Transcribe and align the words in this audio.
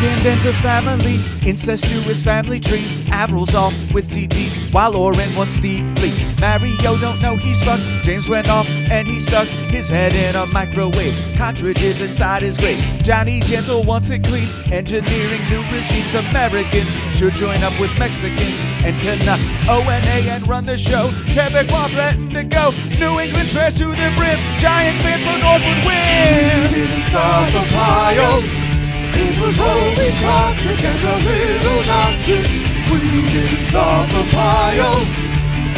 Second 0.00 0.26
enter 0.26 0.52
family, 0.62 1.20
incestuous 1.46 2.22
family 2.22 2.58
tree. 2.58 2.86
Avril's 3.12 3.54
off 3.54 3.74
with 3.92 4.08
CT, 4.08 4.72
while 4.72 4.96
Oren 4.96 5.34
wants 5.36 5.56
Steve 5.56 5.84
Lee. 6.00 6.14
Mario 6.40 6.96
don't 6.96 7.20
know 7.20 7.36
he's 7.36 7.62
fucked. 7.62 7.82
James 8.02 8.26
went 8.26 8.48
off 8.48 8.66
and 8.90 9.06
he 9.06 9.20
stuck 9.20 9.46
his 9.68 9.90
head 9.90 10.14
in 10.14 10.36
a 10.36 10.46
microwave. 10.46 11.14
Cartridges 11.36 12.00
inside 12.00 12.40
his 12.40 12.56
grave. 12.56 12.82
Johnny 13.02 13.40
Gentle 13.40 13.82
wants 13.82 14.08
it 14.08 14.24
clean. 14.24 14.48
Engineering 14.72 15.44
new 15.50 15.60
regimes. 15.68 16.14
Americans 16.14 16.88
should 17.14 17.34
join 17.34 17.62
up 17.62 17.78
with 17.78 17.92
Mexicans 17.98 18.56
and 18.82 18.98
Canucks. 19.02 19.50
O 19.68 19.82
and 19.82 20.48
run 20.48 20.64
the 20.64 20.78
show. 20.78 21.10
Quebecois 21.28 21.90
threaten 21.90 22.30
to 22.30 22.42
go. 22.44 22.70
New 22.98 23.20
England 23.20 23.50
trash 23.50 23.74
to 23.74 23.88
the 23.88 24.14
brim. 24.16 24.38
Giant 24.56 25.02
fans 25.02 25.22
for 25.24 25.36
North 25.44 25.60
would 25.60 25.84
win. 25.84 26.62
We 26.72 26.88
didn't 26.88 27.02
start 27.02 27.50
the 27.50 27.68
pile. 27.74 28.69
It 29.14 29.38
was 29.40 29.58
always 29.60 30.20
toxic 30.20 30.84
and 30.84 31.02
a 31.02 31.16
little 31.24 31.82
noxious. 31.86 32.58
We 32.90 32.98
didn't 33.28 33.64
start 33.64 34.10
the 34.10 34.24
pile. 34.30 35.06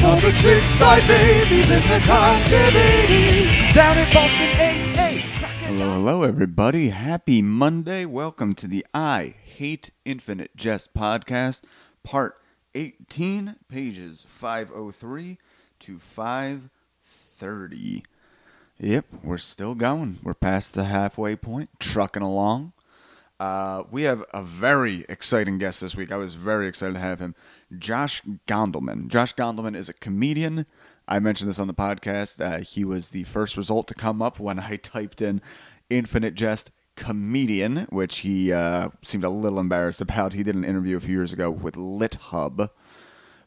Of 0.05 0.20
the 0.20 0.32
six 0.32 0.68
side 0.72 1.06
babies 1.06 1.70
in 1.70 1.80
the 1.82 2.00
continuities. 2.00 3.72
Down 3.72 3.98
in 3.98 4.10
Boston, 4.10 4.48
A 4.58 4.92
A. 4.98 5.20
Hello, 5.66 5.92
hello, 5.92 6.22
everybody. 6.24 6.88
Happy 6.88 7.41
Monday. 7.41 8.05
Welcome 8.05 8.55
to 8.56 8.66
the 8.66 8.84
I 8.92 9.36
Hate 9.44 9.92
Infinite 10.05 10.56
Jest 10.56 10.92
podcast, 10.94 11.62
part 12.02 12.41
18, 12.74 13.55
pages 13.69 14.24
503 14.27 15.38
to 15.80 15.98
530. 15.98 18.02
Yep, 18.78 19.05
we're 19.22 19.38
still 19.38 19.74
going. 19.77 20.19
We're 20.24 20.34
past 20.34 20.74
the 20.74 20.84
halfway 20.84 21.36
point, 21.36 21.70
trucking 21.78 22.22
along. 22.22 22.72
Uh, 23.42 23.82
we 23.90 24.04
have 24.04 24.24
a 24.32 24.40
very 24.40 25.04
exciting 25.08 25.58
guest 25.58 25.80
this 25.80 25.96
week. 25.96 26.12
I 26.12 26.16
was 26.16 26.36
very 26.36 26.68
excited 26.68 26.92
to 26.92 27.00
have 27.00 27.18
him. 27.18 27.34
Josh 27.76 28.22
Gondelman. 28.46 29.08
Josh 29.08 29.34
Gondelman 29.34 29.74
is 29.74 29.88
a 29.88 29.94
comedian. 29.94 30.64
I 31.08 31.18
mentioned 31.18 31.50
this 31.50 31.58
on 31.58 31.66
the 31.66 31.74
podcast. 31.74 32.40
Uh, 32.40 32.60
he 32.60 32.84
was 32.84 33.08
the 33.08 33.24
first 33.24 33.56
result 33.56 33.88
to 33.88 33.94
come 33.94 34.22
up 34.22 34.38
when 34.38 34.60
I 34.60 34.76
typed 34.82 35.20
in 35.20 35.42
Infinite 35.90 36.34
Jest 36.36 36.70
comedian, 36.94 37.88
which 37.90 38.20
he 38.20 38.52
uh, 38.52 38.90
seemed 39.02 39.24
a 39.24 39.28
little 39.28 39.58
embarrassed 39.58 40.00
about. 40.00 40.34
He 40.34 40.44
did 40.44 40.54
an 40.54 40.62
interview 40.62 40.96
a 40.96 41.00
few 41.00 41.16
years 41.16 41.32
ago 41.32 41.50
with 41.50 41.74
LitHub. 41.74 42.68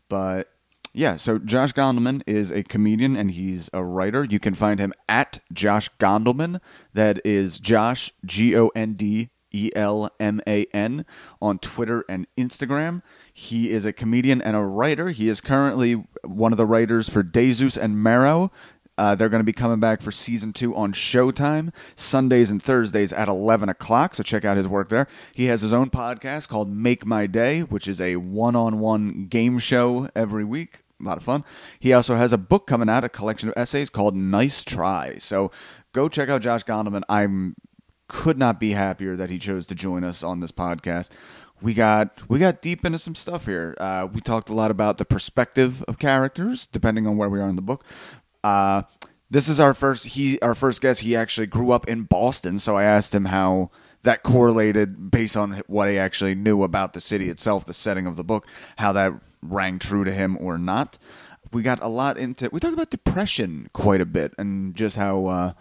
But 0.09 0.49
yeah, 0.91 1.15
so 1.15 1.39
Josh 1.39 1.71
Gondelman 1.71 2.21
is 2.27 2.51
a 2.51 2.63
comedian 2.63 3.15
and 3.15 3.31
he's 3.31 3.69
a 3.71 3.81
writer. 3.81 4.25
You 4.25 4.41
can 4.41 4.55
find 4.55 4.77
him 4.77 4.91
at 5.07 5.39
Josh 5.53 5.87
Gondelman. 5.99 6.59
That 6.93 7.21
is 7.23 7.61
Josh, 7.61 8.11
G 8.25 8.57
O 8.57 8.73
N 8.75 8.95
D 8.95 9.29
E 9.55 9.71
L 9.75 10.09
M 10.19 10.41
A 10.45 10.65
N, 10.73 11.05
on 11.41 11.59
Twitter 11.59 12.03
and 12.09 12.27
Instagram. 12.37 13.01
He 13.33 13.71
is 13.71 13.85
a 13.85 13.93
comedian 13.93 14.41
and 14.41 14.55
a 14.55 14.61
writer. 14.61 15.09
He 15.09 15.29
is 15.29 15.39
currently 15.39 16.05
one 16.23 16.51
of 16.51 16.57
the 16.57 16.65
writers 16.65 17.07
for 17.07 17.23
Desus 17.23 17.77
and 17.77 18.01
Mero. 18.01 18.51
Uh, 18.97 19.15
they're 19.15 19.29
going 19.29 19.41
to 19.41 19.45
be 19.45 19.53
coming 19.53 19.79
back 19.79 20.01
for 20.01 20.11
season 20.11 20.53
two 20.53 20.73
on 20.75 20.93
Showtime, 20.93 21.73
Sundays 21.95 22.49
and 22.49 22.61
Thursdays 22.63 23.11
at 23.11 23.27
11 23.27 23.67
o'clock. 23.67 24.15
So 24.15 24.23
check 24.23 24.45
out 24.45 24.57
his 24.57 24.67
work 24.67 24.89
there. 24.89 25.07
He 25.33 25.45
has 25.45 25.61
his 25.61 25.73
own 25.73 25.89
podcast 25.89 26.47
called 26.47 26.69
Make 26.69 27.05
My 27.05 27.27
Day, 27.27 27.61
which 27.61 27.87
is 27.87 27.99
a 27.99 28.15
one 28.17 28.55
on 28.55 28.79
one 28.79 29.27
game 29.27 29.59
show 29.59 30.09
every 30.15 30.45
week. 30.45 30.83
A 31.01 31.03
lot 31.03 31.17
of 31.17 31.23
fun. 31.23 31.43
He 31.77 31.91
also 31.91 32.15
has 32.15 32.31
a 32.31 32.37
book 32.37 32.67
coming 32.67 32.87
out, 32.87 33.03
a 33.03 33.09
collection 33.09 33.49
of 33.49 33.55
essays 33.57 33.89
called 33.89 34.15
Nice 34.15 34.63
Try. 34.63 35.17
So 35.19 35.51
go 35.91 36.07
check 36.07 36.29
out 36.29 36.41
Josh 36.41 36.63
Gondelman. 36.63 37.01
I'm 37.09 37.55
could 38.07 38.37
not 38.37 38.59
be 38.59 38.71
happier 38.71 39.15
that 39.15 39.29
he 39.29 39.39
chose 39.39 39.67
to 39.67 39.75
join 39.75 40.03
us 40.03 40.23
on 40.23 40.39
this 40.39 40.51
podcast. 40.51 41.09
We 41.61 41.73
got 41.73 42.21
we 42.29 42.39
got 42.39 42.61
deep 42.61 42.85
into 42.85 42.97
some 42.97 43.15
stuff 43.15 43.45
here. 43.45 43.75
Uh, 43.79 44.07
we 44.11 44.21
talked 44.21 44.49
a 44.49 44.53
lot 44.53 44.71
about 44.71 44.97
the 44.97 45.05
perspective 45.05 45.83
of 45.83 45.99
characters, 45.99 46.67
depending 46.67 47.07
on 47.07 47.17
where 47.17 47.29
we 47.29 47.39
are 47.39 47.47
in 47.47 47.55
the 47.55 47.61
book. 47.61 47.85
Uh, 48.43 48.83
this 49.29 49.49
is 49.49 49.59
our 49.59 49.73
first 49.73 50.05
he 50.07 50.39
our 50.41 50.53
first 50.53 50.81
guest. 50.81 51.01
He 51.01 51.15
actually 51.15 51.47
grew 51.47 51.71
up 51.71 51.87
in 51.87 52.03
Boston, 52.03 52.59
so 52.59 52.75
I 52.75 52.83
asked 52.83 53.15
him 53.15 53.25
how 53.25 53.71
that 54.03 54.21
correlated 54.21 55.09
based 55.09 55.35
on 55.35 55.61
what 55.67 55.89
he 55.89 55.97
actually 55.97 56.35
knew 56.35 56.63
about 56.63 56.93
the 56.93 57.01
city 57.01 57.29
itself, 57.29 57.65
the 57.65 57.73
setting 57.73 58.05
of 58.05 58.17
the 58.17 58.23
book, 58.23 58.47
how 58.77 58.91
that 58.93 59.13
rang 59.41 59.79
true 59.79 60.03
to 60.03 60.11
him 60.11 60.37
or 60.39 60.57
not. 60.57 60.99
We 61.51 61.63
got 61.63 61.81
a 61.81 61.87
lot 61.87 62.17
into 62.17 62.49
we 62.51 62.59
talked 62.59 62.73
about 62.73 62.89
depression 62.89 63.69
quite 63.73 64.01
a 64.01 64.05
bit 64.05 64.33
and 64.37 64.75
just 64.75 64.95
how 64.97 65.25
uh, 65.25 65.53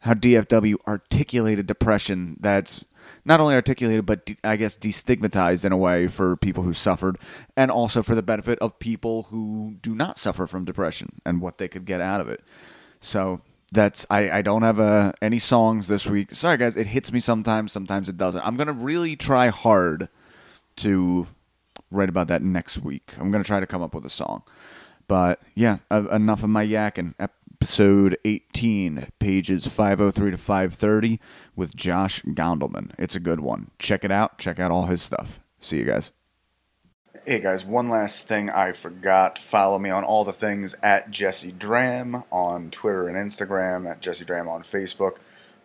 how 0.00 0.14
DFW 0.14 0.76
articulated 0.86 1.66
depression 1.66 2.36
that's 2.40 2.84
not 3.24 3.40
only 3.40 3.54
articulated 3.54 4.06
but 4.06 4.26
de- 4.26 4.36
I 4.44 4.56
guess 4.56 4.76
destigmatized 4.76 5.64
in 5.64 5.72
a 5.72 5.76
way 5.76 6.06
for 6.06 6.36
people 6.36 6.62
who 6.64 6.72
suffered 6.72 7.18
and 7.56 7.70
also 7.70 8.02
for 8.02 8.14
the 8.14 8.22
benefit 8.22 8.58
of 8.60 8.78
people 8.78 9.24
who 9.24 9.76
do 9.82 9.94
not 9.94 10.18
suffer 10.18 10.46
from 10.46 10.64
depression 10.64 11.20
and 11.24 11.40
what 11.40 11.58
they 11.58 11.68
could 11.68 11.84
get 11.84 12.00
out 12.00 12.20
of 12.20 12.28
it. 12.28 12.42
So 13.00 13.40
that's 13.72 14.06
I, 14.10 14.30
I 14.38 14.42
don't 14.42 14.62
have 14.62 14.80
uh, 14.80 15.12
any 15.22 15.38
songs 15.38 15.88
this 15.88 16.06
week. 16.06 16.34
Sorry 16.34 16.56
guys, 16.56 16.76
it 16.76 16.88
hits 16.88 17.12
me 17.12 17.20
sometimes, 17.20 17.72
sometimes 17.72 18.08
it 18.08 18.16
doesn't. 18.16 18.46
I'm 18.46 18.56
gonna 18.56 18.72
really 18.72 19.16
try 19.16 19.48
hard 19.48 20.08
to 20.76 21.26
write 21.90 22.08
about 22.08 22.28
that 22.28 22.42
next 22.42 22.78
week. 22.78 23.12
I'm 23.18 23.30
gonna 23.30 23.44
try 23.44 23.60
to 23.60 23.66
come 23.66 23.82
up 23.82 23.94
with 23.94 24.06
a 24.06 24.10
song. 24.10 24.42
But 25.08 25.40
yeah, 25.56 25.78
enough 25.90 26.44
of 26.44 26.50
my 26.50 26.64
yakking. 26.64 27.14
Episode 27.62 28.16
18, 28.24 29.08
pages 29.18 29.66
503 29.66 30.30
to 30.30 30.38
530 30.38 31.20
with 31.54 31.76
Josh 31.76 32.22
Gondelman. 32.22 32.94
It's 32.98 33.14
a 33.14 33.20
good 33.20 33.40
one. 33.40 33.70
Check 33.78 34.02
it 34.02 34.10
out. 34.10 34.38
Check 34.38 34.58
out 34.58 34.70
all 34.70 34.86
his 34.86 35.02
stuff. 35.02 35.40
See 35.58 35.76
you 35.76 35.84
guys. 35.84 36.10
Hey 37.26 37.38
guys, 37.38 37.62
one 37.62 37.90
last 37.90 38.26
thing 38.26 38.48
I 38.48 38.72
forgot. 38.72 39.38
Follow 39.38 39.78
me 39.78 39.90
on 39.90 40.04
all 40.04 40.24
the 40.24 40.32
things 40.32 40.74
at 40.82 41.10
Jesse 41.10 41.52
Dram 41.52 42.24
on 42.32 42.70
Twitter 42.70 43.06
and 43.06 43.14
Instagram, 43.14 43.88
at 43.88 44.00
Jesse 44.00 44.24
Dram 44.24 44.48
on 44.48 44.62
Facebook, 44.62 45.18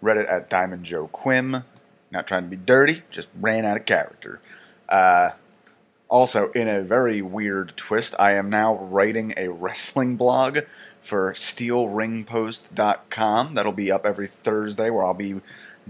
Reddit 0.04 0.30
at 0.30 0.50
Diamond 0.50 0.84
Joe 0.84 1.08
Quim. 1.08 1.64
Not 2.12 2.28
trying 2.28 2.44
to 2.44 2.50
be 2.50 2.58
dirty, 2.58 3.04
just 3.10 3.30
ran 3.40 3.64
out 3.64 3.78
of 3.78 3.86
character. 3.86 4.42
Uh, 4.90 5.30
also, 6.08 6.52
in 6.52 6.68
a 6.68 6.82
very 6.82 7.22
weird 7.22 7.74
twist, 7.76 8.14
I 8.20 8.34
am 8.34 8.50
now 8.50 8.76
writing 8.76 9.34
a 9.38 9.48
wrestling 9.50 10.18
blog 10.18 10.60
for 11.06 11.32
steelringpost.com. 11.34 13.54
That'll 13.54 13.72
be 13.72 13.92
up 13.92 14.06
every 14.06 14.28
Thursday 14.28 14.90
where 14.90 15.06
I'll 15.06 15.14
be 15.14 15.42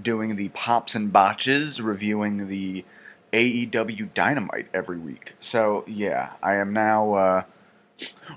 doing 0.02 0.36
the 0.36 0.50
pops 0.50 0.94
and 0.94 1.14
botches, 1.14 1.82
reviewing 1.82 2.48
the 2.48 2.84
AEW 3.32 4.14
Dynamite 4.14 4.68
every 4.74 4.98
week. 4.98 5.36
So, 5.40 5.86
yeah, 5.88 6.34
I 6.44 6.56
am 6.56 6.74
now 6.74 7.14
uh, 7.14 7.44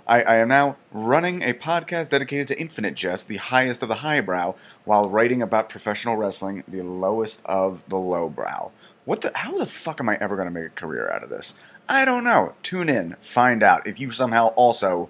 I, 0.07 0.23
I 0.23 0.37
am 0.37 0.47
now 0.49 0.77
running 0.93 1.43
a 1.43 1.53
podcast 1.53 2.11
dedicated 2.11 2.47
to 2.49 2.61
Infinite 2.61 2.95
Jest, 2.95 3.27
the 3.27 3.39
highest 3.39 3.83
of 3.83 3.89
the 3.89 3.97
highbrow, 3.97 4.55
while 4.85 5.11
writing 5.11 5.43
about 5.43 5.69
professional 5.69 6.17
wrestling, 6.17 6.63
the 6.69 6.83
lowest 6.83 7.43
of 7.45 7.83
the 7.89 7.97
lowbrow. 7.97 8.71
What 9.05 9.23
the? 9.23 9.33
How 9.35 9.59
the 9.59 9.67
fuck 9.67 10.01
am 10.01 10.09
I 10.09 10.17
ever 10.21 10.37
going 10.37 10.47
to 10.47 10.55
make 10.55 10.67
a 10.67 10.71
career 10.71 11.11
out 11.11 11.25
of 11.25 11.31
this? 11.31 11.59
I 11.89 12.05
don't 12.05 12.25
know. 12.25 12.55
Tune 12.63 12.89
in, 12.89 13.17
find 13.21 13.63
out 13.63 13.87
if 13.87 13.99
you 13.99 14.11
somehow 14.11 14.49
also 14.49 15.09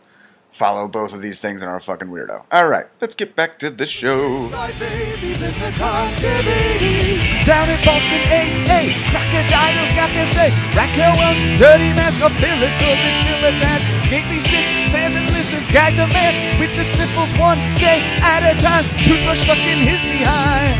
follow 0.51 0.89
both 0.89 1.15
of 1.15 1.23
these 1.23 1.41
things 1.41 1.63
and 1.63 1.71
are 1.71 1.77
a 1.77 1.81
fucking 1.81 2.09
weirdo. 2.09 2.45
All 2.51 2.69
right, 2.69 2.87
let's 3.01 3.15
get 3.15 3.37
back 3.37 3.59
to 3.61 3.71
the 3.71 3.87
show. 3.87 4.49
Side 4.49 4.79
babies 4.79 5.43
in 5.43 5.53
the 5.53 5.73
continuities. 5.77 7.45
Down 7.45 7.71
in 7.71 7.81
Boston, 7.85 8.21
A 8.29 8.65
A. 8.69 8.81
Crocodiles 9.11 9.93
got 9.95 10.11
their 10.11 10.27
say. 10.27 10.51
Raquel 10.75 11.15
Welch, 11.17 11.41
dirty 11.59 11.93
mask, 11.95 12.21
umbilical 12.21 12.93
that's 12.93 13.19
still 13.25 13.43
attached. 13.49 13.89
Gately 14.11 14.41
sits, 14.41 14.69
stares 14.89 15.15
and 15.15 15.31
listens. 15.31 15.71
Gag 15.71 15.97
the 15.97 16.09
man 16.13 16.59
with 16.59 16.77
the 16.77 16.85
sniffles 16.85 17.33
one 17.39 17.59
day 17.77 18.01
at 18.23 18.43
a 18.45 18.57
time. 18.57 18.85
Toothbrush 19.05 19.41
stuck 19.41 19.59
in 19.59 19.79
his 19.87 20.03
behind. 20.03 20.77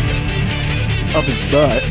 Up 1.17 1.25
his 1.25 1.41
butt. 1.51 1.83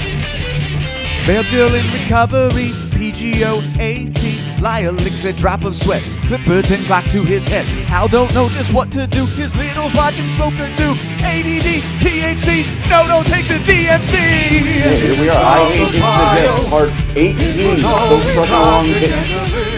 Veil 1.26 1.44
girl 1.52 1.74
in 1.74 1.86
recovery, 1.92 2.70
PGO-AT. 2.94 4.37
Liar 4.62 4.92
licks 4.92 5.26
a 5.26 5.34
drop 5.34 5.64
of 5.64 5.76
sweat. 5.76 6.02
Clipperton 6.28 6.78
Glock 6.88 7.10
to 7.12 7.24
his 7.24 7.48
head. 7.48 7.66
Hal 7.90 8.08
don't 8.08 8.34
know 8.34 8.50
just 8.50 8.74
what 8.74 8.92
to 8.92 9.08
do. 9.08 9.26
His 9.26 9.56
littles 9.56 9.94
watch 9.96 10.16
him 10.16 10.30
smoke 10.30 10.54
a 10.56 10.74
do. 10.76 10.92
ADD, 11.22 11.84
THC, 12.02 12.66
no, 12.90 13.06
no, 13.08 13.24
take 13.24 13.48
the 13.48 13.56
DMC. 13.56 14.18
Here 14.18 15.22
we 15.22 15.30
are. 15.30 15.38
I 15.38 15.70
hate 15.74 15.96
Infinite 15.96 16.70
part 16.70 16.90
18. 17.16 17.78
Still 17.78 18.44
along, 18.46 18.86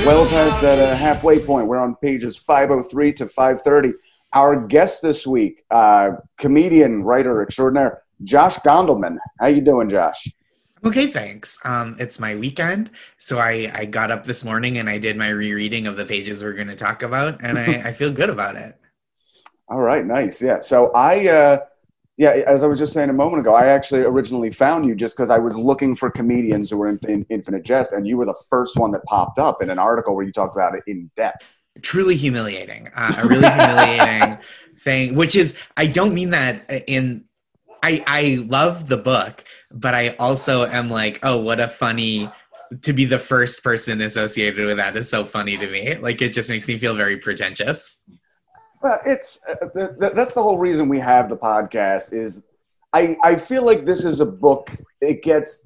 well 0.06 0.28
past 0.30 0.62
that 0.62 0.80
uh, 0.80 0.96
halfway 0.96 1.40
point. 1.40 1.68
We're 1.68 1.78
on 1.78 1.96
pages 1.96 2.38
503 2.38 3.14
to 3.14 3.28
530. 3.28 3.94
Our 4.34 4.68
guest 4.68 5.02
this 5.02 5.26
week, 5.26 5.64
uh, 5.72 6.12
comedian, 6.38 7.04
writer 7.04 7.42
extraordinaire, 7.42 8.04
Josh 8.24 8.58
Gondelman. 8.60 9.18
How 9.40 9.48
you 9.48 9.62
doing, 9.62 9.90
Josh? 9.90 10.28
Okay, 10.86 11.08
thanks. 11.08 11.58
Um, 11.66 11.96
it's 12.00 12.20
my 12.20 12.36
weekend, 12.36 12.92
so 13.18 13.40
I, 13.40 13.72
I 13.74 13.86
got 13.86 14.12
up 14.12 14.24
this 14.24 14.46
morning 14.46 14.78
and 14.78 14.90
I 14.90 14.98
did 14.98 15.18
my 15.18 15.30
rereading 15.30 15.88
of 15.88 15.98
the 15.98 16.06
pages 16.06 16.42
we're 16.42 16.54
going 16.54 16.70
to 16.70 16.76
talk 16.76 17.04
about, 17.04 17.44
and 17.44 17.60
I, 17.60 17.66
I 17.90 17.92
feel 17.92 18.12
good 18.12 18.30
about 18.30 18.56
it. 18.56 18.76
All 19.68 19.82
right, 19.82 20.06
nice. 20.06 20.42
Yeah. 20.42 20.62
So 20.62 20.92
I, 20.94 21.28
uh, 21.28 21.60
Yeah, 22.18 22.32
as 22.48 22.64
I 22.64 22.68
was 22.68 22.80
just 22.80 22.92
saying 22.92 23.10
a 23.10 23.14
moment 23.14 23.40
ago, 23.40 23.54
I 23.54 23.68
actually 23.68 24.02
originally 24.02 24.52
found 24.52 24.86
you 24.86 24.94
just 24.94 25.16
because 25.16 25.30
I 25.30 25.38
was 25.38 25.56
looking 25.58 25.96
for 25.96 26.10
comedians 26.12 26.70
who 26.70 26.78
were 26.78 26.90
in, 26.90 27.00
in 27.08 27.26
Infinite 27.30 27.64
Jest, 27.64 27.94
and 27.94 28.06
you 28.06 28.18
were 28.18 28.26
the 28.26 28.42
first 28.50 28.78
one 28.78 28.92
that 28.92 29.04
popped 29.06 29.40
up 29.40 29.62
in 29.64 29.70
an 29.70 29.80
article 29.80 30.16
where 30.16 30.26
you 30.26 30.34
talked 30.34 30.56
about 30.56 30.76
it 30.76 30.84
in 30.88 31.10
depth. 31.16 31.60
Truly 31.82 32.16
humiliating. 32.16 32.90
Uh, 32.94 33.16
a 33.24 33.28
really 33.28 33.50
humiliating 33.50 34.38
thing, 34.82 35.16
which 35.16 35.36
is, 35.36 35.56
I 35.78 35.88
don't 35.88 36.14
mean 36.14 36.32
that 36.32 36.70
in. 36.88 37.24
I, 37.82 38.04
I 38.08 38.46
love 38.48 38.88
the 38.90 38.98
book, 38.98 39.44
but 39.72 39.96
I 39.96 40.10
also 40.20 40.66
am 40.66 40.90
like, 40.90 41.20
oh, 41.24 41.38
what 41.38 41.60
a 41.60 41.68
funny 41.68 42.30
to 42.82 42.94
be 42.94 43.06
the 43.06 43.20
first 43.20 43.64
person 43.64 44.02
associated 44.02 44.66
with 44.66 44.78
that 44.78 44.96
is 44.96 45.10
so 45.10 45.26
funny 45.26 45.58
to 45.58 45.70
me. 45.70 45.96
Like 45.96 46.22
it 46.22 46.34
just 46.34 46.50
makes 46.50 46.68
me 46.68 46.78
feel 46.78 46.96
very 46.96 47.18
pretentious. 47.18 48.00
Well, 48.82 49.00
it's 49.06 49.40
uh, 49.48 49.56
th- 49.76 50.00
th- 50.00 50.14
that's 50.14 50.34
the 50.34 50.44
whole 50.44 50.58
reason 50.58 50.88
we 50.88 51.00
have 51.00 51.30
the 51.30 51.38
podcast. 51.38 52.14
Is 52.14 52.44
I 52.94 53.18
I 53.24 53.36
feel 53.36 53.64
like 53.64 53.86
this 53.86 54.06
is 54.06 54.22
a 54.22 54.26
book. 54.26 54.70
It 55.02 55.24
gets 55.24 55.64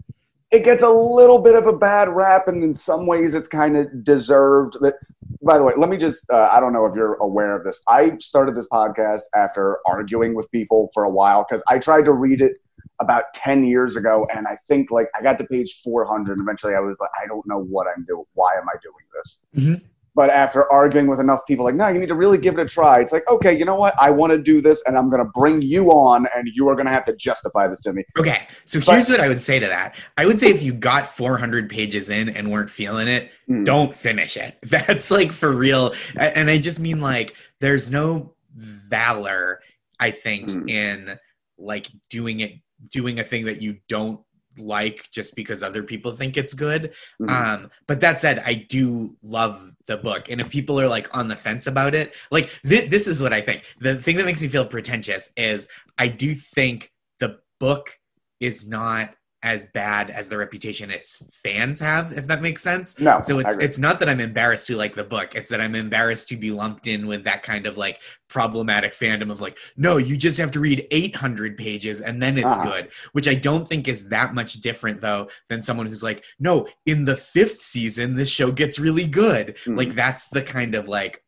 it 0.53 0.63
gets 0.63 0.83
a 0.83 0.89
little 0.89 1.39
bit 1.39 1.55
of 1.55 1.65
a 1.65 1.73
bad 1.73 2.09
rap, 2.09 2.47
and 2.47 2.63
in 2.63 2.75
some 2.75 3.07
ways, 3.07 3.33
it's 3.33 3.47
kind 3.49 3.75
of 3.75 4.03
deserved. 4.03 4.77
That 4.81 4.95
by 5.41 5.57
the 5.57 5.63
way, 5.63 5.73
let 5.75 5.89
me 5.89 5.97
just 5.97 6.29
uh, 6.29 6.49
I 6.53 6.59
don't 6.59 6.73
know 6.73 6.85
if 6.85 6.95
you're 6.95 7.15
aware 7.15 7.55
of 7.55 7.63
this. 7.63 7.81
I 7.87 8.17
started 8.19 8.55
this 8.55 8.67
podcast 8.71 9.23
after 9.35 9.79
arguing 9.85 10.35
with 10.35 10.49
people 10.51 10.89
for 10.93 11.03
a 11.03 11.09
while 11.09 11.45
because 11.49 11.63
I 11.67 11.79
tried 11.79 12.05
to 12.05 12.13
read 12.13 12.41
it 12.41 12.57
about 12.99 13.33
10 13.33 13.63
years 13.63 13.95
ago 13.95 14.25
and 14.35 14.47
i 14.47 14.57
think 14.67 14.91
like 14.91 15.07
i 15.15 15.21
got 15.21 15.37
to 15.39 15.43
page 15.45 15.81
400 15.83 16.33
and 16.33 16.41
eventually 16.41 16.75
i 16.75 16.79
was 16.79 16.95
like 16.99 17.09
i 17.21 17.25
don't 17.25 17.45
know 17.47 17.59
what 17.63 17.87
i'm 17.87 18.05
doing 18.05 18.23
why 18.33 18.53
am 18.53 18.69
i 18.69 18.77
doing 18.83 19.05
this 19.13 19.41
Mhm. 19.55 19.81
But 20.15 20.29
after 20.29 20.71
arguing 20.71 21.07
with 21.07 21.19
enough 21.19 21.39
people 21.47 21.65
like 21.65 21.75
no 21.75 21.87
you 21.87 21.99
need 21.99 22.09
to 22.09 22.15
really 22.15 22.37
give 22.37 22.53
it 22.57 22.61
a 22.61 22.65
try 22.65 22.99
it's 22.99 23.11
like 23.11 23.27
okay 23.29 23.51
you 23.57 23.65
know 23.65 23.75
what 23.75 23.93
i 23.99 24.09
want 24.09 24.31
to 24.31 24.37
do 24.37 24.61
this 24.61 24.81
and 24.85 24.97
i'm 24.97 25.09
going 25.09 25.23
to 25.23 25.29
bring 25.33 25.61
you 25.61 25.89
on 25.91 26.27
and 26.35 26.47
you 26.53 26.67
are 26.67 26.75
going 26.75 26.85
to 26.85 26.91
have 26.91 27.05
to 27.05 27.15
justify 27.15 27.67
this 27.67 27.79
to 27.81 27.93
me 27.93 28.03
Okay, 28.17 28.47
so 28.65 28.79
But- 28.79 28.93
here's 28.93 29.09
what 29.09 29.19
I 29.19 29.27
would 29.27 29.39
say 29.39 29.59
to 29.59 29.67
that. 29.67 29.95
I 30.17 30.25
would 30.25 30.39
say 30.39 30.47
if 30.51 30.61
you 30.61 30.71
got 30.73 31.07
400 31.07 31.69
pages 31.69 32.09
in 32.09 32.29
and 32.29 32.51
weren't 32.51 32.69
feeling 32.69 33.07
it, 33.07 33.31
Mm. 33.49 33.65
don't 33.65 33.93
finish 33.95 34.37
it. 34.37 34.55
That's 34.63 35.09
like 35.11 35.31
for 35.31 35.51
real. 35.51 35.93
And 36.15 36.49
I 36.49 36.57
just 36.59 36.79
mean 36.79 37.01
like 37.01 37.35
there's 37.59 37.91
no 37.91 38.33
valor, 38.55 39.59
I 39.99 40.11
think, 40.11 40.49
Mm. 40.49 40.69
in 40.69 41.19
like 41.57 41.87
doing 42.09 42.39
it, 42.41 42.53
doing 42.91 43.19
a 43.19 43.23
thing 43.23 43.45
that 43.45 43.61
you 43.61 43.77
don't 43.89 44.19
like 44.57 45.09
just 45.11 45.35
because 45.35 45.63
other 45.63 45.83
people 45.83 46.15
think 46.15 46.37
it's 46.37 46.53
good. 46.53 46.93
Mhm. 47.21 47.29
Um, 47.29 47.71
but 47.87 47.99
that 48.01 48.21
said, 48.21 48.41
I 48.45 48.53
do 48.53 49.15
love 49.21 49.75
the 49.85 49.97
book. 49.97 50.29
And 50.29 50.39
if 50.39 50.49
people 50.49 50.79
are 50.79 50.87
like 50.87 51.15
on 51.15 51.27
the 51.27 51.35
fence 51.35 51.67
about 51.67 51.93
it, 51.95 52.15
like 52.31 52.49
th- 52.61 52.89
this 52.89 53.07
is 53.07 53.21
what 53.21 53.33
I 53.33 53.41
think. 53.41 53.63
The 53.79 53.95
thing 54.01 54.17
that 54.17 54.25
makes 54.25 54.41
me 54.41 54.47
feel 54.47 54.65
pretentious 54.65 55.29
is 55.35 55.67
I 55.97 56.07
do 56.07 56.33
think 56.33 56.91
the 57.19 57.39
book 57.59 57.99
is 58.39 58.67
not 58.67 59.15
as 59.43 59.65
bad 59.67 60.09
as 60.09 60.29
the 60.29 60.37
reputation 60.37 60.89
its 60.89 61.21
fans 61.31 61.79
have, 61.81 62.13
if 62.13 62.25
that 62.27 62.41
makes 62.41 62.61
sense. 62.63 62.97
no 62.99 63.19
So 63.21 63.39
it's 63.39 63.55
it's 63.57 63.77
not 63.77 63.99
that 63.99 64.07
I'm 64.07 64.21
embarrassed 64.21 64.67
to 64.67 64.77
like 64.77 64.95
the 64.95 65.03
book. 65.03 65.35
It's 65.35 65.49
that 65.49 65.59
I'm 65.59 65.75
embarrassed 65.75 66.29
to 66.29 66.37
be 66.37 66.49
lumped 66.51 66.87
in 66.87 67.07
with 67.07 67.25
that 67.25 67.43
kind 67.43 67.67
of 67.67 67.77
like 67.77 68.01
problematic 68.29 68.93
fandom 68.93 69.29
of 69.31 69.41
like, 69.41 69.57
no, 69.75 69.97
you 69.97 70.15
just 70.17 70.37
have 70.37 70.51
to 70.51 70.59
read 70.61 70.87
800 70.91 71.57
pages 71.57 71.99
and 72.01 72.23
then 72.23 72.37
it's 72.37 72.47
Uh-huh. 72.47 72.63
good. 72.69 72.93
Which 73.11 73.27
I 73.27 73.35
don't 73.35 73.67
think 73.67 73.87
is 73.89 74.09
that 74.09 74.33
much 74.33 74.53
different 74.61 75.01
though 75.01 75.27
than 75.49 75.61
someone 75.61 75.87
who's 75.87 76.03
like, 76.03 76.23
no, 76.39 76.67
in 76.85 77.03
the 77.05 77.17
fifth 77.17 77.61
season 77.61 78.15
this 78.15 78.29
show 78.29 78.49
gets 78.51 78.79
really 78.79 79.05
good. 79.05 79.57
Mhm. 79.65 79.77
Like 79.77 79.93
that's 79.93 80.27
the 80.29 80.41
kind 80.41 80.73
of 80.73 80.87
like 80.87 81.21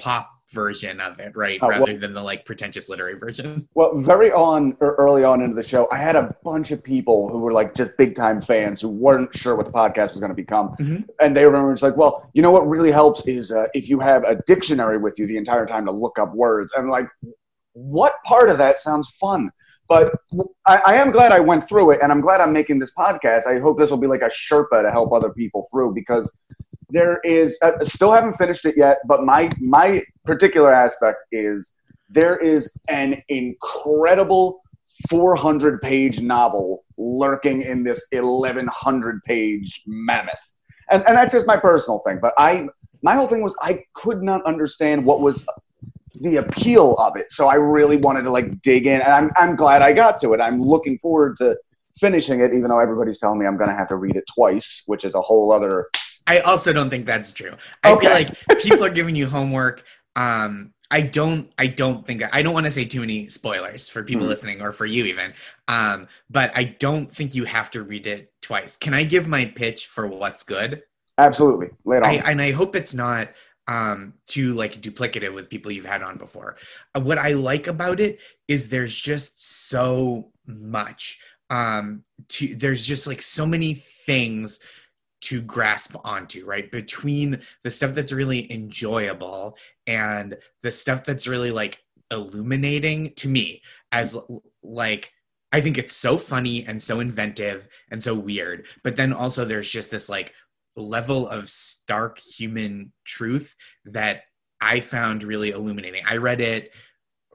pop 0.00 0.30
version 0.52 1.00
of 1.00 1.18
it, 1.18 1.32
right? 1.34 1.60
Well- 1.60 1.70
Rather 1.70 1.96
than 1.98 2.14
the 2.14 2.22
like 2.22 2.44
pretentious 2.44 2.88
literary 2.88 3.18
version. 3.18 3.68
Well, 3.74 3.96
very 3.98 4.30
on 4.32 4.76
or 4.80 4.94
early 4.96 5.24
on 5.24 5.40
into 5.42 5.56
the 5.56 5.62
show, 5.62 5.88
I 5.90 5.96
had 5.96 6.14
a 6.14 6.36
bunch 6.44 6.70
of 6.70 6.84
people 6.84 7.28
who 7.30 7.38
were 7.38 7.52
like 7.52 7.74
just 7.74 7.96
big 7.96 8.14
time 8.14 8.40
fans 8.42 8.80
who 8.80 8.88
weren't 8.88 9.34
sure 9.34 9.56
what 9.56 9.66
the 9.66 9.72
podcast 9.72 10.10
was 10.12 10.20
going 10.20 10.30
to 10.30 10.36
become, 10.36 10.76
Mhm. 10.78 11.08
and 11.20 11.36
they 11.36 11.44
remember 11.46 11.72
it's 11.72 11.82
like, 11.82 11.96
well, 11.96 12.28
you 12.34 12.42
know 12.42 12.52
what 12.52 12.66
really 12.68 12.90
helps 12.92 13.26
is 13.26 13.50
uh, 13.50 13.66
if 13.74 13.88
you 13.88 13.98
have 14.00 14.24
a 14.24 14.36
dictionary 14.46 14.98
with 14.98 15.18
you 15.18 15.26
the 15.26 15.36
entire 15.36 15.66
time 15.66 15.84
to 15.86 15.92
look 15.92 16.18
up 16.18 16.34
words. 16.34 16.72
I'm 16.76 16.88
like, 16.88 17.08
what 17.72 18.12
part 18.24 18.50
of 18.50 18.58
that 18.58 18.78
sounds 18.78 19.08
fun? 19.20 19.50
But 19.88 20.14
I, 20.66 20.80
I 20.86 20.94
am 20.94 21.10
glad 21.10 21.32
I 21.32 21.40
went 21.40 21.68
through 21.68 21.90
it, 21.92 22.00
and 22.02 22.12
I'm 22.12 22.20
glad 22.20 22.40
I'm 22.40 22.52
making 22.52 22.78
this 22.78 22.92
podcast. 22.96 23.46
I 23.46 23.58
hope 23.58 23.78
this 23.78 23.90
will 23.90 23.98
be 23.98 24.06
like 24.06 24.22
a 24.22 24.30
Sherpa 24.30 24.82
to 24.82 24.90
help 24.90 25.12
other 25.12 25.30
people 25.30 25.66
through 25.70 25.92
because 25.94 26.30
there 26.92 27.20
is 27.24 27.58
uh, 27.62 27.82
still 27.82 28.12
haven't 28.12 28.34
finished 28.34 28.64
it 28.64 28.76
yet. 28.76 28.98
But 29.06 29.24
my 29.24 29.52
my 29.60 30.02
particular 30.24 30.72
aspect 30.72 31.24
is 31.32 31.74
there 32.08 32.36
is 32.36 32.72
an 32.88 33.22
incredible 33.28 34.60
400 35.08 35.80
page 35.80 36.20
novel 36.20 36.84
lurking 36.98 37.62
in 37.62 37.82
this 37.82 38.06
1100 38.12 39.22
page 39.24 39.82
mammoth, 39.86 40.52
and 40.90 41.02
and 41.06 41.16
that's 41.16 41.32
just 41.32 41.46
my 41.46 41.56
personal 41.56 42.00
thing. 42.06 42.18
But 42.20 42.34
I 42.38 42.68
my 43.02 43.14
whole 43.14 43.26
thing 43.26 43.42
was 43.42 43.54
I 43.60 43.84
could 43.94 44.22
not 44.22 44.44
understand 44.44 45.04
what 45.04 45.20
was 45.20 45.46
the 46.20 46.36
appeal 46.36 46.94
of 46.96 47.16
it. 47.16 47.32
So 47.32 47.48
I 47.48 47.54
really 47.54 47.96
wanted 47.96 48.22
to 48.24 48.30
like 48.30 48.62
dig 48.62 48.86
in, 48.86 49.00
and 49.00 49.12
I'm 49.12 49.30
I'm 49.36 49.56
glad 49.56 49.82
I 49.82 49.92
got 49.92 50.18
to 50.18 50.34
it. 50.34 50.40
I'm 50.40 50.60
looking 50.60 50.98
forward 50.98 51.36
to 51.38 51.56
finishing 51.98 52.40
it, 52.40 52.54
even 52.54 52.68
though 52.68 52.80
everybody's 52.80 53.18
telling 53.18 53.38
me 53.38 53.46
I'm 53.46 53.56
going 53.56 53.70
to 53.70 53.76
have 53.76 53.88
to 53.88 53.96
read 53.96 54.16
it 54.16 54.24
twice, 54.34 54.82
which 54.86 55.04
is 55.04 55.14
a 55.14 55.20
whole 55.20 55.52
other. 55.52 55.88
I 56.26 56.38
also 56.40 56.72
don't 56.72 56.90
think 56.90 57.06
that's 57.06 57.32
true. 57.32 57.52
I 57.82 57.96
feel 57.96 58.10
like 58.10 58.60
people 58.60 58.84
are 58.84 58.90
giving 58.90 59.16
you 59.16 59.26
homework. 59.26 59.84
Um, 60.16 60.72
I 60.90 61.00
don't. 61.00 61.50
I 61.58 61.68
don't 61.68 62.06
think. 62.06 62.22
I 62.32 62.42
don't 62.42 62.52
want 62.52 62.66
to 62.66 62.72
say 62.72 62.84
too 62.84 63.00
many 63.00 63.28
spoilers 63.28 63.88
for 63.88 64.02
people 64.04 64.24
Mhm. 64.24 64.28
listening 64.28 64.60
or 64.62 64.72
for 64.72 64.84
you 64.84 65.06
even. 65.06 65.32
Um, 65.66 66.06
but 66.28 66.52
I 66.54 66.64
don't 66.64 67.10
think 67.10 67.34
you 67.34 67.44
have 67.44 67.70
to 67.72 67.82
read 67.82 68.06
it 68.06 68.30
twice. 68.42 68.76
Can 68.76 68.92
I 68.92 69.04
give 69.04 69.26
my 69.26 69.46
pitch 69.46 69.86
for 69.86 70.06
what's 70.06 70.42
good? 70.42 70.82
Absolutely, 71.18 71.70
lay 71.84 71.96
it 71.98 72.02
on. 72.02 72.10
I, 72.10 72.14
and 72.30 72.40
I 72.42 72.52
hope 72.52 72.76
it's 72.76 72.94
not 72.94 73.30
um, 73.68 74.14
too 74.26 74.52
like 74.54 74.82
duplicative 74.82 75.32
with 75.32 75.48
people 75.48 75.72
you've 75.72 75.86
had 75.86 76.02
on 76.02 76.18
before. 76.18 76.56
Uh, 76.94 77.00
what 77.00 77.16
I 77.16 77.32
like 77.32 77.68
about 77.68 78.00
it 78.00 78.20
is 78.48 78.68
there's 78.68 78.94
just 78.94 79.68
so 79.68 80.32
much. 80.46 81.20
Um, 81.48 82.04
to 82.28 82.54
there's 82.56 82.84
just 82.84 83.06
like 83.06 83.22
so 83.22 83.46
many 83.46 83.74
things 83.74 84.60
to 85.22 85.40
grasp 85.40 85.96
onto, 86.04 86.44
right? 86.44 86.70
Between 86.70 87.40
the 87.62 87.70
stuff 87.70 87.94
that's 87.94 88.12
really 88.12 88.52
enjoyable 88.52 89.56
and 89.86 90.36
the 90.62 90.70
stuff 90.70 91.04
that's 91.04 91.26
really 91.26 91.50
like 91.50 91.78
illuminating 92.10 93.14
to 93.14 93.28
me 93.28 93.62
as 93.90 94.16
like 94.62 95.12
I 95.52 95.60
think 95.60 95.76
it's 95.76 95.92
so 95.92 96.16
funny 96.16 96.64
and 96.66 96.82
so 96.82 97.00
inventive 97.00 97.68
and 97.90 98.02
so 98.02 98.14
weird. 98.14 98.66
But 98.82 98.96
then 98.96 99.12
also 99.12 99.44
there's 99.44 99.70
just 99.70 99.90
this 99.90 100.08
like 100.08 100.32
level 100.76 101.28
of 101.28 101.50
stark 101.50 102.18
human 102.18 102.92
truth 103.04 103.54
that 103.84 104.22
I 104.60 104.80
found 104.80 105.22
really 105.22 105.50
illuminating. 105.50 106.04
I 106.06 106.16
read 106.16 106.40
it 106.40 106.72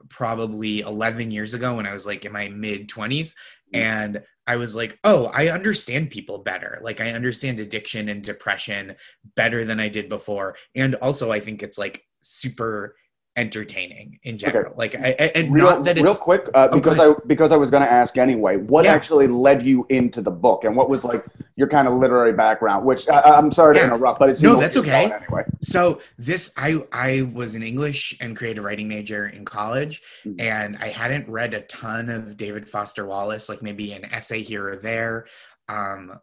probably 0.08 0.80
11 0.80 1.30
years 1.30 1.54
ago 1.54 1.76
when 1.76 1.86
I 1.86 1.92
was 1.92 2.06
like 2.06 2.24
in 2.24 2.32
my 2.32 2.48
mid 2.48 2.88
20s 2.88 3.34
and 3.72 4.22
I 4.46 4.56
was 4.56 4.74
like, 4.74 4.98
"Oh, 5.04 5.26
I 5.26 5.48
understand 5.48 6.10
people 6.10 6.38
better. 6.38 6.78
Like 6.82 7.00
I 7.00 7.12
understand 7.12 7.60
addiction 7.60 8.08
and 8.08 8.24
depression 8.24 8.96
better 9.36 9.64
than 9.64 9.80
I 9.80 9.88
did 9.88 10.08
before." 10.08 10.56
And 10.74 10.94
also 10.96 11.30
I 11.30 11.40
think 11.40 11.62
it's 11.62 11.78
like 11.78 12.02
super 12.22 12.96
entertaining 13.38 14.18
in 14.24 14.36
general. 14.36 14.74
Like 14.76 14.94
I, 14.96 15.10
and 15.34 15.52
real, 15.52 15.66
not 15.66 15.84
that 15.84 15.96
real 16.00 16.14
quick, 16.14 16.48
uh, 16.54 16.68
Oh, 16.70 16.76
because 16.76 16.98
I 16.98 17.14
because 17.26 17.52
I 17.52 17.56
was 17.56 17.70
going 17.70 17.82
to 17.84 17.90
ask 17.90 18.18
anyway. 18.18 18.56
What 18.56 18.84
Yeah. 18.84 18.92
actually 18.94 19.28
led 19.28 19.64
you 19.66 19.86
into 19.88 20.20
the 20.20 20.30
book, 20.30 20.64
and 20.64 20.74
what 20.76 20.88
was 20.90 21.04
like 21.04 21.24
your 21.56 21.68
kind 21.68 21.86
of 21.88 21.94
literary 21.94 22.32
background? 22.32 22.84
Which 22.84 23.08
I, 23.08 23.20
I'm 23.20 23.52
sorry 23.52 23.76
to 23.76 23.84
interrupt, 23.84 24.18
but 24.20 24.28
it's 24.30 24.42
No, 24.42 24.56
that's 24.60 24.76
okay. 24.76 25.04
Anyway, 25.12 25.44
So 25.62 26.00
this 26.18 26.52
I 26.56 26.82
I 26.92 27.30
was 27.32 27.54
an 27.54 27.62
English 27.62 28.16
and 28.20 28.36
creative 28.36 28.64
writing 28.64 28.88
major 28.88 29.28
in 29.28 29.44
college 29.44 30.02
Mhm. 30.26 30.40
and 30.40 30.76
I 30.80 30.88
hadn't 30.88 31.28
read 31.28 31.54
a 31.54 31.60
ton 31.62 32.08
of 32.10 32.36
David 32.36 32.68
Foster 32.68 33.06
Wallace 33.06 33.48
like 33.48 33.62
maybe 33.62 33.92
an 33.92 34.04
essay 34.06 34.42
here 34.42 34.68
or 34.68 34.76
there. 34.76 35.26
Um 35.68 36.18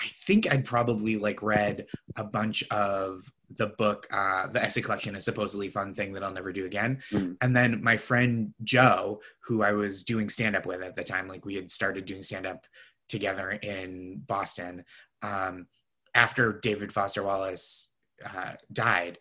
I 0.00 0.06
think 0.26 0.52
I'd 0.52 0.64
probably 0.64 1.16
like 1.16 1.42
read 1.42 1.86
a 2.16 2.24
bunch 2.24 2.64
of 2.70 3.30
the 3.56 3.68
book 3.68 4.08
uh 4.10 4.48
the 4.48 4.62
essay 4.62 4.80
collection 4.80 5.14
a 5.14 5.20
supposedly 5.20 5.68
fun 5.68 5.94
thing 5.94 6.12
that 6.12 6.24
I'll 6.24 6.32
never 6.32 6.52
do 6.52 6.64
again. 6.64 7.00
Mhm. 7.12 7.36
And 7.40 7.54
then 7.54 7.82
my 7.82 7.96
friend 7.96 8.52
Joe 8.64 9.20
who 9.44 9.62
I 9.62 9.72
was 9.72 10.02
doing 10.02 10.28
stand 10.28 10.56
up 10.56 10.66
with 10.66 10.82
at 10.82 10.96
the 10.96 11.04
time 11.04 11.28
like 11.28 11.44
we 11.44 11.54
had 11.54 11.70
started 11.70 12.04
doing 12.06 12.22
stand 12.22 12.46
up 12.46 12.66
together 13.08 13.50
in 13.50 14.22
Boston 14.26 14.84
um 15.22 15.66
after 16.14 16.52
David 16.52 16.92
Foster 16.92 17.22
Wallace 17.22 17.92
uh, 18.24 18.52
died, 18.72 19.18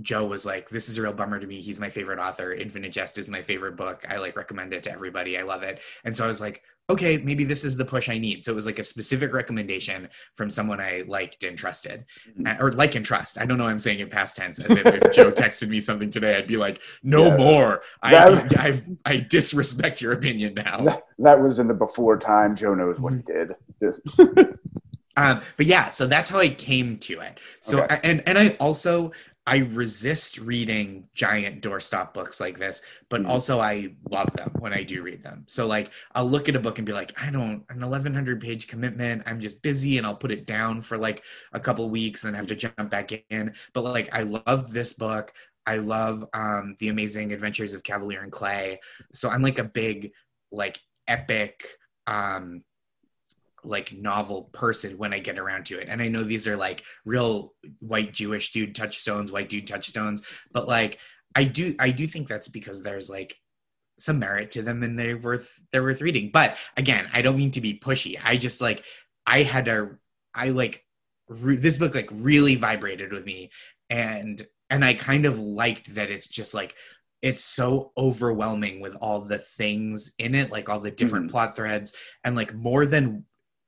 Joe 0.00 0.26
was 0.26 0.44
like, 0.44 0.68
"This 0.68 0.88
is 0.88 0.98
a 0.98 1.02
real 1.02 1.12
bummer 1.12 1.38
to 1.38 1.46
me. 1.46 1.60
He's 1.60 1.78
my 1.78 1.90
favorite 1.90 2.18
author. 2.18 2.52
Infinite 2.52 2.90
Jest 2.90 3.16
is 3.16 3.30
my 3.30 3.42
favorite 3.42 3.76
book. 3.76 4.04
I 4.08 4.16
like 4.16 4.36
recommend 4.36 4.74
it 4.74 4.82
to 4.84 4.92
everybody. 4.92 5.38
I 5.38 5.42
love 5.42 5.62
it." 5.62 5.80
And 6.04 6.16
so 6.16 6.24
I 6.24 6.26
was 6.26 6.40
like, 6.40 6.62
"Okay, 6.90 7.16
maybe 7.18 7.44
this 7.44 7.64
is 7.64 7.76
the 7.76 7.84
push 7.84 8.08
I 8.08 8.18
need." 8.18 8.44
So 8.44 8.52
it 8.52 8.54
was 8.54 8.66
like 8.66 8.78
a 8.78 8.84
specific 8.84 9.32
recommendation 9.32 10.08
from 10.36 10.50
someone 10.50 10.80
I 10.80 11.04
liked 11.06 11.44
and 11.44 11.56
trusted, 11.58 12.04
Mhm. 12.38 12.46
Uh, 12.60 12.62
or 12.62 12.72
like 12.72 12.94
and 12.94 13.04
trust. 13.06 13.38
I 13.38 13.46
don't 13.46 13.58
know. 13.58 13.66
I'm 13.66 13.78
saying 13.78 14.00
in 14.00 14.08
past 14.08 14.36
tense, 14.36 14.58
as 14.60 14.70
if, 14.76 14.86
if 14.86 15.12
Joe 15.12 15.32
texted 15.44 15.68
me 15.68 15.80
something 15.80 16.10
today, 16.10 16.36
I'd 16.36 16.46
be 16.46 16.56
like, 16.56 16.80
"No 17.02 17.26
Yeah. 17.26 17.36
more. 17.36 17.82
I, 18.02 18.10
That- 18.10 18.58
I 18.58 18.82
I 19.04 19.16
disrespect 19.18 20.00
your 20.02 20.12
opinion 20.12 20.54
now." 20.54 20.84
That, 20.84 21.02
that 21.18 21.40
was 21.40 21.58
in 21.58 21.68
the 21.68 21.74
before 21.74 22.18
time. 22.18 22.54
Joe 22.56 22.74
knows 22.74 23.00
what 23.00 23.12
he 23.14 23.20
did. 23.20 23.54
Um 25.16 25.42
but 25.56 25.66
yeah 25.66 25.90
so 25.90 26.08
that's 26.08 26.28
how 26.28 26.40
i 26.40 26.48
came 26.48 26.98
to 26.98 27.20
it 27.20 27.38
so 27.60 27.82
Okay. 27.84 28.00
and 28.02 28.20
and 28.26 28.36
i 28.36 28.48
also 28.58 29.12
i 29.46 29.58
resist 29.58 30.38
reading 30.38 31.06
giant 31.14 31.62
doorstop 31.62 32.14
books 32.14 32.40
like 32.40 32.58
this 32.58 32.80
but 33.10 33.20
Mhm. 33.22 33.28
also 33.28 33.60
i 33.60 33.94
love 34.10 34.32
them 34.34 34.50
when 34.58 34.72
i 34.72 34.82
do 34.82 35.02
read 35.02 35.22
them. 35.22 35.44
So 35.46 35.66
like 35.66 35.90
i'll 36.14 36.28
look 36.28 36.48
at 36.48 36.56
a 36.56 36.60
book 36.60 36.78
and 36.78 36.86
be 36.86 36.92
like 36.92 37.12
i 37.20 37.30
don't 37.30 37.64
an 37.68 37.82
1100 37.82 38.40
page 38.40 38.68
commitment. 38.68 39.22
I'm 39.26 39.40
just 39.40 39.62
busy 39.62 39.98
and 39.98 40.06
i'll 40.06 40.16
put 40.16 40.32
it 40.32 40.46
down 40.46 40.80
for 40.82 40.96
like 40.96 41.24
a 41.52 41.60
couple 41.60 41.88
weeks 41.90 42.24
and 42.24 42.32
then 42.32 42.38
have 42.38 42.48
to 42.48 42.56
jump 42.56 42.90
back 42.90 43.10
in. 43.30 43.54
But 43.74 43.82
like 43.84 44.14
i 44.14 44.22
love 44.22 44.72
this 44.72 44.94
book. 44.94 45.32
I 45.66 45.76
love 45.76 46.24
um 46.34 46.76
the 46.78 46.88
amazing 46.88 47.32
adventures 47.32 47.74
of 47.74 47.82
Kavalier 47.82 48.22
and 48.22 48.32
clay. 48.32 48.80
So 49.12 49.28
i'm 49.28 49.42
like 49.42 49.58
a 49.58 49.64
big 49.64 50.12
like 50.52 50.78
epic 51.06 51.66
um 52.06 52.62
like 53.64 53.92
novel 53.92 54.50
person 54.52 54.98
when 54.98 55.12
I 55.12 55.18
get 55.18 55.38
around 55.38 55.66
to 55.66 55.78
it. 55.78 55.88
And 55.88 56.02
I 56.02 56.08
know 56.08 56.24
these 56.24 56.46
are 56.46 56.56
like 56.56 56.82
real 57.04 57.54
white 57.80 58.12
Jewish 58.12 58.52
dude 58.52 58.74
touchstones, 58.74 59.32
white 59.32 59.48
dude 59.48 59.66
touchstones, 59.66 60.22
but 60.52 60.68
like 60.68 60.98
I 61.34 61.44
do 61.44 61.74
I 61.78 61.90
do 61.90 62.06
think 62.06 62.28
that's 62.28 62.48
because 62.48 62.82
there's 62.82 63.10
like 63.10 63.36
some 63.98 64.18
merit 64.18 64.50
to 64.52 64.62
them 64.62 64.82
and 64.82 64.98
they're 64.98 65.18
worth 65.18 65.52
they're 65.72 65.82
worth 65.82 66.02
reading. 66.02 66.30
But 66.32 66.56
again, 66.76 67.08
I 67.12 67.22
don't 67.22 67.36
mean 67.36 67.52
to 67.52 67.60
be 67.60 67.78
pushy. 67.78 68.18
I 68.22 68.36
just 68.36 68.60
like 68.60 68.84
I 69.26 69.42
had 69.42 69.68
a 69.68 69.90
I 70.34 70.50
like 70.50 70.84
re- 71.28 71.56
this 71.56 71.78
book 71.78 71.94
like 71.94 72.08
really 72.12 72.56
vibrated 72.56 73.12
with 73.12 73.24
me 73.24 73.50
and 73.90 74.44
and 74.70 74.84
I 74.84 74.94
kind 74.94 75.26
of 75.26 75.38
liked 75.38 75.94
that 75.94 76.10
it's 76.10 76.26
just 76.26 76.54
like 76.54 76.74
it's 77.22 77.42
so 77.42 77.90
overwhelming 77.96 78.80
with 78.80 78.94
all 78.96 79.20
the 79.20 79.38
things 79.38 80.12
in 80.18 80.34
it, 80.34 80.52
like 80.52 80.68
all 80.68 80.80
the 80.80 80.90
different 80.90 81.26
mm-hmm. 81.26 81.32
plot 81.32 81.56
threads, 81.56 81.94
and 82.22 82.36
like 82.36 82.54
more 82.54 82.84
than 82.84 83.24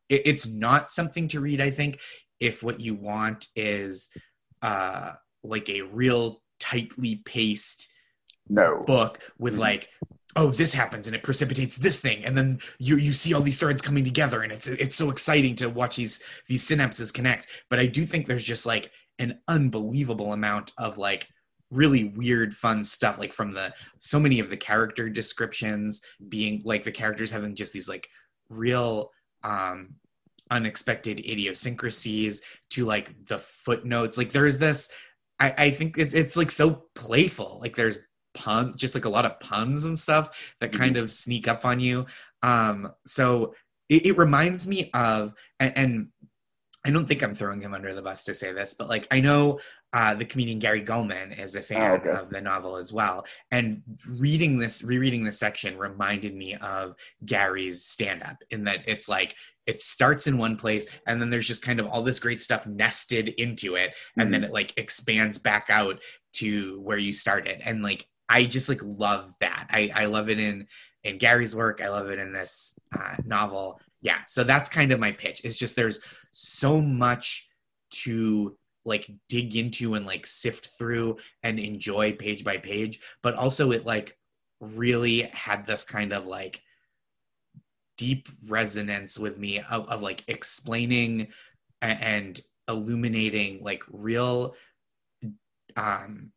it, 0.09 0.23
it's 0.27 0.47
not 0.47 0.91
something 0.91 1.29
to 1.29 1.41
read. 1.41 1.61
I 1.61 1.71
think 1.71 2.01
if 2.41 2.63
what 2.63 2.81
you 2.81 2.95
want 2.95 3.49
is 3.57 4.11
uh 4.63 5.13
like 5.43 5.69
a 5.69 5.83
real 5.83 6.43
tightly 6.59 7.17
paced 7.17 7.89
no. 8.49 8.83
book 8.87 9.21
with 9.39 9.55
Mhm. 9.57 9.59
like 9.59 9.89
oh 10.37 10.51
this 10.51 10.75
happens 10.75 11.07
and 11.07 11.17
it 11.17 11.23
precipitates 11.23 11.77
this 11.77 11.99
thing 11.99 12.25
and 12.25 12.37
then 12.37 12.59
you 12.79 12.97
you 12.97 13.13
see 13.13 13.33
all 13.35 13.41
these 13.41 13.57
threads 13.57 13.83
coming 13.83 14.05
together 14.05 14.43
and 14.43 14.53
it's 14.53 14.67
it's 14.67 14.97
so 14.97 15.11
exciting 15.11 15.55
to 15.57 15.69
watch 15.69 15.97
these 15.97 16.23
these 16.49 16.67
synapses 16.67 17.13
connect 17.13 17.47
but 17.71 17.79
i 17.79 17.87
do 17.87 18.05
think 18.05 18.27
there's 18.27 18.45
just 18.45 18.67
like 18.67 18.91
an 19.19 19.39
unbelievable 19.49 20.33
amount 20.33 20.73
of 20.79 20.99
like 20.99 21.27
really 21.71 22.05
weird 22.05 22.55
fun 22.55 22.85
stuff 22.85 23.19
like 23.19 23.33
from 23.33 23.53
the 23.53 23.73
so 23.99 24.21
many 24.21 24.39
of 24.41 24.51
the 24.51 24.57
character 24.57 25.09
descriptions 25.09 26.03
being 26.29 26.63
like 26.65 26.85
the 26.85 26.93
characters 26.93 27.31
having 27.31 27.55
just 27.55 27.73
these 27.73 27.89
like 27.89 28.09
real 28.49 29.11
um 29.47 29.95
unexpected 30.51 31.19
idiosyncrasies 31.19 32.43
to 32.71 32.85
like 32.85 33.27
the 33.27 33.39
footnotes. 33.39 34.19
Like 34.19 34.31
there's 34.31 34.59
this 34.59 34.89
i 35.39 35.55
i 35.59 35.71
think 35.71 35.99
it, 35.99 36.15
it's 36.15 36.37
like 36.37 36.51
so 36.51 36.85
playful. 36.95 37.59
Like 37.63 37.77
there's 37.77 37.99
puns 38.35 38.77
just 38.77 38.95
like 38.95 39.07
a 39.07 39.11
lot 39.11 39.25
of 39.25 39.41
puns 39.41 39.87
and 39.87 39.99
stuff 39.99 40.55
that 40.61 40.73
kind 40.73 40.97
of 40.97 41.11
sneak 41.11 41.49
up 41.49 41.65
on 41.65 41.81
you. 41.81 42.07
Um 42.43 42.93
so 43.07 43.55
it, 43.89 44.07
it 44.07 44.19
reminds 44.19 44.67
me 44.69 44.91
of 44.95 45.35
and, 45.61 45.73
and 45.77 46.09
i 46.87 46.91
don't 46.91 47.07
think 47.07 47.23
i'm 47.23 47.35
throwing 47.35 47.61
him 47.61 47.75
under 47.75 47.95
the 47.95 48.03
bus 48.03 48.25
to 48.25 48.33
say 48.35 48.53
this 48.53 48.75
but 48.75 48.89
like 48.89 49.07
i 49.11 49.21
know 49.21 49.59
uh, 49.93 50.15
the 50.15 50.27
comedian 50.27 50.59
Gary 50.59 50.83
Gulman 50.83 51.39
is 51.39 51.55
a 51.55 51.61
fan 51.63 51.91
Oh, 51.93 51.95
okay. 51.95 52.11
of 52.11 52.29
the 52.29 52.41
novel 52.41 52.77
as 52.77 52.93
well, 52.93 53.25
and 53.51 53.81
reading 54.19 54.59
this, 54.59 54.83
rereading 54.83 55.25
this 55.25 55.39
section 55.39 55.79
reminded 55.79 56.35
me 56.35 56.55
of 56.57 56.97
Gary's 57.25 57.83
stand-up 57.85 58.37
in 58.51 58.65
that 58.65 58.81
it's 58.87 59.09
like 59.09 59.35
it 59.65 59.81
starts 59.81 60.27
in 60.27 60.37
one 60.37 60.57
place 60.57 60.87
and 61.07 61.19
then 61.19 61.31
there's 61.31 61.47
just 61.47 61.63
kind 61.63 61.81
of 61.81 61.87
all 61.87 62.03
this 62.03 62.19
great 62.19 62.43
stuff 62.43 62.67
nested 62.67 63.29
into 63.39 63.77
it, 63.77 63.95
and 64.19 64.35
then 64.35 64.45
it 64.45 64.53
like 64.53 64.77
expands 64.77 65.39
back 65.39 65.71
out 65.71 66.03
to 66.35 66.79
where 66.81 66.99
you 66.99 67.13
started, 67.13 67.63
and 67.65 67.83
like 67.83 68.07
I 68.29 68.45
just 68.45 68.69
like 68.69 68.81
love 68.83 69.33
that. 69.41 69.69
I 69.71 69.91
I 69.95 70.07
love 70.07 70.29
it 70.29 70.39
in 70.41 70.67
in 71.05 71.17
Gary's 71.17 71.57
work. 71.57 71.81
I 71.81 71.89
love 71.89 72.11
it 72.11 72.19
in 72.19 72.33
this 72.35 72.79
uh, 72.95 73.17
novel. 73.25 73.81
Yeah, 74.03 74.19
so 74.27 74.45
that's 74.45 74.69
kind 74.69 74.93
of 74.93 75.01
my 75.01 75.13
pitch. 75.13 75.41
It's 75.45 75.57
just 75.57 75.75
there's 75.77 76.01
so 76.31 76.81
much 76.81 77.49
to 77.91 78.57
like 78.85 79.11
dig 79.29 79.57
into 79.57 79.95
and 79.95 80.07
like 80.07 80.27
sift 80.27 80.69
through 80.79 81.17
and 81.43 81.59
enjoy 81.59 82.13
page 82.13 82.45
by 82.45 82.57
page 82.57 83.01
but 83.21 83.35
also 83.35 83.73
it 83.73 83.85
like 83.85 84.17
really 84.61 85.23
had 85.33 85.67
this 85.67 85.83
kind 85.83 86.13
of 86.13 86.25
like 86.25 86.63
deep 87.97 88.29
resonance 88.49 89.19
with 89.19 89.39
me 89.39 89.59
of, 89.59 89.89
of 89.89 90.03
like 90.03 90.23
explaining 90.29 91.29
and 91.83 92.41
illuminating 92.69 93.63
like 93.63 93.83
real 93.91 94.55
um 95.77 96.31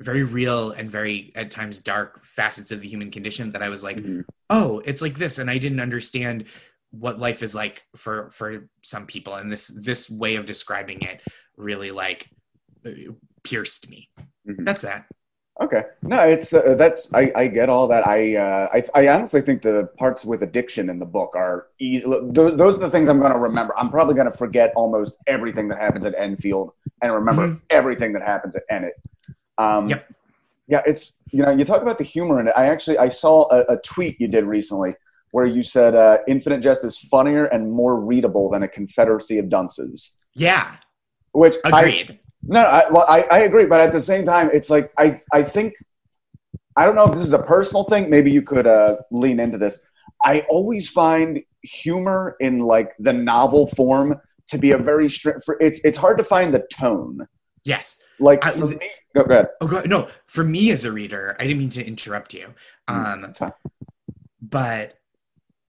very 0.00 0.24
real 0.24 0.70
and 0.72 0.90
very 0.90 1.32
at 1.36 1.50
times 1.50 1.78
dark 1.78 2.24
facets 2.24 2.70
of 2.72 2.80
the 2.80 2.88
human 2.88 3.10
condition 3.10 3.52
that 3.52 3.62
i 3.62 3.68
was 3.68 3.84
like 3.84 3.98
Mhm. 3.98 4.24
oh 4.50 4.80
it's 4.84 5.02
like 5.02 5.14
this 5.18 5.38
and 5.38 5.48
i 5.50 5.58
didn't 5.58 5.80
understand 5.80 6.46
what 6.92 7.18
life 7.18 7.42
is 7.42 7.54
like 7.54 7.84
for 7.96 8.30
for 8.30 8.68
some 8.82 9.06
people 9.06 9.34
and 9.34 9.50
this 9.50 9.68
this 9.68 10.08
way 10.08 10.36
of 10.36 10.46
describing 10.46 11.00
it 11.02 11.20
really 11.56 11.90
like 11.90 12.30
pierced 13.42 13.90
me 13.90 14.08
Mhm. 14.48 14.64
that's 14.64 14.82
that 14.82 15.06
Okay. 15.60 15.82
No, 16.00 16.22
it's 16.26 16.54
uh, 16.54 16.74
that's 16.76 17.08
I, 17.12 17.30
I 17.36 17.46
get 17.46 17.68
all 17.68 17.86
that. 17.88 18.06
I, 18.06 18.36
uh, 18.36 18.68
I 18.72 18.82
I 18.94 19.08
honestly 19.08 19.42
think 19.42 19.60
the 19.60 19.86
parts 19.98 20.24
with 20.24 20.42
addiction 20.42 20.88
in 20.88 20.98
the 20.98 21.04
book 21.04 21.36
are 21.36 21.66
easy. 21.78 22.04
Those, 22.06 22.56
those 22.56 22.76
are 22.78 22.80
the 22.80 22.90
things 22.90 23.10
I'm 23.10 23.20
going 23.20 23.34
to 23.34 23.38
remember. 23.38 23.76
I'm 23.76 23.90
probably 23.90 24.14
going 24.14 24.30
to 24.30 24.36
forget 24.36 24.72
almost 24.76 25.18
everything 25.26 25.68
that 25.68 25.78
happens 25.78 26.06
at 26.06 26.14
Enfield 26.16 26.72
and 27.02 27.12
remember 27.12 27.48
Mhm. 27.48 27.60
everything 27.68 28.14
that 28.14 28.22
happens 28.22 28.56
at 28.56 28.62
Ennet. 28.72 28.92
Um, 29.58 29.88
Yep. 29.90 30.10
Yeah, 30.68 30.82
it's 30.86 31.12
you 31.32 31.42
know 31.42 31.50
you 31.50 31.66
talk 31.66 31.82
about 31.82 31.98
the 31.98 32.04
humor 32.04 32.40
in 32.40 32.48
it. 32.48 32.54
I 32.56 32.66
actually 32.66 32.96
I 32.96 33.10
saw 33.10 33.46
a, 33.52 33.74
a 33.74 33.76
tweet 33.82 34.18
you 34.22 34.28
did 34.28 34.44
recently 34.44 34.94
where 35.32 35.46
you 35.46 35.62
said 35.62 35.94
uh, 35.94 36.18
Infinite 36.28 36.60
Jest 36.60 36.84
is 36.84 36.96
funnier 36.98 37.46
and 37.46 37.70
more 37.70 38.00
readable 38.00 38.48
than 38.50 38.62
a 38.62 38.68
Confederacy 38.68 39.38
of 39.38 39.48
Dunces. 39.48 40.16
yeah 40.34 40.76
Which 41.32 41.56
I, 41.64 41.80
agreed 41.80 42.18
no, 42.44 42.60
I, 42.60 42.90
well, 42.90 43.06
I, 43.08 43.22
I 43.30 43.38
agree, 43.40 43.66
but 43.66 43.80
at 43.80 43.92
the 43.92 44.00
same 44.00 44.24
time, 44.24 44.50
it's 44.52 44.68
like 44.68 44.90
I, 44.98 45.20
I 45.32 45.42
think 45.44 45.74
I 46.76 46.84
don't 46.86 46.96
know 46.96 47.04
if 47.06 47.14
this 47.14 47.22
is 47.24 47.32
a 47.34 47.42
personal 47.42 47.84
thing. 47.84 48.10
Maybe 48.10 48.30
you 48.32 48.42
could 48.42 48.66
uh, 48.66 48.96
lean 49.12 49.38
into 49.38 49.58
this. 49.58 49.80
I 50.24 50.40
always 50.48 50.88
find 50.88 51.40
humor 51.62 52.34
in 52.40 52.58
like 52.58 52.90
the 52.98 53.12
novel 53.12 53.68
form 53.68 54.16
to 54.48 54.58
be 54.58 54.72
a 54.72 54.78
very 54.78 55.08
strict. 55.08 55.42
For, 55.44 55.56
it's 55.60 55.80
it's 55.84 55.96
hard 55.96 56.18
to 56.18 56.24
find 56.24 56.52
the 56.52 56.66
tone. 56.72 57.20
yes 57.64 58.02
Like 58.18 58.44
I- 58.44 58.50
for 58.50 58.66
me, 58.66 58.76
go, 59.14 59.22
go 59.24 59.34
ahead. 59.34 59.48
oh 59.60 59.68
God, 59.68 59.88
no 59.88 60.08
for 60.26 60.42
me 60.42 60.72
as 60.72 60.84
a 60.84 60.90
reader 60.90 61.36
i 61.38 61.44
didn't 61.46 61.58
mean 61.60 61.70
to 61.70 61.86
interrupt 61.86 62.34
you 62.34 62.46
um 62.88 63.20
That's 63.22 63.38
fine. 63.38 63.52
but 64.40 64.98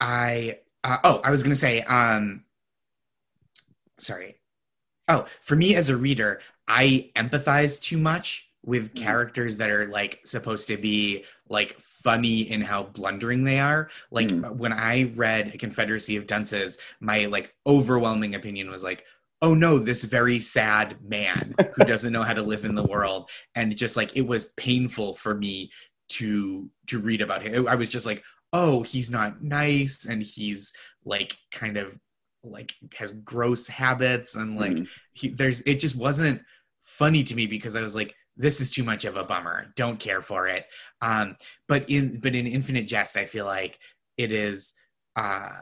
I 0.03 0.59
uh, 0.83 0.97
oh 1.05 1.21
I 1.23 1.31
was 1.31 1.43
gonna 1.43 1.55
say 1.55 1.81
um 1.83 2.43
sorry 3.99 4.35
oh 5.07 5.25
for 5.41 5.55
me 5.55 5.75
as 5.75 5.89
a 5.89 5.97
reader 5.97 6.41
I 6.67 7.11
empathize 7.15 7.81
too 7.81 7.97
much 7.97 8.49
with 8.65 8.93
Mhm. 8.93 8.97
characters 8.97 9.57
that 9.57 9.69
are 9.69 9.87
like 9.87 10.21
supposed 10.25 10.67
to 10.69 10.77
be 10.77 11.25
like 11.49 11.79
funny 11.79 12.41
in 12.49 12.61
how 12.61 12.83
blundering 12.83 13.43
they 13.43 13.59
are 13.59 13.89
like 14.11 14.29
Mhm. 14.29 14.55
when 14.57 14.73
I 14.73 15.11
read 15.15 15.53
a 15.53 15.57
Confederacy 15.57 16.17
of 16.17 16.27
Dunces 16.27 16.77
my 16.99 17.25
like 17.27 17.55
overwhelming 17.65 18.35
opinion 18.35 18.69
was 18.69 18.83
like 18.83 19.05
oh 19.41 19.53
no 19.53 19.79
this 19.79 20.03
very 20.05 20.39
sad 20.39 20.97
man 21.03 21.55
who 21.75 21.83
doesn't 21.85 22.13
know 22.13 22.23
how 22.23 22.33
to 22.33 22.43
live 22.43 22.65
in 22.65 22.75
the 22.75 22.83
world 22.83 23.29
and 23.55 23.75
just 23.77 23.97
like 23.97 24.15
it 24.17 24.27
was 24.27 24.47
painful 24.57 25.13
for 25.15 25.35
me 25.35 25.71
to 26.09 26.69
to 26.87 26.99
read 26.99 27.21
about 27.21 27.41
him 27.41 27.67
i 27.67 27.75
was 27.75 27.89
just 27.89 28.05
like 28.05 28.23
oh 28.53 28.83
he's 28.83 29.11
not 29.11 29.43
nice 29.43 30.05
and 30.05 30.23
he's 30.23 30.73
like 31.05 31.37
kind 31.51 31.77
of 31.77 31.97
like 32.43 32.73
has 32.95 33.13
gross 33.13 33.67
habits 33.67 34.35
and 34.35 34.57
like 34.57 34.77
Mhm. 34.77 34.87
he, 35.13 35.29
there's 35.29 35.61
it 35.61 35.75
just 35.79 35.95
wasn't 35.95 36.41
funny 36.83 37.23
to 37.23 37.35
me 37.35 37.47
because 37.47 37.75
i 37.75 37.81
was 37.81 37.95
like 37.95 38.15
this 38.35 38.59
is 38.59 38.71
too 38.71 38.83
much 38.83 39.05
of 39.05 39.15
a 39.15 39.23
bummer. 39.23 39.71
Don't 39.75 39.99
care 39.99 40.19
for 40.19 40.47
it. 40.47 40.65
Um 41.01 41.35
but 41.67 41.87
in 41.89 42.19
but 42.19 42.33
in 42.35 42.47
infinite 42.47 42.87
jest 42.87 43.15
i 43.15 43.25
feel 43.25 43.45
like 43.45 43.79
it 44.17 44.31
is 44.31 44.73
uh 45.15 45.61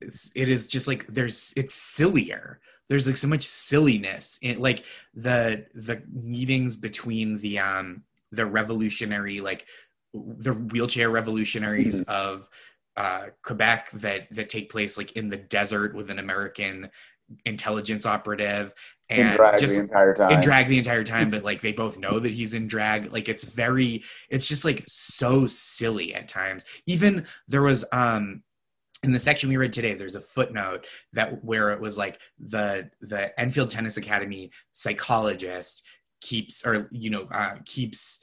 it's, 0.00 0.32
it 0.34 0.48
is 0.48 0.66
just 0.66 0.88
like 0.88 1.06
there's 1.06 1.52
it's 1.56 1.74
sillier. 1.74 2.60
There's 2.88 3.06
like 3.06 3.16
so 3.16 3.28
much 3.28 3.44
silliness 3.44 4.38
in 4.42 4.60
like 4.60 4.84
the 5.14 5.66
the 5.74 6.02
meetings 6.12 6.76
between 6.76 7.38
the 7.38 7.58
um 7.60 8.04
the 8.32 8.46
revolutionary 8.46 9.40
like 9.40 9.66
the 10.14 10.52
wheelchair 10.54 11.10
revolutionaries 11.10 12.02
Mm-hmm. 12.02 12.10
of 12.10 12.48
uh 12.96 13.26
Quebec 13.42 13.90
that 13.92 14.26
that 14.32 14.48
take 14.48 14.70
place 14.70 14.98
like 14.98 15.12
in 15.12 15.28
the 15.28 15.36
desert 15.36 15.94
with 15.94 16.10
an 16.10 16.18
American 16.18 16.90
intelligence 17.44 18.06
operative 18.06 18.74
in 19.08 19.20
and 19.26 19.36
drag 19.36 19.58
just 19.60 19.76
the 19.76 19.82
entire 19.82 20.12
time. 20.14 20.32
in 20.32 20.40
drag 20.40 20.66
the 20.66 20.78
entire 20.78 21.04
time 21.04 21.30
but 21.30 21.44
like 21.44 21.60
they 21.60 21.72
both 21.72 21.96
know 21.98 22.18
that 22.18 22.32
he's 22.32 22.54
in 22.54 22.66
drag 22.66 23.12
like 23.12 23.28
it's 23.28 23.44
very 23.44 24.02
it's 24.28 24.48
just 24.48 24.64
like 24.64 24.82
so 24.88 25.46
silly 25.46 26.12
at 26.12 26.26
times 26.26 26.64
even 26.86 27.24
there 27.46 27.62
was 27.62 27.84
um 27.92 28.42
in 29.04 29.12
the 29.12 29.20
section 29.20 29.48
we 29.48 29.56
read 29.56 29.72
today 29.72 29.94
there's 29.94 30.16
a 30.16 30.20
footnote 30.20 30.86
that 31.12 31.42
where 31.44 31.70
it 31.70 31.80
was 31.80 31.96
like 31.96 32.18
the 32.40 32.90
the 33.00 33.38
enfield 33.40 33.70
tennis 33.70 33.96
academy 33.96 34.50
psychologist 34.72 35.84
keeps 36.20 36.66
or 36.66 36.88
you 36.90 37.10
know 37.10 37.28
uh, 37.30 37.54
keeps 37.64 38.22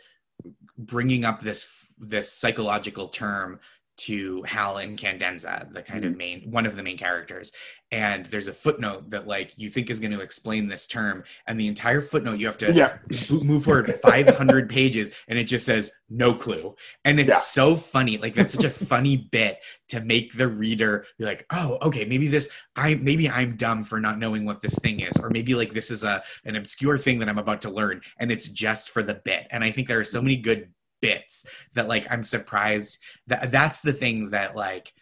bringing 0.77 1.25
up 1.25 1.41
this 1.41 1.93
this 1.99 2.31
psychological 2.31 3.07
term 3.07 3.59
to 3.97 4.43
Hal 4.43 4.75
Incandenza, 4.75 5.71
the 5.73 5.81
kind 5.81 6.05
of 6.05 6.11
mm-hmm. 6.11 6.17
main 6.17 6.51
one 6.51 6.65
of 6.65 6.75
the 6.75 6.83
main 6.83 6.97
characters. 6.97 7.51
And 7.91 8.25
there's 8.25 8.47
a 8.47 8.53
footnote 8.53 9.11
that 9.11 9.27
like 9.27 9.53
you 9.55 9.69
think 9.69 9.89
is 9.89 9.99
going 9.99 10.11
to 10.11 10.19
explain 10.19 10.67
this 10.67 10.87
term, 10.87 11.23
and 11.47 11.59
the 11.59 11.67
entire 11.67 12.01
footnote 12.01 12.37
you 12.37 12.45
have 12.45 12.57
to 12.59 12.73
Yeah. 12.73 12.97
move 13.29 13.63
forward 13.63 13.93
500 14.01 14.69
pages, 14.69 15.13
and 15.27 15.39
it 15.39 15.45
just 15.45 15.65
says 15.65 15.91
no 16.09 16.33
clue. 16.35 16.75
And 17.05 17.19
it's 17.19 17.29
Yeah. 17.29 17.37
so 17.37 17.75
funny, 17.75 18.17
like 18.17 18.33
that's 18.33 18.53
such 18.53 18.65
a 18.65 18.69
funny 18.69 19.17
bit 19.17 19.59
to 19.89 20.01
make 20.01 20.33
the 20.33 20.47
reader 20.49 21.05
be 21.17 21.25
like, 21.25 21.45
oh, 21.51 21.77
okay, 21.81 22.03
maybe 22.05 22.27
this 22.27 22.49
I 22.75 22.95
maybe 22.95 23.29
I'm 23.29 23.55
dumb 23.55 23.83
for 23.83 23.99
not 23.99 24.19
knowing 24.19 24.45
what 24.45 24.61
this 24.61 24.77
thing 24.79 24.99
is, 24.99 25.17
or 25.17 25.29
maybe 25.29 25.55
like 25.55 25.73
this 25.73 25.89
is 25.89 26.03
a 26.03 26.23
an 26.45 26.55
obscure 26.55 26.97
thing 26.97 27.19
that 27.19 27.29
I'm 27.29 27.37
about 27.37 27.61
to 27.63 27.69
learn, 27.69 28.01
and 28.19 28.31
it's 28.31 28.49
just 28.49 28.89
for 28.89 29.01
the 29.01 29.15
bit. 29.15 29.47
And 29.49 29.63
I 29.63 29.71
think 29.71 29.87
there 29.87 29.99
are 29.99 30.03
so 30.03 30.21
many 30.21 30.35
good 30.35 30.69
bits 31.01 31.45
that 31.73 31.87
like 31.87 32.07
I'm 32.11 32.23
surprised 32.23 32.97
that 33.27 33.51
that's 33.51 33.81
the 33.81 33.93
thing 33.93 34.31
that 34.31 34.55
like 34.55 34.93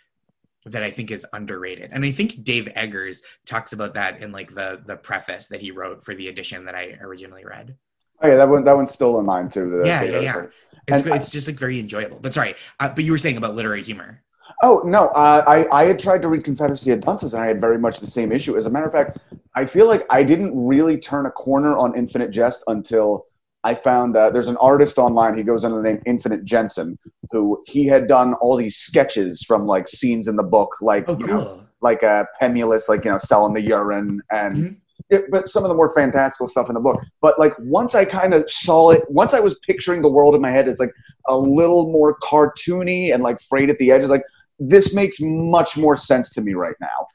that 0.65 0.83
I 0.83 0.91
think 0.91 1.11
is 1.11 1.25
underrated. 1.33 1.91
And 1.93 2.03
I 2.03 2.11
think 2.11 2.43
Dave 2.43 2.67
Eggers 2.75 3.21
talks 3.45 3.73
about 3.73 3.93
that 3.95 4.21
in 4.23 4.31
like 4.31 4.53
the 4.53 4.81
the 4.85 4.97
preface 4.97 5.47
that 5.47 5.61
he 5.61 5.71
wrote 5.71 6.03
for 6.03 6.15
the 6.15 6.27
edition 6.27 6.65
that 6.65 6.75
I 6.75 6.97
originally 7.01 7.45
read. 7.45 7.77
Oh 8.21 8.27
yeah, 8.27 8.35
that 8.35 8.47
one 8.49 8.63
that 8.63 8.75
one's 8.75 8.91
still 8.91 9.19
in 9.19 9.25
mine 9.25 9.49
too. 9.49 9.69
the 9.69 9.87
Yeah, 9.87 10.01
data 10.01 10.13
yeah, 10.13 10.19
yeah. 10.19 10.31
report. 10.33 10.53
It's. 10.87 11.03
I- 11.07 11.15
it's 11.17 11.31
just 11.31 11.47
like 11.47 11.57
very 11.57 11.79
enjoyable. 11.79 12.19
But 12.19 12.33
sorry, 12.33 12.55
uh, 12.79 12.89
but 12.89 13.03
you 13.03 13.11
were 13.11 13.17
saying 13.17 13.37
about 13.37 13.55
literary 13.55 13.83
humor. 13.83 14.23
Oh 14.63 14.81
no, 14.85 15.07
uh, 15.07 15.43
I 15.47 15.67
I 15.71 15.85
had 15.85 15.99
tried 15.99 16.21
to 16.21 16.27
read 16.29 16.43
Confederacy 16.43 16.91
of 16.91 17.01
Dunces 17.01 17.33
and 17.33 17.43
I 17.43 17.47
had 17.47 17.59
very 17.59 17.77
much 17.77 17.99
the 17.99 18.07
same 18.07 18.31
issue. 18.31 18.57
As 18.57 18.65
a 18.65 18.69
matter 18.69 18.85
of 18.85 18.91
fact, 18.91 19.19
I 19.55 19.65
feel 19.65 19.87
like 19.87 20.05
I 20.09 20.23
didn't 20.23 20.53
really 20.55 20.97
turn 20.97 21.25
a 21.25 21.31
corner 21.31 21.75
on 21.75 21.95
Infinite 21.95 22.31
Jest 22.31 22.63
until 22.67 23.25
I 23.65 23.73
found 23.73 24.15
uh, 24.15 24.29
there's 24.29 24.47
an 24.47 24.57
artist 24.57 24.97
online. 24.99 25.35
He 25.35 25.43
goes 25.43 25.65
under 25.65 25.77
the 25.81 25.83
name 25.83 26.01
Infinite 26.05 26.43
Jensen, 26.45 26.97
who 27.31 27.61
he 27.65 27.87
had 27.87 28.07
done 28.07 28.35
all 28.35 28.55
these 28.55 28.77
sketches 28.77 29.43
from 29.43 29.65
like 29.65 29.87
scenes 29.87 30.27
in 30.27 30.35
the 30.35 30.43
book, 30.43 30.71
like 30.81 31.05
Oh, 31.09 31.17
you 31.19 31.25
know, 31.27 31.65
like 31.81 32.03
a 32.03 32.27
Pemulis, 32.39 32.87
like 32.87 33.03
you 33.05 33.11
know, 33.11 33.17
selling 33.17 33.53
the 33.55 33.61
urine, 33.61 34.21
and 34.31 34.55
Mhm. 34.55 34.77
it, 35.09 35.25
but 35.31 35.49
some 35.49 35.63
of 35.63 35.69
the 35.69 35.75
more 35.75 35.89
fantastical 35.89 36.47
stuff 36.47 36.69
in 36.69 36.75
the 36.75 36.79
book. 36.79 37.01
But 37.21 37.39
like 37.39 37.53
once 37.59 37.95
I 37.95 38.05
kind 38.05 38.33
of 38.35 38.47
saw 38.49 38.91
it, 38.91 39.01
once 39.09 39.33
I 39.33 39.39
was 39.39 39.57
picturing 39.65 40.03
the 40.03 40.09
world 40.09 40.35
in 40.35 40.41
my 40.41 40.51
head 40.51 40.67
as 40.67 40.79
like 40.79 40.91
a 41.27 41.37
little 41.37 41.91
more 41.91 42.17
cartoony 42.19 43.13
and 43.13 43.23
like 43.23 43.39
frayed 43.41 43.71
at 43.71 43.77
the 43.79 43.89
edges, 43.91 44.09
like 44.11 44.23
this 44.59 44.93
makes 44.93 45.17
much 45.21 45.75
more 45.75 45.95
sense 45.95 46.31
to 46.33 46.41
me 46.41 46.53
right 46.53 46.75
now. 46.79 47.07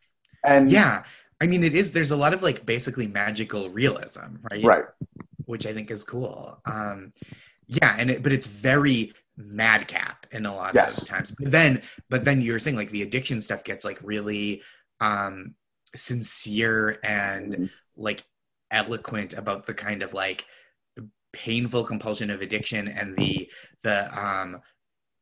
And 0.44 0.68
Yeah. 0.70 1.04
I 1.42 1.46
mean, 1.46 1.64
it 1.64 1.74
is. 1.74 1.92
There's 1.92 2.10
a 2.10 2.16
lot 2.16 2.34
of 2.34 2.42
like 2.42 2.66
basically 2.66 3.06
magical 3.06 3.70
realism, 3.70 4.36
right? 4.50 4.62
right, 4.62 4.84
Which 5.50 5.66
I 5.66 5.72
think 5.72 5.90
is 5.90 6.04
cool. 6.04 6.60
Um, 6.64 7.12
yeah, 7.66 7.96
and 7.98 8.08
it, 8.10 8.22
but 8.22 8.32
it's 8.32 8.46
very 8.46 9.12
madcap 9.36 10.26
in 10.30 10.46
a 10.46 10.54
lot 10.54 10.74
Yes. 10.74 11.02
of 11.02 11.08
times. 11.08 11.32
But 11.36 11.50
then, 11.50 11.82
but 12.08 12.24
then 12.24 12.40
you're 12.40 12.58
saying 12.60 12.76
like 12.76 12.90
the 12.90 13.02
addiction 13.02 13.42
stuff 13.42 13.64
gets 13.64 13.84
like 13.84 13.98
really 14.02 14.62
um, 15.00 15.54
sincere 15.94 16.98
and 17.02 17.52
Mhm. 17.54 17.70
like 17.96 18.24
eloquent 18.70 19.34
about 19.34 19.66
the 19.66 19.74
kind 19.74 20.02
of 20.04 20.14
like 20.14 20.46
painful 21.32 21.82
compulsion 21.84 22.30
of 22.30 22.42
addiction 22.42 22.86
and 22.88 23.16
the 23.16 23.50
the 23.82 23.96
um 24.20 24.60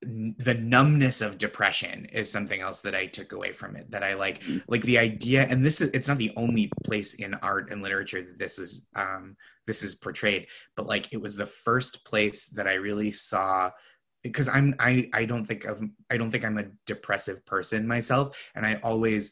n- 0.04 0.34
the 0.38 0.54
numbness 0.54 1.20
of 1.20 1.38
depression 1.38 2.06
is 2.06 2.30
something 2.30 2.60
else 2.60 2.80
that 2.80 2.94
I 2.94 3.06
took 3.06 3.32
away 3.32 3.52
from 3.52 3.76
it 3.76 3.90
that 3.90 4.02
I 4.02 4.14
like 4.14 4.42
like 4.68 4.82
the 4.82 4.98
idea 4.98 5.42
and 5.50 5.64
this 5.64 5.80
is 5.80 5.90
it's 5.90 6.08
not 6.08 6.18
the 6.18 6.32
only 6.36 6.70
place 6.84 7.14
in 7.14 7.34
art 7.34 7.70
and 7.70 7.82
literature 7.82 8.22
that 8.22 8.38
this 8.38 8.58
is 8.58 8.88
um 8.94 9.36
this 9.68 9.82
is 9.84 9.94
portrayed 9.94 10.46
but 10.76 10.86
like 10.92 11.12
it 11.12 11.20
was 11.20 11.36
the 11.36 11.46
first 11.66 12.04
place 12.04 12.46
that 12.56 12.66
I 12.66 12.74
really 12.88 13.12
saw 13.12 13.70
because 14.24 14.48
I'm 14.48 14.74
I 14.80 14.92
I 15.12 15.22
don't 15.30 15.46
think 15.46 15.64
of 15.66 15.76
I 16.10 16.16
don't 16.18 16.32
think 16.32 16.44
I'm 16.44 16.58
a 16.58 16.70
depressive 16.86 17.46
person 17.46 17.86
myself 17.86 18.50
and 18.56 18.66
I 18.66 18.74
always 18.82 19.30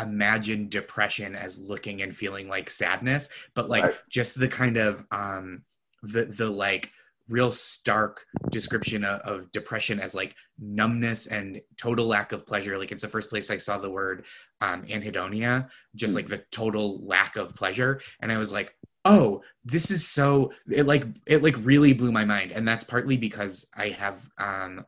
imagine 0.00 0.68
depression 0.68 1.34
as 1.36 1.60
looking 1.60 2.02
and 2.02 2.16
feeling 2.16 2.48
like 2.48 2.68
sadness 2.70 3.28
but 3.54 3.68
like 3.68 3.84
Right. 3.84 3.94
just 4.08 4.38
the 4.38 4.48
kind 4.48 4.76
of 4.76 5.04
um 5.10 5.62
the 6.02 6.24
the 6.24 6.48
like 6.48 6.90
real 7.28 7.50
stark 7.50 8.24
description 8.50 9.02
of, 9.04 9.20
of 9.20 9.52
depression 9.52 9.98
as 10.00 10.14
like 10.14 10.34
numbness 10.58 11.26
and 11.26 11.60
total 11.78 12.06
lack 12.06 12.32
of 12.32 12.46
pleasure 12.46 12.76
like 12.76 12.92
it's 12.92 13.02
the 13.02 13.08
first 13.08 13.30
place 13.30 13.50
i 13.50 13.56
saw 13.56 13.78
the 13.78 13.90
word 13.90 14.26
um 14.60 14.82
anhedonia 14.84 15.68
just 15.94 16.12
Hmm. 16.12 16.16
like 16.16 16.26
the 16.28 16.42
total 16.50 17.06
lack 17.06 17.36
of 17.36 17.54
pleasure 17.54 18.00
and 18.20 18.30
i 18.32 18.36
was 18.36 18.52
like 18.52 18.76
oh 19.04 19.42
this 19.64 19.90
is 19.90 20.06
so 20.06 20.52
it 20.70 20.86
like 20.86 21.04
it 21.26 21.42
like 21.42 21.56
really 21.60 21.92
blew 21.92 22.12
my 22.12 22.24
mind. 22.24 22.52
And 22.52 22.66
that's 22.66 22.84
partly 22.84 23.16
because 23.16 23.66
i 23.76 23.88
have 23.90 24.28
um 24.38 24.84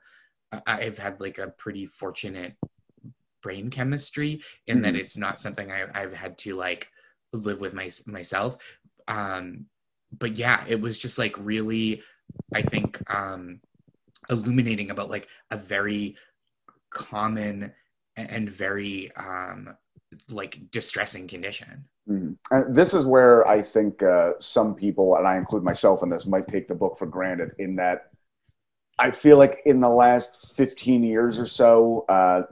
i've 0.67 0.99
had 0.99 1.21
like 1.21 1.39
a 1.39 1.49
pretty 1.49 1.87
fortunate 1.87 2.55
brain 3.43 3.69
chemistry 3.71 4.41
in 4.67 4.83
that 4.83 4.95
Mhm. 4.95 4.99
it's 5.01 5.17
not 5.17 5.41
something 5.41 5.71
I, 5.71 5.87
i've 5.95 6.13
had 6.13 6.39
to 6.39 6.57
like 6.57 6.89
live 7.33 7.61
with 7.61 7.75
my, 7.75 7.91
myself. 8.07 8.57
Um 9.09 9.67
but 10.17 10.37
yeah 10.39 10.65
it 10.69 10.81
was 10.81 10.99
just 10.99 11.19
like 11.19 11.35
really 11.39 12.03
i 12.55 12.63
think 12.63 13.03
um 13.13 13.61
illuminating 14.31 14.91
about 14.91 15.11
like 15.11 15.29
a 15.51 15.57
very 15.57 16.17
common 16.91 17.73
and 18.17 18.49
very 18.49 19.13
um 19.17 19.77
like 20.29 20.71
distressing 20.71 21.29
condition 21.29 21.89
Mhm. 22.09 22.37
And 22.51 22.75
this 22.75 22.95
is 22.95 23.05
where 23.05 23.47
I 23.49 23.61
think 23.63 24.03
uh, 24.03 24.33
some 24.41 24.75
people, 24.75 25.17
and 25.17 25.27
I 25.27 25.37
include 25.37 25.65
myself 25.65 26.03
in 26.03 26.09
this, 26.09 26.27
might 26.27 26.47
take 26.47 26.69
the 26.69 26.75
book 26.75 26.97
for 26.97 27.07
granted. 27.07 27.51
In 27.59 27.77
that, 27.77 28.11
I 28.99 29.11
feel 29.11 29.39
like 29.39 29.61
in 29.67 29.81
the 29.81 29.89
last 29.89 30.57
fifteen 30.57 31.03
years 31.03 31.39
or 31.39 31.47
so, 31.47 32.05
uh, 32.09 32.43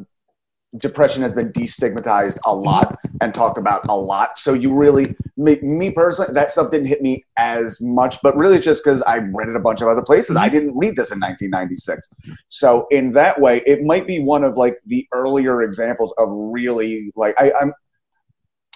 depression 0.79 1.23
has 1.23 1.33
been 1.33 1.53
destigmatized 1.53 2.39
a 2.47 2.55
lot 2.55 2.99
and 3.21 3.35
talked 3.35 3.59
about 3.59 3.87
a 3.89 3.97
lot. 3.97 4.39
So 4.39 4.55
you 4.55 4.75
really, 4.75 5.15
me, 5.37 5.61
me 5.63 5.91
personally, 5.91 6.35
that 6.35 6.51
stuff 6.51 6.71
didn't 6.71 6.89
hit 6.89 7.03
me 7.03 7.25
as 7.39 7.81
much. 7.81 8.19
But 8.23 8.37
really, 8.37 8.57
it's 8.57 8.65
just 8.65 8.85
because 8.85 9.03
I 9.03 9.19
read 9.19 9.49
it 9.49 9.57
a 9.57 9.61
bunch 9.61 9.83
of 9.83 9.89
other 9.89 10.03
places. 10.03 10.37
I 10.37 10.49
didn't 10.49 10.77
read 10.77 10.97
this 10.97 11.13
in 11.13 11.21
1996. 11.21 12.11
So 12.49 12.87
in 12.91 13.13
that 13.13 13.41
way, 13.41 13.63
it 13.67 13.85
might 13.85 14.07
be 14.07 14.21
one 14.21 14.45
of 14.45 14.57
like 14.57 14.79
the 14.87 15.07
earlier 15.13 15.63
examples 15.63 16.15
of 16.19 16.29
really 16.31 17.13
like 17.17 17.35
I, 17.39 17.53
I'm. 17.61 17.73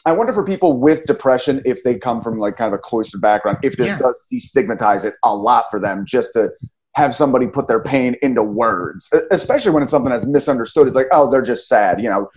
I 0.06 0.12
wonder 0.12 0.32
for 0.32 0.44
people 0.44 0.78
with 0.78 1.04
depression 1.06 1.60
if 1.64 1.82
they 1.82 1.98
come 1.98 2.22
from 2.22 2.38
like 2.38 2.56
kind 2.56 2.72
of 2.72 2.78
a 2.78 2.82
cloistered 2.82 3.20
background, 3.20 3.58
if 3.62 3.76
this 3.76 3.88
Yeah. 3.88 3.98
does 3.98 4.14
destigmatize 4.32 5.04
it 5.04 5.14
a 5.24 5.34
lot 5.34 5.66
for 5.70 5.80
them, 5.80 6.04
just 6.06 6.32
to 6.34 6.50
have 6.94 7.14
somebody 7.14 7.46
put 7.46 7.68
their 7.68 7.82
pain 7.82 8.16
into 8.22 8.42
words, 8.42 9.10
especially 9.30 9.72
when 9.72 9.82
it's 9.82 9.92
something 9.92 10.10
that's 10.10 10.24
misunderstood. 10.26 10.86
It's 10.86 10.96
like, 10.96 11.08
oh, 11.12 11.30
they're 11.30 11.42
just 11.42 11.68
sad, 11.68 12.00
you 12.00 12.08
know, 12.08 12.28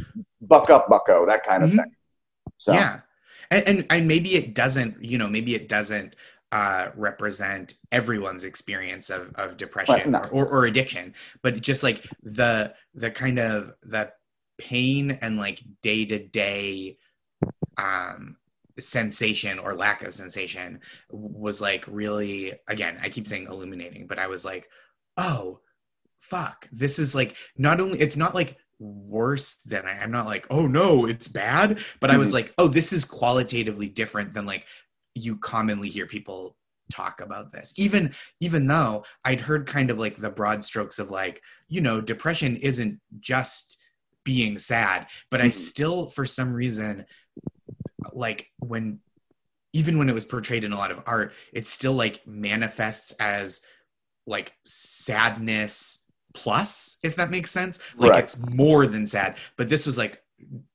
buck 0.42 0.70
up, 0.70 0.88
bucko, 0.90 1.26
that 1.26 1.44
kind 1.46 1.64
of 1.64 1.70
Mhm. 1.70 1.78
thing. 1.78 1.96
So 2.58 2.74
yeah 2.74 3.00
and, 3.50 3.68
and 3.68 3.86
and 3.90 4.08
maybe 4.08 4.36
it 4.36 4.54
doesn't 4.56 5.04
you 5.04 5.18
know 5.18 5.28
maybe 5.28 5.54
it 5.56 5.68
doesn't 5.68 6.16
uh 6.52 6.90
represent 6.96 7.76
everyone's 7.92 8.44
experience 8.44 9.10
of 9.10 9.32
of 9.36 9.58
depression 9.58 10.12
no. 10.12 10.22
or, 10.32 10.46
or 10.46 10.50
or 10.60 10.66
addiction 10.66 11.14
but 11.42 11.60
just 11.62 11.84
like 11.84 12.06
the 12.24 12.74
the 12.94 13.12
kind 13.12 13.40
of 13.40 13.74
the 13.84 14.12
pain 14.58 15.12
and 15.22 15.38
like 15.38 15.62
day 15.82 16.06
to 16.06 16.20
day 16.20 16.98
um 17.82 18.38
sensation 18.80 19.60
or 19.60 19.74
lack 19.76 20.02
of 20.02 20.14
sensation 20.14 20.80
was 21.10 21.62
like 21.62 21.84
really 21.88 22.54
again 22.68 22.98
i 23.02 23.10
keep 23.10 23.28
saying 23.28 23.48
illuminating 23.48 24.08
but 24.08 24.18
i 24.20 24.28
was 24.28 24.44
like 24.46 24.70
oh 25.18 25.60
fuck 26.20 26.68
this 26.72 26.98
is 26.98 27.14
like 27.14 27.36
not 27.58 27.80
only 27.82 28.00
it's 28.00 28.18
not 28.18 28.34
like 28.34 28.58
worse 28.80 29.56
than 29.72 29.86
I, 29.86 29.92
i'm 30.02 30.12
not 30.12 30.26
like 30.26 30.48
oh 30.50 30.68
no 30.68 31.06
it's 31.06 31.28
bad 31.28 31.80
but 32.00 32.10
i 32.10 32.18
was 32.18 32.34
like 32.34 32.54
oh 32.58 32.68
this 32.68 32.94
is 32.94 33.06
qualitatively 33.06 33.90
different 33.90 34.34
than 34.34 34.46
like 34.46 34.66
you 35.14 35.38
commonly 35.38 35.90
hear 35.90 36.08
people 36.08 36.56
talk 36.92 37.22
about 37.22 37.52
this 37.54 37.74
even 37.78 38.14
even 38.40 38.68
though 38.68 39.04
i'd 39.26 39.42
heard 39.42 39.68
kind 39.68 39.92
of 39.92 40.00
like 40.00 40.16
the 40.18 40.30
broad 40.30 40.64
strokes 40.64 40.98
of 41.00 41.12
like 41.12 41.42
you 41.68 41.82
know 41.82 42.02
depression 42.02 42.56
isn't 42.58 43.00
just 43.20 43.78
being 44.24 44.58
sad 44.58 45.08
but 45.30 45.42
i 45.42 45.48
Mhm. 45.48 45.54
still 45.54 46.08
for 46.08 46.26
some 46.26 46.54
reason 46.54 47.06
like 48.14 48.48
when 48.60 49.00
even 49.74 49.98
when 49.98 50.10
it 50.10 50.14
was 50.16 50.26
portrayed 50.26 50.64
in 50.64 50.74
a 50.74 50.78
lot 50.78 50.92
of 50.92 51.02
art 51.06 51.34
it 51.54 51.66
still 51.66 51.94
like 51.94 52.26
manifests 52.28 53.14
as 53.20 53.62
like 54.28 54.54
sadness 54.66 56.06
plus 56.34 56.98
if 57.04 57.16
that 57.16 57.30
makes 57.30 57.52
sense. 57.52 57.80
Like 57.98 58.12
Right. 58.12 58.24
it's 58.24 58.40
more 58.50 58.88
than 58.88 59.06
sad. 59.08 59.38
But 59.58 59.70
this 59.70 59.86
was 59.86 59.98
like 59.98 60.22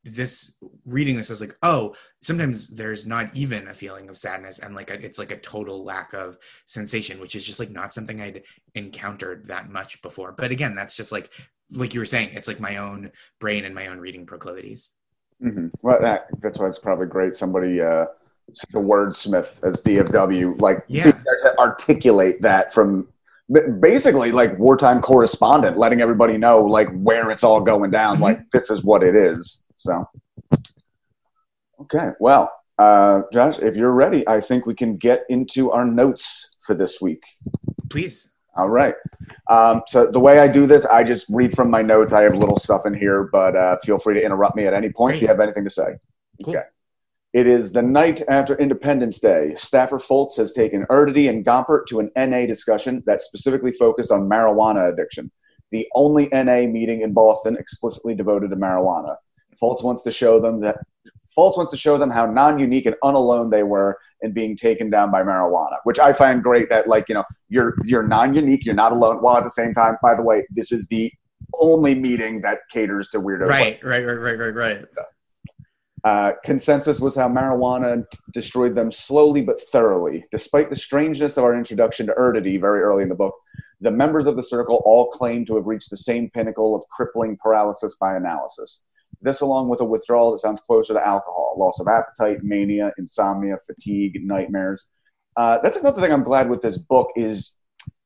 this 0.05 0.57
reading 0.85 1.17
this 1.17 1.29
I 1.29 1.33
was 1.33 1.41
like 1.41 1.57
oh 1.63 1.95
sometimes 2.23 2.69
there's 2.69 3.05
not 3.05 3.35
even 3.35 3.67
a 3.67 3.75
feeling 3.75 4.09
of 4.09 4.17
sadness 4.17 4.61
and 4.61 4.77
like 4.77 4.91
a, 4.91 5.05
it's 5.05 5.19
like 5.19 5.33
a 5.33 5.39
total 5.39 5.83
lack 5.85 6.13
of 6.15 6.39
sensation 6.67 7.19
which 7.21 7.35
is 7.35 7.43
just 7.43 7.59
like 7.59 7.71
not 7.71 7.93
something 7.93 8.21
i'd 8.21 8.45
encountered 8.77 9.47
that 9.49 9.69
much 9.69 10.01
before. 10.03 10.31
But 10.33 10.53
again 10.53 10.77
that's 10.77 10.95
just 10.95 11.11
like 11.11 11.33
like 11.73 11.95
you 11.95 12.01
were 12.01 12.07
saying 12.07 12.31
it's 12.33 12.47
like 12.47 12.61
my 12.61 12.77
own 12.77 13.11
brain 13.41 13.65
and 13.65 13.75
my 13.75 13.89
own 13.89 13.99
reading 13.99 14.25
proclivities 14.25 14.93
hmm 15.41 15.69
Well, 15.83 16.01
that 16.01 16.27
that's 16.41 16.59
why 16.59 16.67
it's 16.69 16.79
probably 16.79 17.07
great. 17.07 17.35
Somebody, 17.37 17.81
uh, 17.81 18.07
such 18.55 18.71
a 18.75 18.79
wordsmith 18.79 19.63
as 19.65 19.83
DFW, 19.83 20.61
like 20.61 20.79
Yeah. 20.89 21.11
to 21.11 21.59
articulate 21.59 22.41
that 22.43 22.73
from 22.73 23.09
basically 23.81 24.33
like 24.33 24.59
wartime 24.59 25.01
correspondent, 25.01 25.77
letting 25.77 26.01
everybody 26.01 26.37
know 26.39 26.63
like 26.65 26.89
where 26.95 27.31
it's 27.31 27.45
all 27.45 27.61
going 27.61 27.91
down. 27.91 28.17
Mhm. 28.19 28.21
Like 28.21 28.51
this 28.51 28.71
is 28.71 28.83
what 28.85 29.03
it 29.03 29.15
is. 29.15 29.63
So, 29.77 30.05
okay, 31.83 32.11
well, 32.21 32.53
uh, 32.79 33.23
Josh, 33.33 33.59
if 33.59 33.77
you're 33.77 33.93
ready, 33.93 34.27
I 34.29 34.41
think 34.41 34.67
we 34.67 34.75
can 34.75 34.97
get 34.97 35.25
into 35.29 35.71
our 35.73 35.85
notes 35.85 36.57
for 36.67 36.75
this 36.75 37.01
week. 37.01 37.25
please 37.89 38.33
All 38.57 38.69
right. 38.69 38.95
Um, 39.51 39.83
so 39.87 40.11
the 40.11 40.21
way 40.21 40.39
I 40.39 40.49
do 40.49 40.67
this, 40.67 40.87
I 40.87 41.05
just 41.05 41.27
read 41.29 41.55
from 41.55 41.71
my 41.71 41.83
notes. 41.83 42.13
I 42.13 42.23
have 42.23 42.35
little 42.35 42.59
stuff 42.59 42.87
in 42.87 42.95
here, 42.95 43.29
but 43.31 43.55
uh, 43.55 43.77
feel 43.85 43.99
free 43.99 44.15
to 44.15 44.25
interrupt 44.25 44.57
me 44.57 44.67
at 44.67 44.75
any 44.75 44.91
point 44.91 45.17
if 45.17 45.23
you 45.23 45.29
have 45.29 45.41
anything 45.41 45.65
to 45.65 45.71
say. 45.71 45.97
Cool. 46.45 46.57
Okay. 46.57 46.65
It 47.33 47.47
is 47.47 47.71
the 47.71 47.83
night 47.83 48.23
after 48.29 48.57
Independence 48.57 49.21
Day. 49.21 49.53
Staffer 49.57 49.99
Foltz 49.99 50.37
has 50.39 50.55
taken 50.55 50.87
Erdedy 50.87 51.29
and 51.29 51.45
Gompert 51.45 51.85
to 51.89 52.01
an 52.01 52.11
NA 52.17 52.47
discussion 52.47 53.03
that 53.05 53.21
specifically 53.21 53.73
focused 53.73 54.11
on 54.11 54.29
marijuana 54.29 54.91
addiction. 54.91 55.31
The 55.71 55.87
only 55.95 56.31
NA 56.33 56.63
meeting 56.63 57.03
in 57.03 57.13
Boston 57.13 57.57
explicitly 57.59 58.15
devoted 58.15 58.51
to 58.51 58.57
marijuana. 58.57 59.17
Foltz 59.63 59.85
wants 59.85 60.03
to 60.05 60.13
show 60.13 60.41
them 60.41 60.61
that 60.61 60.79
Foltz 61.37 61.57
wants 61.57 61.71
to 61.73 61.79
show 61.79 61.99
them 61.99 62.11
how 62.11 62.27
non-unique 62.27 62.87
and 62.87 62.97
unalone 63.05 63.51
they 63.51 63.63
were 63.63 63.99
in 64.23 64.33
being 64.33 64.57
taken 64.57 64.89
down 64.89 65.11
by 65.11 65.23
marijuana, 65.23 65.77
which 65.85 65.99
I 65.99 66.13
find 66.13 66.43
great. 66.43 66.71
That 66.71 66.87
like 66.87 67.09
you 67.09 67.15
know 67.15 67.25
you're 67.49 67.75
you're 67.85 68.07
non-unique, 68.07 68.65
you're 68.65 68.75
not 68.75 68.93
alone. 68.93 69.19
While 69.19 69.37
at 69.37 69.45
the 69.45 69.51
same 69.51 69.75
time, 69.75 69.97
by 70.03 70.15
the 70.15 70.23
way, 70.23 70.47
this 70.51 70.73
is 70.73 70.87
the 70.87 71.13
only 71.61 71.95
meeting 71.95 72.41
that 72.41 72.61
caters 72.71 73.09
to 73.09 73.21
weirdos. 73.21 73.49
right 73.49 73.83
right 73.85 74.05
right 74.05 74.15
right 74.15 74.39
right 74.39 74.55
right 74.55 74.85
uh, 76.05 76.33
consensus 76.45 77.01
was 77.01 77.17
how 77.17 77.29
marijuana 77.29 78.05
destroyed 78.33 78.77
them 78.77 78.93
slowly 78.93 79.43
but 79.43 79.61
thoroughly. 79.61 80.25
Despite 80.31 80.71
the 80.71 80.77
strangeness 80.77 81.37
of 81.37 81.43
our 81.43 81.57
introduction 81.57 82.07
to 82.07 82.15
Erdedy 82.15 82.61
very 82.61 82.81
early 82.81 83.03
in 83.03 83.09
the 83.09 83.17
book, 83.17 83.35
the 83.81 83.91
members 83.91 84.27
of 84.27 84.37
the 84.37 84.43
circle 84.43 84.83
all 84.85 85.11
claim 85.11 85.45
to 85.47 85.57
have 85.57 85.67
reached 85.67 85.91
the 85.91 85.97
same 85.97 86.31
pinnacle 86.31 86.77
of 86.77 86.85
crippling 86.91 87.37
paralysis 87.43 87.97
by 88.01 88.15
analysis. 88.15 88.85
This, 89.21 89.41
along 89.41 89.69
with 89.69 89.81
a 89.81 89.85
withdrawal 89.85 90.33
that 90.33 90.39
sounds 90.39 90.61
closer 90.63 90.95
to 90.95 91.07
alcohol, 91.07 91.57
loss 91.59 91.81
of 91.81 91.89
appetite, 91.89 92.43
mania, 92.43 92.93
insomnia, 92.99 93.57
fatigue, 93.67 94.21
nightmares. 94.23 94.91
Uh, 95.37 95.59
that's 95.63 95.77
another 95.77 96.01
thing 96.01 96.13
I'm 96.13 96.25
glad 96.25 96.49
with 96.49 96.63
this 96.63 96.79
book 96.79 97.11
is 97.17 97.55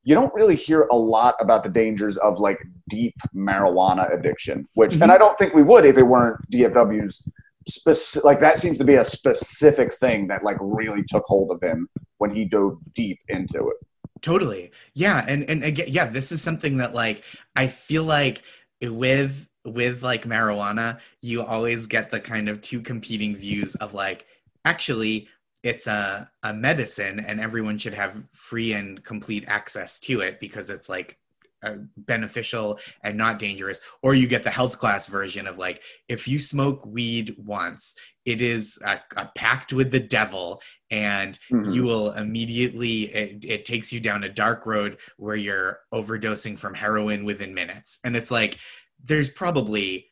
you 0.03 0.15
don't 0.15 0.33
really 0.35 0.57
hear 0.57 0.83
a 0.91 0.97
lot 0.97 1.35
about 1.41 1.63
the 1.63 1.71
dangers 1.71 2.17
of 2.19 2.39
like 2.39 2.59
deep 2.89 3.15
marijuana 3.35 4.13
addiction, 4.13 4.67
which, 4.75 4.95
and 4.95 5.13
I 5.13 5.19
don't 5.19 5.39
think 5.39 5.55
we 5.55 5.63
would 5.63 5.85
if 5.85 5.99
it 5.99 6.03
weren't 6.03 6.39
DFW's 6.51 7.23
specific. 7.69 8.25
Like 8.25 8.41
that 8.41 8.59
seems 8.59 8.79
to 8.79 8.85
be 8.85 8.95
a 8.95 9.05
specific 9.05 9.93
thing 9.95 10.27
that 10.29 10.43
like 10.43 10.57
really 10.61 11.05
took 11.09 11.25
hold 11.27 11.53
of 11.53 11.63
him 11.63 11.89
when 12.19 12.35
he 12.35 12.45
dove 12.45 12.79
deep 12.95 13.19
into 13.29 13.69
it. 13.69 13.77
totally 14.23 14.71
yeah 14.95 15.25
and 15.27 15.49
and 15.49 15.65
again 15.65 15.87
yeah 15.89 16.05
this 16.05 16.31
is 16.33 16.43
something 16.43 16.77
that 16.77 16.95
like 16.95 17.25
i 17.57 17.67
feel 17.67 18.05
like 18.05 18.43
with 18.83 19.47
with 19.65 20.03
like 20.03 20.25
marijuana 20.25 20.99
you 21.21 21.43
always 21.43 21.87
get 21.87 22.11
the 22.11 22.21
kind 22.21 22.49
of 22.49 22.61
two 22.61 22.81
competing 22.81 23.37
views 23.37 23.75
of 23.77 23.93
like 23.95 24.27
actually 24.65 25.29
it's 25.63 25.87
a, 25.87 26.31
a 26.43 26.55
medicine 26.55 27.21
and 27.21 27.39
everyone 27.39 27.77
should 27.77 27.93
have 27.93 28.23
free 28.33 28.73
and 28.73 29.05
complete 29.05 29.45
access 29.47 29.99
to 30.01 30.21
it 30.21 30.41
because 30.41 30.71
it's 30.71 30.89
like 30.89 31.19
uh, 31.63 31.75
beneficial 31.99 32.79
and 33.05 33.19
not 33.19 33.39
dangerous 33.39 33.83
or 34.03 34.15
you 34.15 34.27
get 34.27 34.43
the 34.43 34.49
health 34.51 34.79
class 34.79 35.07
version 35.07 35.47
of 35.47 35.59
like 35.59 35.83
if 36.09 36.27
you 36.27 36.39
smoke 36.39 36.87
weed 36.87 37.35
once 37.39 37.95
it 38.25 38.41
is 38.41 38.79
a, 38.87 38.99
a 39.17 39.27
pact 39.37 39.71
with 39.75 39.91
the 39.91 40.01
devil 40.01 40.63
and 40.91 41.39
Mhm. 41.53 41.75
you 41.75 41.83
will 41.83 42.13
immediately 42.13 43.03
it, 43.15 43.45
it 43.45 43.65
takes 43.67 43.93
you 43.93 44.01
down 44.01 44.25
a 44.25 44.29
dark 44.31 44.65
road 44.65 44.99
where 45.19 45.37
you're 45.37 45.81
overdosing 45.93 46.59
from 46.59 46.73
heroin 46.73 47.27
within 47.27 47.53
minutes 47.53 47.99
and 48.05 48.17
it's 48.17 48.31
like 48.31 48.57
there's 49.05 49.31
probably 49.31 50.11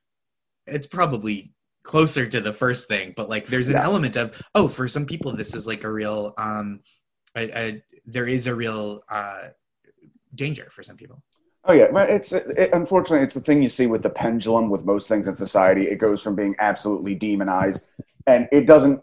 it's 0.66 0.86
probably 0.86 1.52
closer 1.82 2.26
to 2.26 2.40
the 2.40 2.52
first 2.52 2.88
thing 2.88 3.14
but 3.16 3.28
like 3.28 3.46
there's 3.46 3.68
an 3.68 3.74
Yeah. 3.74 3.84
element 3.84 4.16
of 4.16 4.40
oh 4.54 4.68
for 4.68 4.88
some 4.88 5.06
people 5.06 5.32
this 5.32 5.54
is 5.54 5.66
like 5.66 5.84
a 5.84 5.90
real 5.90 6.34
um 6.36 6.80
there 8.06 8.26
is 8.26 8.46
a 8.46 8.54
real 8.54 9.02
uh 9.10 9.48
danger 10.34 10.68
for 10.70 10.82
some 10.82 10.96
people 10.96 11.22
Oh 11.64 11.72
yeah, 11.74 11.88
but 11.92 12.08
it's 12.08 12.32
it, 12.32 12.70
unfortunately 12.72 13.24
it's 13.24 13.34
the 13.34 13.40
thing 13.40 13.62
you 13.62 13.68
see 13.68 13.86
with 13.86 14.02
the 14.02 14.08
pendulum 14.08 14.70
with 14.70 14.86
most 14.86 15.06
things 15.06 15.28
in 15.28 15.36
society. 15.36 15.82
It 15.88 15.96
goes 15.96 16.22
from 16.22 16.34
being 16.34 16.54
absolutely 16.60 17.14
demonized, 17.14 17.86
and 18.26 18.48
it 18.52 18.66
doesn't. 18.66 19.02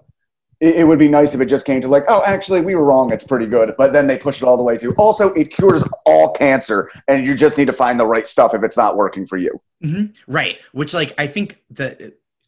It, 0.61 0.77
it 0.77 0.83
would 0.85 0.99
be 0.99 1.07
nice 1.07 1.35
if 1.35 1.41
it 1.41 1.47
just 1.47 1.65
came 1.65 1.81
to 1.81 1.87
like, 1.87 2.05
oh, 2.07 2.23
actually, 2.25 2.61
we 2.61 2.75
were 2.75 2.83
wrong. 2.83 3.11
It's 3.11 3.23
pretty 3.23 3.45
good, 3.45 3.75
but 3.77 3.93
then 3.93 4.07
they 4.07 4.17
push 4.17 4.41
it 4.41 4.45
all 4.45 4.57
the 4.57 4.63
way 4.63 4.77
to. 4.77 4.93
Also, 4.95 5.33
it 5.33 5.51
cures 5.51 5.83
all 6.05 6.33
cancer, 6.33 6.89
and 7.07 7.25
you 7.25 7.35
just 7.35 7.57
need 7.57 7.65
to 7.65 7.73
find 7.73 7.99
the 7.99 8.07
right 8.07 8.27
stuff 8.27 8.53
if 8.53 8.63
it's 8.63 8.77
not 8.77 8.95
working 8.97 9.25
for 9.25 9.37
you. 9.37 9.59
hmm 9.81 10.05
Right. 10.27 10.59
Which, 10.71 10.93
like, 10.93 11.13
I 11.17 11.27
think 11.27 11.61
that 11.71 12.01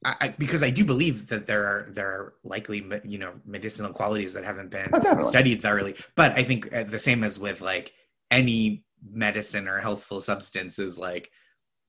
I, 0.06 0.16
I, 0.22 0.30
because 0.38 0.64
I 0.64 0.70
do 0.70 0.86
believe 0.86 1.28
that 1.28 1.48
there 1.48 1.66
are 1.66 1.88
there 1.92 2.08
are 2.08 2.34
likely 2.44 2.86
you 3.04 3.18
know 3.18 3.34
medicinal 3.46 3.92
qualities 3.92 4.34
that 4.34 4.44
haven't 4.44 4.70
been 4.70 4.90
Oh, 4.94 5.20
studied 5.20 5.62
thoroughly. 5.62 5.96
But 6.16 6.32
I 6.34 6.44
think 6.44 6.74
uh, 6.74 6.84
the 6.84 7.00
same 7.00 7.24
as 7.24 7.40
with 7.40 7.62
like 7.62 7.94
any 8.32 8.86
medicine 9.10 9.68
or 9.68 9.80
healthful 9.80 10.22
substance 10.22 10.80
is 10.80 10.98
like, 11.00 11.32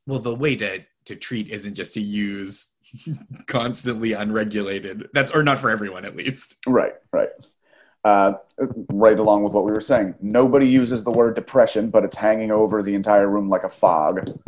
well, 0.06 0.18
the 0.20 0.34
way 0.34 0.56
to 0.56 0.84
to 1.06 1.16
treat 1.16 1.48
isn't 1.48 1.74
just 1.74 1.94
to 1.94 2.00
use 2.00 2.76
constantly 3.46 4.12
unregulated. 4.12 5.08
That's 5.12 5.32
or 5.32 5.42
not 5.42 5.60
for 5.60 5.70
everyone 5.70 6.04
at 6.04 6.16
least. 6.16 6.58
Right, 6.66 6.94
right. 7.12 7.28
Uh, 8.04 8.34
right 8.90 9.18
along 9.18 9.44
with 9.44 9.52
what 9.52 9.64
we 9.64 9.72
were 9.72 9.80
saying. 9.80 10.14
Nobody 10.20 10.66
uses 10.66 11.04
the 11.04 11.10
word 11.10 11.34
depression, 11.34 11.90
but 11.90 12.04
it's 12.04 12.16
hanging 12.16 12.50
over 12.50 12.82
the 12.82 12.94
entire 12.94 13.28
room 13.28 13.48
like 13.48 13.64
a 13.64 13.68
fog. 13.68 14.38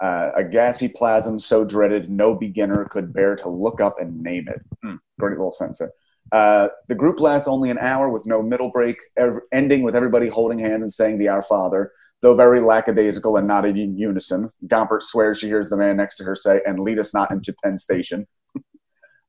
Uh, 0.00 0.30
a 0.36 0.44
gassy 0.44 0.88
plasm 0.88 1.38
so 1.38 1.64
dreaded 1.64 2.08
no 2.08 2.34
beginner 2.34 2.84
could 2.84 3.12
bear 3.12 3.34
to 3.34 3.48
look 3.48 3.80
up 3.80 4.00
and 4.00 4.22
name 4.22 4.46
it. 4.48 4.60
Hmm, 4.82 4.96
great 5.18 5.36
little 5.36 5.52
sentence 5.52 5.80
there. 5.80 5.92
Uh, 6.30 6.68
the 6.88 6.94
group 6.94 7.18
lasts 7.20 7.48
only 7.48 7.70
an 7.70 7.78
hour 7.78 8.08
with 8.08 8.24
no 8.24 8.42
middle 8.42 8.70
break, 8.70 8.96
ev- 9.16 9.40
ending 9.52 9.82
with 9.82 9.96
everybody 9.96 10.28
holding 10.28 10.58
hands 10.58 10.82
and 10.82 10.92
saying 10.92 11.18
the 11.18 11.28
Our 11.28 11.42
Father, 11.42 11.90
though 12.20 12.34
very 12.34 12.60
lackadaisical 12.60 13.36
and 13.36 13.46
not 13.46 13.64
in 13.64 13.96
unison. 13.96 14.50
Gompert 14.66 15.02
swears 15.02 15.38
she 15.38 15.46
hears 15.46 15.68
the 15.68 15.76
man 15.76 15.96
next 15.96 16.16
to 16.16 16.24
her 16.24 16.34
say, 16.34 16.60
and 16.66 16.80
lead 16.80 16.98
us 16.98 17.14
not 17.14 17.30
into 17.30 17.54
Penn 17.62 17.78
Station. 17.78 18.26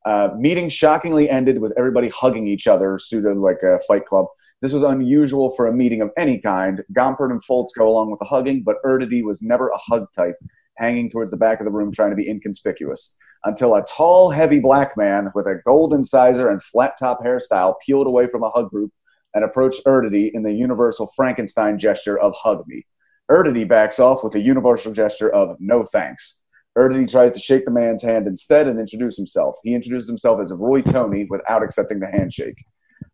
Uh, 0.05 0.29
meeting 0.39 0.69
shockingly 0.69 1.29
ended 1.29 1.59
with 1.59 1.73
everybody 1.77 2.07
hugging 2.07 2.47
each 2.47 2.67
other, 2.67 2.97
pseudo 2.97 3.33
like 3.33 3.61
a 3.63 3.81
fight 3.85 4.05
club. 4.05 4.25
This 4.61 4.71
was 4.71 4.81
unusual 4.81 5.51
for 5.51 5.67
a 5.67 5.73
meeting 5.73 6.01
of 6.01 6.09
any 6.17 6.39
kind. 6.39 6.81
Gompert 6.93 7.31
and 7.31 7.43
Foltz 7.43 7.77
go 7.77 7.87
along 7.87 8.09
with 8.09 8.19
the 8.19 8.25
hugging, 8.25 8.63
but 8.63 8.77
Erdedy 8.85 9.21
was 9.21 9.41
never 9.41 9.67
a 9.67 9.77
hug 9.77 10.07
type, 10.15 10.37
hanging 10.77 11.09
towards 11.09 11.31
the 11.31 11.37
back 11.37 11.59
of 11.59 11.65
the 11.65 11.71
room 11.71 11.91
trying 11.91 12.11
to 12.11 12.15
be 12.15 12.29
inconspicuous. 12.29 13.13
Until 13.43 13.75
a 13.75 13.83
tall, 13.85 14.31
heavy 14.31 14.59
black 14.59 14.97
man 14.97 15.31
with 15.35 15.47
a 15.47 15.61
gold 15.65 15.93
incisor 15.93 16.49
and 16.49 16.63
flat 16.63 16.93
top 16.97 17.23
hairstyle 17.23 17.75
peeled 17.85 18.07
away 18.07 18.27
from 18.27 18.43
a 18.43 18.49
hug 18.49 18.69
group 18.69 18.91
and 19.33 19.43
approached 19.43 19.85
Erdedy 19.85 20.31
in 20.33 20.43
the 20.43 20.53
universal 20.53 21.11
Frankenstein 21.15 21.77
gesture 21.77 22.19
of 22.19 22.33
hug 22.35 22.63
me. 22.67 22.85
Erdedy 23.29 23.67
backs 23.67 23.99
off 23.99 24.23
with 24.23 24.33
the 24.33 24.41
universal 24.41 24.91
gesture 24.91 25.29
of 25.29 25.55
no 25.59 25.83
thanks. 25.83 26.43
Erdedy 26.77 27.09
tries 27.09 27.31
to 27.33 27.39
shake 27.39 27.65
the 27.65 27.71
man's 27.71 28.01
hand 28.01 28.27
instead 28.27 28.67
and 28.67 28.79
introduce 28.79 29.17
himself. 29.17 29.55
He 29.63 29.73
introduces 29.73 30.07
himself 30.07 30.39
as 30.41 30.51
Roy 30.51 30.81
Tony 30.81 31.27
without 31.29 31.63
accepting 31.63 31.99
the 31.99 32.07
handshake. 32.07 32.55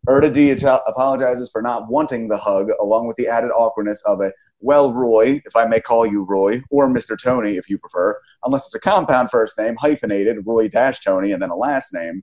Erdedy 0.08 0.52
apologizes 0.86 1.50
for 1.50 1.62
not 1.62 1.88
wanting 1.88 2.28
the 2.28 2.36
hug, 2.36 2.70
along 2.80 3.08
with 3.08 3.16
the 3.16 3.26
added 3.26 3.50
awkwardness 3.50 4.02
of 4.06 4.20
a, 4.20 4.32
well, 4.60 4.92
Roy, 4.92 5.42
if 5.44 5.56
I 5.56 5.66
may 5.66 5.80
call 5.80 6.06
you 6.06 6.22
Roy, 6.22 6.62
or 6.70 6.88
Mr. 6.88 7.20
Tony 7.20 7.56
if 7.56 7.68
you 7.68 7.76
prefer, 7.76 8.18
unless 8.44 8.66
it's 8.66 8.74
a 8.74 8.80
compound 8.80 9.30
first 9.30 9.58
name, 9.58 9.76
hyphenated, 9.76 10.46
Roy 10.46 10.68
dash 10.68 11.00
Tony, 11.00 11.32
and 11.32 11.42
then 11.42 11.50
a 11.50 11.56
last 11.56 11.92
name. 11.92 12.22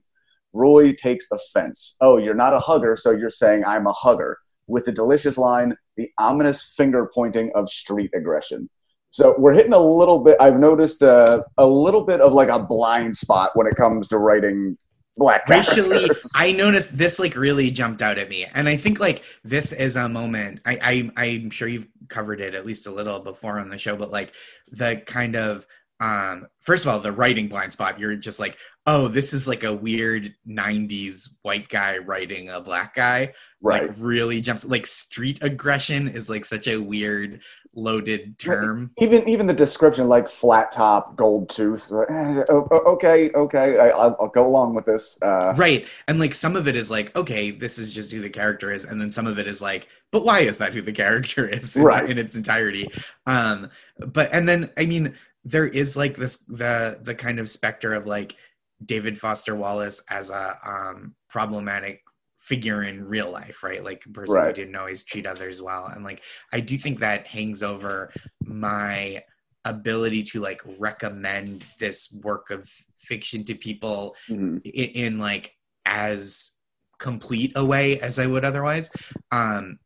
Roy 0.54 0.92
takes 0.92 1.28
offense. 1.30 1.96
Oh, 2.00 2.16
you're 2.16 2.34
not 2.34 2.54
a 2.54 2.58
hugger, 2.58 2.96
so 2.96 3.10
you're 3.10 3.30
saying 3.30 3.64
I'm 3.64 3.86
a 3.86 3.92
hugger. 3.92 4.38
With 4.66 4.86
the 4.86 4.92
delicious 4.92 5.36
line, 5.36 5.76
the 5.96 6.10
ominous 6.16 6.72
finger 6.76 7.10
pointing 7.12 7.52
of 7.54 7.68
street 7.68 8.10
aggression. 8.14 8.70
So 9.10 9.34
we're 9.38 9.52
hitting 9.52 9.74
a 9.74 9.78
little 9.78 10.20
bit. 10.20 10.36
I've 10.40 10.58
noticed 10.58 11.02
uh, 11.02 11.42
a 11.58 11.66
little 11.66 12.04
bit 12.04 12.20
of 12.20 12.32
like 12.32 12.48
a 12.48 12.58
blind 12.58 13.16
spot 13.16 13.50
when 13.54 13.66
it 13.66 13.76
comes 13.76 14.08
to 14.08 14.18
writing 14.18 14.78
black 15.16 15.48
racially 15.48 16.08
i 16.34 16.50
noticed 16.52 16.96
this 16.98 17.18
like 17.18 17.36
really 17.36 17.70
jumped 17.70 18.02
out 18.02 18.18
at 18.18 18.28
me 18.28 18.44
and 18.54 18.68
i 18.68 18.76
think 18.76 18.98
like 18.98 19.22
this 19.44 19.72
is 19.72 19.96
a 19.96 20.08
moment 20.08 20.60
i, 20.64 21.10
I 21.16 21.24
i'm 21.24 21.50
sure 21.50 21.68
you've 21.68 21.86
covered 22.08 22.40
it 22.40 22.54
at 22.54 22.66
least 22.66 22.86
a 22.86 22.90
little 22.90 23.20
before 23.20 23.58
on 23.58 23.68
the 23.68 23.78
show 23.78 23.96
but 23.96 24.10
like 24.10 24.32
the 24.72 24.96
kind 25.06 25.36
of 25.36 25.66
um 26.00 26.48
first 26.60 26.84
of 26.84 26.92
all 26.92 26.98
the 26.98 27.12
writing 27.12 27.48
blind 27.48 27.72
spot 27.72 28.00
you're 28.00 28.16
just 28.16 28.40
like 28.40 28.58
oh 28.86 29.08
this 29.08 29.32
is 29.32 29.48
like 29.48 29.64
a 29.64 29.72
weird 29.72 30.34
90s 30.46 31.38
white 31.42 31.68
guy 31.68 31.98
writing 31.98 32.50
a 32.50 32.60
black 32.60 32.94
guy 32.94 33.32
right. 33.62 33.88
like 33.88 33.96
really 33.98 34.40
jumps 34.40 34.64
like 34.64 34.86
street 34.86 35.38
aggression 35.42 36.08
is 36.08 36.28
like 36.28 36.44
such 36.44 36.68
a 36.68 36.76
weird 36.76 37.40
loaded 37.76 38.38
term 38.38 38.90
even 38.98 39.28
even 39.28 39.46
the 39.48 39.52
description, 39.52 40.06
like 40.06 40.28
flat 40.28 40.70
top, 40.70 41.16
gold 41.16 41.50
tooth. 41.50 41.90
eh, 42.08 42.44
okay, 42.48 43.30
okay, 43.32 43.78
I, 43.80 43.88
I'll, 43.88 44.16
I'll 44.20 44.28
go 44.28 44.46
along 44.46 44.76
with 44.76 44.86
this. 44.86 45.18
Uh, 45.22 45.54
right 45.56 45.84
and 46.06 46.20
like 46.20 46.34
some 46.34 46.54
of 46.54 46.68
it 46.68 46.76
is 46.76 46.88
like 46.90 47.14
okay 47.16 47.50
this 47.50 47.78
is 47.78 47.92
just 47.92 48.12
who 48.12 48.20
the 48.20 48.30
character 48.30 48.70
is 48.70 48.84
and 48.84 49.00
then 49.00 49.10
some 49.10 49.26
of 49.26 49.38
it 49.40 49.48
is 49.48 49.60
like 49.60 49.88
but 50.12 50.24
why 50.24 50.40
is 50.40 50.58
that 50.58 50.72
who 50.72 50.82
the 50.82 50.92
character 50.92 51.48
is 51.48 51.76
in, 51.76 51.82
Right. 51.82 52.08
in 52.08 52.16
its 52.18 52.36
entirety 52.36 52.88
um 53.26 53.68
but 53.98 54.32
and 54.32 54.48
then 54.48 54.70
i 54.76 54.86
mean 54.86 55.14
there 55.44 55.66
is 55.66 55.96
like 55.96 56.16
this 56.16 56.38
the 56.38 56.98
the 57.02 57.14
kind 57.14 57.38
of 57.40 57.48
specter 57.48 57.92
of 57.92 58.06
like 58.06 58.36
david 58.84 59.18
foster 59.18 59.54
wallace 59.54 60.02
as 60.10 60.30
a 60.30 60.56
um 60.66 61.14
problematic 61.28 62.02
figure 62.38 62.82
in 62.82 63.04
real 63.04 63.30
life 63.30 63.62
right 63.62 63.82
like 63.84 64.04
a 64.06 64.10
person 64.10 64.36
who 64.48 64.52
didn't 64.52 64.76
always 64.76 65.02
treat 65.04 65.26
others 65.26 65.62
well 65.62 65.86
and 65.86 66.04
like 66.04 66.22
i 66.52 66.60
do 66.60 66.76
think 66.76 67.00
that 67.00 67.26
hangs 67.26 67.62
over 67.62 68.12
my 68.44 69.22
ability 69.64 70.22
to 70.22 70.40
like 70.40 70.60
recommend 70.78 71.64
this 71.78 72.12
work 72.22 72.50
of 72.50 72.70
fiction 72.98 73.44
to 73.44 73.54
people 73.54 74.14
mhm. 74.28 74.60
i- 74.66 74.92
in 74.94 75.18
like 75.18 75.52
as 75.86 76.50
complete 76.98 77.52
a 77.56 77.64
way 77.64 77.98
as 78.00 78.18
I 78.18 78.26
would 78.26 78.44
otherwise. 78.44 78.90
Um, 79.30 79.78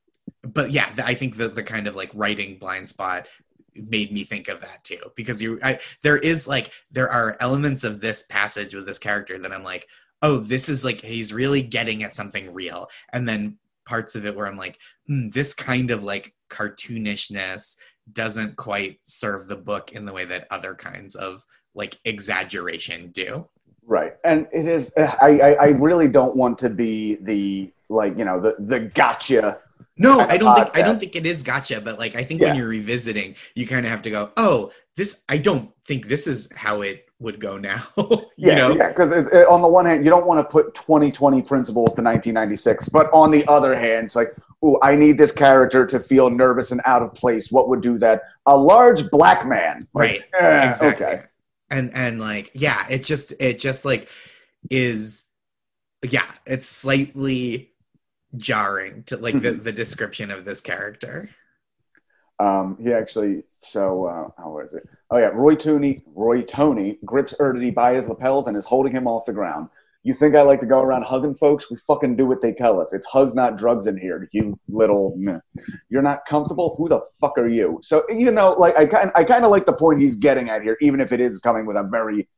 but 0.43 0.71
yeah, 0.71 0.93
I 1.05 1.15
think 1.15 1.37
the 1.37 1.49
the 1.49 1.63
kind 1.63 1.87
of 1.87 1.97
like 1.97 2.11
writing 2.15 2.59
blind 2.59 2.89
spot 2.89 3.27
made 3.88 4.12
me 4.12 4.25
think 4.25 4.49
of 4.49 4.61
that 4.61 4.83
too 4.85 5.01
because 5.14 5.43
you 5.43 5.59
I, 5.62 5.79
there 6.03 6.19
is 6.19 6.47
like 6.49 6.73
there 6.91 7.11
are 7.11 7.37
elements 7.41 7.85
of 7.85 8.01
this 8.01 8.25
passage 8.25 8.75
with 8.75 8.87
this 8.87 8.99
character 8.99 9.38
that 9.38 9.53
I'm 9.53 9.62
like 9.62 9.88
oh 10.23 10.38
this 10.38 10.69
is 10.69 10.85
like 10.85 11.01
he's 11.01 11.33
really 11.33 11.62
getting 11.62 12.03
at 12.03 12.14
something 12.14 12.53
real 12.53 12.88
and 13.12 13.29
then 13.29 13.59
parts 13.85 14.17
of 14.17 14.27
it 14.27 14.37
where 14.37 14.47
I'm 14.47 14.57
like 14.57 14.79
hmm, 15.07 15.31
this 15.31 15.55
kind 15.55 15.91
of 15.91 16.03
like 16.03 16.35
cartoonishness 16.51 17.77
doesn't 18.12 18.57
quite 18.57 18.99
serve 19.03 19.49
the 19.49 19.57
book 19.57 19.93
in 19.93 20.05
the 20.05 20.12
way 20.12 20.25
that 20.25 20.47
other 20.51 20.75
kinds 20.75 21.14
of 21.14 21.45
like 21.75 21.99
exaggeration 22.05 23.11
do 23.11 23.47
Right, 23.88 24.12
and 24.23 24.47
it 24.53 24.67
is. 24.67 24.93
I, 24.99 25.41
I 25.41 25.53
I 25.55 25.67
really 25.69 26.09
don't 26.09 26.37
want 26.37 26.59
to 26.59 26.69
be 26.69 27.14
the 27.23 27.73
like 27.88 28.19
you 28.19 28.25
know 28.27 28.38
the 28.38 28.55
the 28.59 28.81
gotcha. 28.81 29.61
No, 29.99 30.21
I 30.21 30.37
don't 30.37 30.55
think 30.55 30.77
I 30.79 30.83
don't 30.83 30.99
think 30.99 31.17
it 31.17 31.27
is 31.27 31.43
gotcha, 31.43 31.81
but 31.81 31.99
like 31.99 32.15
I 32.17 32.25
think 32.25 32.41
Yeah. 32.41 32.49
when 32.49 32.57
you're 32.57 32.69
revisiting, 32.69 33.35
you 33.55 33.67
kind 33.67 33.85
of 33.85 33.91
have 33.91 34.03
to 34.03 34.11
go, 34.11 34.31
"Oh, 34.37 34.71
this 34.97 35.23
I 35.29 35.39
don't 35.39 35.71
think 35.87 36.07
this 36.09 36.27
is 36.27 36.49
how 36.55 36.83
it 36.83 37.07
would 37.19 37.41
go 37.41 37.59
now." 37.59 37.83
you 37.97 38.21
Yeah, 38.37 38.55
know? 38.57 38.77
yeah. 38.77 38.89
Because 38.89 39.13
it, 39.13 39.47
on 39.49 39.61
the 39.63 39.69
one 39.69 39.85
hand, 39.87 40.05
you 40.05 40.11
don't 40.11 40.27
want 40.27 40.39
to 40.41 40.45
put 40.45 40.75
2020 40.75 41.43
principles 41.43 41.95
to 41.97 42.03
1996, 42.03 42.89
but 42.91 43.09
on 43.13 43.31
the 43.31 43.45
other 43.49 43.75
hand, 43.75 44.07
it's 44.07 44.17
like, 44.17 44.35
ooh, 44.65 44.79
I 44.83 44.95
need 44.95 45.19
this 45.19 45.33
character 45.33 45.85
to 45.87 45.99
feel 45.99 46.31
nervous 46.31 46.71
and 46.71 46.81
out 46.85 47.03
of 47.03 47.13
place. 47.15 47.51
What 47.51 47.69
would 47.69 47.81
do 47.81 47.99
that? 47.99 48.23
A 48.47 48.57
large 48.57 49.11
black 49.11 49.47
man. 49.47 49.89
Like, 49.95 50.11
Right. 50.41 50.43
eh, 50.43 50.71
exactly. 50.71 51.07
Okay. 51.07 51.23
And 51.71 51.93
and 51.95 52.21
like 52.21 52.51
yeah, 52.55 52.87
it 52.89 53.03
just 53.05 53.33
it 53.41 53.59
just 53.59 53.85
like 53.85 54.09
is 54.71 55.25
yeah, 56.09 56.25
it's 56.47 56.69
slightly 56.69 57.73
jarring 58.37 59.05
to 59.05 59.17
like 59.17 59.41
the, 59.41 59.53
the 59.69 59.73
description 59.73 60.31
of 60.31 60.45
this 60.45 60.61
character. 60.61 61.31
Um, 62.41 62.79
he 62.81 62.93
actually, 62.93 63.43
so, 63.61 64.05
uh, 64.05 64.29
how 64.41 64.51
was 64.51 64.73
it? 64.73 64.88
Oh, 65.11 65.19
yeah. 65.19 65.31
Roy 65.35 65.57
Tony, 65.57 66.03
Roy 66.14 66.43
Tony 66.43 66.99
grips 67.05 67.35
Erdedy 67.41 67.75
by 67.75 67.95
his 67.95 68.09
lapels 68.09 68.47
and 68.47 68.57
is 68.57 68.67
holding 68.67 68.93
him 68.93 69.09
off 69.09 69.25
the 69.25 69.33
ground. 69.33 69.69
You 70.05 70.14
think 70.14 70.37
I 70.37 70.43
like 70.43 70.61
to 70.61 70.67
go 70.67 70.81
around 70.81 71.03
hugging 71.03 71.35
folks? 71.35 71.69
We 71.69 71.77
fucking 71.79 72.14
do 72.14 72.27
what 72.27 72.41
they 72.41 72.53
tell 72.53 72.81
us. 72.81 72.93
It's 72.93 73.07
hugs, 73.07 73.35
not 73.35 73.59
drugs 73.59 73.88
in 73.88 73.99
here. 73.99 74.29
You 74.33 74.59
little, 74.69 75.14
meh. 75.19 75.41
you're 75.91 76.03
not 76.03 76.25
comfortable. 76.27 76.77
Who 76.79 76.88
the 76.88 77.01
fuck 77.21 77.37
are 77.37 77.49
you? 77.49 77.81
So 77.83 78.05
even 78.09 78.37
though, 78.37 78.53
like, 78.53 78.77
I 78.77 78.87
kind, 78.87 79.11
I 79.17 79.25
kind 79.25 79.45
of 79.45 79.51
like 79.51 79.67
the 79.67 79.73
point 79.73 80.01
he's 80.01 80.14
getting 80.14 80.49
at 80.49 80.62
here, 80.62 80.79
even 80.81 81.01
if 81.01 81.11
it 81.11 81.21
is 81.21 81.41
coming 81.41 81.67
with 81.67 81.77
a 81.77 81.83
very 81.83 82.29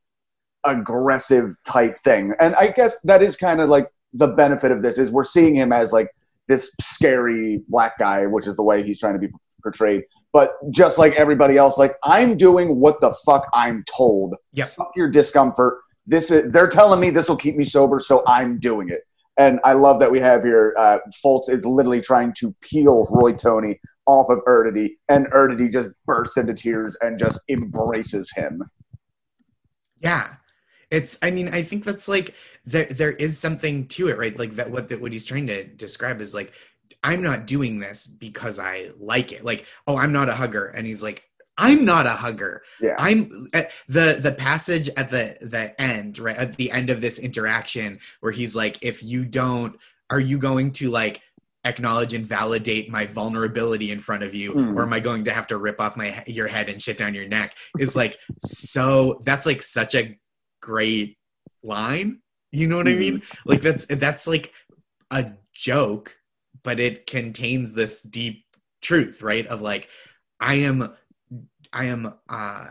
aggressive 0.65 1.55
type 1.67 2.01
thing. 2.03 2.33
And 2.41 2.55
I 2.55 2.69
guess 2.69 3.01
that 3.03 3.23
is 3.23 3.37
kind 3.37 3.61
of 3.61 3.69
like 3.69 3.89
the 4.13 4.29
benefit 4.29 4.73
of 4.73 4.83
this 4.83 4.99
is 4.99 5.11
we're 5.11 5.25
seeing 5.25 5.55
him 5.55 5.73
as 5.73 5.93
like 5.93 6.09
this 6.49 6.75
scary 6.81 7.63
black 7.69 7.99
guy, 7.99 8.27
which 8.27 8.47
is 8.47 8.57
the 8.57 8.63
way 8.63 8.83
he's 8.83 8.99
trying 8.99 9.15
to 9.15 9.21
be 9.21 9.29
portrayed. 9.63 10.03
But 10.33 10.53
just 10.71 10.99
like 10.99 11.15
everybody 11.15 11.57
else, 11.57 11.79
like 11.79 11.95
I'm 12.05 12.37
doing 12.37 12.77
what 12.77 13.01
the 13.01 13.15
fuck 13.27 13.47
I'm 13.55 13.85
told. 13.85 14.37
Yep. 14.53 14.69
Fuck 14.69 14.93
your 14.97 15.11
discomfort. 15.11 15.79
This 16.07 16.31
is 16.31 16.51
they're 16.53 16.69
telling 16.69 17.01
me 17.01 17.11
this 17.11 17.29
will 17.29 17.37
keep 17.37 17.57
me 17.57 17.65
sober, 17.65 18.01
so 18.01 18.23
I'm 18.27 18.59
doing 18.59 18.89
it. 18.89 19.03
And 19.39 19.61
I 19.65 19.73
love 19.73 20.01
that 20.01 20.11
we 20.11 20.19
have 20.21 20.43
here. 20.43 20.75
Uh, 20.77 20.99
Foltz 21.25 21.49
is 21.49 21.65
literally 21.65 22.01
trying 22.01 22.33
to 22.39 22.55
peel 22.61 23.07
Roy 23.11 23.33
Tony 23.33 23.81
off 24.07 24.29
of 24.29 24.41
Erdedy, 24.45 24.97
and 25.09 25.31
Erdedy 25.31 25.71
just 25.71 25.89
bursts 26.05 26.37
into 26.37 26.53
tears 26.53 26.97
and 27.01 27.19
just 27.19 27.41
embraces 27.49 28.33
him. 28.35 28.63
Yeah. 30.01 30.35
It's 30.91 31.19
I 31.23 31.31
mean, 31.31 31.49
I 31.49 31.63
think 31.63 31.85
that's 31.85 32.09
like 32.09 32.35
there 32.65 32.87
there 32.87 33.13
is 33.13 33.39
something 33.39 33.87
to 33.89 34.09
it, 34.09 34.19
right? 34.19 34.37
Like 34.39 34.57
that 34.57 34.71
what 34.71 34.89
that 34.89 35.01
what 35.01 35.13
he's 35.13 35.27
trying 35.27 35.47
to 35.49 35.65
describe 35.65 36.21
is 36.21 36.35
like 36.35 36.53
I'm 37.03 37.23
not 37.23 37.47
doing 37.47 37.79
this 37.79 38.07
because 38.07 38.59
I 38.59 38.89
like 38.99 39.33
it. 39.33 39.45
Like, 39.45 39.67
oh, 39.87 39.97
I'm 39.97 40.13
not 40.13 40.29
a 40.29 40.35
hugger. 40.35 40.67
And 40.67 40.87
he's 40.87 41.03
like, 41.03 41.25
I'm 41.57 41.85
not 41.85 42.07
a 42.07 42.11
hugger. 42.11 42.63
Yeah. 42.81 42.95
I'm 42.99 43.47
uh, 43.55 43.63
the 43.89 44.19
the 44.21 44.33
passage 44.33 44.89
at 44.97 45.11
the 45.11 45.37
the 45.41 45.81
end, 45.81 46.19
right? 46.19 46.37
At 46.37 46.57
the 46.57 46.71
end 46.71 46.91
of 46.91 47.01
this 47.01 47.19
interaction 47.19 48.01
where 48.21 48.33
he's 48.33 48.57
like, 48.57 48.79
if 48.83 49.03
you 49.03 49.25
don't, 49.25 49.79
are 50.11 50.21
you 50.21 50.39
going 50.39 50.73
to 50.73 50.91
like 50.91 51.23
acknowledge 51.65 52.15
and 52.15 52.25
validate 52.25 52.91
my 52.91 53.07
vulnerability 53.07 53.91
in 53.91 54.01
front 54.01 54.23
of 54.23 54.35
you 54.35 54.53
Hmm. 54.53 54.79
or 54.79 54.83
am 54.83 54.95
i 54.95 55.01
going 55.01 55.25
to 55.25 55.31
have 55.31 55.47
to 55.49 55.59
rip 55.59 55.79
off 55.79 55.95
my 55.95 56.25
your 56.27 56.49
head 56.49 56.71
and 56.71 56.81
shit 56.81 56.97
down 56.97 57.13
your 57.13 57.29
neck 57.29 57.55
is 57.79 57.95
like 57.95 58.19
so 58.39 59.21
that's 59.25 59.45
like 59.45 59.61
such 59.61 59.95
a 59.95 60.19
great 60.71 61.17
line 61.63 62.11
you 62.53 62.67
know 62.67 62.77
what 62.77 62.89
i 62.89 62.95
mean? 62.95 63.23
Like 63.45 63.63
that's 63.63 63.87
that's 63.87 64.27
like 64.27 64.53
a 65.11 65.33
joke 65.55 66.17
but 66.63 66.81
it 66.81 67.07
contains 67.07 67.73
this 67.73 68.03
deep 68.03 68.45
truth 68.83 69.23
right? 69.23 69.47
Of 69.47 69.61
like 69.63 69.89
i 70.41 70.55
am 70.55 70.79
i 71.73 71.85
am 71.85 72.03
uh 72.29 72.67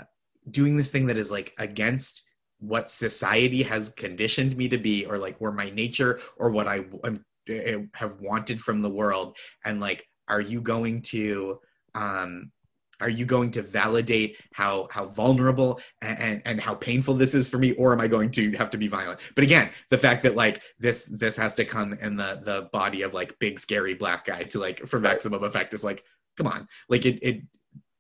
doing 0.50 0.76
this 0.78 0.92
thing 0.92 1.06
that 1.08 1.18
is 1.18 1.32
like 1.32 1.54
against 1.58 2.24
what 2.60 2.92
society 2.92 3.64
has 3.64 3.90
conditioned 3.90 4.58
me 4.58 4.68
to 4.68 4.78
be 4.78 5.06
or 5.06 5.18
like 5.18 5.38
where 5.40 5.52
my 5.52 5.70
nature 5.70 6.20
or 6.38 6.50
what 6.50 6.68
i 6.68 6.78
am, 7.06 7.24
eh, 7.48 7.78
have 7.94 8.20
wanted 8.20 8.60
from 8.60 8.82
the 8.82 8.90
world. 8.90 9.38
And 9.64 9.80
like 9.80 10.06
are 10.28 10.42
you 10.42 10.62
going 10.62 11.02
to 11.14 11.60
um 11.96 12.52
are 13.00 13.10
you 13.10 13.26
going 13.26 13.52
to 13.52 13.62
validate 13.62 14.38
how 14.54 14.88
how 14.92 15.06
vulnerable 15.06 15.80
and, 16.02 16.20
and, 16.20 16.42
and 16.46 16.62
how 16.62 16.76
painful 16.76 17.14
this 17.14 17.34
is 17.34 17.48
for 17.48 17.58
me 17.58 17.72
or 17.74 17.94
am 17.94 18.02
i 18.02 18.08
going 18.08 18.30
to 18.32 18.52
have 18.54 18.70
to 18.70 18.78
be 18.78 18.88
violent 18.88 19.20
but 19.36 19.44
again 19.44 19.70
the 19.90 19.98
fact 19.98 20.24
that 20.24 20.36
like 20.36 20.62
this 20.80 21.06
this 21.06 21.38
has 21.38 21.54
to 21.54 21.66
come 21.66 21.94
in 21.94 22.16
the 22.16 22.42
the 22.44 22.70
body 22.72 23.02
of 23.02 23.14
like 23.14 23.38
big 23.40 23.60
scary 23.60 23.94
black 23.94 24.26
guy 24.26 24.44
to 24.44 24.60
like 24.60 24.86
for 24.88 25.00
maximum 25.00 25.44
effect 25.44 25.74
is 25.74 25.84
like 25.84 26.04
come 26.38 26.48
on 26.48 26.68
like 26.88 27.06
it 27.06 27.20
it 27.22 27.42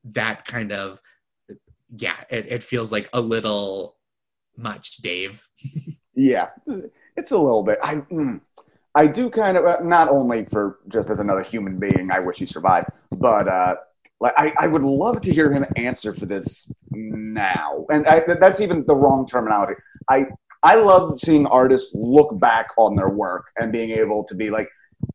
that 0.03 0.45
kind 0.45 0.71
of 0.71 1.01
yeah 1.95 2.17
it, 2.29 2.47
it 2.49 2.63
feels 2.63 2.91
like 2.91 3.09
a 3.13 3.21
little 3.21 3.95
much 4.57 4.97
dave 4.97 5.47
Yeah, 6.19 6.49
it's 7.15 7.31
a 7.31 7.38
little 7.38 7.63
bit. 7.63 7.79
I 7.81 7.95
mm, 7.95 8.41
I 8.93 9.07
do 9.07 9.29
kind 9.29 9.55
of 9.55 9.65
uh, 9.65 9.79
not 9.81 10.09
only 10.09 10.43
for 10.51 10.79
just 10.89 11.09
as 11.09 11.21
another 11.21 11.43
human 11.43 11.79
being. 11.79 12.09
I 12.12 12.19
wish 12.19 12.39
he 12.39 12.45
survived, 12.45 12.89
but 13.12 13.47
uh, 13.47 13.75
like 14.19 14.34
I, 14.38 14.53
I 14.60 14.67
would 14.67 14.84
love 14.84 15.21
to 15.21 15.34
hear 15.34 15.51
him 15.51 15.65
answer 15.75 16.13
for 16.13 16.25
this 16.25 16.71
now. 16.91 17.86
And 17.89 18.05
I, 18.08 18.21
that's 18.39 18.60
even 18.60 18.86
the 18.86 18.95
wrong 18.95 19.27
terminology. 19.27 19.73
I 20.10 20.25
I 20.62 20.75
love 20.75 21.19
seeing 21.19 21.47
artists 21.47 21.91
look 21.93 22.38
back 22.39 22.67
on 22.77 22.95
their 22.95 23.10
work 23.10 23.45
and 23.58 23.71
being 23.71 23.91
able 23.91 24.25
to 24.25 24.36
be 24.36 24.49
like, 24.49 24.67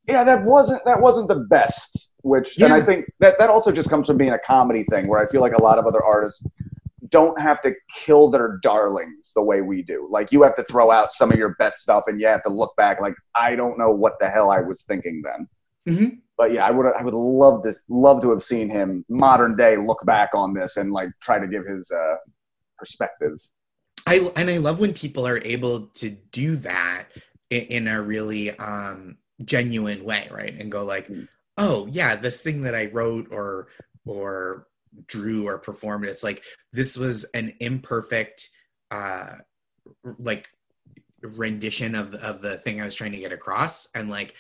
yeah, 0.09 0.25
that 0.25 0.45
wasn't 0.45 0.85
that 0.87 1.01
wasn't 1.01 1.29
the 1.29 1.40
best. 1.51 2.12
Which 2.23 2.59
and 2.59 2.73
I 2.73 2.81
think 2.81 3.05
that 3.21 3.38
that 3.38 3.51
also 3.51 3.71
just 3.71 3.90
comes 3.90 4.07
from 4.07 4.17
being 4.17 4.33
a 4.33 4.38
comedy 4.38 4.85
thing, 4.85 5.07
where 5.07 5.21
I 5.21 5.27
feel 5.29 5.43
like 5.43 5.53
a 5.53 5.62
lot 5.62 5.79
of 5.79 5.87
other 5.87 6.03
artists 6.03 6.43
don't 7.11 7.38
have 7.38 7.61
to 7.62 7.73
kill 7.95 8.31
their 8.31 8.59
darlings 8.62 9.33
the 9.35 9.43
way 9.43 9.61
we 9.61 9.83
do. 9.83 10.09
Like 10.11 10.33
you 10.33 10.43
have 10.43 10.55
to 10.55 10.64
throw 10.64 10.90
out 10.90 11.12
some 11.12 11.31
of 11.31 11.38
your 11.38 11.55
best 11.57 11.81
stuff, 11.81 12.05
and 12.07 12.19
you 12.19 12.27
have 12.27 12.43
to 12.45 12.49
look 12.49 12.75
back. 12.77 13.03
Like 13.03 13.14
I 13.35 13.55
don't 13.55 13.79
know 13.79 13.90
what 13.90 14.19
the 14.19 14.31
hell 14.31 14.51
I 14.51 14.62
was 14.62 14.85
thinking 14.85 15.21
then. 15.23 15.47
Mhm. 15.88 16.20
But 16.37 16.53
yeah, 16.53 16.66
I 16.66 16.70
would 16.70 16.87
I 16.87 17.03
would 17.05 17.14
love 17.14 17.62
to 17.62 17.75
love 17.88 18.20
to 18.23 18.31
have 18.31 18.42
seen 18.42 18.68
him 18.68 19.05
modern 19.09 19.55
day 19.57 19.77
look 19.77 20.05
back 20.05 20.31
on 20.35 20.53
this 20.53 20.77
and 20.77 20.90
like 20.92 21.11
try 21.20 21.38
to 21.38 21.47
give 21.47 21.64
his 21.64 21.90
uh, 21.90 22.16
perspective. 22.79 23.38
I 24.07 24.31
and 24.37 24.51
I 24.51 24.59
love 24.59 24.81
when 24.81 24.92
people 24.92 25.27
are 25.27 25.38
able 25.38 25.87
to 25.88 26.11
do 26.11 26.57
that 26.57 27.07
in, 27.51 27.62
in 27.62 27.88
a 27.88 28.03
really 28.03 28.51
um, 28.59 29.18
genuine 29.44 30.05
way, 30.05 30.29
right? 30.31 30.55
And 30.59 30.73
go 30.73 30.85
like, 30.85 31.09
Mm. 31.09 31.29
oh 31.59 31.87
yeah, 31.92 32.16
this 32.16 32.40
thing 32.42 32.62
that 32.62 32.75
I 32.75 32.87
wrote 32.87 33.29
or 33.31 33.68
or 34.05 34.66
drew 35.07 35.47
or 35.47 35.59
performed, 35.59 36.07
it's 36.07 36.25
like 36.25 36.42
this 36.73 36.97
was 36.97 37.25
an 37.35 37.55
imperfect 37.61 38.49
uh 38.90 39.35
like 40.18 40.49
rendition 41.23 41.94
of 41.94 42.11
the, 42.11 42.18
of 42.27 42.42
the 42.42 42.59
thing 42.59 42.81
I 42.81 42.85
was 42.85 42.94
trying 42.94 43.12
to 43.12 43.18
get 43.18 43.33
across, 43.33 43.88
and 43.94 44.11
like 44.11 44.35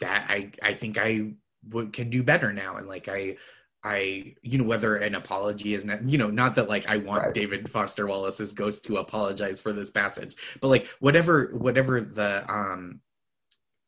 that 0.00 0.26
I 0.28 0.52
I 0.62 0.74
think 0.74 0.98
I 0.98 1.34
would 1.70 1.92
can 1.92 2.10
do 2.10 2.22
better 2.22 2.52
now, 2.52 2.76
and 2.76 2.88
like 2.88 3.08
I 3.08 3.36
I, 3.82 4.34
you 4.42 4.58
know, 4.58 4.64
whether 4.64 4.96
an 4.96 5.14
apology 5.14 5.72
is 5.72 5.86
not, 5.86 6.06
you 6.08 6.18
know, 6.18 6.28
not 6.28 6.54
that 6.56 6.68
like 6.68 6.86
I 6.88 6.98
want 6.98 7.24
Right. 7.24 7.34
David 7.34 7.70
Foster 7.70 8.06
Wallace's 8.06 8.52
ghost 8.52 8.84
to 8.86 8.98
apologize 8.98 9.60
for 9.60 9.72
this 9.72 9.90
passage, 9.90 10.58
but 10.60 10.68
like 10.68 10.86
whatever, 11.00 11.46
whatever 11.54 12.00
the 12.00 12.44
um 12.52 13.00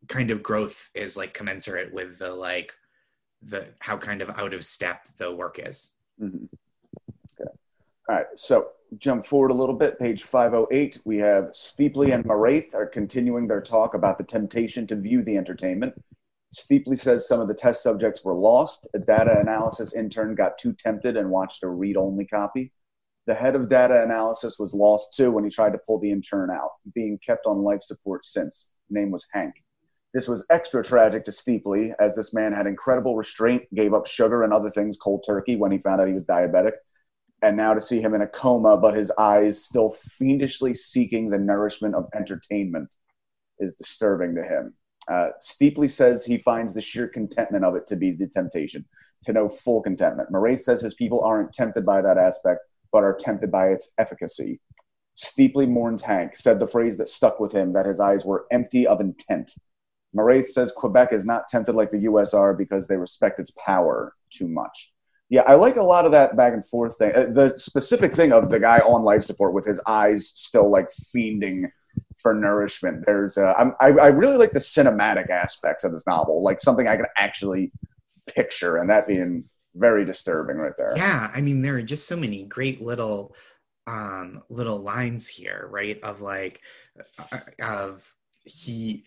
kind 0.09 0.31
of 0.31 0.42
growth 0.42 0.90
is 0.94 1.16
like 1.16 1.35
commensurate 1.35 1.92
with 1.92 2.18
the 2.18 2.33
like 2.35 2.75
the 3.42 3.68
how 3.81 3.96
kind 3.98 4.22
of 4.22 4.31
out 4.31 4.55
of 4.55 4.64
step 4.64 5.07
the 5.18 5.35
work 5.35 5.59
is. 5.59 5.90
Mm-hmm. 6.20 6.44
Okay. 7.40 7.51
All 8.09 8.16
right. 8.16 8.27
So 8.37 8.68
jump 8.98 9.24
forward 9.24 9.50
a 9.50 9.55
little 9.55 9.74
bit. 9.74 9.98
Page 9.98 10.24
508. 10.24 11.00
We 11.05 11.18
have 11.18 11.50
Steeply 11.52 12.12
and 12.12 12.24
Marathe 12.24 12.74
are 12.74 12.87
continuing 12.87 13.46
their 13.46 13.61
talk 13.61 13.94
about 13.94 14.18
the 14.18 14.24
temptation 14.24 14.87
to 14.88 14.96
view 14.96 15.22
the 15.22 15.37
entertainment. 15.37 15.94
Steeply 16.52 16.96
says 16.96 17.26
some 17.26 17.40
of 17.40 17.48
the 17.48 17.55
test 17.55 17.83
subjects 17.83 18.22
were 18.24 18.35
lost. 18.35 18.87
A 18.94 18.98
data 18.98 19.40
analysis 19.40 19.94
intern 19.94 20.35
got 20.35 20.59
too 20.59 20.74
tempted 20.74 21.16
and 21.16 21.31
watched 21.31 21.62
a 21.62 21.68
read 21.68 21.96
only 21.96 22.26
copy. 22.26 22.72
The 23.26 23.35
head 23.35 23.55
of 23.55 23.68
data 23.68 24.02
analysis 24.02 24.59
was 24.59 24.74
lost 24.74 25.14
too 25.14 25.31
when 25.31 25.44
he 25.44 25.50
tried 25.50 25.72
to 25.72 25.81
pull 25.87 25.98
the 25.98 26.11
intern 26.11 26.50
out, 26.50 26.70
being 26.94 27.18
kept 27.24 27.46
on 27.46 27.62
life 27.62 27.83
support 27.83 28.24
since. 28.24 28.72
Name 28.90 29.11
was 29.11 29.26
Hank. 29.33 29.55
This 30.12 30.28
was 30.28 30.44
extra 30.50 30.85
tragic 30.85 31.24
to 31.24 31.33
Steeply, 31.33 31.94
as 31.98 32.14
this 32.14 32.35
man 32.35 32.52
had 32.52 32.66
incredible 32.66 33.16
restraint, 33.16 33.62
gave 33.74 33.94
up 33.94 34.07
sugar 34.07 34.42
and 34.42 34.52
other 34.52 34.68
things 34.68 34.98
cold 34.98 35.24
turkey 35.26 35.57
when 35.57 35.72
he 35.72 35.78
found 35.78 36.02
out 36.02 36.09
he 36.09 36.12
was 36.12 36.24
diabetic. 36.24 36.72
And 37.42 37.57
now 37.57 37.74
to 37.74 37.81
see 37.81 38.00
him 38.00 38.14
in 38.14 38.22
a 38.22 38.26
coma, 38.26 38.76
but 38.76 38.94
his 38.94 39.11
eyes 39.18 39.64
still 39.64 39.96
fiendishly 40.18 40.74
seeking 40.74 41.28
the 41.28 41.38
nourishment 41.38 41.94
of 41.94 42.09
entertainment 42.14 42.94
is 43.59 43.74
disturbing 43.74 44.35
to 44.37 44.42
him. 44.42 44.74
Uh, 45.09 45.31
Steeply 45.40 45.88
says 45.88 46.24
he 46.24 46.38
finds 46.38 46.72
the 46.72 46.81
sheer 46.81 47.09
contentment 47.09 47.64
of 47.64 47.74
it 47.74 47.87
to 47.88 47.96
be 47.96 48.12
the 48.12 48.28
temptation, 48.28 48.85
to 49.24 49.33
know 49.33 49.48
full 49.48 49.83
contentment. 49.83 50.31
Marathe 50.31 50.61
says 50.61 50.81
his 50.81 50.94
people 50.94 51.20
aren't 51.22 51.52
tempted 51.52 51.85
by 51.85 52.00
that 52.00 52.18
aspect, 52.18 52.61
but 52.92 53.02
are 53.02 53.16
tempted 53.16 53.50
by 53.50 53.68
its 53.68 53.90
efficacy. 53.98 54.61
Steeply 55.14 55.66
mourns 55.66 56.02
Hank, 56.02 56.37
said 56.37 56.59
the 56.59 56.66
phrase 56.66 56.96
that 56.98 57.09
stuck 57.09 57.40
with 57.40 57.52
him 57.52 57.72
that 57.72 57.87
his 57.87 58.00
eyes 58.00 58.24
were 58.24 58.46
empty 58.50 58.87
of 58.87 59.00
intent. 59.00 59.52
Marathe 60.14 60.46
says 60.46 60.72
Quebec 60.72 61.12
is 61.12 61.24
not 61.24 61.48
tempted 61.48 61.74
like 61.74 61.90
the 61.90 62.00
US 62.00 62.35
are 62.35 62.55
because 62.55 62.87
they 62.87 62.96
respect 62.96 63.40
its 63.40 63.50
power 63.52 64.14
too 64.31 64.48
much. 64.48 64.91
Yeah, 65.33 65.45
I 65.47 65.55
like 65.55 65.77
a 65.77 65.83
lot 65.83 66.05
of 66.05 66.12
that 66.12 66.37
back 66.37 66.53
and 66.53 66.62
forth 66.62 66.99
thing. 66.99 67.11
Uh, 67.14 67.25
the 67.33 67.55
specific 67.57 68.12
thing 68.12 68.35
of 68.35 68.51
the 68.51 68.61
guy 68.61 68.81
on 68.81 69.03
life 69.03 69.23
support 69.23 69.55
with 69.55 69.64
his 69.64 69.81
eyes 69.87 70.29
still 70.29 70.71
like 70.71 70.90
fiending 70.92 71.71
for 72.18 72.35
nourishment. 72.35 73.07
There's, 73.07 73.38
uh, 73.38 73.55
I'm, 73.57 73.73
I, 73.81 73.92
I 73.99 74.07
really 74.09 74.37
like 74.37 74.51
the 74.51 74.59
cinematic 74.59 75.31
aspects 75.31 75.85
of 75.85 75.92
this 75.92 76.07
novel, 76.07 76.42
like 76.42 76.61
something 76.61 76.87
I 76.87 76.97
can 76.97 77.07
actually 77.16 77.73
picture, 78.27 78.77
and 78.77 78.90
that 78.90 79.07
being 79.07 79.45
very 79.75 80.05
disturbing 80.05 80.59
right 80.59 80.75
there. 80.77 80.92
Yeah, 80.99 81.31
I 81.35 81.40
mean 81.40 81.62
there 81.62 81.77
are 81.77 81.83
just 81.83 82.07
so 82.07 82.16
many 82.16 82.45
great 82.45 82.83
little 82.83 83.35
um 83.87 84.42
little 84.51 84.81
lines 84.83 85.31
here, 85.31 85.66
right? 85.71 85.99
Of 86.03 86.21
like 86.21 86.61
uh, 87.33 87.38
of 87.62 88.14
he 88.45 89.05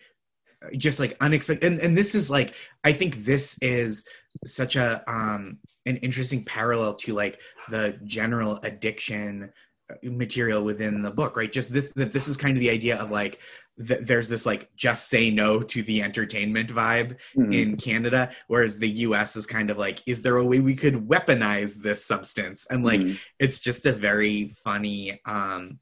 just 0.76 0.98
like 0.98 1.16
unexpected 1.20 1.72
and, 1.72 1.80
and 1.80 1.96
this 1.96 2.16
is 2.16 2.28
like 2.32 2.52
I 2.82 2.90
think 2.90 3.24
this 3.24 3.58
is 3.62 4.04
such 4.44 4.74
a 4.74 5.04
um 5.06 5.58
an 5.86 5.96
interesting 5.98 6.44
parallel 6.44 6.94
to 6.94 7.14
like 7.14 7.40
the 7.70 7.98
general 8.04 8.58
addiction 8.62 9.50
uh, 9.90 9.94
material 10.02 10.62
within 10.64 11.00
the 11.02 11.10
book 11.10 11.36
right 11.36 11.52
just 11.52 11.72
this 11.72 11.92
that 11.94 12.12
this 12.12 12.26
is 12.28 12.36
kind 12.36 12.56
of 12.56 12.60
the 12.60 12.70
idea 12.70 12.96
of 13.00 13.10
like 13.10 13.40
th- 13.86 14.00
there's 14.00 14.28
this 14.28 14.44
like 14.44 14.68
just 14.76 15.08
say 15.08 15.30
no 15.30 15.60
to 15.62 15.82
the 15.84 16.02
entertainment 16.02 16.70
vibe 16.74 17.16
Mhm. 17.36 17.54
in 17.54 17.76
Canada, 17.76 18.30
whereas 18.48 18.78
the 18.78 18.88
US 19.06 19.36
is 19.36 19.46
kind 19.46 19.70
of 19.70 19.76
like, 19.78 20.02
is 20.06 20.22
there 20.22 20.38
a 20.38 20.44
way 20.44 20.58
we 20.60 20.74
could 20.74 20.94
weaponize 21.08 21.74
this 21.76 22.04
substance? 22.04 22.66
And 22.70 22.84
like, 22.84 23.00
Mhm. 23.02 23.18
it's 23.38 23.58
just 23.60 23.86
a 23.86 23.92
very 23.92 24.48
funny 24.64 25.20
um 25.26 25.78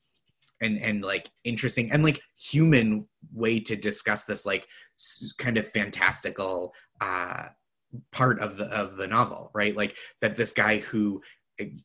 and 0.60 0.78
and 0.78 1.02
like 1.02 1.30
interesting 1.44 1.90
and 1.92 2.02
like 2.04 2.20
human 2.36 3.08
way 3.32 3.58
to 3.60 3.74
discuss 3.76 4.24
this 4.24 4.44
like 4.44 4.66
s- 4.98 5.32
kind 5.38 5.56
of 5.56 5.66
fantastical 5.66 6.72
uh 7.00 7.44
part 8.12 8.40
of 8.40 8.56
the 8.56 8.66
of 8.66 8.96
the 8.96 9.06
novel 9.06 9.50
right? 9.54 9.76
Like 9.76 9.96
that 10.20 10.36
this 10.36 10.52
guy 10.52 10.78
who 10.78 11.22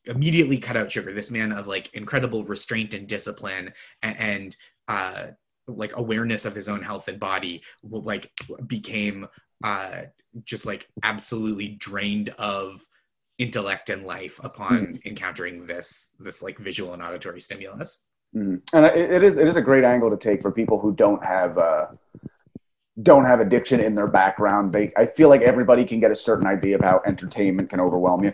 immediately 0.05 0.57
cut 0.57 0.75
out 0.75 0.91
sugar 0.91 1.13
this 1.13 1.29
man 1.29 1.51
of 1.51 1.67
like 1.67 1.93
incredible 1.93 2.43
restraint 2.43 2.93
and 2.95 3.07
discipline 3.07 3.71
and, 4.01 4.17
and 4.17 4.55
uh 4.87 5.27
like 5.67 5.95
awareness 5.95 6.45
of 6.45 6.55
his 6.55 6.67
own 6.67 6.81
health 6.81 7.07
and 7.07 7.19
body 7.19 7.61
like 7.83 8.31
became 8.65 9.27
uh 9.63 10.01
just 10.43 10.65
like 10.65 10.87
absolutely 11.03 11.69
drained 11.69 12.29
of 12.39 12.83
intellect 13.37 13.89
and 13.89 14.05
life 14.05 14.39
upon 14.43 14.99
encountering 15.05 15.65
this 15.65 16.15
this 16.19 16.43
like 16.43 16.57
visual 16.57 16.93
and 16.93 17.01
auditory 17.01 17.39
stimulus. 17.39 18.05
Mhm. 18.35 18.61
And 18.73 18.85
it, 18.85 19.11
it 19.11 19.23
is 19.23 19.37
it 19.37 19.47
is 19.47 19.55
a 19.55 19.61
great 19.61 19.83
angle 19.83 20.09
to 20.09 20.17
take 20.17 20.41
for 20.41 20.51
people 20.51 20.79
who 20.79 20.93
don't 20.93 21.23
have 21.23 21.57
uh, 21.57 21.87
don't 23.03 23.25
have 23.25 23.39
addiction 23.39 23.79
in 23.79 23.95
their 23.95 24.07
background. 24.07 24.73
They 24.73 24.91
I 24.97 25.05
feel 25.05 25.29
like 25.29 25.41
everybody 25.41 25.85
can 25.85 25.99
get 25.99 26.11
a 26.11 26.15
certain 26.15 26.47
idea 26.47 26.75
of 26.75 26.83
how 26.83 27.01
entertainment 27.05 27.69
can 27.69 27.79
overwhelm 27.79 28.23
you. 28.23 28.33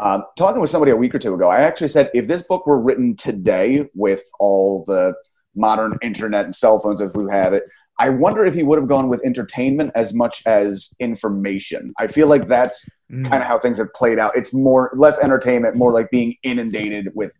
Um, 0.00 0.24
talking 0.36 0.60
with 0.60 0.70
somebody 0.70 0.92
a 0.92 0.96
week 0.96 1.14
or 1.14 1.18
two 1.18 1.34
ago, 1.34 1.48
I 1.48 1.60
actually 1.62 1.88
said 1.88 2.10
if 2.14 2.26
this 2.26 2.42
book 2.42 2.66
were 2.66 2.80
written 2.80 3.16
today 3.16 3.88
with 3.94 4.22
all 4.38 4.84
the 4.86 5.14
modern 5.56 5.98
internet 6.02 6.44
and 6.44 6.54
cell 6.54 6.80
phones 6.80 7.00
as 7.00 7.10
we 7.14 7.24
have 7.30 7.52
it, 7.54 7.64
I 7.98 8.10
wonder 8.10 8.44
if 8.44 8.54
he 8.54 8.62
would 8.62 8.78
have 8.78 8.88
gone 8.88 9.08
with 9.08 9.24
entertainment 9.24 9.92
as 9.94 10.12
much 10.12 10.42
as 10.46 10.94
information. 11.00 11.92
I 11.98 12.06
feel 12.06 12.28
like 12.28 12.48
that's 12.48 12.86
Mm. 13.12 13.28
kind 13.28 13.42
of 13.42 13.46
how 13.46 13.58
things 13.58 13.76
have 13.76 13.92
played 13.92 14.18
out. 14.18 14.34
It's 14.34 14.54
more 14.54 14.90
less 14.96 15.18
entertainment, 15.18 15.76
more 15.76 15.92
like 15.92 16.10
being 16.10 16.34
inundated 16.42 17.10
with 17.14 17.32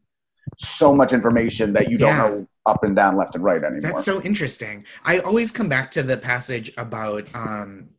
so 0.59 0.95
much 0.95 1.15
information 1.15 1.73
that 1.73 1.91
you 1.91 1.97
don't 1.97 2.11
Yeah. 2.11 2.29
know 2.29 2.47
up 2.66 2.83
and 2.85 2.96
down, 2.96 3.16
left 3.16 3.35
and 3.35 3.44
right 3.44 3.62
anymore. 3.62 3.81
That's 3.92 4.05
so 4.05 4.22
interesting. 4.22 4.85
I 5.05 5.18
always 5.20 5.53
come 5.53 5.68
back 5.68 5.90
to 5.92 6.03
the 6.03 6.16
passage 6.16 6.72
about 6.77 7.29
um 7.35 7.90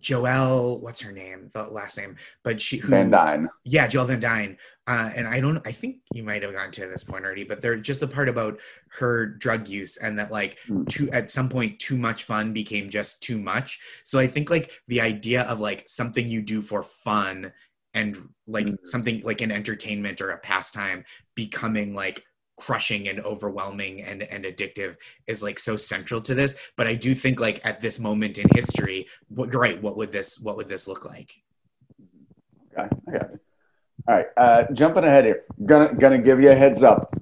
Joelle, 0.00 0.80
what's 0.80 1.00
her 1.00 1.10
name? 1.10 1.50
The 1.52 1.64
last 1.64 1.98
name, 1.98 2.14
but 2.44 2.60
she 2.60 2.76
who 2.76 2.88
Van 2.88 3.10
Dyne. 3.10 3.48
yeah, 3.64 3.88
Joelle 3.88 4.06
Van 4.06 4.20
Dyne. 4.20 4.56
Uh, 4.86 5.10
and 5.16 5.26
I 5.26 5.40
don't 5.40 5.60
I 5.66 5.72
think 5.72 5.96
you 6.12 6.22
might 6.22 6.42
have 6.44 6.52
gotten 6.52 6.70
to 6.72 6.86
this 6.86 7.02
point 7.02 7.24
already, 7.24 7.42
but 7.42 7.60
they're 7.60 7.76
just 7.76 7.98
the 7.98 8.06
part 8.06 8.28
about 8.28 8.60
her 8.92 9.26
drug 9.26 9.66
use 9.68 9.96
and 9.96 10.16
that 10.20 10.30
like 10.30 10.58
Mm. 10.68 10.88
too 10.88 11.10
at 11.10 11.30
some 11.32 11.48
point 11.48 11.80
too 11.80 11.96
much 11.96 12.22
fun 12.24 12.52
became 12.52 12.88
just 12.90 13.22
too 13.24 13.38
much. 13.40 13.80
So 14.04 14.20
I 14.20 14.28
think 14.28 14.50
like 14.50 14.70
the 14.86 15.00
idea 15.00 15.42
of 15.42 15.58
like 15.58 15.82
something 15.88 16.28
you 16.28 16.42
do 16.42 16.62
for 16.62 16.84
fun 16.84 17.52
and 17.92 18.16
like 18.46 18.66
Mm. 18.66 18.76
something 18.84 19.22
like 19.24 19.40
an 19.40 19.50
entertainment 19.50 20.20
or 20.20 20.30
a 20.30 20.38
pastime 20.38 21.04
becoming 21.34 21.92
like 21.92 22.24
crushing 22.58 23.08
and 23.08 23.20
overwhelming 23.20 24.02
and 24.02 24.22
and 24.22 24.44
addictive 24.44 24.96
is 25.26 25.42
like 25.42 25.58
so 25.58 25.76
central 25.76 26.20
to 26.20 26.34
this 26.34 26.70
but 26.76 26.86
i 26.86 26.94
do 26.94 27.14
think 27.14 27.38
like 27.40 27.60
at 27.64 27.80
this 27.80 28.00
moment 28.00 28.36
in 28.38 28.46
history 28.54 29.06
what 29.28 29.54
right 29.54 29.80
what 29.80 29.96
would 29.96 30.10
this 30.12 30.40
what 30.40 30.56
would 30.56 30.68
this 30.68 30.88
look 30.88 31.04
like 31.04 31.30
Okay, 32.76 32.88
I 33.08 33.10
got 33.12 33.30
it. 33.32 33.40
All 34.06 34.14
right, 34.14 34.26
uh, 34.36 34.64
jumping 34.72 35.04
ahead 35.04 35.24
here. 35.24 35.44
Gonna 35.66 35.92
gonna 35.94 36.18
give 36.18 36.40
you 36.40 36.50
a 36.50 36.54
heads 36.54 36.82
up. 36.82 37.14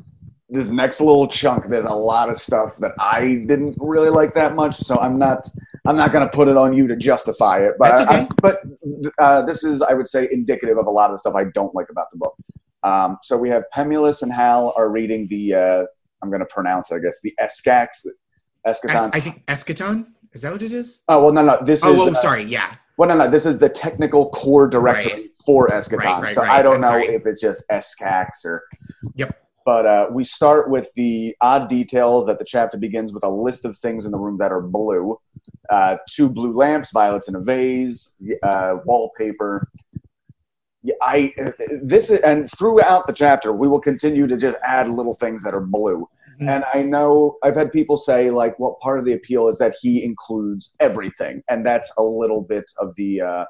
This 0.48 0.68
next 0.70 1.00
little 1.00 1.26
chunk, 1.26 1.68
there's 1.68 1.84
a 1.86 1.94
lot 1.94 2.28
of 2.28 2.36
stuff 2.36 2.76
that 2.78 2.92
I 2.98 3.42
didn't 3.46 3.76
really 3.80 4.10
like 4.10 4.34
that 4.34 4.54
much, 4.54 4.76
so 4.76 4.98
I'm 4.98 5.18
not 5.18 5.48
I'm 5.86 5.96
not 5.96 6.12
gonna 6.12 6.28
put 6.28 6.48
it 6.48 6.56
on 6.56 6.72
you 6.74 6.86
to 6.88 6.96
justify 6.96 7.60
it. 7.66 7.74
But 7.78 7.96
That's 7.96 8.10
I- 8.10 8.20
I- 8.20 8.28
but 8.42 8.62
uh, 9.18 9.46
this 9.46 9.64
is, 9.64 9.82
I 9.82 9.94
would 9.94 10.08
say, 10.08 10.28
indicative 10.30 10.78
of 10.78 10.86
a 10.86 10.90
lot 10.90 11.10
of 11.10 11.14
the 11.14 11.18
stuff 11.18 11.34
I 11.34 11.44
don't 11.54 11.74
like 11.74 11.88
about 11.90 12.10
the 12.12 12.18
book. 12.18 12.36
Um, 12.86 13.18
so 13.22 13.36
we 13.36 13.48
have 13.50 13.64
Pemulis 13.74 14.22
and 14.22 14.32
Hal 14.32 14.72
are 14.76 14.88
reading 14.90 15.26
the 15.28 15.54
uh, 15.54 15.86
I'm 16.22 16.30
gonna 16.30 16.46
pronounce, 16.46 16.90
it, 16.90 16.96
I 16.96 16.98
guess, 17.00 17.20
the 17.22 17.32
Escax. 17.40 17.88
Es- 18.66 18.80
Eschaton. 18.80 19.10
i 19.14 19.20
think 19.20 19.46
eschaton 19.46 20.06
is 20.32 20.42
that 20.42 20.50
what 20.50 20.60
it 20.60 20.72
is 20.72 21.04
oh 21.08 21.22
well, 21.22 21.32
no, 21.32 21.44
no. 21.44 21.56
This 21.64 21.84
oh 21.84 21.92
is 21.92 21.98
well, 21.98 22.16
uh, 22.16 22.20
sorry 22.20 22.42
yeah 22.42 22.74
Well, 22.96 23.08
no, 23.08 23.16
no. 23.16 23.28
This 23.30 23.46
is 23.46 23.58
the 23.58 23.68
technical 23.68 24.30
core 24.30 24.66
directory 24.66 25.30
for 25.44 25.68
Eschaton. 25.68 25.98
Right, 25.98 26.22
right, 26.22 26.34
so 26.34 26.42
right. 26.42 26.50
I 26.50 26.62
don't 26.62 26.76
I'm 26.76 26.80
know 26.80 26.88
sorry. 26.88 27.06
if 27.08 27.26
it's 27.26 27.40
just 27.40 27.62
Escax 27.70 28.44
or. 28.44 28.62
Yep. 29.14 29.38
But 29.66 29.84
uh, 29.86 30.08
we 30.12 30.24
start 30.24 30.70
with 30.70 30.88
the 30.94 31.36
odd 31.40 31.68
detail 31.68 32.24
that 32.24 32.38
the 32.38 32.44
chapter 32.44 32.78
begins 32.78 33.12
with 33.12 33.24
a 33.24 33.28
list 33.28 33.64
of 33.64 33.76
things 33.76 34.06
in 34.06 34.12
the 34.12 34.18
room 34.18 34.38
that 34.38 34.52
are 34.52 34.62
blue. 34.62 35.18
Uh, 35.68 35.98
two 36.08 36.28
blue 36.28 36.54
lamps, 36.54 36.92
violets 36.92 37.28
in 37.28 37.34
a 37.34 37.40
vase, 37.40 38.14
uh, 38.44 38.76
wallpaper. 38.84 39.68
Yeah, 40.86 40.94
I 41.02 41.34
this 41.82 42.10
is, 42.10 42.20
and 42.20 42.48
throughout 42.48 43.08
the 43.08 43.12
chapter 43.12 43.52
we 43.52 43.66
will 43.66 43.80
continue 43.80 44.28
to 44.28 44.36
just 44.36 44.56
add 44.62 44.88
little 44.88 45.14
things 45.14 45.42
that 45.42 45.52
are 45.52 45.60
blue. 45.60 46.08
Mhm. 46.40 46.48
And 46.48 46.64
I 46.72 46.84
know 46.84 47.38
I've 47.42 47.56
had 47.56 47.72
people 47.72 47.96
say 47.96 48.30
like, 48.30 48.56
well, 48.60 48.78
part 48.80 49.00
of 49.00 49.04
the 49.04 49.14
appeal 49.14 49.48
is 49.48 49.58
that 49.58 49.74
he 49.80 50.04
includes 50.04 50.76
everything, 50.78 51.42
and 51.48 51.66
that's 51.66 51.92
a 51.98 52.02
little 52.02 52.40
bit 52.40 52.70
of 52.78 52.94
the. 52.94 53.20
Uh, 53.20 53.44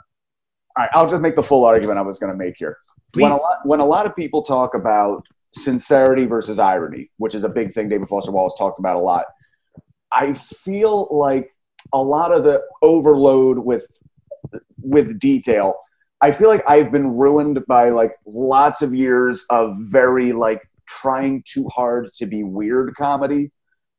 all 0.78 0.84
right, 0.84 0.90
I'll 0.94 1.10
just 1.10 1.20
make 1.20 1.36
the 1.36 1.42
full 1.42 1.66
argument 1.66 1.98
I 1.98 2.02
was 2.02 2.18
going 2.18 2.32
to 2.32 2.38
make 2.38 2.54
here. 2.56 2.78
When 3.12 3.30
a 3.30 3.36
lot 3.36 3.58
when 3.64 3.80
a 3.80 3.84
lot 3.84 4.06
of 4.06 4.16
people 4.16 4.42
talk 4.42 4.74
about 4.74 5.22
sincerity 5.52 6.24
versus 6.24 6.58
irony, 6.58 7.10
which 7.18 7.34
is 7.34 7.44
a 7.44 7.50
big 7.50 7.72
thing 7.72 7.90
David 7.90 8.08
Foster 8.08 8.32
Wallace 8.32 8.54
talked 8.56 8.78
about 8.78 8.96
a 8.96 9.00
lot, 9.00 9.26
I 10.10 10.32
feel 10.32 11.08
like 11.10 11.50
a 11.92 12.02
lot 12.02 12.32
of 12.32 12.44
the 12.44 12.62
overload 12.82 13.58
with 13.58 13.86
with 14.80 15.18
detail. 15.18 15.74
I 16.20 16.32
feel 16.32 16.48
like 16.48 16.64
I've 16.68 16.90
been 16.90 17.16
ruined 17.16 17.64
by 17.66 17.90
like 17.90 18.12
lots 18.26 18.82
of 18.82 18.94
years 18.94 19.44
of 19.50 19.76
very 19.78 20.32
like 20.32 20.62
trying 20.86 21.42
too 21.46 21.68
hard 21.68 22.12
to 22.14 22.26
be 22.26 22.42
weird 22.42 22.94
comedy, 22.96 23.50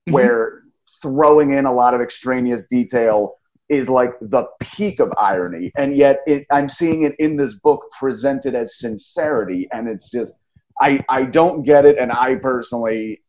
Mhm. 0.07 0.13
where 0.13 0.63
throwing 1.01 1.53
in 1.53 1.65
a 1.65 1.73
lot 1.73 1.93
of 1.93 2.01
extraneous 2.01 2.65
detail 2.65 3.35
is 3.69 3.89
like 3.89 4.13
the 4.21 4.47
peak 4.61 4.99
of 4.99 5.11
irony, 5.17 5.71
and 5.77 5.95
yet 5.95 6.21
it, 6.25 6.45
I'm 6.49 6.69
seeing 6.69 7.03
it 7.03 7.15
in 7.19 7.35
this 7.35 7.55
book 7.55 7.83
presented 7.99 8.55
as 8.55 8.79
sincerity, 8.79 9.67
and 9.71 9.87
it's 9.87 10.09
just 10.09 10.35
I 10.79 11.03
I 11.09 11.23
don't 11.23 11.63
get 11.63 11.85
it, 11.85 11.97
and 11.97 12.11
I 12.11 12.35
personally 12.35 13.21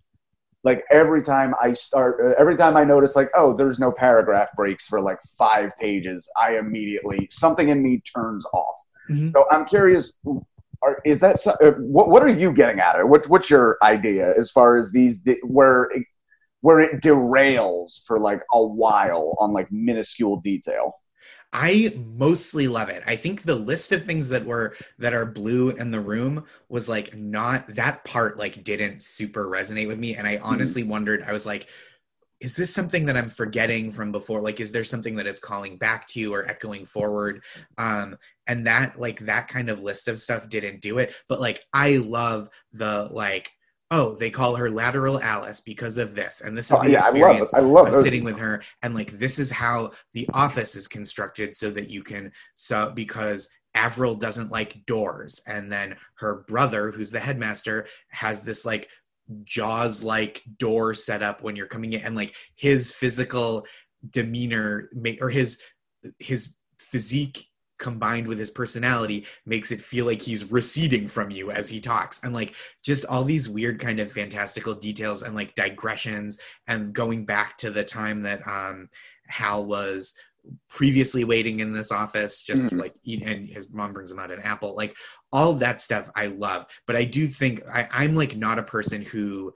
like 0.64 0.84
every 0.90 1.22
time 1.22 1.54
I 1.60 1.72
start, 1.72 2.18
uh, 2.22 2.34
every 2.38 2.56
time 2.56 2.76
I 2.76 2.84
notice 2.84 3.14
like 3.16 3.30
oh 3.34 3.54
there's 3.54 3.78
no 3.78 3.92
paragraph 3.92 4.48
breaks 4.56 4.86
for 4.86 5.00
like 5.00 5.18
five 5.36 5.76
pages, 5.78 6.30
I 6.36 6.58
immediately 6.58 7.28
something 7.30 7.68
in 7.68 7.82
me 7.82 8.00
turns 8.00 8.44
off. 8.52 8.76
Mhm. 9.10 9.32
So 9.32 9.46
I'm 9.50 9.64
curious. 9.64 10.18
Are, 10.82 11.00
is 11.04 11.20
that 11.20 11.44
uh, 11.46 11.72
what? 11.78 12.08
What 12.08 12.22
are 12.22 12.28
you 12.28 12.52
getting 12.52 12.80
at 12.80 12.98
it? 13.00 13.08
What, 13.08 13.28
what's 13.28 13.50
your 13.50 13.78
idea 13.82 14.32
as 14.38 14.50
far 14.50 14.76
as 14.76 14.92
these 14.92 15.20
where 15.42 15.84
it, 15.84 16.04
where 16.60 16.80
it 16.80 17.02
derails 17.02 18.04
for 18.06 18.18
like 18.18 18.42
a 18.52 18.64
while 18.64 19.34
on 19.40 19.52
like 19.52 19.70
minuscule 19.72 20.40
detail? 20.40 20.94
I 21.52 21.96
mostly 22.16 22.68
love 22.68 22.90
it. 22.90 23.02
I 23.06 23.16
think 23.16 23.42
the 23.42 23.54
list 23.54 23.92
of 23.92 24.04
things 24.04 24.28
that 24.28 24.44
were 24.44 24.74
that 24.98 25.14
are 25.14 25.24
blue 25.24 25.70
in 25.70 25.90
the 25.90 26.00
room 26.00 26.44
was 26.68 26.88
like 26.88 27.16
not 27.16 27.66
that 27.68 28.04
part 28.04 28.36
like 28.36 28.62
didn't 28.64 29.02
super 29.02 29.46
resonate 29.46 29.86
with 29.86 29.98
me. 29.98 30.14
And 30.14 30.26
I 30.26 30.38
honestly 30.42 30.82
wondered 30.82 31.22
I 31.22 31.32
was 31.32 31.46
like 31.46 31.68
is 32.40 32.54
this 32.54 32.72
something 32.72 33.06
that 33.06 33.16
I'm 33.16 33.30
forgetting 33.30 33.90
from 33.90 34.12
before? 34.12 34.40
Like 34.40 34.60
is 34.60 34.70
there 34.70 34.84
something 34.84 35.16
that 35.16 35.26
it's 35.26 35.40
calling 35.40 35.76
back 35.76 36.06
to 36.08 36.20
you 36.20 36.34
or 36.34 36.46
echoing 36.46 36.84
forward? 36.84 37.42
Um 37.78 38.16
and 38.46 38.66
that 38.66 39.00
like 39.00 39.20
that 39.20 39.48
kind 39.48 39.70
of 39.70 39.80
list 39.80 40.06
of 40.08 40.20
stuff 40.20 40.48
didn't 40.48 40.82
do 40.82 40.98
it. 40.98 41.14
But 41.28 41.40
like 41.40 41.64
I 41.72 41.96
love 41.96 42.50
the 42.72 43.08
like 43.10 43.50
oh 43.90 44.14
they 44.16 44.30
call 44.30 44.56
her 44.56 44.70
lateral 44.70 45.20
Alice 45.20 45.60
because 45.60 45.96
of 45.98 46.14
this 46.14 46.40
and 46.40 46.56
this 46.56 46.70
is 46.70 46.78
Oh, 46.78 46.82
the 46.84 46.90
yeah, 46.90 47.00
I 47.04 47.08
love 47.08 47.14
experience 47.16 47.52
it. 47.52 47.56
I 47.56 47.60
love 47.60 47.86
of 47.88 47.92
those. 47.94 48.02
sitting 48.02 48.24
with 48.24 48.38
her 48.38 48.62
and 48.82 48.94
like 48.94 49.12
this 49.12 49.38
is 49.38 49.50
how 49.50 49.92
the 50.14 50.28
office 50.34 50.74
is 50.76 50.88
constructed 50.88 51.56
so 51.56 51.70
that 51.70 51.88
you 51.88 52.02
can 52.02 52.32
so 52.54 52.90
because 52.94 53.48
Avril 53.74 54.14
doesn't 54.14 54.50
like 54.50 54.84
doors 54.86 55.40
and 55.46 55.70
then 55.70 55.96
her 56.18 56.44
brother 56.48 56.90
who's 56.90 57.10
the 57.10 57.20
headmaster 57.20 57.86
has 58.10 58.40
this 58.42 58.64
like 58.66 58.88
jaws 59.44 60.02
like 60.02 60.42
door 60.58 60.94
set 60.94 61.22
up 61.22 61.42
when 61.42 61.54
you're 61.56 61.66
coming 61.66 61.92
in 61.92 62.00
and 62.02 62.16
like 62.16 62.34
his 62.56 62.92
physical 62.92 63.66
demeanor 64.10 64.88
ma- 64.94 65.10
or 65.20 65.28
his 65.30 65.60
his 66.18 66.56
physique 66.78 67.47
combined 67.78 68.26
with 68.26 68.38
his 68.38 68.50
personality 68.50 69.26
makes 69.46 69.70
it 69.70 69.80
feel 69.80 70.04
like 70.06 70.20
he's 70.20 70.50
receding 70.50 71.08
from 71.08 71.30
you 71.30 71.50
as 71.50 71.70
he 71.70 71.80
talks 71.80 72.20
and 72.22 72.34
like 72.34 72.54
just 72.84 73.06
all 73.06 73.24
these 73.24 73.48
weird 73.48 73.78
kind 73.80 74.00
of 74.00 74.10
fantastical 74.12 74.74
details 74.74 75.22
and 75.22 75.34
like 75.34 75.54
digressions 75.54 76.38
and 76.66 76.92
going 76.92 77.24
back 77.24 77.56
to 77.56 77.70
the 77.70 77.84
time 77.84 78.22
that 78.22 78.46
um 78.46 78.88
hal 79.28 79.64
was 79.64 80.14
previously 80.68 81.24
waiting 81.24 81.60
in 81.60 81.72
this 81.72 81.92
office 81.92 82.42
just 82.42 82.70
Mhm. 82.70 82.80
like 82.80 82.94
eat 83.04 83.22
and 83.22 83.48
his 83.48 83.72
mom 83.72 83.92
brings 83.92 84.10
him 84.10 84.18
out 84.18 84.30
an 84.30 84.40
apple 84.40 84.74
like 84.74 84.96
all 85.32 85.52
that 85.54 85.80
stuff 85.80 86.10
i 86.16 86.26
love 86.26 86.66
but 86.86 86.96
i 86.96 87.04
do 87.04 87.26
think 87.26 87.62
I, 87.72 87.86
i'm 87.92 88.14
like 88.14 88.36
not 88.36 88.58
a 88.58 88.62
person 88.62 89.02
who 89.02 89.52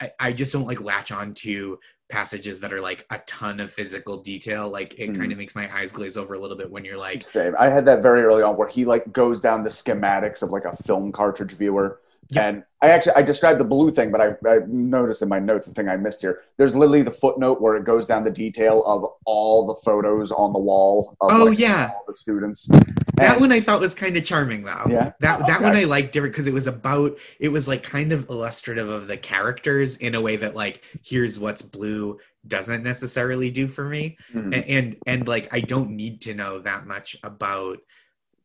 I, 0.00 0.10
I 0.18 0.32
just 0.32 0.52
don't 0.52 0.66
like 0.66 0.80
latch 0.80 1.12
on 1.12 1.34
to 1.34 1.78
passages 2.08 2.58
that 2.60 2.72
are 2.72 2.80
like 2.80 3.06
a 3.10 3.18
ton 3.26 3.60
of 3.60 3.70
physical 3.70 4.16
detail 4.18 4.68
like 4.70 4.98
it 4.98 5.10
Mhm. 5.10 5.18
kind 5.18 5.32
of 5.32 5.38
makes 5.38 5.54
my 5.54 5.68
eyes 5.76 5.92
glaze 5.92 6.16
over 6.16 6.34
a 6.34 6.38
little 6.38 6.56
bit 6.56 6.70
when 6.70 6.84
you're 6.84 6.96
like 6.98 7.22
Same. 7.22 7.54
I 7.58 7.68
had 7.68 7.84
that 7.86 8.02
very 8.02 8.22
early 8.22 8.42
on 8.42 8.56
where 8.56 8.68
he 8.68 8.84
like 8.84 9.12
goes 9.12 9.40
down 9.40 9.62
the 9.62 9.70
schematics 9.70 10.42
of 10.42 10.50
like 10.50 10.64
a 10.64 10.74
film 10.76 11.12
cartridge 11.12 11.52
viewer. 11.52 12.00
Yeah. 12.30 12.46
And 12.48 12.64
I 12.82 12.88
actually 12.90 13.12
I 13.14 13.22
described 13.22 13.58
the 13.60 13.64
blue 13.64 13.90
thing, 13.90 14.10
but 14.10 14.20
I, 14.20 14.28
I 14.48 14.58
noticed 14.66 15.22
in 15.22 15.28
my 15.28 15.38
notes 15.38 15.66
the 15.66 15.74
thing 15.74 15.88
I 15.88 15.96
missed 15.96 16.20
here. 16.20 16.42
There's 16.58 16.76
literally 16.76 17.02
the 17.02 17.10
footnote 17.10 17.60
where 17.60 17.74
it 17.76 17.84
goes 17.84 18.06
down 18.06 18.22
the 18.24 18.30
detail 18.30 18.84
of 18.84 19.04
all 19.24 19.66
the 19.66 19.74
photos 19.76 20.30
on 20.32 20.52
the 20.52 20.58
wall 20.58 21.16
of 21.22 21.32
Oh, 21.32 21.44
like, 21.44 21.58
yeah. 21.58 21.90
all 21.94 22.04
the 22.06 22.14
students. 22.14 22.68
That 23.18 23.32
And- 23.32 23.40
one 23.40 23.52
i 23.52 23.60
thought 23.60 23.80
was 23.80 23.94
kind 23.94 24.16
of 24.16 24.24
charming 24.24 24.62
though 24.64 24.84
Yeah? 24.88 25.12
that 25.20 25.40
that 25.46 25.56
Okay. 25.56 25.64
one 25.64 25.76
i 25.76 25.84
liked 25.84 26.12
different 26.12 26.32
because 26.32 26.46
it 26.46 26.54
was 26.54 26.66
about 26.66 27.18
it 27.40 27.48
was 27.48 27.68
like 27.68 27.82
kind 27.82 28.12
of 28.12 28.28
illustrative 28.30 28.88
of 28.88 29.06
the 29.08 29.16
characters 29.16 29.96
in 29.96 30.14
a 30.14 30.20
way 30.20 30.36
that 30.36 30.54
like 30.54 30.82
here's 31.02 31.38
what's 31.38 31.62
blue 31.62 32.18
doesn't 32.46 32.82
necessarily 32.82 33.50
do 33.50 33.66
for 33.68 33.84
me 33.84 34.16
Mhm. 34.34 34.44
and 34.54 34.64
and, 34.66 34.96
and 35.06 35.28
like 35.28 35.52
i 35.52 35.60
don't 35.60 35.90
need 35.90 36.20
to 36.22 36.34
know 36.34 36.60
that 36.60 36.86
much 36.86 37.16
about 37.22 37.78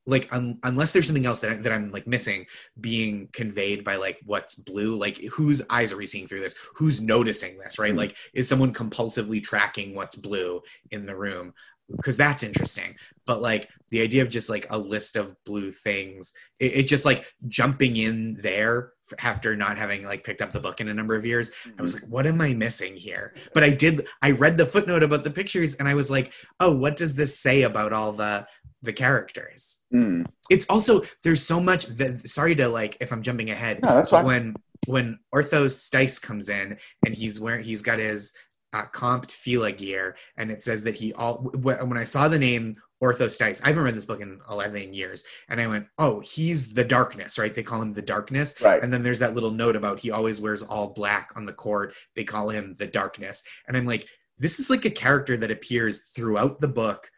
like 0.06 0.28
un, 0.34 0.60
unless 0.64 0.92
there's 0.92 1.06
something 1.08 1.26
else 1.26 1.40
that, 1.40 1.52
I, 1.52 1.56
that 1.56 1.72
i'm 1.72 1.90
like 1.92 2.06
missing 2.08 2.46
being 2.82 3.30
conveyed 3.32 3.86
by 3.86 3.96
like 3.96 4.18
what's 4.26 4.56
blue 4.56 4.98
like 4.98 5.16
whose 5.32 5.62
eyes 5.70 5.94
are 5.94 5.98
we 5.98 6.06
seeing 6.06 6.28
through 6.28 6.42
this 6.42 6.56
who's 6.76 7.00
noticing 7.00 7.58
this 7.58 7.80
right 7.80 7.94
Mhm. 7.94 7.98
like 7.98 8.18
is 8.34 8.50
someone 8.50 8.74
compulsively 8.74 9.42
tracking 9.42 9.96
what's 9.96 10.18
blue 10.18 10.62
in 10.92 11.06
the 11.06 11.16
room 11.16 11.54
because 11.98 12.18
that's 12.18 12.44
interesting 12.44 12.96
but 13.26 13.42
like 13.42 13.70
the 13.92 14.02
idea 14.02 14.22
of 14.22 14.30
just 14.30 14.50
like 14.50 14.66
a 14.70 14.78
list 14.78 15.16
of 15.16 15.36
blue 15.46 15.72
things 15.72 16.34
it, 16.60 16.74
it 16.78 16.84
just 16.84 17.06
like 17.06 17.26
jumping 17.48 17.96
in 17.98 18.36
there 18.42 18.92
after 19.20 19.56
not 19.56 19.78
having 19.78 20.04
like 20.04 20.24
picked 20.24 20.42
up 20.42 20.52
the 20.52 20.60
book 20.60 20.82
in 20.82 20.88
a 20.88 20.94
number 20.94 21.16
of 21.16 21.26
years 21.26 21.52
i 21.78 21.82
was 21.82 21.94
like 21.94 22.04
what 22.10 22.26
am 22.26 22.42
i 22.42 22.54
missing 22.54 22.96
here 22.96 23.34
but 23.54 23.64
i 23.64 23.70
did 23.70 24.08
i 24.22 24.32
read 24.32 24.58
the 24.58 24.66
footnote 24.66 25.04
about 25.04 25.24
the 25.24 25.30
pictures 25.30 25.76
and 25.76 25.88
i 25.88 25.94
was 25.94 26.10
like 26.10 26.34
oh 26.60 26.72
what 26.76 26.98
does 26.98 27.14
this 27.16 27.38
say 27.40 27.62
about 27.64 27.94
all 27.94 28.12
the 28.12 28.46
the 28.82 28.94
characters 28.94 29.80
Mm. 29.94 30.26
it's 30.50 30.66
also 30.70 31.04
there's 31.24 31.44
so 31.46 31.60
much 31.60 31.86
that 31.86 32.28
sorry 32.28 32.56
to 32.56 32.68
like 32.68 32.98
if 33.00 33.12
i'm 33.14 33.22
jumping 33.22 33.52
ahead 33.52 33.82
No, 33.84 33.90
that's 33.96 34.10
fine. 34.10 34.26
when 34.26 34.56
when 34.88 35.20
ortho 35.34 35.68
stice 35.70 36.20
comes 36.20 36.50
in 36.50 36.78
and 37.06 37.14
he's 37.16 37.40
wearing 37.40 37.64
he's 37.64 37.82
got 37.84 38.00
his 38.00 38.34
uh, 38.74 38.86
comped 38.94 39.32
fila 39.32 39.72
gear 39.72 40.16
and 40.38 40.52
it 40.52 40.62
says 40.62 40.84
that 40.84 40.96
he 40.96 41.14
all 41.14 41.38
when, 41.56 41.98
i 41.98 42.04
saw 42.04 42.28
the 42.28 42.40
name 42.40 42.76
ortho 43.02 43.26
stice 43.26 43.62
i 43.64 43.68
haven't 43.68 43.84
read 43.84 43.96
this 43.96 44.06
book 44.06 44.22
in 44.22 44.40
11 44.50 44.94
years 44.94 45.24
and 45.50 45.62
i 45.62 45.68
went 45.68 45.86
oh 45.98 46.20
he's 46.22 46.74
the 46.74 46.84
darkness 46.84 47.38
right? 47.38 47.54
They 47.54 47.64
call 47.64 47.82
him 47.82 47.94
the 47.94 48.02
darkness. 48.02 48.56
Right. 48.62 48.82
and 48.82 48.92
then 48.92 49.04
there's 49.04 49.20
that 49.20 49.34
little 49.34 49.52
note 49.52 49.76
about 49.76 50.00
he 50.00 50.12
always 50.12 50.40
wears 50.42 50.62
all 50.62 50.94
black 50.94 51.32
on 51.36 51.46
the 51.46 51.54
court. 51.54 51.94
They 52.16 52.24
call 52.24 52.50
him 52.50 52.76
the 52.78 52.88
darkness. 52.88 53.44
And 53.68 53.76
i'm 53.78 53.86
like 53.86 54.08
this 54.38 54.60
is 54.60 54.70
like 54.70 54.86
a 54.86 54.90
character 54.90 55.38
that 55.38 55.52
appears 55.52 56.10
throughout 56.16 56.60
the 56.60 56.68
book 56.68 57.10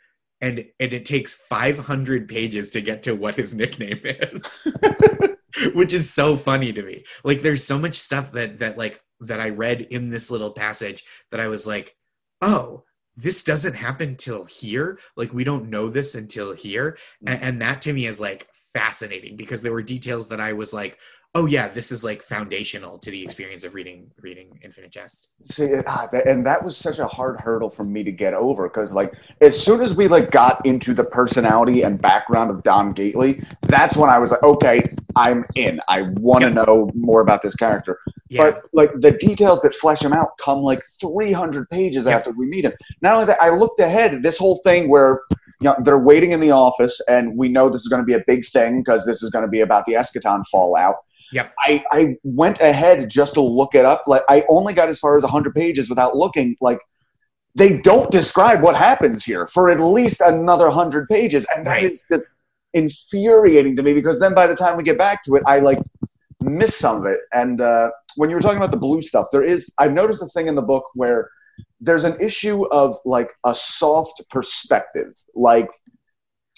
and 0.41 0.65
and 0.79 0.93
it 0.93 1.05
takes 1.05 1.35
500 1.35 2.27
pages 2.27 2.69
to 2.71 2.81
get 2.81 3.03
to 3.03 3.15
what 3.15 3.35
his 3.35 3.53
nickname 3.61 4.01
is 4.03 4.67
which 5.73 5.93
is 5.93 6.13
so 6.13 6.37
funny 6.37 6.73
to 6.73 6.83
me. 6.83 7.03
Like 7.23 7.41
there's 7.41 7.63
so 7.63 7.79
much 7.79 7.95
stuff 7.95 8.31
that 8.33 8.59
that 8.59 8.77
like 8.77 9.01
that 9.21 9.39
i 9.39 9.49
read 9.49 9.81
in 9.81 10.09
this 10.09 10.29
little 10.29 10.51
passage 10.51 11.05
that 11.31 11.39
i 11.39 11.47
was 11.47 11.65
like 11.65 11.95
oh 12.41 12.83
this 13.17 13.43
doesn't 13.43 13.75
happen 13.75 14.15
till 14.15 14.43
here. 14.45 14.99
Like 15.15 15.33
we 15.33 15.43
don't 15.43 15.69
know 15.69 15.89
this 15.89 16.15
until 16.15 16.53
here. 16.53 16.97
And, 17.25 17.41
and 17.41 17.61
that 17.61 17.81
to 17.83 17.93
me 17.93 18.07
is 18.07 18.19
like 18.19 18.49
fascinating 18.73 19.37
because 19.37 19.61
there 19.61 19.71
were 19.71 19.81
details 19.81 20.27
that 20.27 20.41
i 20.41 20.51
was 20.51 20.73
like 20.73 20.99
oh 21.33 21.45
yeah 21.45 21.67
this 21.67 21.91
is 21.93 22.03
like 22.03 22.21
foundational 22.21 22.97
to 22.97 23.09
the 23.11 23.23
experience 23.23 23.63
of 23.63 23.73
reading 23.73 24.09
reading 24.21 24.57
infinite 24.63 24.91
jest. 24.91 25.29
See, 25.43 25.69
ah, 25.87 26.09
and 26.25 26.45
that 26.45 26.63
was 26.63 26.75
such 26.75 26.99
a 26.99 27.07
hard 27.07 27.39
hurdle 27.39 27.69
for 27.69 27.83
me 27.83 28.03
to 28.03 28.11
get 28.11 28.33
over 28.33 28.67
because, 28.67 28.91
like, 28.91 29.13
as 29.41 29.61
soon 29.61 29.81
as 29.81 29.93
we 29.93 30.07
like 30.07 30.31
got 30.31 30.65
into 30.65 30.93
the 30.93 31.03
personality 31.03 31.83
and 31.83 32.01
background 32.01 32.51
of 32.51 32.63
Don 32.63 32.93
Gately, 32.93 33.43
that's 33.63 33.95
when 33.95 34.09
I 34.09 34.17
was 34.17 34.31
like, 34.31 34.43
okay, 34.43 34.95
I'm 35.15 35.45
in. 35.55 35.79
I 35.87 36.03
want 36.13 36.43
to 36.43 36.49
know 36.49 36.91
more 36.93 37.21
about 37.21 37.41
this 37.41 37.55
character. 37.55 37.97
yeah 38.29 38.43
But 38.51 38.63
like 38.73 38.91
the 38.99 39.11
details 39.11 39.61
that 39.61 39.73
flesh 39.75 40.01
him 40.01 40.13
out 40.13 40.29
come 40.39 40.59
like 40.59 40.81
300 41.01 41.69
pages 41.69 42.05
Yeah. 42.05 42.15
after 42.17 42.31
we 42.31 42.45
meet 42.47 42.65
him. 42.65 42.73
Not 43.01 43.13
only 43.15 43.25
that, 43.27 43.41
I 43.41 43.49
looked 43.49 43.79
ahead. 43.79 44.23
This 44.23 44.37
whole 44.37 44.59
thing 44.63 44.89
where 44.89 45.21
you 45.61 45.65
know 45.69 45.75
they're 45.83 45.97
waiting 46.11 46.31
in 46.31 46.39
the 46.41 46.51
office, 46.51 46.99
and 47.07 47.37
we 47.37 47.47
know 47.47 47.69
this 47.69 47.81
is 47.81 47.87
going 47.87 48.01
to 48.01 48.05
be 48.05 48.13
a 48.13 48.23
big 48.27 48.45
thing 48.45 48.81
because 48.81 49.05
this 49.05 49.23
is 49.23 49.29
going 49.29 49.43
to 49.45 49.49
be 49.49 49.61
about 49.61 49.85
the 49.85 49.93
Eschaton 49.93 50.43
fallout. 50.51 50.95
Yep. 51.31 51.53
I, 51.59 51.83
I 51.91 52.15
went 52.23 52.59
ahead 52.59 53.09
just 53.09 53.33
to 53.35 53.41
look 53.41 53.73
it 53.73 53.85
up. 53.85 54.03
Like 54.05 54.21
I 54.29 54.43
only 54.49 54.73
got 54.73 54.89
as 54.89 54.99
far 54.99 55.15
as 55.17 55.23
100 55.23 55.55
pages 55.55 55.89
without 55.89 56.15
looking. 56.15 56.55
Like 56.61 56.79
they 57.55 57.79
don't 57.79 58.11
describe 58.11 58.61
what 58.61 58.75
happens 58.75 59.23
here 59.23 59.47
for 59.47 59.69
at 59.69 59.79
least 59.79 60.19
another 60.21 60.65
100 60.67 61.07
pages, 61.07 61.47
and 61.55 61.65
that 61.65 61.71
Right. 61.71 61.83
is 61.91 62.03
just 62.11 62.25
infuriating 62.75 63.75
to 63.77 63.81
me 63.83 63.93
because 63.93 64.19
then 64.19 64.33
by 64.35 64.45
the 64.45 64.55
time 64.55 64.77
we 64.77 64.83
get 64.83 64.97
back 64.97 65.23
to 65.23 65.35
it, 65.35 65.43
I 65.47 65.59
like 65.59 65.79
miss 66.41 66.75
some 66.75 66.97
of 67.01 67.05
it. 67.05 67.21
And 67.33 67.61
uh, 67.61 67.89
when 68.17 68.29
you 68.29 68.35
were 68.35 68.41
talking 68.41 68.57
about 68.57 68.71
the 68.71 68.77
blue 68.77 69.01
stuff, 69.01 69.27
there 69.31 69.43
is 69.43 69.73
I've 69.79 69.93
noticed 69.93 70.21
a 70.21 70.27
thing 70.27 70.47
in 70.47 70.55
the 70.55 70.61
book 70.61 70.85
where 70.93 71.29
there's 71.81 72.03
an 72.03 72.15
issue 72.21 72.65
of 72.67 72.97
like 73.05 73.31
a 73.45 73.55
soft 73.55 74.21
perspective. 74.29 75.13
Like 75.33 75.69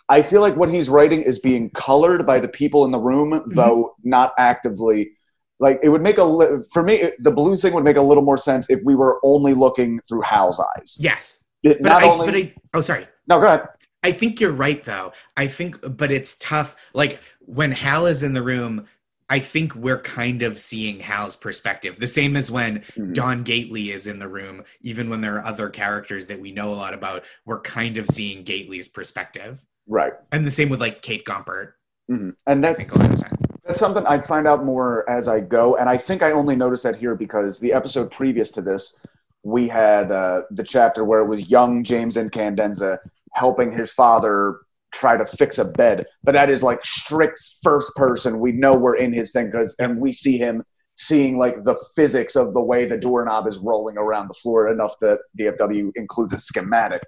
I 0.10 0.22
feel 0.22 0.42
like 0.42 0.56
what 0.56 0.70
he's 0.74 0.90
writing 0.90 1.22
is 1.22 1.40
being 1.40 1.70
colored 1.72 2.26
by 2.26 2.40
the 2.40 2.48
people 2.48 2.84
in 2.86 2.92
the 2.92 3.00
room, 3.00 3.32
Mm-hmm. 3.32 3.54
though 3.56 3.96
not 4.04 4.34
actively. 4.38 5.12
Like 5.60 5.80
it 5.84 5.90
would 5.90 6.04
make 6.04 6.18
a 6.18 6.24
li- 6.24 6.64
for 6.72 6.84
me, 6.84 6.96
it, 6.96 7.16
the 7.24 7.32
blue 7.32 7.58
thing 7.58 7.74
would 7.74 7.84
make 7.84 7.98
a 7.98 8.02
little 8.02 8.24
more 8.24 8.38
sense 8.38 8.70
if 8.70 8.80
we 8.84 8.96
were 8.96 9.20
only 9.24 9.54
looking 9.54 10.00
through 10.08 10.22
Hal's 10.22 10.60
eyes. 10.78 10.98
Yes. 11.00 11.44
It, 11.64 11.78
But 11.82 11.90
not 11.90 12.04
I, 12.04 12.10
only, 12.10 12.26
but 12.28 12.36
I, 12.36 12.54
oh, 12.76 12.82
sorry. 12.82 13.08
no, 13.28 13.40
go 13.40 13.48
ahead. 13.48 13.68
I 14.08 14.12
think 14.14 14.40
you're 14.40 14.54
right 14.54 14.82
though. 14.84 15.12
I 15.36 15.48
think, 15.48 15.80
but 15.98 16.12
it's 16.14 16.38
tough. 16.38 16.76
Like 16.94 17.20
when 17.42 17.72
Hal 17.74 18.06
is 18.06 18.24
in 18.24 18.34
the 18.34 18.42
room, 18.42 18.86
I 19.30 19.40
think 19.40 19.76
we're 19.76 20.02
kind 20.02 20.44
of 20.44 20.58
seeing 20.58 21.02
Hal's 21.02 21.36
perspective. 21.36 22.00
The 22.00 22.08
same 22.08 22.38
as 22.38 22.50
when 22.50 22.80
Mhm. 22.96 23.14
Don 23.14 23.44
Gately 23.44 23.92
is 23.92 24.08
in 24.08 24.20
the 24.20 24.30
room, 24.30 24.64
even 24.82 25.10
when 25.10 25.20
there 25.20 25.36
are 25.36 25.46
other 25.46 25.70
characters 25.70 26.28
that 26.28 26.40
we 26.40 26.54
know 26.54 26.72
a 26.72 26.76
lot 26.84 26.94
about, 26.94 27.24
we're 27.46 27.60
kind 27.60 27.98
of 27.98 28.08
seeing 28.08 28.44
Gately's 28.46 28.88
perspective. 28.88 29.66
Right, 29.90 30.14
And 30.32 30.48
the 30.48 30.52
same 30.52 30.70
with 30.70 30.80
like 30.80 31.02
Kate 31.02 31.26
Gompert. 31.26 31.74
hmm 32.08 32.30
and 32.46 32.64
that's 32.64 32.78
think 32.80 32.94
a 32.94 32.98
lot 33.00 33.12
of 33.14 33.22
time. 33.22 33.36
That's 33.66 33.80
something 33.80 34.06
I 34.06 34.22
find 34.22 34.48
out 34.48 34.64
more 34.64 35.10
as 35.10 35.28
I 35.28 35.42
go, 35.42 35.76
and 35.76 35.90
I 35.90 35.98
think 35.98 36.24
I 36.24 36.32
only 36.32 36.56
noticed 36.56 36.84
that 36.84 36.96
here 36.96 37.16
because 37.16 37.60
the 37.60 37.74
episode 37.74 38.10
previous 38.12 38.52
to 38.52 38.62
this, 38.62 38.98
we 39.44 39.68
had 39.68 40.10
uh, 40.12 40.44
the 40.52 40.64
chapter 40.64 41.04
where 41.04 41.20
it 41.20 41.28
was 41.28 41.52
young 41.52 41.84
James 41.84 42.16
Incandenza 42.16 42.98
helping 43.34 43.72
his 43.72 43.92
father 43.92 44.60
try 44.94 45.18
to 45.18 45.26
fix 45.26 45.58
a 45.58 45.66
bed, 45.66 46.06
but 46.24 46.32
that 46.32 46.50
is 46.50 46.64
like 46.64 46.84
strict 46.84 47.40
first 47.64 47.94
person. 47.96 48.40
We 48.40 48.52
know 48.54 48.76
we're 48.76 48.96
in 48.96 49.14
his 49.14 49.32
thing 49.32 49.48
because, 49.48 49.76
and 49.80 50.00
we 50.00 50.14
see 50.14 50.38
him 50.38 50.64
seeing 50.96 51.38
like 51.38 51.64
the 51.64 51.76
physics 51.96 52.36
of 52.36 52.54
the 52.54 52.62
way 52.62 52.86
the 52.86 52.98
doorknob 52.98 53.48
is 53.48 53.60
rolling 53.60 53.98
around 53.98 54.28
the 54.28 54.34
floor 54.34 54.70
enough 54.70 54.94
that 55.02 55.20
DFW 55.40 55.92
includes 55.96 56.34
a 56.34 56.38
schematic. 56.38 57.04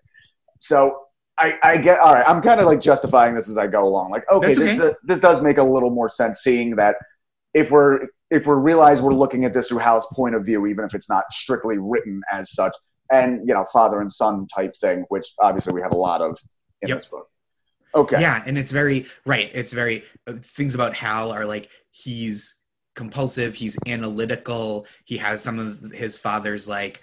So 0.59 0.95
I, 1.39 1.57
I 1.63 1.78
get 1.78 1.99
all 1.99 2.13
right. 2.13 2.28
I'm 2.28 2.41
kind 2.41 2.59
of 2.59 2.67
like 2.67 2.82
justifying 2.82 3.34
this 3.34 3.49
as 3.49 3.57
I 3.57 3.67
go 3.67 3.84
along. 3.84 4.11
Like, 4.11 4.30
okay, 4.30 4.53
That's 4.53 4.57
this 4.57 4.95
this 5.05 5.20
does 5.20 5.41
make 5.41 5.57
a 5.57 5.63
little 5.63 5.89
more 5.89 6.09
sense, 6.09 6.39
seeing 6.39 6.76
that 6.76 6.97
if 7.53 7.72
we're 7.72 8.01
if 8.30 8.45
we 8.45 8.53
realize 8.53 9.01
we're 9.01 9.13
looking 9.13 9.45
at 9.45 9.53
this 9.53 9.70
through 9.70 9.80
Hal's 9.80 10.05
point 10.13 10.36
of 10.36 10.45
view, 10.45 10.67
even 10.67 10.86
if 10.86 10.93
it's 10.93 11.09
not 11.09 11.24
strictly 11.32 11.78
written 11.80 12.22
as 12.32 12.51
such, 12.51 12.74
and 13.12 13.47
you 13.47 13.53
know, 13.53 13.66
father 13.72 14.01
and 14.01 14.12
son 14.12 14.47
type 14.47 14.74
thing, 14.80 15.05
which 15.10 15.34
obviously 15.39 15.74
we 15.74 15.82
have 15.82 15.91
a 15.93 15.97
lot 15.97 16.22
of 16.22 16.38
in 16.82 16.89
Yep. 16.89 16.97
this 16.97 17.05
book. 17.07 17.28
Okay, 17.95 18.22
Yeah, 18.22 18.43
and 18.45 18.57
it's 18.57 18.72
very 18.72 19.07
right. 19.26 19.49
It's 19.53 19.74
very 19.74 20.03
uh, 20.28 20.34
things 20.43 20.76
about 20.76 20.93
Hal 20.93 21.32
are 21.32 21.45
like 21.45 21.70
he's 21.91 22.55
compulsive, 22.95 23.55
he's 23.55 23.78
analytical, 23.88 24.86
he 25.05 25.18
has 25.18 25.41
some 25.41 25.57
of 25.60 25.91
his 25.91 26.18
father's 26.18 26.68
like 26.68 27.01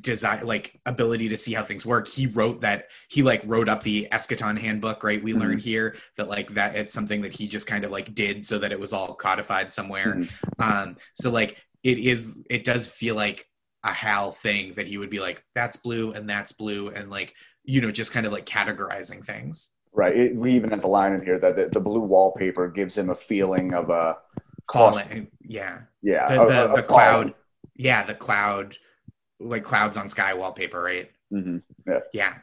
desire 0.00 0.44
like 0.44 0.80
ability 0.86 1.28
to 1.28 1.36
see 1.36 1.52
how 1.54 1.62
things 1.62 1.86
work 1.86 2.08
he 2.08 2.26
wrote 2.26 2.62
that 2.62 2.88
he 3.08 3.22
like 3.22 3.40
wrote 3.46 3.68
up 3.68 3.80
the 3.84 4.08
eschaton 4.10 4.58
handbook 4.58 5.04
right 5.04 5.22
we 5.22 5.32
Mhm. 5.32 5.38
learned 5.38 5.60
here 5.60 5.94
that 6.16 6.28
like 6.28 6.52
that 6.54 6.74
it's 6.74 6.92
something 6.92 7.20
that 7.20 7.32
he 7.32 7.46
just 7.46 7.68
kind 7.68 7.84
of 7.84 7.92
like 7.92 8.12
did 8.12 8.44
so 8.44 8.58
that 8.58 8.72
it 8.72 8.80
was 8.80 8.92
all 8.92 9.14
codified 9.14 9.72
somewhere 9.72 10.16
Mhm. 10.16 10.28
um 10.58 10.96
so 11.14 11.30
like 11.30 11.64
it 11.84 11.96
is 12.00 12.36
it 12.50 12.64
does 12.64 12.88
feel 12.88 13.14
like 13.14 13.48
a 13.84 13.92
hal 13.92 14.30
thing 14.30 14.74
that 14.74 14.86
he 14.86 14.98
would 14.98 15.10
be 15.10 15.20
like 15.20 15.42
that's 15.54 15.76
blue 15.76 16.12
and 16.12 16.28
that's 16.28 16.52
blue 16.52 16.88
and 16.90 17.10
like 17.10 17.34
you 17.64 17.80
know 17.80 17.90
just 17.90 18.12
kind 18.12 18.26
of 18.26 18.32
like 18.32 18.46
categorizing 18.46 19.24
things 19.24 19.70
right. 19.92 20.16
It, 20.16 20.36
we 20.36 20.52
even 20.52 20.70
has 20.70 20.84
a 20.84 20.88
line 20.88 21.12
in 21.12 21.24
here 21.24 21.38
that 21.38 21.56
the, 21.56 21.68
the 21.68 21.80
blue 21.80 22.00
wallpaper 22.00 22.68
gives 22.68 22.96
him 22.96 23.10
a 23.10 23.14
feeling 23.14 23.74
of 23.74 23.90
a 23.90 24.18
falling 24.72 25.28
yeah 25.42 25.80
yeah, 26.02 26.28
the, 26.28 26.46
the, 26.46 26.70
a- 26.70 26.72
a 26.72 26.76
the 26.76 26.82
cloud 26.82 27.34
yeah 27.76 28.02
the 28.04 28.14
cloud 28.14 28.76
like 29.40 29.64
clouds 29.64 29.96
on 29.96 30.08
sky 30.08 30.32
wallpaper 30.34 30.80
right 30.82 31.10
Mhm. 31.32 31.62
Yeah. 31.86 32.00
Yeah 32.12 32.34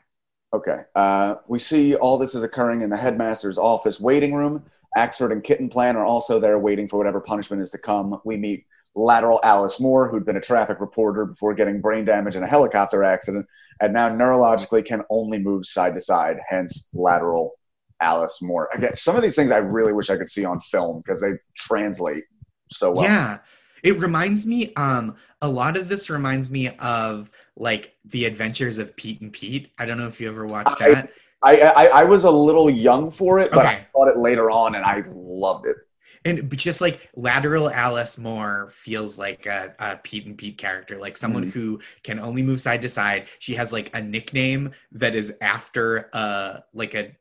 Okay. 0.51 0.79
Uh, 0.95 1.35
we 1.47 1.59
see 1.59 1.93
all 1.95 2.17
this 2.17 2.33
is 2.33 2.41
occurring 2.43 2.81
in 2.81 2.89
the 2.89 2.97
headmaster's 2.97 3.59
office 3.59 3.99
waiting 3.99 4.33
room. 4.33 4.63
Axford 4.97 5.31
and 5.31 5.43
Kittenplan 5.43 5.93
are 5.93 6.05
also 6.05 6.39
there 6.39 6.57
waiting 6.57 6.87
for 6.87 6.97
whatever 6.97 7.21
punishment 7.21 7.61
is 7.61 7.69
to 7.69 7.77
come. 7.77 8.19
We 8.25 8.35
meet 8.35 8.65
lateral 8.99 9.39
Alice 9.43 9.79
Moore, 9.79 10.09
who'd 10.09 10.25
been 10.25 10.37
a 10.37 10.41
traffic 10.41 10.79
reporter 10.79 11.25
before 11.25 11.53
getting 11.53 11.79
brain 11.81 12.05
damage 12.05 12.35
in 12.35 12.43
a 12.43 12.47
helicopter 12.47 13.03
accident, 13.03 13.45
and 13.81 13.93
now 13.93 14.09
neurologically 14.09 14.85
can 14.85 15.03
only 15.09 15.39
move 15.39 15.65
side 15.65 15.93
to 15.95 16.01
side, 16.01 16.37
hence 16.49 16.89
lateral 16.93 17.53
Alice 18.01 18.39
Moore. 18.41 18.69
Again, 18.73 18.95
some 18.95 19.15
of 19.15 19.21
these 19.21 19.35
things 19.35 19.51
I 19.51 19.57
really 19.57 19.93
wish 19.93 20.09
I 20.09 20.17
could 20.17 20.29
see 20.29 20.45
on 20.45 20.59
film 20.59 20.97
because 21.03 21.21
they 21.21 21.31
translate 21.55 22.23
so 22.71 22.91
well. 22.91 23.03
yeah 23.05 23.37
it 23.81 23.97
reminds 23.97 24.45
me 24.45 24.71
um 24.75 25.15
a 25.41 25.47
lot 25.47 25.75
of 25.77 25.89
this 25.89 26.09
reminds 26.09 26.51
me 26.51 26.69
of 26.79 27.31
like 27.55 27.95
the 28.05 28.25
adventures 28.25 28.77
of 28.77 28.95
pete 28.95 29.19
and 29.21 29.33
pete 29.33 29.71
i 29.79 29.85
don't 29.85 29.97
know 29.97 30.05
if 30.07 30.21
you 30.21 30.27
ever 30.29 30.45
watched 30.45 30.79
I- 30.81 30.89
that 30.93 31.09
I, 31.41 31.61
I, 31.61 31.85
I 32.01 32.03
was 32.03 32.25
a 32.25 32.29
little 32.31 32.69
young 32.69 33.09
for 33.11 33.39
it, 33.39 33.49
but 33.51 33.65
I 33.65 33.69
Okay. 33.75 33.83
thought 33.93 34.09
it 34.09 34.17
later 34.17 34.51
on 34.51 34.75
and 34.75 34.83
I 34.83 35.05
loved 35.07 35.67
it. 35.67 35.77
And 36.25 36.55
just 36.57 36.81
like 36.81 37.09
lateral 37.15 37.69
alice 37.69 38.17
moore 38.17 38.69
feels 38.71 39.17
like 39.17 39.45
a, 39.45 39.73
a 39.79 39.97
pete 39.97 40.25
and 40.25 40.37
pete 40.37 40.57
character 40.57 40.97
like 40.99 41.17
someone 41.17 41.45
Mhm. 41.45 41.53
who 41.53 41.79
can 42.03 42.19
only 42.19 42.43
move 42.43 42.59
side 42.61 42.81
to 42.81 42.89
side. 42.89 43.27
She 43.39 43.53
has 43.55 43.71
like 43.71 43.95
a 43.95 44.01
nickname 44.01 44.71
that 44.91 45.15
is 45.15 45.37
after 45.41 46.09
uh 46.13 46.59
like 46.73 46.93
a 46.95 47.15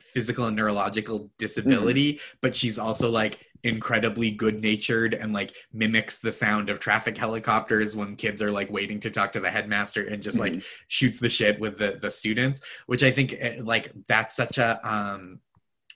physical 0.00 0.46
and 0.46 0.56
neurological 0.56 1.30
disability 1.38 2.20
but 2.40 2.56
she's 2.56 2.78
also 2.78 3.10
like 3.10 3.44
incredibly 3.64 4.30
good 4.30 4.62
natured 4.62 5.12
and 5.12 5.32
like 5.32 5.54
mimics 5.72 6.18
the 6.18 6.30
sound 6.32 6.70
of 6.70 6.78
traffic 6.78 7.18
helicopters 7.18 7.96
when 7.96 8.14
kids 8.16 8.40
are 8.40 8.52
like 8.52 8.70
waiting 8.70 9.00
to 9.00 9.10
talk 9.10 9.32
to 9.32 9.40
the 9.40 9.50
headmaster 9.50 10.04
and 10.06 10.22
just 10.22 10.38
like 10.38 10.62
shoots 10.86 11.18
the 11.18 11.28
shit 11.28 11.58
with 11.60 11.76
the 11.76 11.98
the 12.00 12.10
students 12.10 12.60
which 12.86 13.02
i 13.02 13.10
think 13.10 13.34
eh, 13.38 13.58
like 13.62 13.90
that's 14.06 14.36
such 14.36 14.56
a 14.58 14.78
um 14.88 15.40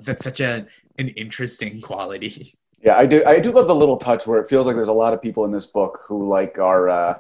that's 0.01 0.25
such 0.25 0.41
a 0.41 0.67
an 0.99 1.09
interesting 1.09 1.81
quality 1.81 2.55
Yeah, 2.83 2.97
I 2.97 3.07
do. 3.07 3.25
I 3.25 3.39
do 3.39 3.51
love 3.51 3.69
the 3.69 3.75
little 3.75 3.97
touch 3.97 4.27
where 4.27 4.41
it 4.41 4.49
feels 4.49 4.67
like 4.67 4.77
there's 4.77 4.89
a 4.89 4.93
lot 4.93 5.15
of 5.15 5.23
people 5.23 5.45
in 5.45 5.53
this 5.53 5.67
book 5.67 6.01
who 6.07 6.27
like 6.27 6.59
are 6.59 6.89
uh, 6.89 7.15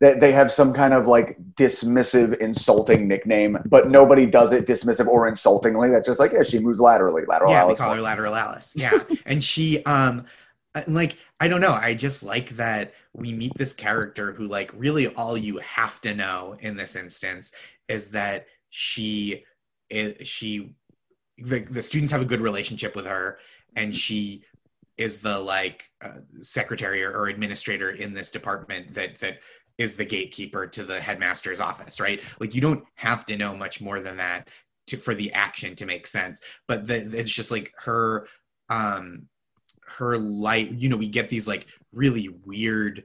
they 0.00 0.14
they 0.14 0.32
have 0.32 0.52
some 0.52 0.72
kind 0.72 0.92
of 0.92 1.06
like 1.06 1.36
dismissive, 1.54 2.36
insulting 2.38 3.08
nickname, 3.08 3.58
but 3.66 3.88
nobody 3.88 4.26
does 4.26 4.52
it 4.52 4.66
dismissive 4.66 5.06
or 5.06 5.26
insultingly. 5.26 5.90
That's 5.90 6.06
just 6.06 6.20
like 6.20 6.32
yeah, 6.32 6.42
she 6.42 6.58
moves 6.58 6.80
laterally, 6.80 7.24
lateral 7.26 7.50
yeah, 7.50 7.60
Alice. 7.60 7.78
we 7.78 7.84
call 7.84 7.94
her 7.94 8.00
lateral 8.00 8.34
Alice. 8.34 8.74
Yeah, 8.76 8.92
and 9.26 9.42
she, 9.42 9.82
um, 9.84 10.26
uh, 10.74 10.82
like 10.86 11.16
I 11.40 11.48
don't 11.48 11.60
know. 11.60 11.72
I 11.72 11.94
just 11.94 12.22
like 12.22 12.50
that 12.50 12.92
we 13.16 13.32
meet 13.32 13.54
this 13.56 13.72
character 13.72 14.32
who, 14.32 14.46
like, 14.46 14.70
really 14.74 15.08
all 15.08 15.36
you 15.36 15.58
have 15.58 16.00
to 16.02 16.14
know 16.14 16.56
in 16.60 16.76
this 16.76 16.96
instance 16.96 17.52
is 17.88 18.10
that 18.10 18.46
she, 18.68 19.44
is, 19.88 20.28
she, 20.28 20.74
the 21.38 21.60
the 21.60 21.82
students 21.82 22.12
have 22.12 22.22
a 22.22 22.26
good 22.26 22.40
relationship 22.40 22.96
with 22.96 23.06
her, 23.06 23.38
and 23.74 23.94
she 23.94 24.42
is 24.96 25.18
the 25.18 25.38
like 25.38 25.90
uh, 26.02 26.20
secretary 26.40 27.04
or, 27.04 27.12
or 27.12 27.26
administrator 27.28 27.90
in 27.90 28.14
this 28.14 28.30
department 28.30 28.94
that 28.94 29.18
that 29.18 29.38
is 29.78 29.94
the 29.96 30.04
gatekeeper 30.06 30.66
to 30.66 30.82
the 30.84 30.98
headmaster's 30.98 31.60
office 31.60 32.00
right? 32.00 32.22
Like 32.40 32.54
you 32.54 32.62
don't 32.62 32.82
have 32.94 33.26
to 33.26 33.36
know 33.36 33.54
much 33.54 33.80
more 33.82 34.00
than 34.00 34.16
that 34.16 34.48
to 34.86 34.96
for 34.96 35.14
the 35.14 35.32
action 35.34 35.76
to 35.76 35.84
make 35.84 36.06
sense. 36.06 36.40
But 36.66 36.86
the, 36.86 36.96
it's 37.18 37.30
just 37.30 37.50
like 37.50 37.74
her 37.80 38.26
um 38.70 39.28
her 39.98 40.16
light 40.18 40.72
you 40.72 40.88
know 40.88 40.96
we 40.96 41.08
get 41.08 41.28
these 41.28 41.46
like 41.46 41.66
really 41.92 42.28
weird 42.44 43.04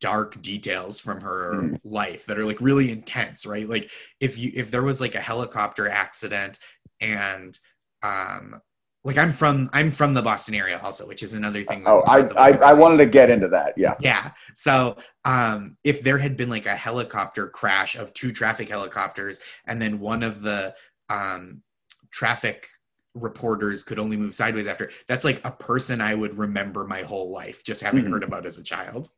dark 0.00 0.40
details 0.42 1.00
from 1.00 1.22
her 1.22 1.52
Mhm. 1.54 1.80
life 1.84 2.26
that 2.26 2.38
are 2.38 2.44
like 2.44 2.60
really 2.60 2.90
intense 2.90 3.46
right? 3.46 3.66
Like 3.66 3.90
if 4.20 4.36
you 4.36 4.52
if 4.54 4.70
there 4.70 4.82
was 4.82 5.00
like 5.00 5.14
a 5.14 5.20
helicopter 5.20 5.88
accident 5.88 6.58
and 7.00 7.58
um 8.02 8.60
like 9.04 9.18
i'm 9.18 9.32
from 9.32 9.70
i'm 9.72 9.90
from 9.90 10.14
the 10.14 10.22
boston 10.22 10.54
area 10.54 10.78
also 10.82 11.06
which 11.06 11.22
is 11.22 11.34
another 11.34 11.62
thing 11.62 11.82
Oh, 11.86 12.02
I, 12.06 12.20
I 12.36 12.50
I 12.58 12.74
wanted 12.74 12.98
to 12.98 13.06
get 13.06 13.30
into 13.30 13.48
that. 13.48 13.74
Yeah. 13.76 13.94
Yeah. 14.00 14.30
So 14.54 14.96
um, 15.24 15.76
if 15.84 16.02
there 16.02 16.18
had 16.18 16.36
been 16.36 16.48
like 16.48 16.66
a 16.66 16.74
helicopter 16.74 17.48
crash 17.48 17.94
of 17.96 18.12
two 18.14 18.32
traffic 18.32 18.68
helicopters, 18.68 19.38
and 19.66 19.80
then 19.80 20.00
one 20.00 20.22
of 20.24 20.42
the 20.42 20.74
um, 21.08 21.62
traffic 22.10 22.68
reporters 23.14 23.84
could 23.84 23.98
only 23.98 24.16
move 24.16 24.34
sideways 24.34 24.66
after, 24.66 24.90
that's 25.08 25.24
like 25.24 25.40
a 25.44 25.50
person 25.50 26.00
I 26.00 26.14
would 26.14 26.34
remember 26.36 26.84
my 26.86 27.02
whole 27.02 27.30
life 27.30 27.62
just 27.64 27.82
having 27.82 28.04
Mhm. 28.04 28.10
heard 28.10 28.24
about 28.24 28.44
as 28.46 28.58
a 28.58 28.64
child. 28.64 29.10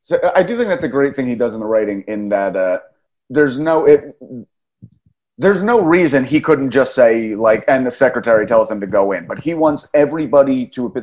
So 0.00 0.18
I 0.34 0.42
do 0.42 0.56
think 0.56 0.68
that's 0.68 0.84
a 0.84 0.88
great 0.88 1.14
thing 1.14 1.28
he 1.28 1.34
does 1.34 1.54
in 1.54 1.60
the 1.60 1.66
writing. 1.66 2.02
In 2.08 2.30
that 2.30 2.56
uh, 2.56 2.80
there's 3.28 3.58
no 3.58 3.84
it. 3.86 4.16
There's 5.36 5.62
no 5.62 5.80
reason 5.82 6.24
he 6.24 6.40
couldn't 6.40 6.70
just 6.70 6.94
say 6.94 7.34
like, 7.34 7.64
and 7.66 7.84
the 7.86 7.90
secretary 7.90 8.46
tells 8.46 8.70
him 8.70 8.80
to 8.80 8.86
go 8.86 9.12
in, 9.12 9.26
but 9.26 9.38
he 9.38 9.54
wants 9.54 9.88
everybody 9.94 10.66
to. 10.68 10.94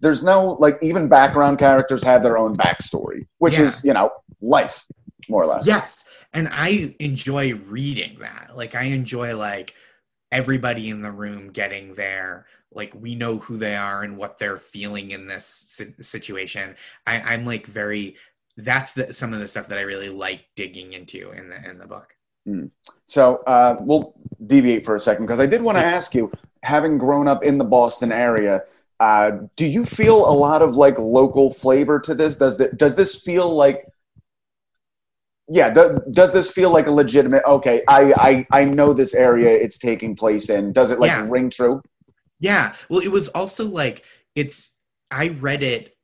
There's 0.00 0.22
no 0.22 0.52
like 0.60 0.78
even 0.80 1.08
background 1.08 1.58
characters 1.58 2.02
have 2.04 2.22
their 2.22 2.38
own 2.38 2.56
backstory, 2.56 3.26
which 3.38 3.58
Yeah. 3.58 3.64
is 3.64 3.82
you 3.84 3.92
know 3.92 4.10
life 4.40 4.86
more 5.28 5.42
or 5.42 5.46
less. 5.46 5.66
Yes. 5.66 6.04
And 6.32 6.48
I 6.52 6.94
enjoy 7.00 7.54
reading 7.54 8.18
that. 8.20 8.52
Like 8.54 8.76
I 8.76 8.84
enjoy 8.84 9.36
like 9.36 9.74
everybody 10.30 10.88
in 10.88 11.02
the 11.02 11.10
room 11.10 11.50
getting 11.50 11.94
there 11.94 12.46
like 12.72 12.94
we 12.94 13.16
know 13.16 13.38
who 13.38 13.56
they 13.56 13.74
are 13.74 14.04
and 14.04 14.16
what 14.16 14.38
they're 14.38 14.56
feeling 14.58 15.10
in 15.10 15.26
this 15.26 15.44
si- 15.44 15.92
situation 16.00 16.76
I, 17.04 17.20
i'm 17.20 17.44
like 17.44 17.66
very 17.66 18.14
that's 18.56 18.92
the 18.92 19.12
some 19.12 19.32
of 19.32 19.40
the 19.40 19.48
stuff 19.48 19.66
that 19.66 19.78
i 19.78 19.80
really 19.82 20.08
like 20.08 20.44
digging 20.54 20.92
into 20.92 21.32
in 21.32 21.48
the 21.48 21.68
in 21.68 21.78
the 21.78 21.86
book 21.88 22.14
So 23.06 23.42
uh, 23.46 23.76
we'll 23.80 24.14
deviate 24.46 24.84
for 24.84 24.94
a 24.96 25.00
second 25.00 25.26
because 25.26 25.40
I 25.40 25.46
did 25.46 25.62
want 25.62 25.76
to 25.78 25.84
ask 25.84 26.14
you, 26.14 26.32
having 26.62 26.98
grown 26.98 27.28
up 27.28 27.44
in 27.44 27.58
the 27.58 27.64
Boston 27.64 28.12
area, 28.12 28.62
uh, 29.00 29.38
do 29.56 29.64
you 29.64 29.84
feel 29.84 30.28
a 30.28 30.32
lot 30.32 30.62
of 30.62 30.76
like 30.76 30.98
local 30.98 31.52
flavor 31.52 31.98
to 32.00 32.14
this? 32.14 32.36
Does 32.36 32.60
it 32.60 32.76
does 32.76 32.96
this 32.96 33.22
feel 33.22 33.52
like 33.54 33.86
yeah, 35.48 35.72
do, 35.72 36.00
does 36.12 36.32
this 36.32 36.50
feel 36.50 36.70
like 36.70 36.86
a 36.86 36.92
legitimate 36.92 37.42
okay, 37.44 37.82
I, 37.88 38.46
I 38.52 38.60
I 38.60 38.64
know 38.64 38.92
this 38.92 39.14
area 39.14 39.50
it's 39.50 39.78
taking 39.78 40.14
place 40.14 40.48
in. 40.50 40.72
Does 40.72 40.90
it 40.90 41.00
like 41.00 41.08
Yeah. 41.08 41.26
ring 41.28 41.50
true? 41.50 41.82
Yeah. 42.38 42.74
Well, 42.88 43.00
it 43.00 43.10
was 43.10 43.28
also 43.28 43.66
like 43.66 44.04
it's 44.34 44.76
I 45.10 45.28
read 45.28 45.62
it 45.62 45.96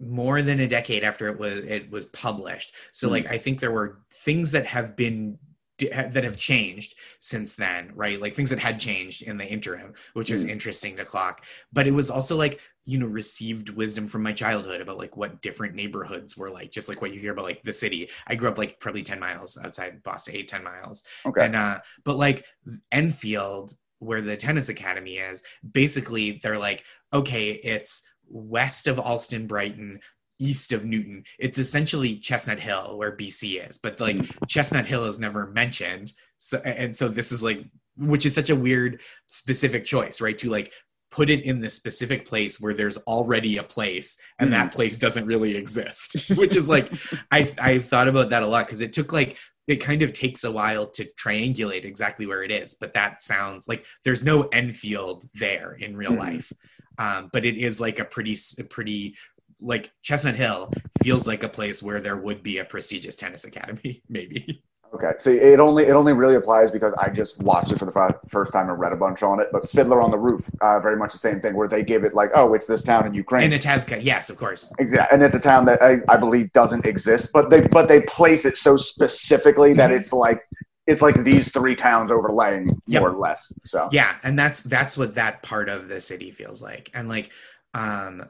more 0.00 0.42
than 0.42 0.60
a 0.60 0.68
decade 0.68 1.04
after 1.04 1.26
it 1.26 1.38
was 1.38 1.64
it 1.64 1.90
was 1.90 2.06
published. 2.06 2.72
So 2.92 3.08
Mhm. 3.08 3.10
like 3.10 3.26
I 3.26 3.36
think 3.36 3.60
there 3.60 3.72
were 3.72 3.98
things 4.12 4.52
that 4.52 4.66
have 4.66 4.96
been 4.96 5.38
that 5.78 6.24
have 6.24 6.36
changed 6.36 6.96
since 7.20 7.54
then, 7.54 7.92
right? 7.94 8.20
Like 8.20 8.34
things 8.34 8.50
that 8.50 8.58
had 8.58 8.80
changed 8.80 9.22
in 9.22 9.36
the 9.38 9.46
interim, 9.46 9.94
which 10.14 10.30
is 10.30 10.44
Mm. 10.44 10.50
interesting 10.50 10.96
to 10.96 11.04
clock. 11.04 11.44
But 11.72 11.86
it 11.86 11.92
was 11.92 12.10
also 12.10 12.36
like, 12.36 12.60
you 12.84 12.98
know, 12.98 13.06
received 13.06 13.68
wisdom 13.70 14.08
from 14.08 14.22
my 14.22 14.32
childhood 14.32 14.80
about 14.80 14.98
like 14.98 15.16
what 15.16 15.42
different 15.42 15.74
neighborhoods 15.74 16.36
were 16.36 16.50
like, 16.50 16.72
just 16.72 16.88
like 16.88 17.00
what 17.02 17.12
you 17.12 17.20
hear 17.20 17.32
about 17.32 17.44
like 17.44 17.62
the 17.62 17.72
city. 17.72 18.08
I 18.26 18.34
grew 18.34 18.48
up 18.48 18.58
like 18.58 18.80
probably 18.80 19.02
10 19.02 19.20
miles 19.20 19.58
outside 19.62 20.02
Boston, 20.02 20.36
eight, 20.36 20.48
10 20.48 20.64
miles. 20.64 21.04
Okay. 21.26 21.44
And 21.44 21.54
uh, 21.54 21.80
but 22.04 22.16
like 22.16 22.44
Enfield, 22.90 23.74
where 24.00 24.20
the 24.20 24.36
tennis 24.36 24.68
academy 24.68 25.18
is, 25.18 25.42
basically 25.72 26.40
they're 26.42 26.58
like, 26.58 26.84
okay, 27.12 27.50
it's 27.50 28.02
west 28.28 28.86
of 28.86 28.98
Allston, 28.98 29.46
Brighton, 29.46 30.00
east 30.38 30.72
of 30.72 30.84
Newton. 30.84 31.24
It's 31.38 31.58
essentially 31.58 32.16
Chestnut 32.16 32.60
Hill, 32.60 32.96
where 32.98 33.16
BC 33.16 33.68
is, 33.68 33.78
but 33.78 34.00
like 34.00 34.16
Chestnut 34.46 34.86
Hill 34.86 35.04
is 35.04 35.18
never 35.20 35.46
mentioned. 35.48 36.12
So 36.36 36.58
and 36.58 36.94
so 36.94 37.08
this 37.08 37.32
is 37.32 37.42
like, 37.42 37.64
which 37.96 38.24
is 38.26 38.34
such 38.34 38.50
a 38.50 38.56
weird 38.56 39.00
specific 39.26 39.84
choice, 39.84 40.20
right? 40.20 40.38
To 40.38 40.50
like 40.50 40.72
put 41.10 41.30
it 41.30 41.42
in 41.44 41.58
the 41.60 41.70
specific 41.70 42.26
place 42.26 42.60
where 42.60 42.74
there's 42.74 42.98
already 42.98 43.56
a 43.56 43.62
place 43.62 44.18
and 44.38 44.52
that 44.52 44.72
place 44.72 44.98
doesn't 44.98 45.24
really 45.24 45.56
exist 45.56 46.30
which 46.36 46.54
is 46.54 46.68
like 46.68 46.92
i 47.32 47.50
i 47.58 47.78
thought 47.78 48.08
about 48.08 48.28
that 48.28 48.42
a 48.42 48.46
lot 48.46 48.66
because 48.66 48.82
it 48.82 48.92
took 48.92 49.10
like 49.10 49.38
it 49.66 49.76
kind 49.76 50.02
of 50.02 50.12
takes 50.12 50.44
a 50.44 50.52
while 50.52 50.86
to 50.86 51.08
triangulate 51.18 51.86
exactly 51.86 52.26
where 52.26 52.42
it 52.42 52.50
is 52.50 52.74
but 52.78 52.92
that 52.92 53.22
sounds 53.22 53.66
like 53.66 53.86
there's 54.04 54.22
no 54.22 54.42
enfield 54.52 55.26
there 55.34 55.72
in 55.80 55.96
real 55.96 56.12
Mhm. 56.12 56.18
life 56.18 56.52
um, 56.98 57.30
but 57.32 57.46
it 57.46 57.56
is 57.56 57.80
like 57.80 57.98
a 57.98 58.04
pretty 58.04 58.36
a 58.58 58.64
pretty 58.64 59.16
like 59.60 59.90
chestnut 60.02 60.34
hill 60.36 60.72
feels 61.02 61.26
like 61.26 61.42
a 61.42 61.48
place 61.48 61.82
where 61.82 62.00
there 62.00 62.16
would 62.16 62.42
be 62.42 62.58
a 62.58 62.64
prestigious 62.64 63.16
tennis 63.16 63.44
academy 63.44 64.02
maybe 64.08 64.62
Okay, 64.94 65.12
so 65.18 65.28
it 65.28 65.60
only 65.60 65.84
it 65.84 65.90
only 65.90 66.14
really 66.14 66.36
applies 66.36 66.70
because 66.70 66.94
I 66.94 67.10
just 67.10 67.38
watched 67.42 67.70
it 67.70 67.78
for 67.78 67.84
the 67.84 67.92
fir- 67.92 68.18
first 68.30 68.54
time 68.54 68.70
and 68.70 68.80
read 68.80 68.90
a 68.90 68.96
bunch 68.96 69.22
on 69.22 69.38
it. 69.38 69.48
But 69.52 69.68
Fiddler 69.68 70.00
on 70.00 70.10
the 70.10 70.18
Roof, 70.18 70.48
uh, 70.62 70.80
very 70.80 70.96
much 70.96 71.12
the 71.12 71.18
same 71.18 71.40
thing, 71.42 71.54
where 71.54 71.68
they 71.68 71.84
give 71.84 72.04
it 72.04 72.14
like, 72.14 72.30
oh, 72.34 72.54
it's 72.54 72.64
this 72.66 72.82
town 72.82 73.06
in 73.06 73.12
Ukraine. 73.12 73.50
Anatevka, 73.50 74.02
yes 74.02 74.30
of 74.30 74.38
course 74.38 74.72
Exactly, 74.78 75.14
and 75.14 75.22
it's 75.22 75.34
a 75.34 75.40
town 75.40 75.66
that 75.66 75.82
I, 75.82 75.98
I 76.08 76.16
believe 76.16 76.50
doesn't 76.54 76.86
exist, 76.86 77.32
but 77.34 77.50
they 77.50 77.66
but 77.68 77.86
they 77.86 78.00
place 78.04 78.46
it 78.46 78.56
so 78.56 78.78
specifically 78.78 79.74
that 79.74 79.90
Mhm. 79.90 79.96
it's 79.98 80.10
like 80.10 80.40
it's 80.86 81.02
like 81.02 81.22
these 81.22 81.52
three 81.52 81.76
towns 81.76 82.10
overlaying 82.10 82.80
Yep. 82.86 83.02
more 83.02 83.10
or 83.10 83.12
less. 83.12 83.52
So 83.66 83.90
yeah 83.92 84.16
and 84.22 84.38
that's 84.38 84.62
that's 84.62 84.96
what 84.96 85.16
that 85.16 85.42
part 85.42 85.68
of 85.68 85.88
the 85.88 86.00
city 86.00 86.30
feels 86.30 86.62
like 86.62 86.90
and 86.94 87.10
like 87.10 87.28
um 87.74 88.24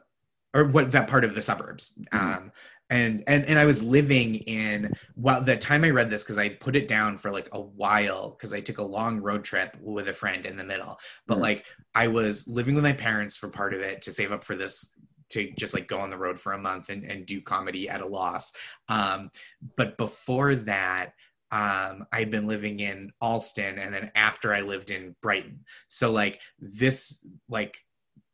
or 0.54 0.64
what 0.64 0.92
that 0.92 1.08
part 1.08 1.24
of 1.24 1.34
the 1.34 1.42
suburbs. 1.42 1.92
Um 2.12 2.52
and 2.90 3.22
and 3.26 3.44
and 3.44 3.58
i 3.58 3.66
was 3.66 3.82
living 3.82 4.36
in 4.36 4.90
well 5.14 5.42
the 5.42 5.56
time 5.56 5.84
i 5.84 5.90
read 5.90 6.08
this 6.08 6.24
because 6.24 6.38
i 6.38 6.48
put 6.48 6.74
it 6.74 6.88
down 6.88 7.18
for 7.18 7.30
like 7.30 7.48
a 7.52 7.60
while 7.60 8.30
because 8.30 8.54
i 8.54 8.60
took 8.60 8.78
a 8.78 8.82
long 8.82 9.20
road 9.20 9.44
trip 9.44 9.76
with 9.82 10.08
a 10.08 10.14
friend 10.14 10.46
in 10.46 10.56
the 10.56 10.64
middle. 10.64 10.98
But 11.26 11.36
Mhm. 11.36 11.42
like 11.42 11.66
i 11.94 12.08
was 12.08 12.48
living 12.48 12.74
with 12.74 12.84
my 12.84 12.94
parents 12.94 13.36
for 13.36 13.48
part 13.50 13.74
of 13.74 13.80
it 13.80 14.00
to 14.02 14.12
save 14.12 14.32
up 14.32 14.42
for 14.42 14.54
this 14.54 14.98
to 15.30 15.50
just 15.58 15.74
like 15.74 15.86
go 15.86 16.00
on 16.00 16.08
the 16.08 16.16
road 16.16 16.40
for 16.40 16.54
a 16.54 16.58
month 16.58 16.88
and, 16.88 17.04
and 17.04 17.26
do 17.26 17.42
comedy 17.42 17.90
at 17.90 18.00
a 18.00 18.06
loss. 18.06 18.52
Um 18.88 19.30
but 19.76 19.98
before 19.98 20.54
that 20.54 21.12
um 21.50 22.06
i'd 22.12 22.30
been 22.30 22.46
living 22.46 22.80
in 22.80 23.10
allston 23.22 23.78
and 23.78 23.92
then 23.92 24.10
after 24.14 24.52
i 24.54 24.62
lived 24.62 24.90
in 24.90 25.14
brighton. 25.20 25.64
So 25.88 26.10
like 26.10 26.40
this 26.58 27.22
like 27.50 27.84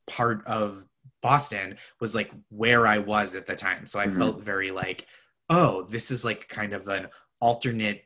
part 0.06 0.46
of 0.46 0.84
boston 1.24 1.74
was 2.00 2.14
like 2.14 2.30
where 2.50 2.86
i 2.86 2.98
was 2.98 3.34
at 3.34 3.46
the 3.46 3.56
time 3.56 3.86
so 3.86 3.98
i 3.98 4.06
Mhm. 4.06 4.18
felt 4.18 4.42
very 4.42 4.70
like 4.70 5.06
oh 5.48 5.84
this 5.84 6.10
is 6.10 6.22
like 6.22 6.48
kind 6.48 6.74
of 6.74 6.86
an 6.86 7.08
alternate 7.40 8.04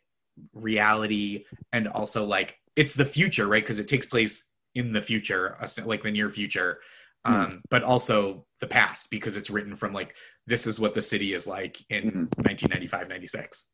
reality 0.54 1.44
and 1.72 1.88
also 1.88 2.24
like 2.24 2.56
it's 2.76 2.94
the 2.94 3.04
future 3.04 3.48
right 3.48 3.64
because 3.64 3.80
it 3.80 3.88
takes 3.88 4.06
place 4.06 4.52
in 4.76 4.92
the 4.92 5.02
future 5.02 5.56
like 5.84 6.02
the 6.02 6.12
near 6.12 6.30
future 6.30 6.78
um 7.24 7.60
but 7.70 7.82
also 7.82 8.46
the 8.60 8.68
past 8.68 9.10
because 9.10 9.36
it's 9.36 9.50
written 9.50 9.74
from 9.74 9.92
like 9.92 10.14
this 10.46 10.64
is 10.64 10.78
what 10.78 10.94
the 10.94 11.02
city 11.02 11.34
is 11.34 11.44
like 11.46 11.84
in 11.90 12.04
Mhm. 12.04 12.46
1995 12.46 13.08
96 13.08 13.72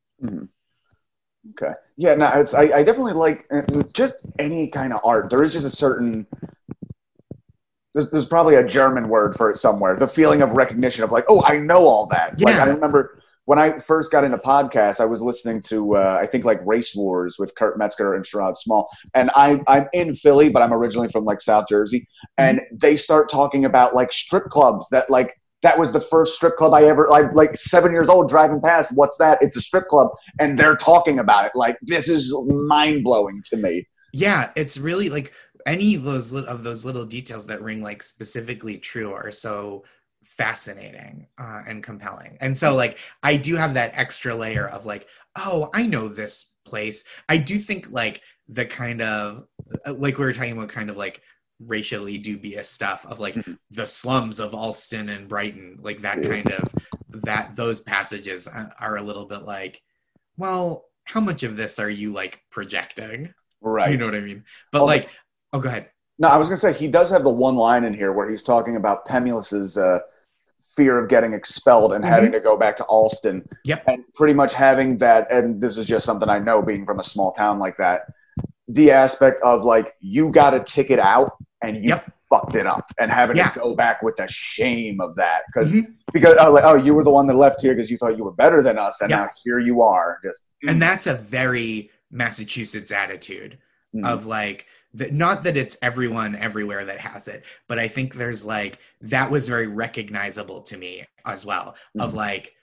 okay, 1.51 1.74
yeah, 1.99 2.14
no, 2.14 2.30
it's 2.34 2.55
I, 2.55 2.62
I 2.62 2.82
definitely 2.82 3.12
like 3.12 3.47
just 3.92 4.16
any 4.38 4.68
kind 4.68 4.95
of 4.95 5.01
art. 5.05 5.28
There 5.28 5.42
is 5.42 5.53
just 5.53 5.66
a 5.66 5.70
certain 5.70 6.26
there's, 7.95 8.11
there's 8.11 8.26
probably 8.26 8.57
a 8.57 8.66
German 8.66 9.09
word 9.09 9.34
for 9.34 9.51
it 9.51 9.57
somewhere. 9.57 9.95
The 9.97 10.09
feeling 10.09 10.42
of 10.42 10.53
recognition 10.53 11.05
of 11.05 11.12
like, 11.12 11.24
oh, 11.28 11.42
I 11.45 11.59
know 11.59 11.84
all 11.84 12.07
that. 12.09 12.40
Like 12.40 12.57
Yeah. 12.57 12.64
I 12.64 12.66
remember 12.66 13.20
when 13.47 13.59
I 13.59 13.78
first 13.78 14.11
got 14.11 14.24
into 14.24 14.38
podcasts, 14.38 15.01
I 15.01 15.05
was 15.05 15.22
listening 15.22 15.61
to 15.68 15.97
uh, 15.97 16.18
I 16.20 16.26
think 16.26 16.45
like 16.45 16.61
Race 16.64 16.95
Wars 16.97 17.36
with 17.38 17.55
Kurt 17.57 17.78
Metzger 17.78 18.14
and 18.14 18.24
Sherrod 18.24 18.57
Small, 18.57 18.88
and 19.14 19.30
I 19.34 19.61
I'm 19.68 19.86
in 19.92 20.14
Philly, 20.14 20.49
but 20.49 20.62
I'm 20.62 20.72
originally 20.72 21.09
from 21.09 21.24
like 21.24 21.40
South 21.40 21.66
Jersey, 21.68 22.09
and 22.38 22.61
they 22.72 22.97
start 22.97 23.30
talking 23.30 23.64
about 23.64 23.95
like 23.95 24.12
strip 24.12 24.45
clubs 24.51 24.88
that 24.90 25.11
like. 25.11 25.38
That 25.62 25.78
was 25.78 25.95
the 25.95 26.01
first 26.01 26.36
strip 26.36 26.57
club 26.57 26.74
I 26.74 26.84
ever 26.84 27.07
like. 27.09 27.32
Like 27.32 27.57
seven 27.57 27.92
years 27.92 28.11
old, 28.11 28.28
driving 28.28 28.61
past. 28.61 28.92
What's 28.95 29.16
that? 29.16 29.38
It's 29.40 29.57
a 29.57 29.62
strip 29.62 29.88
club, 29.88 30.09
and 30.38 30.59
they're 30.59 30.76
talking 30.76 31.18
about 31.18 31.47
it. 31.47 31.53
Like 31.55 31.78
this 31.80 32.07
is 32.07 32.36
mind 32.49 33.03
blowing 33.03 33.42
to 33.47 33.57
me. 33.57 33.86
yeah 34.12 34.51
it's 34.57 34.76
really 34.78 35.09
like 35.09 35.32
any 35.67 35.95
of 35.95 36.03
those 36.05 36.33
of 36.33 36.62
those 36.62 36.85
little 36.85 37.05
details 37.05 37.47
that 37.47 37.62
ring 37.62 37.83
like 37.83 38.03
specifically 38.03 38.79
true 38.79 39.12
are 39.12 39.31
so 39.31 39.85
fascinating 40.25 41.27
uh, 41.39 41.62
and 41.67 41.83
compelling 41.83 42.37
and 42.41 42.57
so 42.57 42.75
like 42.75 42.99
i 43.23 43.37
do 43.37 43.57
have 43.57 43.75
that 43.75 43.93
extra 43.95 44.35
layer 44.35 44.67
of 44.69 44.87
like 44.87 45.07
oh 45.37 45.69
i 45.75 45.87
know 45.87 46.09
this 46.09 46.55
place 46.65 47.05
i 47.29 47.37
do 47.37 47.59
think 47.59 47.91
like 47.91 48.23
the 48.49 48.65
kind 48.65 49.03
of 49.03 49.45
uh, 49.87 49.93
like 49.95 50.19
we 50.19 50.25
were 50.25 50.33
talking 50.33 50.53
about 50.53 50.69
kind 50.69 50.89
of 50.91 50.97
like 50.97 51.21
racially 51.61 52.19
dubious 52.19 52.69
stuff 52.69 53.07
of 53.07 53.21
like 53.21 53.35
Mhm. 53.35 53.59
the 53.71 53.87
slums 53.87 54.41
of 54.41 54.55
allston 54.55 55.09
and 55.09 55.29
brighton 55.29 55.79
like 55.83 56.01
that 56.01 56.23
kind 56.23 56.51
of 56.51 56.75
that 57.23 57.55
those 57.55 57.81
passages 57.81 58.47
uh, 58.49 58.71
are 58.81 58.97
a 58.97 59.03
little 59.03 59.27
bit 59.27 59.43
like 59.43 59.81
well 60.37 60.87
how 61.05 61.21
much 61.21 61.43
of 61.43 61.57
this 61.57 61.79
are 61.79 61.91
you 61.91 62.12
like 62.12 62.41
projecting 62.51 63.33
Right. 63.61 63.93
you 63.93 63.97
know 63.97 64.05
what 64.05 64.15
I 64.15 64.21
mean? 64.21 64.45
But 64.73 64.83
Oh, 64.83 64.85
like, 64.85 65.09
oh, 65.55 65.61
go 65.61 65.69
ahead. 65.71 65.89
No, 66.19 66.29
I 66.29 66.37
was 66.37 66.49
going 66.49 66.57
to 66.57 66.61
say 66.61 66.73
he 66.73 66.87
does 66.89 67.11
have 67.11 67.25
the 67.25 67.31
one 67.31 67.57
line 67.57 67.85
in 67.85 67.95
here 67.95 68.13
where 68.13 68.29
he's 68.29 68.43
talking 68.43 68.77
about 68.77 69.07
Pemulis's 69.07 69.77
uh, 69.79 69.99
fear 70.77 70.99
of 70.99 71.09
getting 71.09 71.33
expelled 71.33 71.93
and 71.93 72.05
having 72.05 72.31
to 72.33 72.41
go 72.41 72.57
back 72.57 72.77
to 72.77 72.85
Allston. 72.85 73.41
Mm-hmm. 73.41 73.55
Yep. 73.65 73.85
And 73.89 74.05
pretty 74.15 74.35
much 74.35 74.55
having 74.55 74.99
that, 74.99 75.31
and 75.33 75.61
this 75.61 75.77
is 75.77 75.87
just 75.87 76.05
something 76.07 76.29
I 76.29 76.39
know 76.39 76.63
being 76.63 76.85
from 76.87 77.01
a 77.01 77.05
small 77.05 77.33
town 77.33 77.59
like 77.59 77.77
that, 77.79 78.03
the 78.69 78.91
aspect 78.93 79.41
of 79.43 79.63
like, 79.63 79.95
you 80.01 80.31
got 80.31 80.55
a 80.55 80.61
ticket 80.61 80.99
out 80.99 81.33
and 81.63 81.77
you 81.83 81.91
Yep. 81.91 82.05
fucked 82.31 82.55
it 82.57 82.67
up 82.67 82.87
and 82.99 83.11
having 83.11 83.37
Yeah. 83.37 83.51
to 83.51 83.59
go 83.59 83.75
back 83.75 84.01
with 84.03 84.17
the 84.17 84.29
shame 84.29 85.01
of 85.01 85.17
that. 85.17 85.43
Because, 85.53 85.73
Mhm. 85.73 85.87
because 86.13 86.37
oh, 86.41 86.53
like, 86.53 86.65
oh, 86.65 86.75
you 86.75 86.95
were 86.95 87.05
the 87.05 87.11
one 87.11 87.27
that 87.27 87.35
left 87.35 87.61
here 87.61 87.75
because 87.75 87.91
you 87.91 87.97
thought 87.99 88.17
you 88.17 88.25
were 88.25 88.33
better 88.33 88.63
than 88.63 88.79
us. 88.79 89.01
And 89.01 89.11
Yep. 89.11 89.19
now 89.19 89.29
here 89.43 89.59
you 89.59 89.83
are. 89.83 90.19
Just, 90.23 90.47
And 90.67 90.81
that's 90.81 91.07
a 91.07 91.15
very 91.15 91.91
Massachusetts 92.11 92.93
attitude 92.93 93.59
Mm. 93.95 94.05
of 94.07 94.27
like, 94.27 94.67
that, 94.95 95.12
not 95.12 95.42
that 95.45 95.57
it's 95.57 95.76
everyone 95.82 96.34
everywhere 96.36 96.84
that 96.84 97.01
has 97.01 97.28
it, 97.28 97.45
but 97.68 97.78
I 97.78 97.88
think 97.88 98.14
there's 98.14 98.45
like, 98.45 98.78
that 99.03 99.30
was 99.30 99.49
very 99.49 99.66
recognizable 99.66 100.62
to 100.62 100.76
me 100.76 101.05
as 101.26 101.45
well 101.45 101.76
of 101.99 102.12
Mhm. 102.12 102.16
like, 102.16 102.55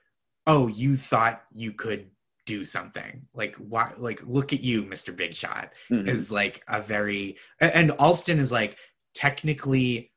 oh, 0.48 0.68
you 0.68 0.96
thought 0.98 1.44
you 1.54 1.72
could 1.74 2.10
do 2.48 2.66
something 2.66 3.28
like 3.36 3.56
why 3.58 3.94
like 3.98 4.20
look 4.26 4.52
at 4.52 4.62
you 4.62 4.82
mr 4.84 5.16
big 5.16 5.32
shot 5.32 5.72
Mhm. 5.92 6.08
is 6.08 6.32
like 6.32 6.64
a 6.68 6.82
very 6.82 7.38
and 7.60 7.92
allston 8.00 8.40
is 8.40 8.52
like 8.52 8.78
technically 9.14 10.12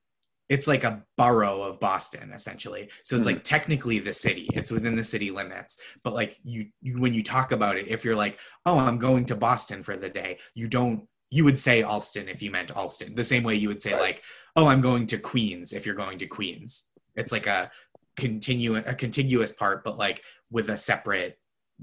it's 0.48 0.66
like 0.66 0.84
a 0.84 1.02
borough 1.18 1.62
of 1.62 1.78
boston 1.80 2.32
essentially 2.32 2.88
so 3.02 3.14
it's 3.16 3.24
Mhm. 3.26 3.34
like 3.34 3.44
technically 3.44 3.98
the 3.98 4.12
city 4.12 4.48
it's 4.54 4.70
within 4.70 4.96
the 4.96 5.04
city 5.04 5.30
limits 5.30 5.78
but 6.02 6.14
like 6.14 6.38
you, 6.44 6.70
you 6.80 6.98
when 6.98 7.12
you 7.12 7.22
talk 7.22 7.52
about 7.52 7.76
it 7.76 7.88
if 7.88 8.04
you're 8.04 8.16
like 8.16 8.38
oh 8.64 8.78
i'm 8.78 8.98
going 8.98 9.26
to 9.26 9.36
boston 9.36 9.82
for 9.82 9.96
the 9.96 10.08
day 10.08 10.38
you 10.54 10.66
don't 10.66 11.06
you 11.34 11.42
would 11.42 11.58
say 11.58 11.82
Allston 11.82 12.28
if 12.28 12.42
you 12.42 12.50
meant 12.52 12.70
Allston. 12.76 13.14
The 13.16 13.24
same 13.24 13.42
way 13.42 13.56
you 13.56 13.66
would 13.68 13.82
say 13.82 13.92
Right. 13.92 14.00
like, 14.00 14.22
"Oh, 14.54 14.68
I'm 14.68 14.80
going 14.80 15.06
to 15.08 15.18
Queens" 15.18 15.72
if 15.72 15.84
you're 15.84 15.96
going 16.04 16.18
to 16.20 16.26
Queens. 16.26 16.90
It's 17.16 17.32
like 17.32 17.48
a 17.48 17.70
continu 18.16 18.76
a 18.86 18.94
contiguous 18.94 19.50
part, 19.50 19.82
but 19.82 19.98
like 19.98 20.22
with 20.52 20.70
a 20.70 20.76
separate 20.76 21.36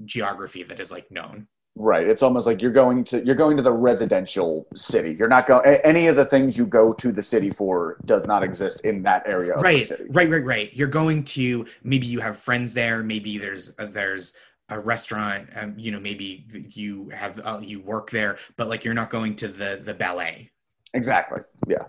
geography 0.06 0.64
that 0.64 0.80
is 0.80 0.92
like 0.92 1.12
known. 1.12 1.48
Right. 1.76 2.08
It's 2.08 2.24
almost 2.24 2.48
like 2.48 2.62
you're 2.62 2.72
going 2.84 3.04
to 3.06 3.26
you're 3.26 3.36
going 3.44 3.58
to 3.58 3.64
the 3.64 3.74
residential 3.74 4.68
city. 4.76 5.16
You're 5.20 5.28
not 5.28 5.48
going 5.48 5.66
any 5.84 6.08
of 6.08 6.16
the 6.16 6.26
things 6.26 6.58
you 6.58 6.66
go 6.66 6.94
to 6.94 7.12
the 7.12 7.24
city 7.24 7.50
for 7.50 7.98
does 8.06 8.26
not 8.28 8.44
exist 8.44 8.82
in 8.86 9.04
that 9.04 9.24
area 9.26 9.54
of 9.54 9.64
right 9.64 9.80
the 9.80 9.96
city. 9.98 10.08
right 10.12 10.30
right 10.30 10.46
right 10.46 10.70
you're 10.74 10.88
going 11.02 11.24
to 11.24 11.66
maybe 11.84 12.08
you 12.08 12.20
have 12.20 12.38
friends 12.38 12.74
there 12.74 13.04
maybe 13.04 13.38
there's 13.38 13.74
uh, 13.80 13.86
there's 13.86 14.34
a 14.72 14.80
restaurant 14.80 15.48
um, 15.56 15.76
you 15.78 15.92
know 15.92 16.00
maybe 16.00 16.46
you 16.70 17.10
have 17.10 17.40
uh, 17.44 17.60
you 17.62 17.80
work 17.82 18.10
there 18.10 18.38
but 18.58 18.68
like 18.68 18.84
you're 18.84 18.94
not 18.94 19.10
going 19.10 19.36
to 19.36 19.48
the 19.48 19.80
the 19.84 19.94
ballet 19.94 20.50
Exactly. 20.94 21.42
Yeah. 21.68 21.86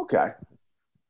Okay. 0.00 0.28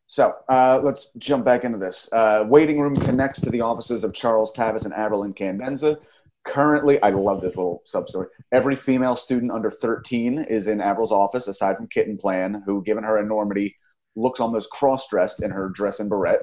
So 0.06 0.34
uh, 0.48 0.80
let's 0.82 1.08
jump 1.18 1.44
back 1.44 1.64
into 1.64 1.78
this. 1.78 2.08
Uh, 2.12 2.44
waiting 2.48 2.80
room 2.80 2.96
connects 2.96 3.40
to 3.42 3.50
the 3.50 3.60
offices 3.60 4.02
of 4.02 4.12
Charles 4.12 4.52
Tavis 4.52 4.84
and 4.84 4.94
Avril 4.94 5.24
Incandenza. 5.24 5.98
Currently, 6.44 7.00
I 7.02 7.10
love 7.10 7.42
this 7.42 7.56
little 7.56 7.82
sub 7.84 8.08
story. 8.08 8.28
Every 8.52 8.74
female 8.74 9.14
student 9.14 9.52
under 9.52 9.70
13 9.70 10.38
is 10.48 10.66
in 10.66 10.80
Avril's 10.80 11.12
office, 11.12 11.46
aside 11.48 11.76
from 11.76 11.88
Kittenplan, 11.88 12.62
who, 12.64 12.82
given 12.82 13.04
her 13.04 13.18
enormity, 13.18 13.76
looks 14.16 14.40
almost 14.40 14.70
cross 14.70 15.06
dressed 15.08 15.42
in 15.42 15.50
her 15.50 15.68
dress 15.68 16.00
and 16.00 16.08
beret. 16.08 16.40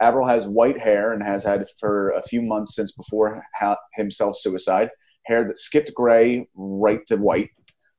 Avril 0.00 0.26
has 0.26 0.46
white 0.46 0.78
hair 0.78 1.12
and 1.12 1.22
has 1.22 1.44
had 1.44 1.66
for 1.78 2.10
a 2.10 2.22
few 2.22 2.42
months 2.42 2.74
since 2.74 2.92
before 2.92 3.44
ha- 3.54 3.76
himself 3.94 4.36
suicide. 4.36 4.90
Hair 5.24 5.44
that 5.44 5.58
skipped 5.58 5.92
gray 5.94 6.46
right 6.54 7.06
to 7.08 7.16
white. 7.16 7.50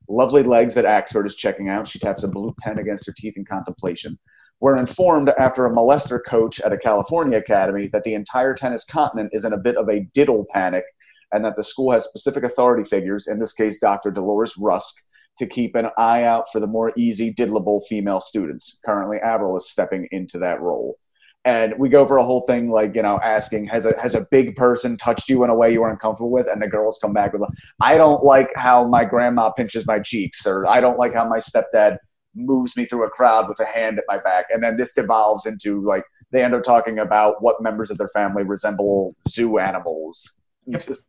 Lovely 0.09 0.43
legs 0.43 0.73
that 0.73 0.85
Axford 0.85 1.25
is 1.25 1.35
checking 1.35 1.69
out. 1.69 1.87
She 1.87 1.99
taps 1.99 2.23
a 2.23 2.27
blue 2.27 2.53
pen 2.61 2.79
against 2.79 3.05
her 3.05 3.13
teeth 3.15 3.37
in 3.37 3.45
contemplation. 3.45 4.17
We're 4.59 4.77
informed 4.77 5.29
after 5.39 5.65
a 5.65 5.71
molester 5.71 6.19
coach 6.25 6.59
at 6.61 6.73
a 6.73 6.77
California 6.77 7.37
academy 7.37 7.87
that 7.93 8.03
the 8.03 8.13
entire 8.13 8.53
tennis 8.53 8.85
continent 8.85 9.29
is 9.33 9.45
in 9.45 9.53
a 9.53 9.57
bit 9.57 9.77
of 9.77 9.89
a 9.89 10.01
diddle 10.13 10.45
panic 10.51 10.85
and 11.33 11.43
that 11.45 11.55
the 11.55 11.63
school 11.63 11.91
has 11.91 12.05
specific 12.05 12.43
authority 12.43 12.83
figures, 12.83 13.27
in 13.27 13.39
this 13.39 13.53
case, 13.53 13.79
Dr. 13.79 14.11
Dolores 14.11 14.55
Rusk, 14.57 15.03
to 15.37 15.47
keep 15.47 15.75
an 15.75 15.89
eye 15.97 16.23
out 16.23 16.45
for 16.51 16.59
the 16.59 16.67
more 16.67 16.91
easy, 16.97 17.33
diddleable 17.33 17.81
female 17.87 18.19
students. 18.19 18.79
Currently, 18.85 19.17
Avril 19.19 19.57
is 19.57 19.69
stepping 19.69 20.07
into 20.11 20.37
that 20.39 20.61
role. 20.61 20.97
And 21.43 21.73
we 21.79 21.89
go 21.89 22.05
for 22.05 22.17
a 22.17 22.23
whole 22.23 22.41
thing 22.41 22.69
like, 22.69 22.95
you 22.95 23.01
know, 23.01 23.19
asking, 23.23 23.65
has 23.65 23.87
a, 23.87 23.99
has 23.99 24.13
a 24.13 24.27
big 24.29 24.55
person 24.55 24.95
touched 24.95 25.27
you 25.27 25.43
in 25.43 25.49
a 25.49 25.55
way 25.55 25.73
you 25.73 25.81
weren't 25.81 25.99
comfortable 25.99 26.29
with? 26.29 26.47
And 26.47 26.61
the 26.61 26.67
girls 26.67 26.99
come 27.01 27.13
back 27.13 27.33
with, 27.33 27.43
I 27.79 27.97
don't 27.97 28.23
like 28.23 28.49
how 28.55 28.87
my 28.87 29.05
grandma 29.05 29.51
pinches 29.51 29.87
my 29.87 29.99
cheeks, 29.99 30.45
or 30.45 30.67
I 30.67 30.81
don't 30.81 30.99
like 30.99 31.15
how 31.15 31.27
my 31.27 31.39
stepdad 31.39 31.97
moves 32.35 32.77
me 32.77 32.85
through 32.85 33.05
a 33.05 33.09
crowd 33.09 33.49
with 33.49 33.59
a 33.59 33.65
hand 33.65 33.97
at 33.97 34.05
my 34.07 34.19
back. 34.19 34.45
And 34.51 34.61
then 34.63 34.77
this 34.77 34.93
devolves 34.93 35.47
into 35.47 35.83
like, 35.83 36.03
they 36.31 36.43
end 36.43 36.53
up 36.53 36.63
talking 36.63 36.99
about 36.99 37.41
what 37.41 37.61
members 37.61 37.89
of 37.89 37.97
their 37.97 38.09
family 38.09 38.43
resemble 38.43 39.15
zoo 39.27 39.57
animals. 39.57 40.35
Just, 40.69 41.03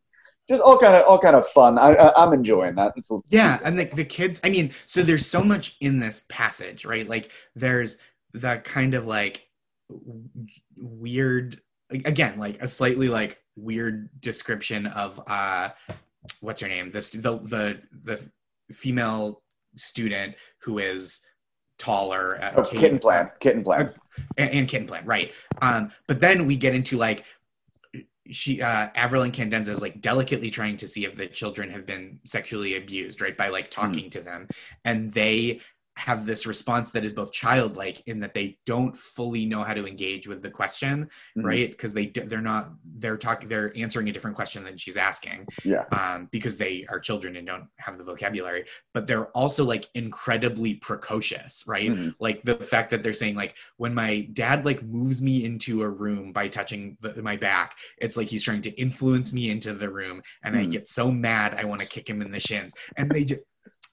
just 0.48 0.62
all 0.62 0.78
kind 0.78 0.96
of 0.96 1.06
all 1.06 1.18
kind 1.18 1.36
of 1.36 1.46
fun. 1.46 1.78
I, 1.78 1.94
I 1.94 2.24
I'm 2.24 2.32
enjoying 2.32 2.74
that. 2.76 2.94
It's, 2.96 3.10
yeah 3.28 3.60
and 3.64 3.78
the, 3.78 3.84
the 3.84 4.04
kids 4.04 4.40
i 4.42 4.50
mean 4.50 4.72
so 4.86 5.02
there's 5.02 5.26
so 5.26 5.42
much 5.42 5.76
in 5.80 6.00
this 6.00 6.24
passage 6.28 6.84
right 6.84 7.08
like 7.08 7.30
there's 7.54 7.98
the 8.32 8.60
kind 8.64 8.94
of 8.94 9.06
like 9.06 9.46
weird 10.76 11.60
again 11.90 12.38
like 12.38 12.62
a 12.62 12.68
slightly 12.68 13.08
like 13.08 13.38
weird 13.56 14.08
description 14.20 14.86
of 14.86 15.20
uh 15.28 15.70
what's 16.40 16.60
her 16.60 16.68
name? 16.68 16.90
This 16.90 17.10
the 17.10 17.38
the 17.38 17.80
the 18.04 18.30
female 18.72 19.42
student 19.76 20.34
who 20.62 20.78
is 20.78 21.20
taller 21.78 22.38
uh, 22.42 22.52
oh, 22.56 22.62
Kate- 22.62 23.00
kittenplan, 23.00 23.30
kitten 23.40 23.64
plan. 23.64 23.92
and, 24.36 24.50
and 24.50 24.68
kittenplan 24.68 25.02
right. 25.04 25.32
Um 25.60 25.90
but 26.06 26.20
then 26.20 26.46
we 26.46 26.56
get 26.56 26.74
into 26.74 26.96
like 26.96 27.24
she 28.30 28.62
uh 28.62 28.88
avril 28.94 29.24
Incandenza 29.24 29.68
is 29.68 29.82
like 29.82 30.00
delicately 30.00 30.50
trying 30.50 30.76
to 30.76 30.86
see 30.86 31.04
if 31.04 31.16
the 31.16 31.26
children 31.26 31.68
have 31.70 31.84
been 31.84 32.20
sexually 32.24 32.76
abused 32.76 33.20
right 33.20 33.36
by 33.36 33.48
like 33.48 33.70
talking 33.70 34.08
to 34.10 34.20
them. 34.20 34.46
And 34.84 35.12
they 35.12 35.60
have 35.96 36.24
this 36.24 36.46
response 36.46 36.90
that 36.90 37.04
is 37.04 37.12
both 37.12 37.30
childlike 37.32 38.02
in 38.06 38.20
that 38.20 38.32
they 38.32 38.58
don't 38.64 38.96
fully 38.96 39.44
know 39.44 39.62
how 39.62 39.74
to 39.74 39.86
engage 39.86 40.26
with 40.26 40.42
the 40.42 40.50
question 40.50 41.08
Mhm. 41.36 41.44
right 41.44 41.70
because 41.70 41.92
they 41.92 42.06
they're 42.06 42.40
not 42.40 42.72
they're 42.96 43.18
talking 43.18 43.46
they're 43.48 43.72
answering 43.76 44.08
a 44.08 44.12
different 44.12 44.34
question 44.34 44.64
than 44.64 44.78
she's 44.78 44.96
asking 44.96 45.46
Yeah. 45.64 45.84
um, 45.92 46.28
because 46.32 46.56
they 46.56 46.86
are 46.88 46.98
children 46.98 47.36
and 47.36 47.46
don't 47.46 47.66
have 47.78 47.98
the 47.98 48.04
vocabulary 48.04 48.64
but 48.94 49.06
they're 49.06 49.26
also 49.28 49.64
like 49.64 49.84
incredibly 49.94 50.74
precocious 50.76 51.64
right 51.66 51.90
Mhm. 51.90 52.14
like 52.20 52.42
the 52.42 52.56
fact 52.56 52.90
that 52.90 53.02
they're 53.02 53.12
saying 53.12 53.34
like 53.36 53.56
when 53.76 53.92
my 53.94 54.28
dad 54.32 54.64
like 54.64 54.82
moves 54.82 55.20
me 55.20 55.44
into 55.44 55.82
a 55.82 55.88
room 55.88 56.32
by 56.32 56.48
touching 56.48 56.96
the, 57.00 57.22
my 57.22 57.36
back 57.36 57.76
it's 57.98 58.16
like 58.16 58.28
he's 58.28 58.44
trying 58.44 58.62
to 58.62 58.70
influence 58.80 59.32
me 59.34 59.50
into 59.50 59.74
the 59.74 59.90
room 59.90 60.22
and 60.42 60.56
i 60.56 60.64
Mhm. 60.64 60.72
get 60.72 60.88
so 60.88 61.10
mad 61.12 61.54
i 61.54 61.64
want 61.64 61.80
to 61.80 61.86
kick 61.86 62.08
him 62.08 62.22
in 62.22 62.30
the 62.30 62.40
shins 62.40 62.72
and 62.96 63.10
they 63.10 63.24
ju- 63.24 63.42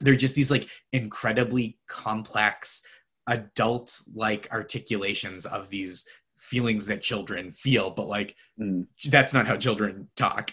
they're 0.01 0.15
just 0.15 0.35
these 0.35 0.51
like 0.51 0.67
incredibly 0.93 1.77
complex 1.87 2.83
adult 3.27 4.01
like 4.13 4.47
articulations 4.51 5.45
of 5.45 5.69
these 5.69 6.05
feelings 6.37 6.85
that 6.85 7.01
children 7.01 7.51
feel 7.51 7.91
but 7.91 8.07
like 8.07 8.35
Mhm. 8.59 8.87
that's 9.09 9.33
not 9.33 9.45
how 9.47 9.57
children 9.57 10.09
talk 10.15 10.51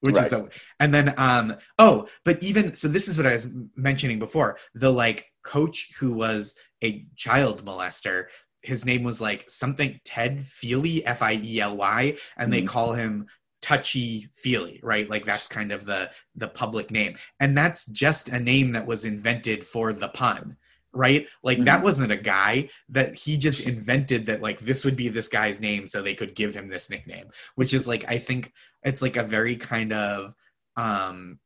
which 0.00 0.14
Right. 0.16 0.24
is 0.24 0.30
so 0.30 0.48
and 0.80 0.92
then 0.94 1.14
um 1.18 1.56
oh 1.78 2.08
but 2.24 2.42
even 2.42 2.74
so 2.74 2.88
this 2.88 3.08
is 3.08 3.16
what 3.18 3.26
i 3.26 3.32
was 3.32 3.54
mentioning 3.76 4.18
before 4.18 4.58
the 4.74 4.90
like 4.90 5.26
coach 5.44 5.90
who 5.98 6.12
was 6.12 6.56
a 6.82 7.06
child 7.16 7.64
molester 7.64 8.26
his 8.62 8.84
name 8.84 9.02
was 9.04 9.20
like 9.20 9.48
something 9.48 10.00
ted 10.04 10.42
feely 10.44 11.04
f-i-e-l-y 11.06 12.16
and 12.36 12.52
they 12.52 12.62
Mhm. 12.62 12.68
call 12.68 12.92
him 12.94 13.26
touchy 13.60 14.28
feely 14.34 14.80
right? 14.82 15.08
Like 15.10 15.24
that's 15.24 15.48
kind 15.48 15.72
of 15.72 15.84
the 15.84 16.10
the 16.36 16.48
public 16.48 16.90
name. 16.90 17.16
And 17.40 17.56
that's 17.56 17.86
just 17.86 18.28
a 18.28 18.38
name 18.38 18.72
that 18.72 18.86
was 18.86 19.04
invented 19.04 19.64
for 19.66 19.92
the 19.92 20.08
pun 20.08 20.56
right? 20.94 21.28
Like 21.42 21.62
that 21.64 21.80
Mhm. 21.80 21.84
wasn't 21.84 22.12
a 22.12 22.16
guy 22.16 22.70
that 22.88 23.14
he 23.14 23.36
just 23.36 23.66
invented 23.66 24.26
that 24.26 24.40
like 24.40 24.58
this 24.60 24.84
would 24.84 24.96
be 24.96 25.08
this 25.08 25.28
guy's 25.28 25.60
name 25.60 25.86
so 25.86 26.00
they 26.02 26.14
could 26.14 26.34
give 26.34 26.54
him 26.56 26.68
this 26.68 26.88
nickname 26.88 27.26
which 27.56 27.74
is 27.74 27.86
like 27.86 28.04
i 28.08 28.18
think 28.18 28.52
it's 28.82 29.02
like 29.02 29.16
a 29.18 29.22
very 29.22 29.54
kind 29.56 29.92
of 29.92 30.34
um 30.76 31.38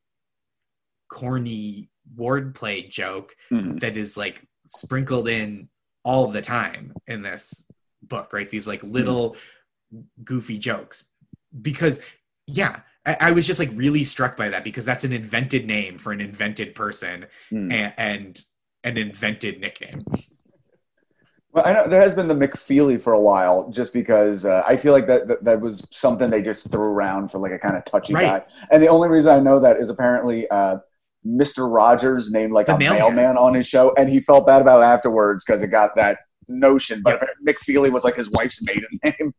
corny 1.09 1.89
wordplay 2.17 2.89
joke 2.89 3.37
Mhm. 3.51 3.81
that 3.81 3.97
is 3.97 4.17
like 4.17 4.47
sprinkled 4.69 5.29
in 5.29 5.69
all 6.05 6.29
the 6.29 6.43
time 6.43 6.95
in 7.07 7.23
this 7.23 7.71
book 8.03 8.33
right? 8.33 8.49
These 8.51 8.67
like 8.67 8.83
little 8.83 9.37
goofy 10.25 10.59
jokes 10.59 11.05
because 11.61 12.01
yeah 12.47 12.81
I, 13.05 13.17
I 13.21 13.31
was 13.33 13.47
just 13.47 13.59
like 13.61 13.71
really 13.75 14.05
struck 14.05 14.37
by 14.37 14.49
that 14.51 14.65
because 14.65 14.85
that's 14.85 15.05
an 15.05 15.13
invented 15.13 15.67
name 15.67 15.99
for 15.99 16.13
an 16.13 16.21
invented 16.21 16.75
person 16.75 17.27
Mhm. 17.53 17.73
and, 17.73 17.93
and 17.99 18.45
an 18.85 18.97
invented 18.97 19.61
nickname 19.61 20.05
Well, 21.53 21.67
I 21.67 21.73
know 21.75 21.87
there 21.87 22.01
has 22.01 22.15
been 22.15 22.29
the 22.29 22.35
McFeely 22.35 22.99
for 23.01 23.13
a 23.13 23.21
while, 23.21 23.69
just 23.71 23.93
because 23.93 24.47
uh, 24.47 24.63
I 24.67 24.75
feel 24.79 24.93
like 24.95 25.07
that, 25.07 25.29
that 25.29 25.45
that 25.45 25.61
was 25.61 25.87
something 25.91 26.31
they 26.31 26.41
just 26.41 26.71
threw 26.73 26.81
around 26.81 27.31
for 27.31 27.39
like 27.39 27.53
a 27.53 27.59
kind 27.59 27.77
of 27.77 27.85
touchy 27.85 28.15
Right. 28.15 28.25
guy. 28.25 28.45
And 28.71 28.83
the 28.83 28.89
only 28.89 29.11
reason 29.11 29.31
I 29.37 29.39
know 29.41 29.61
that 29.61 29.77
is 29.77 29.91
apparently 29.91 30.49
uh, 30.49 30.79
Mr. 31.27 31.71
Rogers 31.71 32.31
named 32.31 32.53
like 32.55 32.67
The 32.69 32.77
a 32.77 32.79
mailman. 32.79 33.17
mailman. 33.17 33.37
on 33.37 33.53
his 33.55 33.67
show, 33.69 33.93
and 33.99 34.09
he 34.09 34.19
felt 34.19 34.47
bad 34.47 34.63
about 34.63 34.81
it 34.81 34.87
afterwards 34.87 35.45
because 35.45 35.63
it 35.63 35.69
got 35.69 35.95
that 35.97 36.21
notion. 36.49 37.03
But 37.05 37.23
McFeely 37.47 37.93
was 37.93 38.03
like 38.03 38.17
his 38.17 38.31
wife's 38.31 38.63
maiden 38.65 38.89
name. 39.05 39.33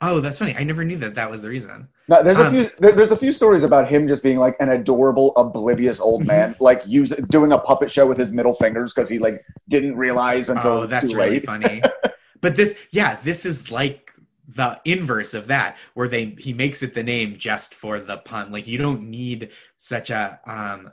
Oh 0.00 0.20
that's 0.20 0.38
funny 0.38 0.54
i 0.58 0.64
never 0.64 0.84
knew 0.84 0.96
that 0.96 1.14
that 1.14 1.30
was 1.30 1.42
the 1.42 1.48
reason 1.48 1.88
No, 2.08 2.22
there's 2.22 2.38
a 2.38 2.46
Um, 2.46 2.52
few. 2.52 2.70
There, 2.78 2.92
there's 2.92 3.12
a 3.12 3.16
few 3.16 3.32
stories 3.32 3.62
about 3.62 3.88
him 3.88 4.06
just 4.06 4.22
being 4.22 4.36
like 4.38 4.56
an 4.60 4.68
adorable, 4.70 5.32
oblivious 5.36 6.00
Mm-hmm. 6.00 6.08
old 6.08 6.26
man, 6.26 6.54
like 6.60 6.82
use 6.86 7.10
doing 7.30 7.52
a 7.52 7.58
puppet 7.58 7.90
show 7.90 8.06
with 8.06 8.18
his 8.18 8.30
middle 8.30 8.52
fingers 8.52 8.92
because 8.92 9.08
he 9.08 9.18
like 9.18 9.42
didn't 9.68 9.96
realize 9.96 10.50
until 10.50 10.72
oh 10.72 10.86
that's 10.86 11.10
too 11.10 11.16
really 11.16 11.40
late. 11.40 11.44
funny 11.46 11.80
but 12.42 12.56
this 12.56 12.76
yeah 12.90 13.16
this 13.22 13.46
is 13.46 13.70
like 13.70 14.10
the 14.48 14.78
inverse 14.84 15.32
of 15.32 15.46
that 15.46 15.78
where 15.94 16.06
they 16.08 16.34
he 16.38 16.52
makes 16.52 16.82
it 16.82 16.92
the 16.92 17.02
name 17.02 17.36
just 17.38 17.74
for 17.74 17.98
the 17.98 18.18
pun 18.18 18.52
like 18.52 18.66
you 18.66 18.76
don't 18.76 19.02
need 19.08 19.50
such 19.78 20.10
a 20.10 20.38
um 20.46 20.92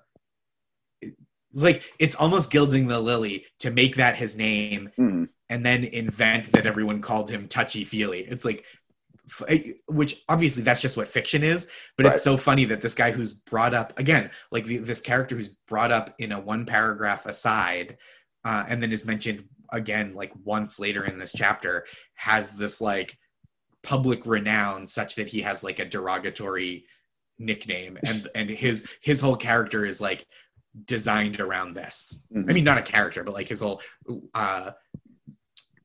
like 1.53 1.83
it's 1.99 2.15
almost 2.15 2.51
gilding 2.51 2.87
the 2.87 2.99
lily 2.99 3.45
to 3.59 3.71
make 3.71 3.95
that 3.97 4.15
his 4.15 4.37
name 4.37 4.89
Mhm. 4.97 5.27
and 5.49 5.65
then 5.65 5.83
invent 5.83 6.51
that 6.53 6.65
everyone 6.65 7.01
called 7.01 7.29
him 7.29 7.47
touchy 7.47 7.83
feely 7.83 8.21
it's 8.21 8.45
like 8.45 8.63
which 9.87 10.23
obviously 10.27 10.63
that's 10.63 10.81
just 10.81 10.97
what 10.97 11.07
fiction 11.07 11.43
is 11.43 11.69
but 11.97 12.05
Right. 12.05 12.13
it's 12.15 12.23
so 12.23 12.37
funny 12.37 12.65
that 12.65 12.81
this 12.81 12.95
guy 12.95 13.11
who's 13.11 13.31
brought 13.33 13.73
up 13.73 13.97
again 13.99 14.31
like 14.51 14.65
the, 14.65 14.77
this 14.77 14.99
character 15.01 15.35
who's 15.35 15.49
brought 15.67 15.91
up 15.91 16.13
in 16.19 16.31
a 16.31 16.39
one 16.39 16.65
paragraph 16.65 17.25
aside 17.25 17.97
uh, 18.43 18.65
and 18.67 18.81
then 18.81 18.91
is 18.91 19.05
mentioned 19.05 19.45
again 19.71 20.13
like 20.15 20.31
once 20.43 20.79
later 20.79 21.05
in 21.05 21.17
this 21.17 21.31
chapter 21.35 21.85
has 22.15 22.49
this 22.51 22.81
like 22.81 23.17
public 23.83 24.25
renown 24.25 24.85
such 24.87 25.15
that 25.15 25.27
he 25.27 25.41
has 25.41 25.63
like 25.63 25.79
a 25.79 25.85
derogatory 25.85 26.85
nickname 27.39 27.97
and 28.05 28.27
and 28.35 28.49
his 28.49 28.87
his 29.01 29.21
whole 29.21 29.35
character 29.37 29.85
is 29.85 30.01
like 30.01 30.25
designed 30.85 31.39
around 31.39 31.73
this. 31.73 32.25
Mhm. 32.33 32.49
I 32.49 32.53
mean, 32.53 32.63
not 32.63 32.77
a 32.77 32.81
character, 32.81 33.23
but 33.25 33.33
like 33.33 33.49
his 33.49 33.59
whole, 33.59 33.81
uh, 34.33 34.71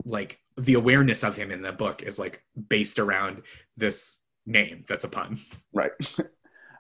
like 0.04 0.38
the 0.56 0.74
awareness 0.74 1.22
of 1.22 1.36
him 1.36 1.50
in 1.50 1.62
the 1.62 1.72
book 1.72 2.02
is 2.02 2.18
like 2.18 2.42
based 2.68 2.98
around 2.98 3.42
this 3.76 4.20
name 4.46 4.84
that's 4.88 5.04
a 5.04 5.08
pun. 5.08 5.38
Right. 5.72 5.92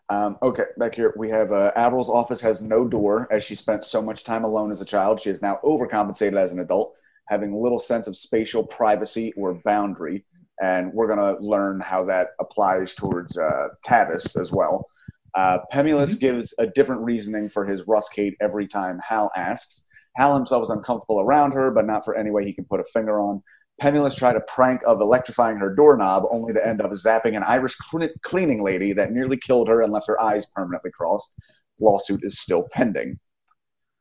Um, 0.08 0.38
okay, 0.40 0.66
back 0.78 0.94
here 0.94 1.12
we 1.16 1.28
have 1.30 1.50
uh, 1.50 1.72
Avril's 1.74 2.08
office 2.08 2.40
has 2.40 2.62
no 2.62 2.86
door 2.86 3.26
as 3.32 3.44
she 3.44 3.56
spent 3.56 3.84
so 3.84 4.00
much 4.00 4.22
time 4.22 4.44
alone 4.44 4.70
as 4.70 4.80
a 4.80 4.84
child. 4.84 5.18
She 5.18 5.30
is 5.30 5.42
now 5.42 5.58
overcompensated 5.64 6.36
as 6.36 6.52
an 6.52 6.60
adult, 6.60 6.94
having 7.26 7.60
little 7.60 7.80
sense 7.80 8.06
of 8.06 8.16
spatial 8.16 8.62
privacy 8.62 9.32
or 9.36 9.54
boundary. 9.64 10.24
And 10.62 10.92
we're 10.92 11.08
going 11.08 11.18
to 11.18 11.42
learn 11.42 11.80
how 11.80 12.04
that 12.04 12.28
applies 12.40 12.94
towards 12.94 13.36
uh, 13.36 13.68
Tavis 13.84 14.38
as 14.40 14.52
well. 14.52 14.86
Uh, 15.34 15.58
Pemulis 15.72 16.18
gives 16.18 16.54
a 16.58 16.66
different 16.68 17.02
reasoning 17.02 17.48
for 17.48 17.66
his 17.66 17.82
Ruskate 17.82 18.36
every 18.40 18.66
time 18.68 19.00
Hal 19.06 19.30
asks. 19.36 19.86
Hal 20.16 20.34
himself 20.34 20.62
is 20.62 20.70
uncomfortable 20.70 21.20
around 21.20 21.52
her, 21.52 21.70
but 21.70 21.84
not 21.84 22.04
for 22.04 22.14
any 22.16 22.30
way 22.30 22.44
he 22.44 22.54
can 22.54 22.64
put 22.64 22.80
a 22.80 22.84
finger 22.84 23.20
on. 23.20 23.42
Pemulis 23.80 24.16
tried 24.16 24.36
a 24.36 24.40
prank 24.40 24.80
of 24.86 25.00
electrifying 25.00 25.58
her 25.58 25.74
doorknob, 25.74 26.24
only 26.30 26.52
to 26.52 26.66
end 26.66 26.80
up 26.80 26.90
zapping 26.92 27.36
an 27.36 27.42
Irish 27.42 27.76
cleaning 28.22 28.62
lady 28.62 28.92
that 28.94 29.12
nearly 29.12 29.36
killed 29.36 29.68
her 29.68 29.82
and 29.82 29.92
left 29.92 30.06
her 30.08 30.20
eyes 30.20 30.46
permanently 30.46 30.90
crossed. 30.90 31.36
Lawsuit 31.80 32.20
is 32.22 32.40
still 32.40 32.66
pending. 32.72 33.18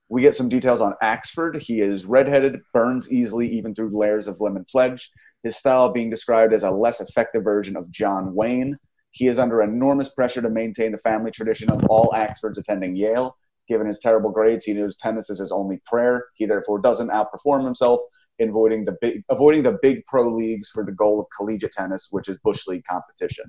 We 0.08 0.22
get 0.22 0.36
some 0.36 0.50
details 0.50 0.82
on 0.82 0.96
Axford. 1.04 1.62
He 1.62 1.82
is 1.82 2.06
redheaded, 2.06 2.62
burns 2.74 3.12
easily 3.12 3.50
even 3.50 3.76
through 3.76 3.98
layers 3.98 4.28
of 4.28 4.40
lemon 4.40 4.66
pledge. 4.70 5.10
His 5.44 5.58
style 5.58 5.92
being 5.92 6.10
described 6.10 6.54
as 6.54 6.64
a 6.64 6.72
less 6.72 7.02
effective 7.02 7.44
version 7.44 7.76
of 7.76 7.90
John 7.90 8.34
Wayne. 8.34 8.78
He 9.12 9.28
is 9.28 9.40
under 9.40 9.62
enormous 9.62 10.10
pressure 10.10 10.42
to 10.42 10.50
maintain 10.50 10.92
the 10.92 10.98
family 11.00 11.32
tradition 11.32 11.70
of 11.70 11.84
all 11.90 12.12
Axfords 12.14 12.58
attending 12.58 12.96
Yale. 12.96 13.36
Given 13.68 13.88
his 13.88 14.00
terrible 14.00 14.30
grades, 14.30 14.66
he 14.66 14.74
knows 14.74 14.96
tennis 14.96 15.30
is 15.30 15.40
his 15.40 15.52
only 15.52 15.82
prayer. 15.86 16.26
He 16.36 16.46
therefore 16.46 16.80
doesn't 16.80 17.10
outperform 17.10 17.66
himself, 17.66 18.02
avoiding 18.40 18.86
the 18.86 18.98
big 19.02 19.24
avoiding 19.30 19.64
the 19.64 19.78
big 19.82 20.06
pro 20.06 20.28
leagues 20.34 20.70
for 20.70 20.86
the 20.86 20.92
goal 20.92 21.20
of 21.20 21.28
collegiate 21.36 21.72
tennis, 21.72 22.10
which 22.12 22.30
is 22.30 22.38
bush 22.44 22.68
league 22.68 22.84
competition. 22.90 23.46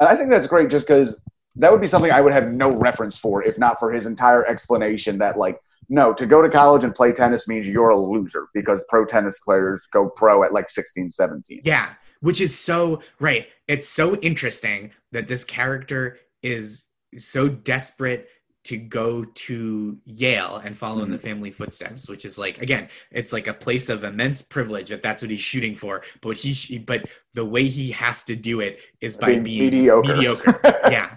And 0.00 0.08
I 0.08 0.16
think 0.16 0.30
that's 0.30 0.46
great, 0.46 0.70
just 0.70 0.86
because 0.86 1.22
that 1.56 1.70
would 1.70 1.80
be 1.80 1.86
something 1.86 2.10
I 2.10 2.20
would 2.20 2.32
have 2.32 2.52
no 2.52 2.74
reference 2.74 3.16
for 3.16 3.42
if 3.42 3.58
not 3.58 3.78
for 3.78 3.92
his 3.92 4.06
entire 4.06 4.46
explanation 4.46 5.18
that 5.18 5.38
like 5.38 5.58
no 5.88 6.12
to 6.14 6.26
go 6.26 6.42
to 6.42 6.48
college 6.48 6.84
and 6.84 6.94
play 6.94 7.12
tennis 7.12 7.46
means 7.46 7.68
you're 7.68 7.90
a 7.90 7.96
loser 7.96 8.48
because 8.54 8.82
pro 8.88 9.04
tennis 9.04 9.38
players 9.40 9.86
go 9.92 10.08
pro 10.08 10.42
at 10.42 10.52
like 10.52 10.70
16 10.70 11.10
17 11.10 11.60
Yeah, 11.64 11.90
which 12.20 12.40
is 12.40 12.58
so 12.58 13.00
right. 13.20 13.46
It's 13.68 13.88
so 13.88 14.16
interesting 14.16 14.92
that 15.12 15.28
this 15.28 15.44
character 15.44 16.18
is 16.42 16.86
so 17.16 17.48
desperate 17.48 18.28
to 18.64 18.76
go 18.78 19.24
to 19.24 19.98
Yale 20.04 20.56
and 20.64 20.76
follow 20.76 21.02
in 21.02 21.10
the 21.10 21.18
family 21.18 21.50
footsteps, 21.50 22.08
which 22.08 22.24
is 22.24 22.38
like 22.38 22.60
again, 22.62 22.88
it's 23.10 23.32
like 23.32 23.46
a 23.46 23.54
place 23.54 23.88
of 23.88 24.04
immense 24.04 24.42
privilege 24.42 24.88
that 24.88 25.02
that's 25.02 25.22
what 25.22 25.30
he's 25.30 25.40
shooting 25.40 25.74
for. 25.76 26.02
But 26.22 26.36
he, 26.38 26.78
but 26.78 27.04
the 27.34 27.44
way 27.44 27.64
he 27.64 27.90
has 27.92 28.22
to 28.24 28.36
do 28.36 28.60
it 28.60 28.80
is 29.00 29.16
by 29.16 29.28
Being 29.28 29.42
being, 29.44 29.60
mediocre. 29.70 30.14
mediocre. 30.16 30.60
yeah, 30.90 31.16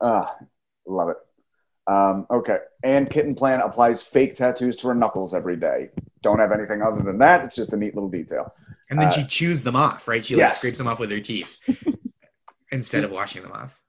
Ah, 0.00 0.26
love 0.86 1.10
it. 1.10 1.16
Um, 1.88 2.26
okay. 2.30 2.58
And 2.82 3.08
Kittenplan 3.08 3.64
applies 3.64 4.02
fake 4.02 4.34
tattoos 4.36 4.76
to 4.78 4.88
her 4.88 4.94
knuckles 4.94 5.34
every 5.34 5.56
day. 5.56 5.90
Don't 6.22 6.38
have 6.38 6.52
anything 6.52 6.82
other 6.82 7.02
than 7.02 7.18
that. 7.18 7.44
It's 7.44 7.54
just 7.54 7.72
a 7.72 7.76
neat 7.76 7.94
little 7.94 8.10
detail. 8.10 8.52
and 8.90 8.98
then 8.98 9.08
Uh, 9.08 9.10
she 9.10 9.24
chews 9.24 9.62
them 9.62 9.76
off. 9.76 10.08
Right, 10.08 10.24
she 10.24 10.34
like 10.34 10.40
yes. 10.40 10.58
scrapes 10.58 10.78
them 10.78 10.88
off 10.88 10.98
with 10.98 11.10
her 11.10 11.20
teeth 11.20 11.58
instead 12.72 13.04
of 13.04 13.10
washing 13.20 13.42
them 13.42 13.52
off. 13.52 13.80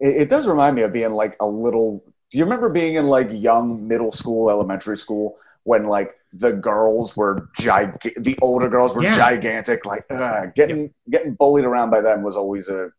It, 0.00 0.22
it 0.22 0.28
does 0.30 0.46
remind 0.46 0.76
me 0.76 0.82
of 0.82 0.92
being 0.92 1.12
like 1.12 1.36
a 1.40 1.46
little. 1.46 2.04
Do 2.30 2.38
you 2.38 2.44
remember 2.44 2.68
being 2.70 2.94
in 2.96 3.06
like 3.06 3.28
young 3.30 3.86
middle 3.86 4.12
school, 4.12 4.50
elementary 4.50 4.96
school 4.96 5.36
when 5.64 5.84
like 5.84 6.16
the 6.32 6.52
girls 6.52 7.16
were 7.16 7.48
gig, 7.56 8.14
the 8.16 8.36
older 8.42 8.68
girls 8.68 8.94
were 8.94 9.02
Yeah. 9.02 9.16
gigantic. 9.16 9.86
Like 9.86 10.04
uh, 10.10 10.46
getting 10.56 10.92
getting 11.10 11.34
bullied 11.34 11.64
around 11.64 11.90
by 11.90 12.00
them 12.00 12.22
was 12.22 12.36
always 12.36 12.68
a 12.68 12.90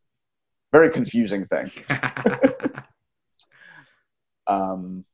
very 0.71 0.89
confusing 0.89 1.45
thing. 1.45 1.71
Um, 4.47 5.05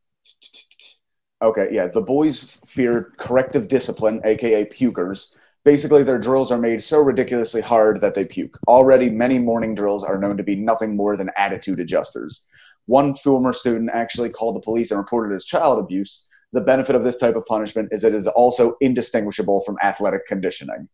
okay, 1.41 1.69
yeah. 1.71 1.87
The 1.87 2.01
boys 2.01 2.59
fear 2.65 3.13
corrective 3.17 3.67
discipline, 3.67 4.21
aka 4.25 4.65
pukers. 4.65 5.33
Basically, 5.63 6.01
their 6.01 6.17
drills 6.17 6.51
are 6.51 6.57
made 6.57 6.83
so 6.83 6.99
ridiculously 6.99 7.61
hard 7.61 8.01
that 8.01 8.15
they 8.15 8.25
puke. 8.25 8.57
Already, 8.67 9.09
many 9.09 9.37
morning 9.37 9.75
drills 9.75 10.03
are 10.03 10.17
known 10.17 10.37
to 10.37 10.43
be 10.43 10.55
nothing 10.55 10.95
more 10.95 11.15
than 11.15 11.29
attitude 11.37 11.79
adjusters. 11.79 12.47
One 12.87 13.13
former 13.13 13.53
student 13.53 13.91
actually 13.93 14.29
called 14.29 14.55
the 14.55 14.61
police 14.61 14.89
and 14.89 14.97
reported 14.97 15.35
as 15.35 15.45
child 15.45 15.77
abuse. 15.77 16.27
The 16.51 16.61
benefit 16.61 16.95
of 16.95 17.03
this 17.03 17.19
type 17.19 17.35
of 17.35 17.45
punishment 17.45 17.89
is 17.91 18.03
it 18.03 18.15
is 18.15 18.27
also 18.27 18.75
indistinguishable 18.81 19.61
from 19.61 19.77
athletic 19.83 20.25
conditioning. 20.27 20.89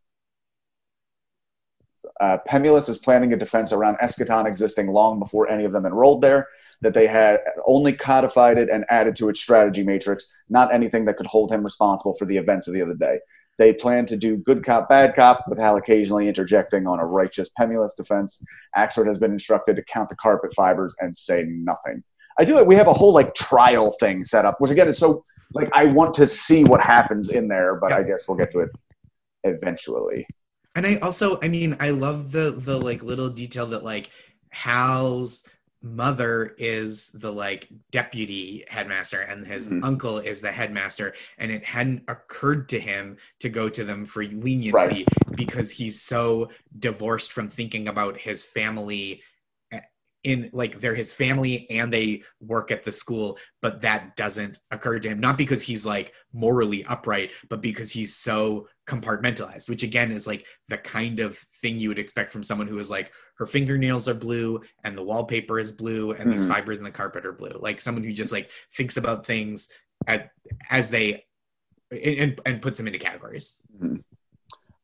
Uh, 2.20 2.38
Pemulis 2.48 2.90
is 2.90 2.98
planning 2.98 3.34
a 3.34 3.38
defense 3.38 3.72
around 3.72 3.98
Eschaton 3.98 4.46
existing 4.46 4.88
long 4.88 5.20
before 5.20 5.50
any 5.50 5.66
of 5.66 5.72
them 5.72 5.86
enrolled 5.86 6.22
there 6.22 6.48
that 6.82 6.94
they 6.94 7.08
had 7.08 7.40
only 7.66 7.94
codified 7.94 8.58
it 8.58 8.70
and 8.70 8.86
added 8.90 9.16
to 9.16 9.30
its 9.30 9.42
strategy 9.42 9.84
matrix, 9.84 10.32
not 10.50 10.74
anything 10.74 11.06
that 11.06 11.18
could 11.18 11.26
hold 11.26 11.52
him 11.52 11.64
responsible 11.64 12.14
for 12.14 12.26
the 12.26 12.38
events 12.38 12.68
of 12.68 12.74
the 12.74 12.82
other 12.82 12.96
day. 12.96 13.20
They 13.58 13.74
plan 13.74 14.06
to 14.08 14.18
do 14.18 14.38
good 14.38 14.64
cop, 14.64 14.88
bad 14.88 15.16
cop, 15.16 15.44
with 15.48 15.58
Hal 15.58 15.78
occasionally 15.78 16.28
interjecting 16.28 16.86
on 16.86 17.00
a 17.00 17.06
righteous 17.06 17.50
Pemulis 17.60 17.96
defense. 17.96 18.44
Axford 18.76 19.08
has 19.08 19.18
been 19.18 19.32
instructed 19.32 19.76
to 19.76 19.84
count 19.84 20.10
the 20.10 20.16
carpet 20.16 20.54
fibers 20.54 20.96
and 21.00 21.16
say 21.16 21.44
nothing. 21.48 22.04
I 22.40 22.46
do 22.46 22.56
like 22.56 22.68
we 22.68 22.76
have 22.76 22.88
a 22.88 22.94
whole 22.94 23.14
like 23.14 23.34
trial 23.34 23.96
thing 24.00 24.24
set 24.24 24.46
up, 24.46 24.62
which 24.62 24.72
again 24.72 24.88
is 24.88 24.98
so 24.98 25.26
like 25.54 25.70
I 25.74 25.86
want 25.86 26.14
to 26.16 26.28
see 26.28 26.64
what 26.64 26.82
happens 26.82 27.30
in 27.30 27.48
there, 27.48 27.76
but 27.76 27.92
I 27.92 28.04
guess 28.04 28.28
we'll 28.28 28.38
get 28.38 28.52
to 28.52 28.60
it 28.60 28.70
eventually. 29.44 30.28
And 30.76 30.86
I 30.86 30.98
also, 30.98 31.40
I 31.42 31.48
mean, 31.48 31.78
I 31.80 31.90
love 31.90 32.32
the 32.32 32.52
the 32.52 32.80
like 32.80 33.02
little 33.02 33.30
detail 33.30 33.66
that 33.68 33.84
like 33.84 34.12
Hal's 34.50 35.48
mother 35.96 36.56
is 36.58 37.10
the 37.10 37.32
like 37.32 37.68
deputy 37.92 38.66
headmaster 38.68 39.22
and 39.22 39.46
his 39.46 39.68
Mhm. 39.70 39.84
uncle 39.84 40.20
is 40.20 40.42
the 40.42 40.52
headmaster 40.52 41.14
and 41.38 41.52
it 41.52 41.64
hadn't 41.66 42.04
occurred 42.08 42.70
to 42.70 42.80
him 42.80 43.18
to 43.40 43.50
go 43.50 43.70
to 43.70 43.84
them 43.84 44.06
for 44.06 44.24
leniency 44.24 44.74
Right. 45.06 45.08
because 45.36 45.72
he's 45.72 46.02
so 46.02 46.50
divorced 46.78 47.32
from 47.32 47.48
thinking 47.48 47.88
about 47.88 48.20
his 48.20 48.44
family 48.44 49.24
eh, 49.72 49.80
in 50.24 50.50
like 50.54 50.80
they're 50.80 50.96
his 50.96 51.14
family 51.14 51.70
and 51.70 51.92
they 51.94 52.24
work 52.40 52.72
at 52.72 52.84
the 52.84 52.92
school 52.92 53.38
but 53.62 53.82
that 53.82 54.16
doesn't 54.16 54.60
occur 54.72 55.00
to 55.00 55.10
him 55.10 55.20
not 55.20 55.38
because 55.38 55.62
he's 55.62 55.86
like 55.86 56.14
morally 56.34 56.84
upright 56.86 57.32
but 57.50 57.62
because 57.62 57.92
he's 57.92 58.16
so 58.16 58.68
compartmentalized 58.88 59.70
which 59.70 59.84
again 59.84 60.12
is 60.12 60.26
like 60.28 60.46
the 60.70 60.78
kind 60.78 61.20
of 61.20 61.38
thing 61.38 61.80
you 61.80 61.90
would 61.90 62.00
expect 62.00 62.32
from 62.34 62.44
someone 62.44 62.68
who 62.68 62.80
is 62.80 62.90
like 62.90 63.12
her 63.38 63.46
fingernails 63.46 64.08
are 64.10 64.14
blue 64.14 64.62
and 64.84 64.98
the 64.98 65.04
wallpaper 65.04 65.60
is 65.60 65.72
blue 65.72 66.12
and 66.12 66.32
these 66.32 66.46
Mhm. 66.46 66.50
fibers 66.50 66.80
in 66.80 66.84
the 66.84 66.92
carpet 66.92 67.26
are 67.26 67.32
blue 67.34 67.58
like 67.60 67.80
someone 67.82 68.04
who 68.04 68.12
just 68.14 68.32
like 68.32 68.50
thinks 68.76 68.98
about 68.98 69.26
things 69.26 69.70
at, 70.08 70.32
as 70.70 70.90
they 70.90 71.26
and, 71.92 72.40
and 72.46 72.62
puts 72.62 72.78
them 72.78 72.88
into 72.88 73.00
categories 73.00 73.56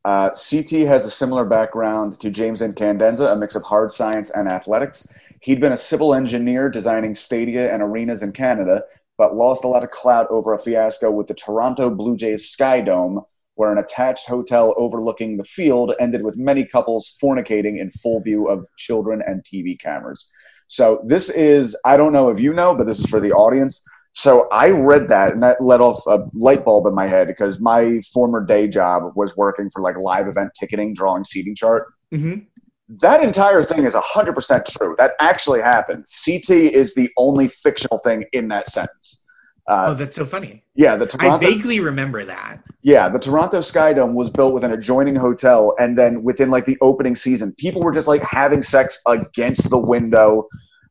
Uh, 0.05 0.29
CT 0.31 0.81
has 0.81 1.05
a 1.05 1.09
similar 1.09 1.45
background 1.45 2.19
to 2.19 2.29
James 2.29 2.61
Incandenza 2.61 3.31
a 3.31 3.35
mix 3.37 3.55
of 3.55 3.63
hard 3.63 3.89
science 3.91 4.29
and 4.31 4.49
athletics. 4.49 5.07
He'd 5.39 5.61
been 5.61 5.71
a 5.71 5.77
civil 5.77 6.13
engineer 6.13 6.67
designing 6.69 7.15
stadia 7.15 7.73
and 7.73 7.81
arenas 7.81 8.21
in 8.21 8.33
Canada, 8.33 8.83
but 9.17 9.33
lost 9.33 9.63
a 9.63 9.67
lot 9.69 9.81
of 9.81 9.91
clout 9.91 10.27
over 10.29 10.53
a 10.53 10.59
fiasco 10.59 11.09
with 11.09 11.27
the 11.27 11.33
Toronto 11.33 11.89
Blue 11.89 12.17
Jays 12.17 12.49
Sky 12.49 12.81
Dome, 12.81 13.21
where 13.55 13.71
an 13.71 13.77
attached 13.77 14.27
hotel 14.27 14.73
overlooking 14.77 15.37
the 15.37 15.43
field 15.43 15.93
ended 15.99 16.23
with 16.23 16.37
many 16.37 16.65
couples 16.65 17.15
fornicating 17.21 17.79
in 17.79 17.91
full 17.91 18.19
view 18.21 18.47
of 18.47 18.65
children 18.77 19.21
and 19.25 19.43
TV 19.43 19.79
cameras. 19.79 20.31
So 20.67 21.03
this 21.05 21.29
is, 21.29 21.77
I 21.85 21.97
don't 21.97 22.13
know 22.13 22.29
if 22.29 22.39
you 22.39 22.53
know, 22.53 22.73
but 22.75 22.85
this 22.85 22.99
is 22.99 23.05
for 23.05 23.19
the 23.19 23.31
audience. 23.31 23.83
So 24.13 24.47
I 24.49 24.69
read 24.69 25.07
that 25.09 25.33
and 25.33 25.43
that 25.43 25.61
let 25.61 25.81
off 25.81 26.01
a 26.07 26.25
light 26.33 26.63
bulb 26.63 26.85
in 26.85 26.95
my 26.95 27.07
head 27.07 27.27
because 27.27 27.59
my 27.59 28.01
former 28.13 28.45
day 28.45 28.67
job 28.67 29.13
was 29.15 29.35
working 29.35 29.69
for 29.71 29.81
like 29.81 29.97
live 29.97 30.27
event 30.27 30.51
ticketing, 30.59 30.93
drawing 30.93 31.23
seating 31.23 31.55
chart. 31.55 31.93
mm-hmm. 32.13 32.41
That 33.01 33.23
entire 33.23 33.63
thing 33.63 33.85
is 33.85 33.95
100% 33.95 34.65
true. 34.65 34.93
That 34.99 35.13
actually 35.19 35.61
happened. 35.61 36.05
CT 36.25 36.49
is 36.49 36.93
the 36.93 37.09
only 37.17 37.47
fictional 37.47 37.99
thing 37.99 38.25
in 38.33 38.49
that 38.49 38.67
sentence. 38.67 39.25
Oh 39.67 39.73
Uh, 39.73 39.93
that's 39.93 40.15
so 40.15 40.25
funny 40.25 40.63
yeah, 40.75 40.95
the 40.95 41.15
i 41.19 41.37
vaguely 41.37 41.79
remember 41.79 42.23
that 42.23 42.63
yeah, 42.83 43.07
the 43.07 43.17
Toronto 43.17 43.61
Sky 43.61 43.93
Dome 43.93 44.13
was 44.13 44.29
built 44.29 44.53
with 44.53 44.65
an 44.65 44.73
adjoining 44.73 45.15
hotel, 45.15 45.73
and 45.79 45.97
then 45.97 46.21
within 46.21 46.51
like 46.51 46.65
the 46.65 46.77
opening 46.81 47.15
season, 47.15 47.53
people 47.53 47.81
were 47.81 47.93
just 47.93 48.09
like 48.09 48.21
having 48.23 48.61
sex 48.61 49.01
against 49.07 49.69
the 49.69 49.79
window, 49.79 50.49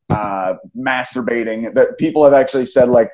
uh, 0.08 0.54
masturbating. 0.74 1.74
That 1.74 1.98
people 1.98 2.24
have 2.24 2.32
actually 2.32 2.64
said 2.64 2.88
like 2.88 3.10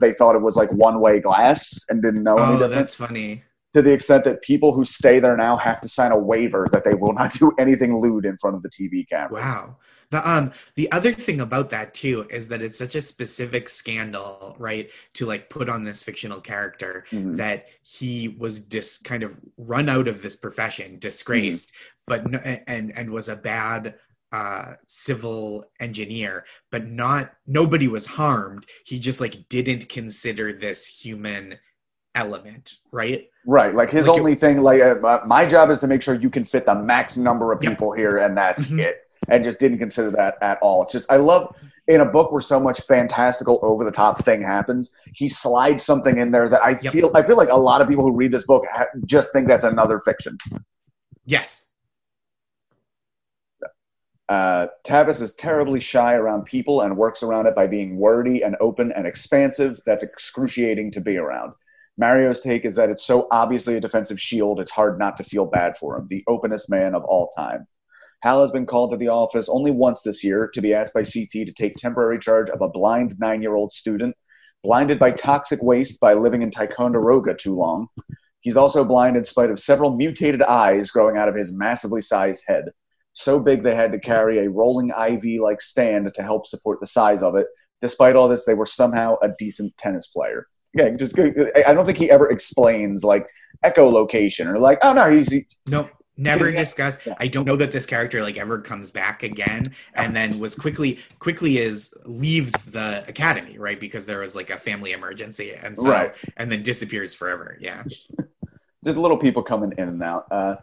they 0.00 0.12
thought 0.12 0.34
it 0.34 0.42
was 0.42 0.56
like 0.56 0.72
one 0.72 1.00
way 1.00 1.20
glass 1.20 1.84
and 1.88 2.02
didn't 2.02 2.24
know 2.24 2.36
oh 2.36 2.68
that's 2.68 2.96
funny 2.96 3.44
to 3.72 3.82
the 3.82 3.92
extent 3.92 4.24
that 4.24 4.42
people 4.42 4.72
who 4.72 4.84
stay 4.84 5.20
there 5.20 5.36
now 5.36 5.56
have 5.56 5.80
to 5.82 5.88
sign 5.88 6.10
a 6.10 6.18
waiver 6.18 6.66
that 6.72 6.82
they 6.82 6.94
will 6.94 7.12
not 7.12 7.32
do 7.34 7.52
anything 7.60 7.96
lewd 7.96 8.24
in 8.24 8.36
front 8.38 8.56
of 8.56 8.62
the 8.62 8.70
TV 8.70 9.08
cameras. 9.08 9.44
Wow. 9.44 9.76
The 10.10 10.28
um 10.30 10.52
the 10.76 10.90
other 10.92 11.12
thing 11.12 11.40
about 11.40 11.70
that 11.70 11.94
too 11.94 12.26
is 12.30 12.48
that 12.48 12.62
it's 12.62 12.78
such 12.78 12.94
a 12.94 13.02
specific 13.02 13.68
scandal, 13.68 14.54
right? 14.58 14.90
To 15.14 15.26
like 15.26 15.50
put 15.50 15.68
on 15.68 15.84
this 15.84 16.02
fictional 16.02 16.40
character 16.40 17.04
Mhm. 17.10 17.36
that 17.38 17.66
he 17.82 18.28
was 18.38 18.60
just 18.60 19.04
kind 19.04 19.22
of 19.22 19.38
run 19.56 19.88
out 19.88 20.08
of 20.08 20.22
this 20.22 20.36
profession, 20.36 20.98
disgraced, 20.98 21.72
but 22.06 22.30
no, 22.30 22.38
and 22.38 22.96
and 22.96 23.10
was 23.10 23.28
a 23.28 23.36
bad 23.36 23.94
uh 24.32 24.74
civil 24.86 25.64
engineer 25.78 26.44
but 26.72 26.84
not 26.88 27.32
nobody 27.46 27.86
was 27.86 28.04
harmed 28.06 28.66
he 28.84 28.98
just 28.98 29.20
like 29.20 29.48
didn't 29.48 29.88
consider 29.88 30.52
this 30.52 30.84
human 30.88 31.56
element 32.16 32.76
right 32.92 33.28
Right. 33.48 33.72
Like 33.72 33.90
his 33.90 34.08
Like 34.08 34.16
it- 34.16 34.20
only 34.20 34.34
thing, 34.34 34.58
like 34.58 34.82
uh, 34.82 35.20
my 35.24 35.46
job 35.46 35.70
is 35.70 35.78
to 35.78 35.86
make 35.86 36.02
sure 36.02 36.16
you 36.16 36.28
can 36.28 36.44
fit 36.44 36.66
the 36.66 36.74
max 36.74 37.16
number 37.16 37.52
of 37.52 37.62
Yep. 37.62 37.70
people 37.72 37.92
here, 37.92 38.16
and 38.18 38.36
that's 38.36 38.66
Mhm. 38.66 38.80
it. 38.80 39.05
And 39.28 39.42
just 39.44 39.58
didn't 39.58 39.78
consider 39.78 40.10
that 40.12 40.36
at 40.42 40.58
all. 40.62 40.82
It's 40.84 40.92
just 40.92 41.10
I 41.10 41.16
love 41.16 41.54
in 41.88 42.00
a 42.00 42.04
book 42.04 42.32
where 42.32 42.40
so 42.40 42.58
much 42.58 42.80
fantastical, 42.82 43.60
over 43.62 43.84
the 43.84 43.90
top 43.92 44.24
thing 44.24 44.42
happens. 44.42 44.94
He 45.14 45.28
slides 45.28 45.84
something 45.84 46.18
in 46.18 46.32
there 46.32 46.48
that 46.48 46.62
I 46.62 46.70
Yep. 46.82 46.92
feel 46.92 47.10
I 47.14 47.22
feel 47.22 47.36
like 47.36 47.50
a 47.50 47.56
lot 47.56 47.80
of 47.80 47.88
people 47.88 48.04
who 48.04 48.14
read 48.16 48.32
this 48.32 48.44
book 48.46 48.64
ha- 48.72 48.86
just 49.04 49.32
think 49.32 49.46
that's 49.48 49.64
another 49.64 50.00
fiction. 50.00 50.36
yes 51.26 51.62
Uh, 54.28 54.66
Tavis 54.84 55.22
is 55.22 55.34
terribly 55.36 55.78
shy 55.78 56.14
around 56.14 56.44
people 56.46 56.80
and 56.80 56.96
works 56.96 57.22
around 57.22 57.46
it 57.46 57.54
by 57.54 57.68
being 57.68 57.96
wordy 57.96 58.42
and 58.42 58.56
open 58.58 58.90
and 58.90 59.06
expansive. 59.06 59.78
That's 59.86 60.02
excruciating 60.02 60.90
to 60.92 61.00
be 61.00 61.16
around. 61.16 61.52
Mario's 61.96 62.40
take 62.40 62.64
is 62.64 62.74
that 62.74 62.90
it's 62.90 63.04
so 63.06 63.28
obviously 63.30 63.76
a 63.76 63.80
defensive 63.80 64.20
shield, 64.20 64.58
it's 64.58 64.72
hard 64.72 64.98
not 64.98 65.16
to 65.18 65.22
feel 65.24 65.46
bad 65.46 65.76
for 65.76 65.96
him, 65.96 66.08
the 66.10 66.24
openest 66.26 66.68
man 66.68 66.92
of 66.96 67.04
all 67.04 67.28
time. 67.36 67.68
Hal 68.20 68.40
has 68.40 68.50
been 68.50 68.66
called 68.66 68.90
to 68.90 68.96
the 68.96 69.08
office 69.08 69.48
only 69.48 69.70
once 69.70 70.02
this 70.02 70.24
year 70.24 70.48
to 70.54 70.60
be 70.60 70.74
asked 70.74 70.94
by 70.94 71.02
CT 71.02 71.30
to 71.30 71.52
take 71.52 71.76
temporary 71.76 72.18
charge 72.18 72.50
of 72.50 72.60
a 72.60 72.68
blind 72.68 73.14
nine 73.18 73.42
year 73.42 73.54
old 73.54 73.72
student, 73.72 74.16
blinded 74.62 74.98
by 74.98 75.12
toxic 75.12 75.62
waste 75.62 76.00
by 76.00 76.14
living 76.14 76.42
in 76.42 76.50
Ticonderoga 76.50 77.34
too 77.34 77.54
long. 77.54 77.88
He's 78.40 78.56
also 78.56 78.84
blind 78.84 79.16
in 79.16 79.24
spite 79.24 79.50
of 79.50 79.58
several 79.58 79.96
mutated 79.96 80.42
eyes 80.42 80.90
growing 80.90 81.16
out 81.16 81.28
of 81.28 81.34
his 81.34 81.52
massively 81.52 82.00
sized 82.00 82.44
head 82.46 82.66
so 83.16 83.40
big 83.40 83.62
they 83.62 83.74
had 83.74 83.92
to 83.92 83.98
carry 83.98 84.38
a 84.38 84.50
rolling 84.50 84.90
IV 84.90 85.40
like 85.40 85.62
stand 85.62 86.12
to 86.12 86.22
help 86.22 86.46
support 86.46 86.80
the 86.80 86.86
size 86.86 87.22
of 87.22 87.34
it. 87.34 87.46
Despite 87.80 88.14
all 88.14 88.28
this, 88.28 88.44
they 88.44 88.52
were 88.52 88.66
somehow 88.66 89.16
a 89.22 89.30
decent 89.38 89.76
tennis 89.78 90.08
player. 90.08 90.46
Yeah, 90.74 90.90
just 90.90 91.18
I 91.18 91.72
don't 91.72 91.86
think 91.86 91.96
he 91.96 92.10
ever 92.10 92.28
explains 92.28 93.04
like 93.04 93.26
echolocation 93.64 94.46
or 94.46 94.58
like, 94.58 94.78
oh 94.82 94.92
no, 94.92 95.10
he's 95.10 95.32
he- 95.32 95.46
no 95.66 95.88
never 96.16 96.50
discussed 96.50 97.00
yeah. 97.06 97.14
i 97.20 97.26
don't 97.28 97.44
know 97.44 97.56
that 97.56 97.72
this 97.72 97.86
character 97.86 98.22
like 98.22 98.38
ever 98.38 98.58
comes 98.60 98.90
back 98.90 99.22
again 99.22 99.72
and 99.94 100.16
then 100.16 100.38
was 100.38 100.54
quickly 100.54 100.98
quickly 101.18 101.58
is 101.58 101.92
leaves 102.04 102.64
the 102.64 103.04
academy 103.06 103.58
right 103.58 103.80
because 103.80 104.06
there 104.06 104.20
was 104.20 104.34
like 104.34 104.50
a 104.50 104.56
family 104.56 104.92
emergency 104.92 105.52
and 105.54 105.78
so 105.78 105.90
Right. 105.90 106.14
and 106.36 106.50
then 106.50 106.62
disappears 106.62 107.14
forever 107.14 107.58
yeah 107.60 107.84
just 108.86 108.98
little 108.98 109.18
people 109.18 109.42
coming 109.42 109.72
in 109.78 109.88
and 109.88 110.02
out. 110.02 110.26
Uh, 110.30 110.56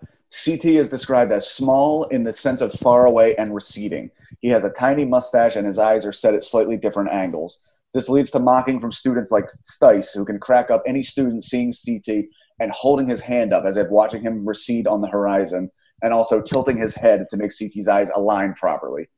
CT 0.45 0.65
is 0.65 0.89
described 0.89 1.31
as 1.31 1.51
small 1.51 2.05
in 2.05 2.23
the 2.23 2.31
sense 2.31 2.61
of 2.61 2.71
far 2.71 3.05
away 3.05 3.35
and 3.35 3.53
receding. 3.53 4.09
He 4.39 4.47
has 4.47 4.63
a 4.63 4.69
tiny 4.69 5.03
mustache 5.05 5.57
and 5.57 5.67
his 5.67 5.77
eyes 5.77 6.05
are 6.05 6.13
set 6.13 6.33
at 6.33 6.43
slightly 6.43 6.77
different 6.77 7.11
angles. 7.11 7.61
This 7.93 8.09
leads 8.09 8.31
to 8.31 8.39
mocking 8.39 8.79
from 8.79 8.91
students 8.91 9.29
like 9.29 9.45
Stice, 9.45 10.15
who 10.15 10.25
can 10.25 10.39
crack 10.39 10.71
up 10.71 10.81
any 10.87 11.03
student 11.03 11.43
seeing 11.43 11.71
CT 11.71 12.25
and 12.63 12.71
holding 12.71 13.09
his 13.09 13.19
hand 13.19 13.53
up 13.53 13.65
as 13.65 13.75
if 13.75 13.89
watching 13.89 14.21
him 14.21 14.47
recede 14.47 14.87
on 14.87 15.01
the 15.01 15.09
horizon, 15.09 15.69
and 16.01 16.13
also 16.13 16.41
tilting 16.41 16.77
his 16.77 16.95
head 16.95 17.25
to 17.29 17.37
make 17.37 17.51
CT's 17.51 17.89
eyes 17.89 18.09
align 18.15 18.53
properly. 18.53 19.09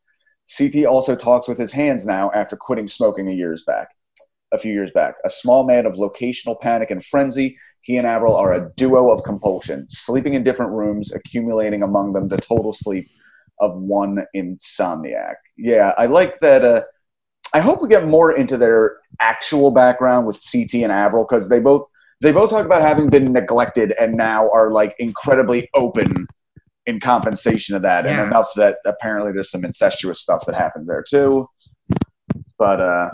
CT 0.57 0.85
also 0.85 1.15
talks 1.15 1.47
with 1.47 1.57
his 1.57 1.71
hands 1.71 2.05
now 2.05 2.31
after 2.33 2.55
quitting 2.55 2.87
smoking 2.87 3.29
a 3.29 3.31
years 3.31 3.63
back. 3.65 3.89
A 4.51 4.57
few 4.57 4.73
years 4.73 4.91
back, 4.91 5.15
a 5.25 5.29
small 5.29 5.65
man 5.65 5.85
of 5.85 5.93
locational 5.93 6.59
panic 6.59 6.89
and 6.89 7.03
frenzy, 7.03 7.57
he 7.81 7.97
and 7.97 8.07
Avril 8.07 8.35
are 8.35 8.53
a 8.53 8.71
duo 8.77 9.11
of 9.11 9.23
compulsion, 9.23 9.85
sleeping 9.89 10.33
in 10.33 10.43
different 10.43 10.71
rooms, 10.71 11.13
accumulating 11.13 11.83
among 11.83 12.13
them 12.13 12.27
the 12.27 12.37
total 12.37 12.73
sleep 12.73 13.07
of 13.59 13.75
one 13.75 14.25
insomniac. 14.35 15.35
Yeah, 15.55 15.93
I 15.97 16.07
like 16.07 16.39
that. 16.39 16.65
Uh, 16.65 16.83
I 17.53 17.59
hope 17.59 17.81
we 17.81 17.89
get 17.89 18.07
more 18.07 18.31
into 18.31 18.57
their 18.57 18.97
actual 19.19 19.71
background 19.71 20.25
with 20.25 20.43
CT 20.51 20.75
and 20.75 20.91
Avril 20.91 21.25
because 21.29 21.47
they 21.47 21.59
both 21.59 21.87
they 22.25 22.31
both 22.31 22.49
talk 22.49 22.65
about 22.65 22.81
having 22.81 23.07
been 23.07 23.31
neglected 23.31 23.93
and 23.99 24.13
now 24.17 24.49
are 24.49 24.71
like 24.71 24.95
incredibly 24.97 25.69
open 25.75 26.25
in 26.87 26.99
compensation 26.99 27.75
of 27.75 27.83
that, 27.83 28.05
Yeah. 28.05 28.21
and 28.23 28.31
enough 28.31 28.47
that 28.55 28.79
apparently 28.85 29.31
there's 29.31 29.51
some 29.51 29.63
incestuous 29.63 30.21
stuff 30.21 30.43
that 30.47 30.55
happens 30.55 30.87
there 30.87 31.03
too. 31.07 31.47
But 32.57 32.81
uh, 32.81 33.09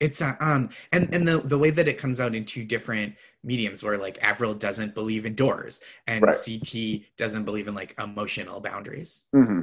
It's 0.00 0.22
uh, 0.22 0.34
um 0.40 0.70
and 0.92 1.14
and 1.14 1.28
the 1.28 1.38
the 1.38 1.58
way 1.58 1.70
that 1.70 1.86
it 1.88 1.98
comes 1.98 2.20
out 2.20 2.34
in 2.34 2.44
two 2.44 2.64
different 2.64 3.14
mediums 3.44 3.82
where 3.82 3.98
like 3.98 4.18
Avril 4.22 4.54
doesn't 4.54 4.94
believe 4.94 5.26
in 5.26 5.34
doors 5.34 5.80
and 6.06 6.24
Right. 6.24 6.34
CT 6.34 7.06
doesn't 7.18 7.44
believe 7.44 7.68
in 7.68 7.74
like 7.74 7.94
emotional 8.00 8.60
boundaries. 8.60 9.24
hmm 9.34 9.60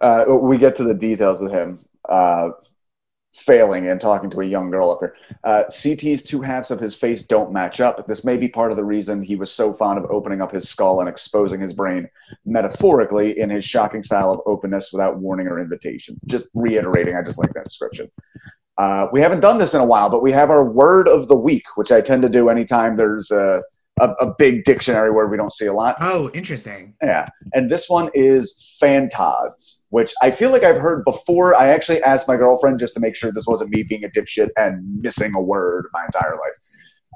Uh, 0.00 0.24
we 0.28 0.58
get 0.58 0.76
to 0.76 0.84
the 0.84 0.94
details 0.94 1.40
with 1.40 1.52
him 1.52 1.80
uh, 2.08 2.50
failing 3.36 3.88
and 3.88 4.00
talking 4.00 4.30
to 4.30 4.40
a 4.40 4.44
young 4.44 4.70
girl 4.70 4.90
up 4.90 5.00
here. 5.00 5.14
Uh, 5.44 5.64
CT's 5.70 6.22
two 6.22 6.40
halves 6.40 6.70
of 6.70 6.80
his 6.80 6.94
face 6.94 7.26
don't 7.26 7.52
match 7.52 7.80
up. 7.80 8.06
This 8.06 8.24
may 8.24 8.36
be 8.36 8.48
part 8.48 8.70
of 8.70 8.76
the 8.76 8.84
reason 8.84 9.22
he 9.22 9.36
was 9.36 9.52
so 9.52 9.72
fond 9.72 9.98
of 9.98 10.10
opening 10.10 10.40
up 10.40 10.52
his 10.52 10.68
skull 10.68 11.00
and 11.00 11.08
exposing 11.08 11.60
his 11.60 11.74
brain 11.74 12.08
metaphorically 12.44 13.38
in 13.38 13.50
his 13.50 13.64
shocking 13.64 14.02
style 14.02 14.30
of 14.30 14.40
openness 14.46 14.92
without 14.92 15.18
warning 15.18 15.48
or 15.48 15.60
invitation. 15.60 16.18
Just 16.26 16.48
reiterating, 16.54 17.14
I 17.16 17.22
just 17.22 17.38
like 17.38 17.52
that 17.54 17.64
description. 17.64 18.10
Uh, 18.78 19.08
we 19.12 19.20
haven't 19.20 19.40
done 19.40 19.58
this 19.58 19.74
in 19.74 19.80
a 19.80 19.86
while, 19.86 20.10
but 20.10 20.22
we 20.22 20.32
have 20.32 20.50
our 20.50 20.64
word 20.64 21.08
of 21.08 21.28
the 21.28 21.36
week, 21.36 21.64
which 21.76 21.92
I 21.92 22.00
tend 22.00 22.22
to 22.22 22.28
do 22.28 22.48
anytime 22.48 22.96
there's 22.96 23.30
a, 23.30 23.62
a, 24.00 24.10
a 24.20 24.34
big 24.38 24.64
dictionary 24.64 25.10
word 25.10 25.30
we 25.30 25.36
don't 25.36 25.52
see 25.52 25.66
a 25.66 25.72
lot. 25.72 25.96
Oh, 26.00 26.30
interesting. 26.34 26.94
Yeah. 27.02 27.28
And 27.54 27.70
this 27.70 27.88
one 27.88 28.10
is 28.14 28.76
Fantods, 28.82 29.82
which 29.88 30.12
I 30.22 30.30
feel 30.30 30.50
like 30.50 30.62
I've 30.62 30.78
heard 30.78 31.04
before. 31.04 31.54
I 31.54 31.68
actually 31.68 32.02
asked 32.02 32.28
my 32.28 32.36
girlfriend 32.36 32.78
just 32.78 32.94
to 32.94 33.00
make 33.00 33.16
sure 33.16 33.32
this 33.32 33.46
wasn't 33.46 33.70
me 33.70 33.82
being 33.82 34.04
a 34.04 34.08
dipshit 34.08 34.50
and 34.56 35.00
missing 35.00 35.32
a 35.34 35.40
word 35.40 35.86
my 35.92 36.04
entire 36.04 36.32
life. 36.34 36.58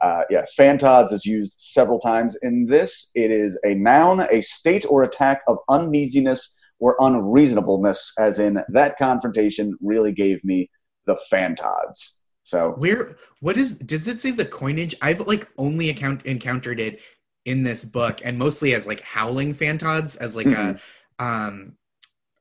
Uh, 0.03 0.24
yeah, 0.31 0.45
Fantods 0.59 1.12
is 1.12 1.26
used 1.26 1.61
several 1.61 1.99
times 1.99 2.37
in 2.41 2.66
this. 2.66 3.11
It 3.14 3.31
is 3.31 3.61
a 3.66 3.74
noun, 3.74 4.26
a 4.31 4.41
state 4.41 4.87
or 4.89 5.03
attack 5.03 5.43
of 5.47 5.59
uneasiness 5.68 6.57
or 6.78 6.97
unreasonableness, 7.01 8.14
as 8.18 8.39
in 8.39 8.62
that 8.68 8.97
confrontation 8.97 9.76
really 9.83 10.12
gave 10.12 10.43
me 10.43 10.70
the 11.05 11.20
Fantods. 11.31 12.20
So, 12.51 12.73
Where 12.73 13.17
what 13.39 13.57
is 13.57 13.79
does 13.79 14.09
it 14.09 14.21
say 14.21 14.33
the 14.33 14.45
coinage? 14.45 14.97
I've 15.01 15.21
like 15.21 15.47
only 15.57 15.91
account 15.91 16.27
encountered 16.27 16.81
it 16.81 17.01
in 17.45 17.63
this 17.63 17.85
book 17.85 18.23
and 18.25 18.37
mostly 18.37 18.75
as 18.75 18.89
like 18.89 19.01
howling 19.03 19.55
fantods 19.55 20.17
as 20.17 20.35
like 20.35 20.49
a 20.49 20.81
um 21.21 21.77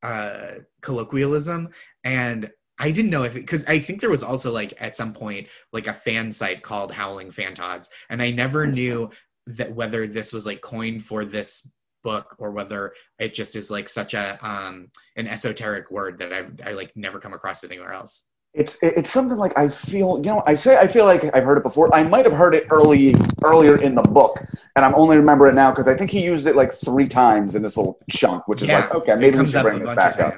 uh 0.02 0.56
colloquialism 0.82 1.70
and 2.04 2.52
I 2.80 2.90
didn't 2.90 3.12
know 3.12 3.22
if 3.22 3.36
because 3.36 3.64
I 3.66 3.78
think 3.78 4.02
there 4.02 4.10
was 4.10 4.24
also 4.24 4.52
like 4.52 4.74
at 4.80 4.96
some 4.96 5.14
point 5.14 5.48
like 5.72 5.86
a 5.86 5.94
fan 5.94 6.32
site 6.32 6.64
called 6.64 6.92
Howling 6.92 7.30
Fantods, 7.30 7.90
and 8.10 8.20
I 8.20 8.32
never 8.32 8.66
knew 8.66 9.12
that 9.46 9.76
whether 9.76 10.08
this 10.08 10.34
was 10.34 10.46
like 10.48 10.62
coined 10.62 11.06
for 11.06 11.24
this 11.24 11.72
book 12.04 12.36
or 12.40 12.50
whether 12.50 12.94
it 13.20 13.36
just 13.36 13.56
is 13.56 13.70
like 13.70 13.90
such 13.90 14.16
a 14.16 14.40
um 14.42 14.88
an 15.18 15.28
esoteric 15.28 15.92
word 15.92 16.18
that 16.18 16.34
I've 16.34 16.60
I 16.66 16.72
like 16.72 16.96
never 16.96 17.20
come 17.20 17.34
across 17.34 17.64
it 17.64 17.72
anywhere 17.72 17.94
else. 17.94 18.29
It's 18.54 18.82
it's 18.82 19.12
something 19.12 19.38
like 19.38 19.56
I 19.58 19.70
feel 19.70 20.18
you 20.18 20.24
know 20.32 20.44
I 20.48 20.56
say 20.56 20.78
I 20.78 20.88
feel 20.88 21.06
like 21.06 21.24
I've 21.36 21.44
heard 21.44 21.58
it 21.58 21.64
before. 21.64 21.94
I 21.94 22.04
might 22.04 22.26
have 22.26 22.34
heard 22.34 22.56
it 22.56 22.66
early 22.72 23.16
earlier 23.44 23.78
in 23.78 23.94
the 23.94 24.02
book, 24.02 24.44
and 24.76 24.84
I'm 24.84 24.96
only 24.96 25.18
remember 25.18 25.46
it 25.48 25.54
now 25.54 25.70
because 25.70 25.88
I 25.88 25.96
think 25.96 26.10
he 26.10 26.24
used 26.24 26.48
it 26.48 26.56
like 26.56 26.74
three 26.74 27.08
times 27.08 27.54
in 27.54 27.62
this 27.62 27.78
little 27.78 28.00
chunk, 28.10 28.48
which 28.48 28.64
is 28.64 28.70
like 28.70 28.94
okay, 28.96 29.16
maybe 29.16 29.38
we 29.38 29.48
should 29.48 29.62
bring 29.62 29.80
this 29.80 29.94
back 29.94 30.20
up. 30.20 30.34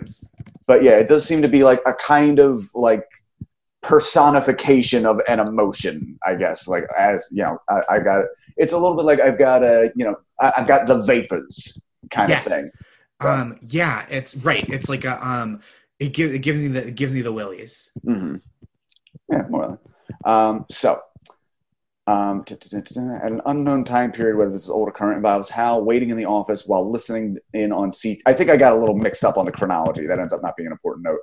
But 0.68 0.84
yeah, 0.84 0.98
it 0.98 1.08
does 1.08 1.26
seem 1.26 1.42
to 1.42 1.48
be 1.48 1.64
like 1.64 1.82
a 1.86 1.94
kind 1.94 2.40
of 2.40 2.62
like 2.76 3.06
personification 3.82 5.06
of 5.06 5.22
an 5.28 5.40
emotion, 5.40 6.18
I 6.26 6.36
guess. 6.36 6.68
Like 6.68 6.84
as 6.98 7.28
you 7.32 7.44
know, 7.44 7.60
I, 7.70 7.82
I 7.96 8.00
got 8.00 8.26
it's 8.58 8.74
a 8.74 8.78
little 8.78 8.96
bit 8.98 9.06
like 9.06 9.22
I've 9.22 9.40
got 9.40 9.64
a 9.64 9.92
you 9.96 10.06
know 10.06 10.16
I, 10.40 10.52
I've 10.58 10.68
got 10.68 10.88
the 10.88 11.02
vapors 11.02 11.82
kind 12.10 12.30
Yes. 12.30 12.46
of 12.46 12.52
thing. 12.52 12.70
Um, 13.22 13.58
yeah, 13.62 14.06
it's 14.10 14.36
right. 14.38 14.66
It's 14.68 14.90
like 14.90 15.06
a 15.06 15.26
um, 15.26 15.62
it 16.02 16.14
gives 16.14 16.34
it 16.34 16.40
gives 16.40 16.62
me 16.62 16.68
the 16.68 16.88
it 16.88 16.96
gives 16.96 17.14
me 17.14 17.22
the 17.22 17.32
willies. 17.32 17.92
hmm 18.04 18.36
Yeah, 19.30 19.44
more 19.50 19.66
or. 19.66 19.80
Um, 20.26 20.66
so, 20.70 21.00
um, 22.08 22.44
at 22.50 22.74
an 23.32 23.42
unknown 23.46 23.84
time 23.84 24.12
period, 24.12 24.36
whether 24.36 24.52
this 24.52 24.64
is 24.64 24.70
old 24.70 24.90
or 24.90 24.92
current, 24.92 25.18
involves 25.18 25.50
Hal 25.50 25.84
waiting 25.86 26.10
in 26.10 26.18
the 26.18 26.26
office 26.26 26.66
while 26.66 26.90
listening 26.90 27.38
in 27.54 27.72
on 27.72 27.92
CT. 27.92 28.18
I 28.26 28.34
think 28.34 28.50
I 28.50 28.58
got 28.58 28.74
a 28.74 28.78
little 28.78 28.98
mixed 28.98 29.24
up 29.24 29.38
on 29.38 29.46
the 29.46 29.52
chronology. 29.52 30.08
That 30.08 30.20
ends 30.20 30.34
up 30.34 30.42
not 30.42 30.58
being 30.58 30.68
an 30.68 30.74
important 30.74 31.06
note. 31.06 31.20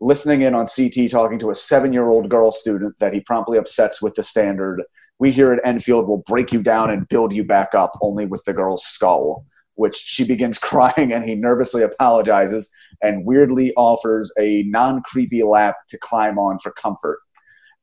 Listening 0.00 0.42
in 0.42 0.54
on 0.54 0.66
CT 0.66 1.10
talking 1.10 1.38
to 1.40 1.50
a 1.50 1.54
seven 1.54 1.92
year 1.92 2.08
old 2.08 2.28
girl 2.28 2.52
student 2.52 2.94
that 3.00 3.12
he 3.12 3.20
promptly 3.20 3.58
upsets 3.58 4.00
with 4.00 4.14
the 4.14 4.22
standard, 4.22 4.82
we 5.18 5.32
here 5.32 5.52
at 5.52 5.60
Enfield 5.66 6.06
will 6.06 6.22
break 6.26 6.52
you 6.52 6.62
down 6.62 6.90
and 6.90 7.08
build 7.08 7.32
you 7.32 7.44
back 7.44 7.74
up, 7.74 7.90
only 8.00 8.26
with 8.26 8.44
the 8.44 8.52
girl's 8.52 8.84
skull. 8.84 9.44
Which 9.74 9.96
she 9.96 10.24
begins 10.26 10.58
crying, 10.70 11.12
and 11.12 11.24
he 11.28 11.34
nervously 11.34 11.82
apologizes 11.82 12.70
and 13.02 13.24
weirdly 13.24 13.72
offers 13.76 14.32
a 14.38 14.64
non 14.64 15.02
creepy 15.02 15.42
lap 15.42 15.76
to 15.88 15.98
climb 15.98 16.38
on 16.38 16.58
for 16.58 16.72
comfort. 16.72 17.18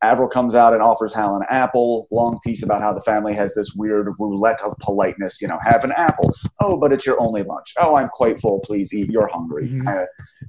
Avril 0.02 0.30
comes 0.30 0.56
out 0.56 0.72
and 0.72 0.82
offers 0.82 1.14
Hal 1.14 1.36
an 1.36 1.44
apple. 1.50 2.08
Long 2.10 2.40
piece 2.46 2.64
about 2.64 2.82
how 2.82 2.94
the 2.94 3.02
family 3.02 3.34
has 3.34 3.54
this 3.54 3.74
weird 3.76 4.08
roulette 4.18 4.62
of 4.62 4.74
politeness. 4.80 5.42
You 5.42 5.50
know, 5.50 5.60
have 5.62 5.84
an 5.84 5.92
apple. 5.92 6.34
Oh, 6.62 6.78
but 6.78 6.94
it's 6.94 7.06
your 7.06 7.20
only 7.20 7.44
lunch. 7.44 7.74
Oh, 7.78 7.96
I'm 7.96 8.08
quite 8.08 8.40
full. 8.40 8.62
Please 8.62 8.94
eat. 8.94 9.10
You're 9.10 9.28
hungry. 9.28 9.68
Mhm. 9.68 9.84
Kind 9.84 10.00
of, 10.00 10.08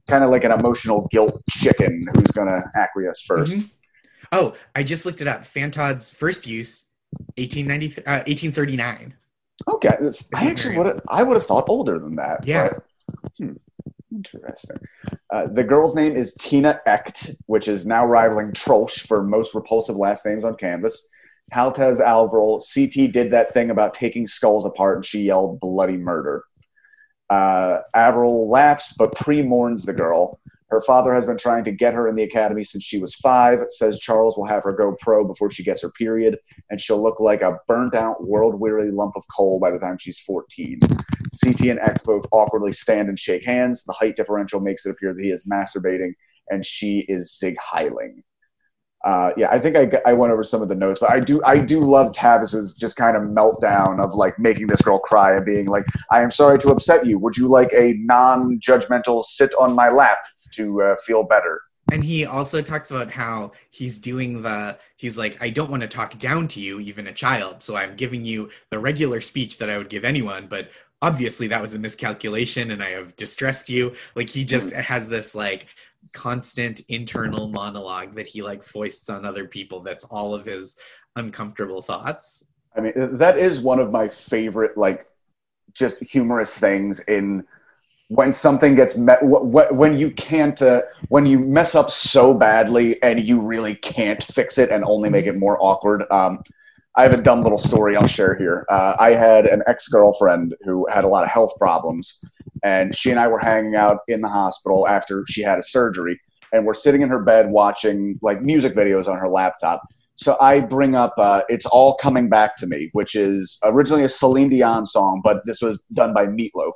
kind 0.09 0.22
of 0.24 0.30
like 0.30 0.45
an 0.45 0.53
emotional 0.53 1.09
guilt 1.11 1.43
chicken 1.51 2.07
who's 2.14 2.30
gonna 2.32 2.62
acquiesce 2.76 3.22
1st 3.26 3.53
Mhm. 3.57 3.70
Oh, 4.30 4.55
I 4.76 4.84
just 4.84 5.05
looked 5.05 5.20
it 5.20 5.26
up. 5.26 5.43
Fantod's 5.45 6.11
first 6.11 6.47
use, 6.47 6.84
1890, 7.36 8.07
uh, 8.07 8.22
1839. 8.28 9.14
Okay, 9.69 9.89
that's- 9.89 10.29
I 10.35 10.49
actually 10.49 10.77
would 10.79 10.87
have. 10.87 11.01
I 11.09 11.23
would 11.23 11.35
have 11.35 11.47
thought 11.47 11.65
older 11.69 11.99
than 11.99 12.17
that. 12.17 12.47
Yeah. 12.47 12.71
but, 13.23 13.33
hmm, 13.39 13.53
interesting. 14.13 14.79
Uh, 15.31 15.47
the 15.49 15.65
girl's 15.65 15.95
name 15.95 16.17
is 16.17 16.35
Tina 16.35 16.81
Echt, 16.87 17.31
which 17.47 17.69
is 17.69 17.87
now 17.87 18.07
rivaling 18.07 18.53
Trosh 18.53 19.07
for 19.07 19.23
most 19.23 19.55
repulsive 19.55 19.97
last 19.97 20.25
names 20.27 20.45
on 20.45 20.55
Canvas. 20.57 21.09
Haltez 21.53 22.01
Avril, 22.01 22.61
CT 22.61 23.09
did 23.13 23.33
that 23.33 23.53
thing 23.55 23.71
about 23.71 23.93
taking 23.95 24.27
skulls 24.27 24.65
apart, 24.65 24.97
and 24.99 25.05
she 25.05 25.23
yelled 25.23 25.61
bloody 25.61 25.97
murder. 25.97 26.45
Uh, 27.29 27.81
Avril 27.95 28.49
laughs, 28.49 28.95
but 28.97 29.15
pre 29.15 29.43
mourns 29.43 29.85
the 29.85 29.93
girl. 29.93 30.39
Her 30.71 30.81
father 30.83 31.12
has 31.12 31.27
been 31.27 31.37
trying 31.37 31.64
to 31.64 31.73
get 31.73 31.95
her 31.95 32.09
in 32.09 32.14
the 32.14 32.23
academy 32.23 32.62
since 32.62 32.85
she 32.85 32.99
was 32.99 33.14
five. 33.16 33.59
Says 33.71 33.99
Charles 33.99 34.37
will 34.37 34.47
have 34.47 34.62
her 34.62 34.73
go 34.73 34.95
pro 35.01 35.27
before 35.27 35.51
she 35.51 35.64
gets 35.64 35.83
her 35.83 35.91
period, 35.91 36.39
and 36.71 36.81
she'll 36.81 37.03
look 37.03 37.18
like 37.18 37.43
a 37.43 37.59
burnt 37.66 37.95
out, 37.95 38.25
world 38.25 38.61
weary 38.61 38.91
lump 38.93 39.16
of 39.16 39.25
coal 39.37 39.59
by 39.59 39.71
the 39.71 39.81
time 39.81 39.99
she's 39.99 40.21
14. 40.21 40.79
CT 40.81 41.61
and 41.62 41.81
Echt 41.81 42.05
both 42.05 42.25
awkwardly 42.31 42.73
stand 42.73 43.09
and 43.09 43.18
shake 43.18 43.45
hands. 43.45 43.85
The 43.85 43.93
height 43.93 44.16
differential 44.16 44.61
makes 44.61 44.87
it 44.87 44.91
appear 44.91 45.12
that 45.12 45.23
he 45.23 45.31
is 45.31 45.45
masturbating, 45.45 46.12
and 46.51 46.64
she 46.64 47.01
is 47.09 47.33
Sieg 47.33 47.57
Heiling. 47.57 48.23
Uh, 49.05 49.30
yeah, 49.36 49.48
I 49.51 49.59
think 49.59 49.76
I, 49.76 50.01
I 50.05 50.12
went 50.12 50.32
over 50.32 50.42
some 50.42 50.61
of 50.61 50.68
the 50.68 50.74
notes, 50.74 51.01
but 51.01 51.11
I 51.11 51.20
do 51.20 51.40
I 51.44 51.59
do 51.59 51.80
love 51.80 52.12
Tavis's 52.12 52.74
just 52.74 52.96
kind 52.96 53.16
of 53.16 53.22
meltdown 53.22 54.03
of 54.03 54.14
like 54.14 54.38
making 54.38 54.66
this 54.66 54.82
girl 54.82 54.98
cry 54.98 55.36
and 55.36 55.44
being 55.44 55.66
like, 55.66 55.86
"I 56.11 56.22
am 56.22 56.30
sorry 56.30 56.59
to 56.59 56.70
upset 56.70 57.07
you. 57.07 57.18
Would 57.18 57.36
you 57.36 57.48
like 57.48 57.72
a 57.72 57.94
non-judgmental 57.94 59.24
sit 59.24 59.55
on 59.59 59.74
my 59.74 59.88
lap 59.88 60.18
to 60.53 60.82
uh, 60.82 60.96
feel 61.07 61.24
better?" 61.24 61.62
And 61.92 62.05
he 62.05 62.24
also 62.24 62.62
talks 62.62 62.90
about 62.90 63.11
how 63.11 63.53
he's 63.70 63.98
doing 63.98 64.42
the, 64.42 64.78
he's 64.96 65.18
like, 65.18 65.36
I 65.40 65.51
don't 65.51 65.70
want 65.70 65.82
to 65.82 65.88
talk 65.88 66.18
down 66.18 66.46
to 66.48 66.61
you, 66.61 66.78
even 66.78 67.09
a 67.09 67.12
child. 67.12 67.62
So 67.62 67.74
I'm 67.74 67.96
giving 67.96 68.24
you 68.24 68.51
the 68.70 68.78
regular 68.78 69.20
speech 69.20 69.59
that 69.59 69.68
I 69.68 69.76
would 69.76 69.88
give 69.88 70.05
anyone. 70.05 70.46
But 70.46 70.70
obviously 71.03 71.48
that 71.48 71.62
was 71.62 71.74
a 71.74 71.78
miscalculation 71.78 72.70
and 72.70 72.82
I 72.82 72.90
have 72.90 73.16
distressed 73.16 73.68
you. 73.68 73.94
Like 74.14 74.28
he 74.28 74.44
just 74.44 74.72
has 74.72 75.09
this 75.09 75.34
like 75.34 75.66
constant 76.12 76.80
internal 76.88 77.48
monologue 77.48 78.14
that 78.14 78.26
he 78.26 78.42
like 78.42 78.62
foists 78.62 79.09
on 79.09 79.24
other 79.24 79.46
people. 79.46 79.80
That's 79.80 80.05
all 80.05 80.34
of 80.34 80.44
his 80.44 80.76
uncomfortable 81.16 81.82
thoughts. 81.82 82.44
I 82.76 82.80
mean, 82.80 82.92
that 82.96 83.38
is 83.38 83.61
one 83.61 83.80
of 83.80 83.90
my 83.90 84.09
favorite, 84.09 84.76
like, 84.76 85.07
just 85.72 86.03
humorous 86.03 86.59
things 86.59 87.01
in 87.01 87.46
when 88.09 88.32
something 88.32 88.74
gets 88.74 88.96
met, 88.96 89.20
wh- 89.20 89.46
wh- 89.46 89.72
when 89.72 89.96
you 89.96 90.11
can't, 90.11 90.61
uh, 90.62 90.82
when 91.09 91.26
you 91.26 91.38
mess 91.38 91.76
up 91.76 91.90
so 91.90 92.34
badly 92.34 93.01
and 93.05 93.20
you 93.20 93.40
really 93.40 93.76
can't 93.76 94.22
fix 94.22 94.59
it 94.59 94.70
and 94.70 94.84
only 94.84 95.09
make 95.09 95.26
it 95.26 95.36
more 95.36 95.57
awkward. 95.61 96.05
Um, 96.11 96.42
I 96.97 97.03
have 97.05 97.12
a 97.12 97.22
dumb 97.22 97.43
little 97.43 97.59
story 97.59 97.97
I'll 97.97 98.07
share 98.07 98.34
here. 98.34 98.66
Uh, 98.68 98.97
I 98.99 99.11
had 99.11 99.47
an 99.47 99.62
ex 99.66 99.88
girlfriend 99.88 100.57
who 100.62 100.86
had 100.91 101.05
a 101.05 101.09
lot 101.09 101.22
of 101.24 101.30
health 101.30 101.53
problems, 101.57 102.22
and 102.64 102.95
she 102.95 103.11
and 103.11 103.20
I 103.20 103.28
were 103.28 103.38
hanging 103.38 103.76
out 103.76 103.99
in 104.09 104.20
the 104.20 104.28
hospital 104.28 104.88
after 104.88 105.24
she 105.28 105.41
had 105.41 105.59
a 105.59 105.62
surgery, 105.62 106.20
and 106.53 106.66
we're 106.66 106.74
sitting 106.74 107.03
in 107.03 107.09
her 107.09 107.22
bed 107.22 107.51
watching 107.51 108.18
like 108.22 108.43
music 108.43 108.74
videos 108.74 109.07
on 109.07 109.18
her 109.18 109.28
laptop. 109.28 109.82
So 110.14 110.36
I 110.41 110.61
bring 110.61 110.97
up 110.97 111.14
uh, 111.16 111.43
"It's 111.49 111.66
All 111.66 111.95
Coming 111.95 112.28
Back 112.28 112.57
to 112.57 112.66
Me," 112.66 112.91
which 112.93 113.14
is 113.14 113.59
originally 113.62 114.03
a 114.03 114.09
Celine 114.09 114.49
Dion 114.49 114.84
song, 114.84 115.20
but 115.22 115.47
this 115.47 115.62
was 115.62 115.80
done 115.93 116.12
by 116.12 116.26
Meatloaf. 116.26 116.72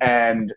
And 0.00 0.54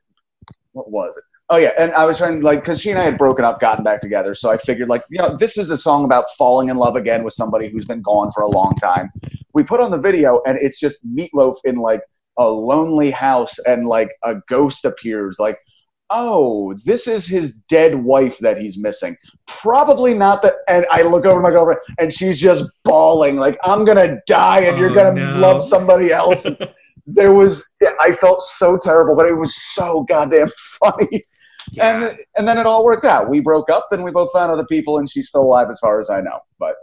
what 0.74 0.92
was 0.92 1.14
it? 1.18 1.24
Oh 1.54 1.58
yeah, 1.58 1.74
and 1.78 1.92
I 1.96 2.06
was 2.06 2.18
trying 2.18 2.40
to 2.40 2.46
like 2.46 2.62
because 2.62 2.80
she 2.80 2.92
and 2.92 2.98
I 3.00 3.04
had 3.04 3.18
broken 3.18 3.44
up, 3.44 3.60
gotten 3.60 3.84
back 3.84 4.00
together. 4.00 4.34
So 4.34 4.50
I 4.50 4.56
figured 4.56 4.88
like 4.88 5.04
you 5.10 5.18
know 5.22 5.36
this 5.36 5.58
is 5.58 5.70
a 5.70 5.76
song 5.78 6.06
about 6.06 6.24
falling 6.38 6.70
in 6.70 6.78
love 6.78 6.96
again 6.96 7.26
with 7.26 7.34
somebody 7.34 7.68
who's 7.68 7.86
been 7.86 8.02
gone 8.02 8.32
for 8.32 8.42
a 8.42 8.48
long 8.48 8.74
time. 8.82 9.10
We 9.54 9.64
put 9.64 9.82
on 9.82 9.92
the 9.92 9.98
video, 10.00 10.42
and 10.48 10.58
it's 10.62 10.80
just 10.80 11.06
Meatloaf 11.06 11.56
in 11.66 11.76
like 11.76 12.00
a 12.38 12.48
lonely 12.50 13.12
house, 13.12 13.60
and 13.60 13.86
like 13.86 14.12
a 14.24 14.36
ghost 14.48 14.86
appears. 14.86 15.40
Like, 15.40 15.58
oh, 16.10 16.74
this 16.86 17.06
is 17.06 17.28
his 17.28 17.54
dead 17.68 17.96
wife 17.96 18.38
that 18.38 18.58
he's 18.58 18.82
missing. 18.82 19.18
Probably 19.46 20.14
not 20.14 20.42
that. 20.44 20.54
And 20.70 20.86
I 20.90 21.02
look 21.02 21.26
over 21.26 21.42
my 21.42 21.50
girlfriend, 21.52 21.82
and 22.00 22.14
she's 22.14 22.40
just 22.40 22.64
bawling, 22.86 23.36
like 23.36 23.58
I'm 23.66 23.84
gonna 23.84 24.20
die, 24.26 24.62
and 24.62 24.78
you're 24.80 24.92
Oh, 24.92 24.96
gonna 24.96 25.34
no. 25.34 25.40
love 25.40 25.64
somebody 25.66 26.14
else. 26.14 26.48
There 27.08 27.34
was, 27.34 27.70
I 28.00 28.12
felt 28.12 28.42
so 28.42 28.78
terrible, 28.78 29.16
but 29.16 29.26
it 29.26 29.34
was 29.34 29.56
so 29.56 30.04
goddamn 30.04 30.50
funny. 30.84 31.26
Yeah. 31.72 32.10
And 32.10 32.20
and 32.38 32.48
then 32.48 32.58
it 32.58 32.66
all 32.66 32.84
worked 32.84 33.06
out. 33.06 33.30
We 33.30 33.40
broke 33.40 33.70
up, 33.70 33.88
and 33.92 34.04
we 34.04 34.12
both 34.12 34.32
found 34.34 34.52
other 34.52 34.66
people, 34.66 34.98
and 34.98 35.10
she's 35.10 35.30
still 35.30 35.42
alive 35.44 35.70
as 35.70 35.80
far 35.80 36.00
as 36.00 36.10
I 36.10 36.22
know. 36.22 36.40
But 36.60 36.76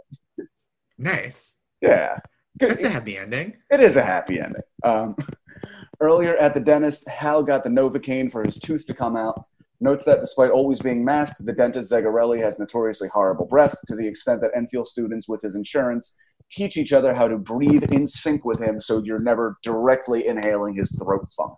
nice. 0.97 1.59
yeah, 1.81 2.19
Good. 2.59 2.71
That's 2.71 2.83
a 2.83 2.89
happy 2.89 3.17
ending. 3.17 3.53
it 3.71 3.79
is 3.79 3.95
a 3.95 4.01
happy 4.01 4.39
ending. 4.39 4.61
Um, 4.83 5.15
earlier 6.01 6.35
at 6.37 6.53
the 6.53 6.59
dentist, 6.59 7.07
Hal 7.07 7.43
got 7.43 7.63
the 7.63 7.69
Novocaine 7.69 8.31
for 8.31 8.43
his 8.43 8.57
tooth 8.57 8.85
to 8.87 8.93
come 8.93 9.15
out. 9.15 9.45
Notes 9.81 10.03
that 10.05 10.19
despite 10.19 10.51
always 10.51 10.81
being 10.81 11.05
masked, 11.05 11.45
the 11.45 11.53
dentist 11.53 11.91
Zegarelli 11.91 12.41
has 12.41 12.59
notoriously 12.59 13.07
horrible 13.07 13.45
breath 13.45 13.75
to 13.87 13.95
the 13.95 14.05
extent 14.05 14.41
that 14.41 14.51
Enfield 14.53 14.89
students 14.89 15.29
with 15.29 15.41
his 15.41 15.55
insurance 15.55 16.17
teach 16.51 16.75
each 16.75 16.91
other 16.91 17.13
how 17.13 17.27
to 17.27 17.37
breathe 17.37 17.89
in 17.93 18.07
sync 18.07 18.43
with 18.43 18.59
him 18.61 18.81
so 18.81 19.01
you're 19.03 19.19
never 19.19 19.57
directly 19.63 20.27
inhaling 20.27 20.75
his 20.75 20.91
throat 21.01 21.25
funk. 21.37 21.57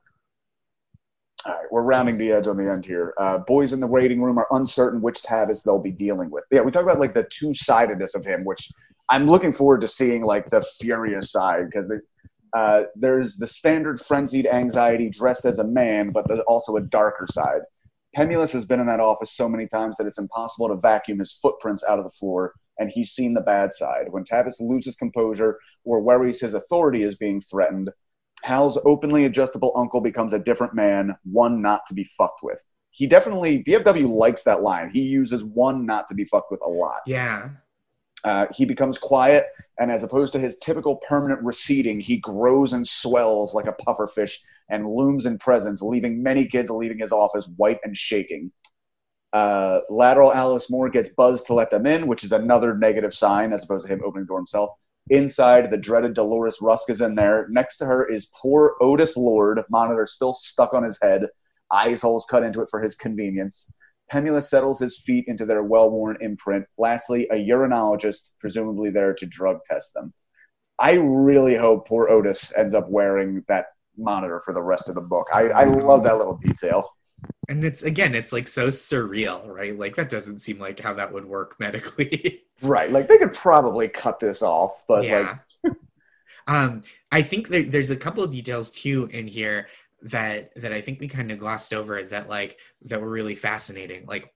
All 1.46 1.54
right, 1.54 1.66
we're 1.72 1.82
rounding 1.82 2.18
the 2.18 2.32
edge 2.32 2.48
on 2.48 2.58
the 2.58 2.72
end 2.72 2.86
here. 2.86 3.14
Uh, 3.18 3.40
boys 3.40 3.74
in 3.74 3.80
the 3.80 3.88
waiting 3.88 4.22
room 4.22 4.38
are 4.38 4.48
uncertain 4.52 5.02
which 5.02 5.24
Tavis 5.24 5.64
they'll 5.64 5.82
be 5.82 5.92
dealing 5.92 6.30
with. 6.30 6.44
Yeah, 6.52 6.62
we 6.62 6.72
talk 6.72 6.84
about 6.84 7.00
like 7.00 7.16
the 7.16 7.28
two 7.32 7.54
sidedness 7.54 8.14
of 8.14 8.24
him, 8.24 8.46
which 8.46 8.70
I'm 9.10 9.26
looking 9.26 9.52
forward 9.52 9.82
to 9.82 9.88
seeing 9.88 10.22
like 10.22 10.50
the 10.50 10.62
furious 10.80 11.32
side 11.32 11.66
because 11.66 11.92
uh, 12.54 12.84
there's 12.96 13.38
the 13.38 13.48
standard 13.48 14.00
frenzied 14.00 14.46
anxiety 14.46 15.10
dressed 15.10 15.46
as 15.46 15.58
a 15.58 15.68
man, 15.68 16.12
but 16.12 16.28
there's 16.28 16.42
also 16.42 16.76
a 16.76 16.82
darker 16.82 17.26
side. 17.28 17.62
Pemulis 18.16 18.52
has 18.52 18.66
been 18.66 18.80
in 18.80 18.88
that 18.88 19.00
office 19.00 19.32
so 19.32 19.50
many 19.50 19.68
times 19.68 19.98
that 19.98 20.06
it's 20.06 20.20
impossible 20.20 20.68
to 20.68 20.76
vacuum 20.76 21.20
his 21.20 21.32
footprints 21.32 21.84
out 21.88 21.98
of 21.98 22.04
the 22.04 22.12
floor, 22.12 22.54
and 22.78 22.90
he's 22.90 23.12
seen 23.12 23.34
the 23.34 23.42
bad 23.42 23.74
side. 23.74 24.08
When 24.12 24.26
Tavis 24.26 24.60
loses 24.60 24.96
composure 24.96 25.58
or 25.86 26.02
worries 26.02 26.42
his 26.42 26.54
authority 26.54 27.04
is 27.04 27.16
being 27.16 27.42
threatened, 27.42 27.90
Hal's 28.44 28.78
openly 28.86 29.26
adjustable 29.26 29.72
uncle 29.76 30.02
becomes 30.02 30.34
a 30.34 30.40
different 30.40 30.74
man, 30.74 31.16
one 31.24 31.62
not 31.62 31.86
to 31.88 31.94
be 31.94 32.04
fucked 32.04 32.44
with. 32.44 32.64
He 32.92 33.08
definitely, 33.08 33.64
DFW 33.64 34.08
likes 34.08 34.44
that 34.44 34.62
line. 34.62 34.92
He 34.94 35.02
uses 35.02 35.44
one 35.44 35.86
not 35.86 36.08
to 36.10 36.14
be 36.14 36.26
fucked 36.26 36.52
with 36.52 36.62
a 36.64 36.70
lot. 36.70 37.00
Yeah. 37.06 37.50
Uh, 38.24 38.48
he 38.56 38.66
becomes 38.66 38.98
quiet, 38.98 39.46
and 39.80 39.92
as 39.92 40.04
opposed 40.04 40.34
to 40.34 40.40
his 40.40 40.58
typical 40.58 40.98
permanent 40.98 41.42
receding, 41.42 42.00
he 42.00 42.18
grows 42.18 42.74
and 42.74 42.88
swells 42.88 43.56
like 43.56 43.66
a 43.66 43.74
pufferfish 43.74 44.38
and 44.70 44.88
looms 44.88 45.26
in 45.26 45.38
presence, 45.38 45.82
leaving 45.82 46.22
many 46.22 46.46
kids 46.46 46.70
leaving 46.70 47.00
his 47.00 47.12
office 47.12 47.50
white 47.58 47.80
and 47.84 47.98
shaking. 47.98 48.52
Uh, 49.34 49.80
lateral 49.90 50.34
Alice 50.34 50.70
Moore 50.70 50.90
gets 50.90 51.10
buzzed 51.10 51.48
to 51.48 51.54
let 51.54 51.72
them 51.72 51.86
in, 51.86 52.08
which 52.08 52.24
is 52.24 52.32
another 52.32 52.78
negative 52.78 53.14
sign 53.14 53.54
as 53.54 53.64
opposed 53.64 53.88
to 53.88 53.94
him 53.94 54.02
opening 54.04 54.26
the 54.26 54.28
door 54.28 54.40
himself. 54.40 54.72
Inside, 55.12 55.70
the 55.70 55.78
dreaded 55.78 56.14
Dolores 56.14 56.60
Rusk 56.62 56.90
is 56.90 57.02
in 57.02 57.16
there. 57.16 57.46
Next 57.50 57.78
to 57.78 57.86
her 57.86 58.08
is 58.08 58.32
poor 58.42 58.76
Otis 58.80 59.18
Lord, 59.18 59.62
monitor 59.70 60.06
still 60.06 60.34
stuck 60.34 60.74
on 60.74 60.84
his 60.84 60.98
head, 61.02 61.28
eyes 61.70 62.02
holes 62.02 62.26
cut 62.32 62.44
into 62.44 62.62
it 62.62 62.70
for 62.72 62.82
his 62.82 62.96
convenience. 62.96 63.70
Pemulis 64.10 64.50
settles 64.50 64.80
his 64.80 65.02
feet 65.02 65.26
into 65.28 65.46
their 65.46 65.64
well 65.64 65.92
worn 65.92 66.18
imprint. 66.22 66.66
Lastly, 66.78 67.28
a 67.30 67.36
urinologist, 67.36 68.32
presumably 68.40 68.90
there 68.90 69.14
to 69.14 69.26
drug 69.26 69.60
test 69.70 69.94
them. 69.94 70.14
I 70.80 70.94
really 70.94 71.56
hope 71.56 71.90
poor 71.90 72.08
Otis 72.10 72.56
ends 72.58 72.74
up 72.74 72.90
wearing 72.90 73.44
that 73.50 73.66
monitor 73.98 74.42
for 74.46 74.54
the 74.54 74.64
rest 74.64 74.88
of 74.88 74.96
the 74.96 75.02
book. 75.02 75.28
I, 75.34 75.50
I 75.50 75.64
love 75.66 76.06
that 76.06 76.18
little 76.18 76.40
detail. 76.42 76.90
And 77.50 77.66
it's 77.66 77.84
again, 77.84 78.16
it's 78.16 78.32
like 78.32 78.48
so 78.48 78.70
surreal, 78.70 79.46
right? 79.46 79.78
Like 79.78 79.98
that 79.98 80.10
doesn't 80.10 80.40
seem 80.40 80.58
like 80.58 80.80
how 80.80 80.94
that 80.94 81.12
would 81.12 81.26
work 81.26 81.58
medically. 81.60 82.44
Right. 82.62 82.90
Like 82.92 83.08
they 83.08 83.18
could 83.18 83.34
probably 83.34 83.88
cut 83.88 84.20
this 84.20 84.42
off, 84.42 84.84
but 84.88 85.06
like 85.06 85.28
yeah. 85.66 85.72
um, 86.48 86.82
I 87.12 87.22
think 87.22 87.48
there, 87.50 87.64
there's 87.64 87.92
a 87.92 87.96
couple 87.96 88.24
of 88.24 88.32
details 88.32 88.72
too 88.72 89.08
in 89.12 89.28
here 89.28 89.68
that 90.04 90.52
that 90.56 90.74
I 90.74 90.82
think 90.82 91.00
we 91.00 91.08
kind 91.08 91.32
of 91.32 91.40
glossed 91.40 91.74
over 91.74 92.02
that 92.02 92.28
like 92.30 92.58
that 92.86 93.02
were 93.02 93.10
really 93.10 93.36
fascinating. 93.36 94.06
Like 94.06 94.34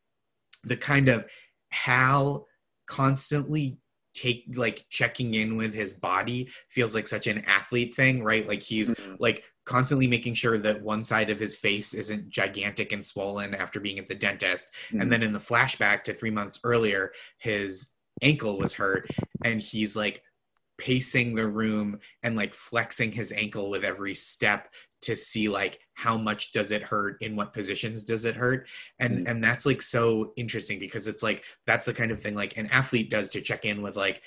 the 0.64 0.78
kind 0.78 1.10
of 1.10 1.30
Hal 1.70 2.48
constantly 2.88 3.80
take 4.14 4.46
like 4.56 4.86
checking 4.90 5.34
in 5.34 5.58
with 5.58 5.74
his 5.74 5.94
body 5.94 6.50
feels 6.70 6.96
like 6.96 7.08
such 7.08 7.28
an 7.28 7.44
athlete 7.46 7.94
thing 7.96 8.24
right 8.24 8.48
like 8.48 8.64
he's 8.64 8.96
Mhm. 8.96 9.18
like 9.20 9.44
constantly 9.66 10.08
making 10.08 10.36
sure 10.36 10.58
that 10.58 10.82
one 10.82 11.04
side 11.04 11.30
of 11.30 11.38
his 11.40 11.56
face 11.58 11.94
isn't 11.94 12.30
gigantic 12.30 12.94
and 12.94 13.04
swollen 13.04 13.54
after 13.54 13.82
being 13.82 14.00
at 14.00 14.08
the 14.08 14.16
dentist 14.16 14.72
Mhm. 14.92 15.02
and 15.02 15.12
then 15.12 15.22
in 15.22 15.34
the 15.34 15.40
flashback 15.40 16.04
to 16.06 16.14
three 16.14 16.30
months 16.30 16.62
earlier 16.64 17.12
his 17.40 17.90
ankle 18.22 18.58
was 18.58 18.74
hurt 18.74 19.10
and 19.44 19.60
he's 19.62 19.96
like 19.96 20.24
pacing 20.78 21.36
the 21.36 21.48
room 21.48 22.00
and 22.24 22.36
like 22.36 22.54
flexing 22.54 23.12
his 23.12 23.32
ankle 23.32 23.70
with 23.70 23.86
every 23.86 24.14
step 24.14 24.70
to 25.02 25.16
see 25.16 25.48
like 25.48 25.80
how 25.94 26.18
much 26.18 26.52
does 26.52 26.72
it 26.72 26.82
hurt 26.84 27.22
in 27.22 27.36
what 27.36 27.54
positions 27.54 28.04
does 28.04 28.26
it 28.26 28.36
hurt 28.36 28.68
and 29.00 29.26
Mm. 29.26 29.30
and 29.30 29.44
that's 29.44 29.66
like 29.66 29.82
so 29.82 30.34
interesting 30.36 30.80
because 30.80 31.08
it's 31.08 31.24
like 31.24 31.44
that's 31.66 31.86
the 31.86 31.94
kind 31.94 32.12
of 32.12 32.22
thing 32.22 32.36
like 32.36 32.58
an 32.58 32.68
athlete 32.68 33.10
does 33.10 33.30
to 33.30 33.42
check 33.42 33.64
in 33.66 33.82
with 33.82 33.96
like 33.96 34.22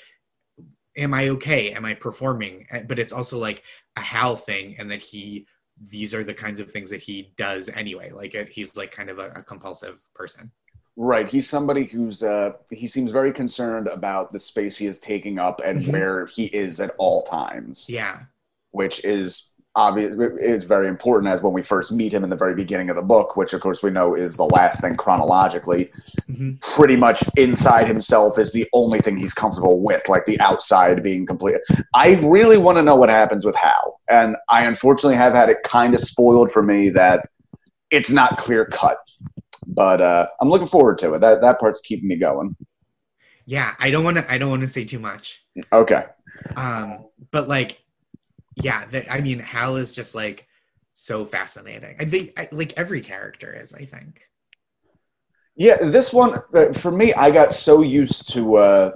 am 0.96 1.14
i 1.14 1.28
okay? 1.28 1.72
Am 1.72 1.84
i 1.84 1.94
performing? 1.94 2.66
But 2.88 2.98
it's 2.98 3.12
also 3.12 3.38
like 3.38 3.62
a 3.96 4.00
hal 4.00 4.36
thing 4.36 4.76
and 4.78 4.90
that 4.90 5.02
he 5.02 5.46
these 5.80 6.12
are 6.12 6.24
the 6.24 6.34
kinds 6.34 6.58
of 6.58 6.70
things 6.72 6.90
that 6.90 7.00
he 7.00 7.32
does 7.36 7.68
anyway. 7.68 8.10
Like 8.10 8.34
uh, 8.34 8.44
he's 8.50 8.76
like 8.76 8.90
kind 8.90 9.10
of 9.10 9.18
a, 9.20 9.28
a 9.36 9.42
compulsive 9.44 10.00
person 10.14 10.50
Right. 11.00 11.28
He's 11.28 11.48
somebody 11.48 11.84
who's 11.84 12.24
uh 12.24 12.52
he 12.70 12.88
seems 12.88 13.12
very 13.12 13.32
concerned 13.32 13.86
about 13.86 14.32
the 14.32 14.40
space 14.40 14.76
he 14.76 14.86
is 14.86 14.98
taking 14.98 15.38
up 15.38 15.60
and 15.64 15.84
Mhm. 15.84 15.92
where 15.92 16.26
he 16.26 16.46
is 16.46 16.80
at 16.80 16.94
all 16.98 17.22
times, 17.22 17.86
yeah 17.88 18.18
which 18.72 19.02
is 19.04 19.48
obvious 19.76 20.14
is 20.40 20.64
very 20.64 20.88
important 20.88 21.32
as 21.32 21.40
when 21.40 21.52
we 21.54 21.62
first 21.62 21.90
meet 21.92 22.12
him 22.12 22.22
in 22.24 22.30
the 22.30 22.36
very 22.36 22.54
beginning 22.54 22.90
of 22.90 22.96
the 22.96 23.02
book, 23.02 23.36
which 23.36 23.52
of 23.54 23.60
course 23.60 23.82
we 23.82 23.90
know 23.90 24.14
is 24.14 24.36
the 24.36 24.44
last 24.44 24.80
thing 24.80 24.96
chronologically. 24.96 25.90
Mhm. 26.28 26.60
Pretty 26.74 26.96
much 26.96 27.22
inside 27.36 27.86
himself 27.86 28.38
is 28.38 28.52
the 28.52 28.66
only 28.74 28.98
thing 28.98 29.16
he's 29.16 29.32
comfortable 29.32 29.82
with, 29.82 30.08
like 30.08 30.26
the 30.26 30.38
outside 30.40 31.02
being 31.02 31.24
complete. 31.26 31.60
I 31.94 32.16
really 32.24 32.58
want 32.58 32.76
to 32.76 32.82
know 32.82 32.96
what 32.96 33.08
happens 33.08 33.44
with 33.44 33.54
Hal. 33.56 34.00
And 34.10 34.36
I 34.50 34.64
unfortunately 34.66 35.16
have 35.16 35.32
had 35.32 35.48
it 35.48 35.58
kind 35.64 35.94
of 35.94 36.00
spoiled 36.00 36.50
for 36.50 36.62
me 36.62 36.90
that 36.90 37.28
it's 37.90 38.10
not 38.10 38.36
clear 38.36 38.66
cut. 38.66 38.98
But 39.68 40.00
uh, 40.00 40.26
I'm 40.40 40.48
looking 40.48 40.66
forward 40.68 40.98
to 40.98 41.14
it. 41.14 41.20
That 41.20 41.40
that 41.42 41.60
part's 41.60 41.80
keeping 41.82 42.08
me 42.08 42.16
going. 42.16 42.56
yeah 43.46 43.74
i 43.78 43.90
don't 43.90 44.04
want 44.04 44.16
to 44.18 44.30
i 44.32 44.36
don't 44.38 44.50
want 44.50 44.60
to 44.62 44.66
say 44.68 44.84
too 44.84 44.98
much 44.98 45.42
Okay. 45.72 46.04
um 46.56 47.06
but 47.30 47.48
like 47.48 47.80
yeah 48.62 48.84
the, 48.86 49.10
i 49.10 49.20
mean 49.22 49.38
hal 49.38 49.76
is 49.76 49.94
just 49.94 50.14
like 50.14 50.46
so 50.92 51.24
fascinating 51.24 51.96
i 51.98 52.04
think 52.04 52.32
I, 52.36 52.48
like 52.52 52.74
every 52.76 53.00
character 53.00 53.50
is 53.62 53.72
i 53.72 53.84
think 53.86 54.20
Yeah, 55.56 55.76
this 55.82 56.12
one 56.12 56.40
uh, 56.54 56.72
for 56.72 56.92
me, 56.92 57.12
I 57.14 57.30
got 57.32 57.52
so 57.52 57.82
used 57.82 58.32
to 58.34 58.56
uh, 58.56 58.90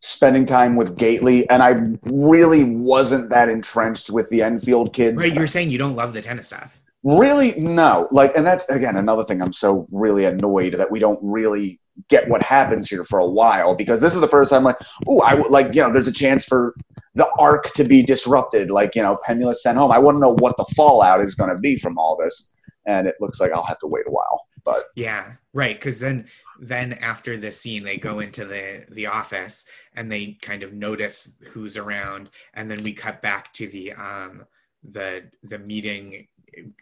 spending 0.00 0.46
time 0.46 0.74
with 0.76 0.96
Gately, 0.96 1.48
and 1.50 1.62
I 1.62 1.72
really 2.04 2.64
wasn't 2.64 3.28
that 3.30 3.48
entrenched 3.50 4.08
with 4.10 4.26
the 4.30 4.40
Enfield 4.42 4.94
kids. 4.94 5.20
right 5.22 5.32
you 5.34 5.40
were 5.40 5.46
saying 5.46 5.68
you 5.70 5.76
don't 5.78 5.96
love 5.96 6.14
the 6.14 6.22
tennis 6.22 6.46
stuff 6.46 6.79
Really, 7.02 7.58
no. 7.58 8.08
Like, 8.10 8.36
and 8.36 8.46
that's 8.46 8.68
again 8.68 8.96
another 8.96 9.24
thing. 9.24 9.40
I'm 9.40 9.52
so 9.52 9.86
really 9.90 10.26
annoyed 10.26 10.74
that 10.74 10.90
we 10.90 10.98
don't 10.98 11.18
really 11.22 11.80
get 12.08 12.28
what 12.28 12.42
happens 12.42 12.88
here 12.88 13.04
for 13.04 13.18
a 13.18 13.26
while 13.26 13.74
because 13.74 14.00
this 14.00 14.14
is 14.14 14.20
the 14.20 14.28
first 14.28 14.50
time, 14.50 14.64
like, 14.64 14.76
oh, 15.06 15.20
I 15.22 15.34
would 15.34 15.50
like, 15.50 15.74
you 15.74 15.82
know, 15.82 15.92
there's 15.92 16.08
a 16.08 16.12
chance 16.12 16.44
for 16.44 16.74
the 17.14 17.28
arc 17.38 17.72
to 17.74 17.84
be 17.84 18.02
disrupted. 18.02 18.70
Like, 18.70 18.94
you 18.94 19.02
know, 19.02 19.18
Pemulis 19.26 19.56
sent 19.56 19.78
home. 19.78 19.90
I 19.90 19.98
want 19.98 20.16
to 20.16 20.20
know 20.20 20.36
what 20.38 20.56
the 20.56 20.70
fallout 20.76 21.20
is 21.20 21.34
going 21.34 21.50
to 21.50 21.58
be 21.58 21.76
from 21.76 21.98
all 21.98 22.16
this, 22.16 22.52
and 22.86 23.08
it 23.08 23.16
looks 23.20 23.40
like 23.40 23.52
I'll 23.52 23.64
have 23.64 23.78
to 23.80 23.88
wait 23.88 24.06
a 24.06 24.10
while. 24.10 24.46
But 24.64 24.86
Yeah, 24.94 25.32
right. 25.54 25.76
Because 25.76 26.00
then, 26.00 26.26
then 26.60 26.92
after 26.94 27.36
this 27.36 27.58
scene, 27.58 27.82
they 27.82 27.96
go 27.96 28.20
into 28.20 28.44
the 28.44 28.84
the 28.90 29.06
office 29.06 29.64
and 29.94 30.12
they 30.12 30.38
kind 30.42 30.62
of 30.62 30.74
notice 30.74 31.38
who's 31.48 31.78
around, 31.78 32.28
and 32.52 32.70
then 32.70 32.82
we 32.82 32.92
cut 32.92 33.22
back 33.22 33.52
to 33.54 33.66
the 33.68 33.92
um 33.92 34.44
the 34.82 35.30
the 35.42 35.58
meeting 35.58 36.26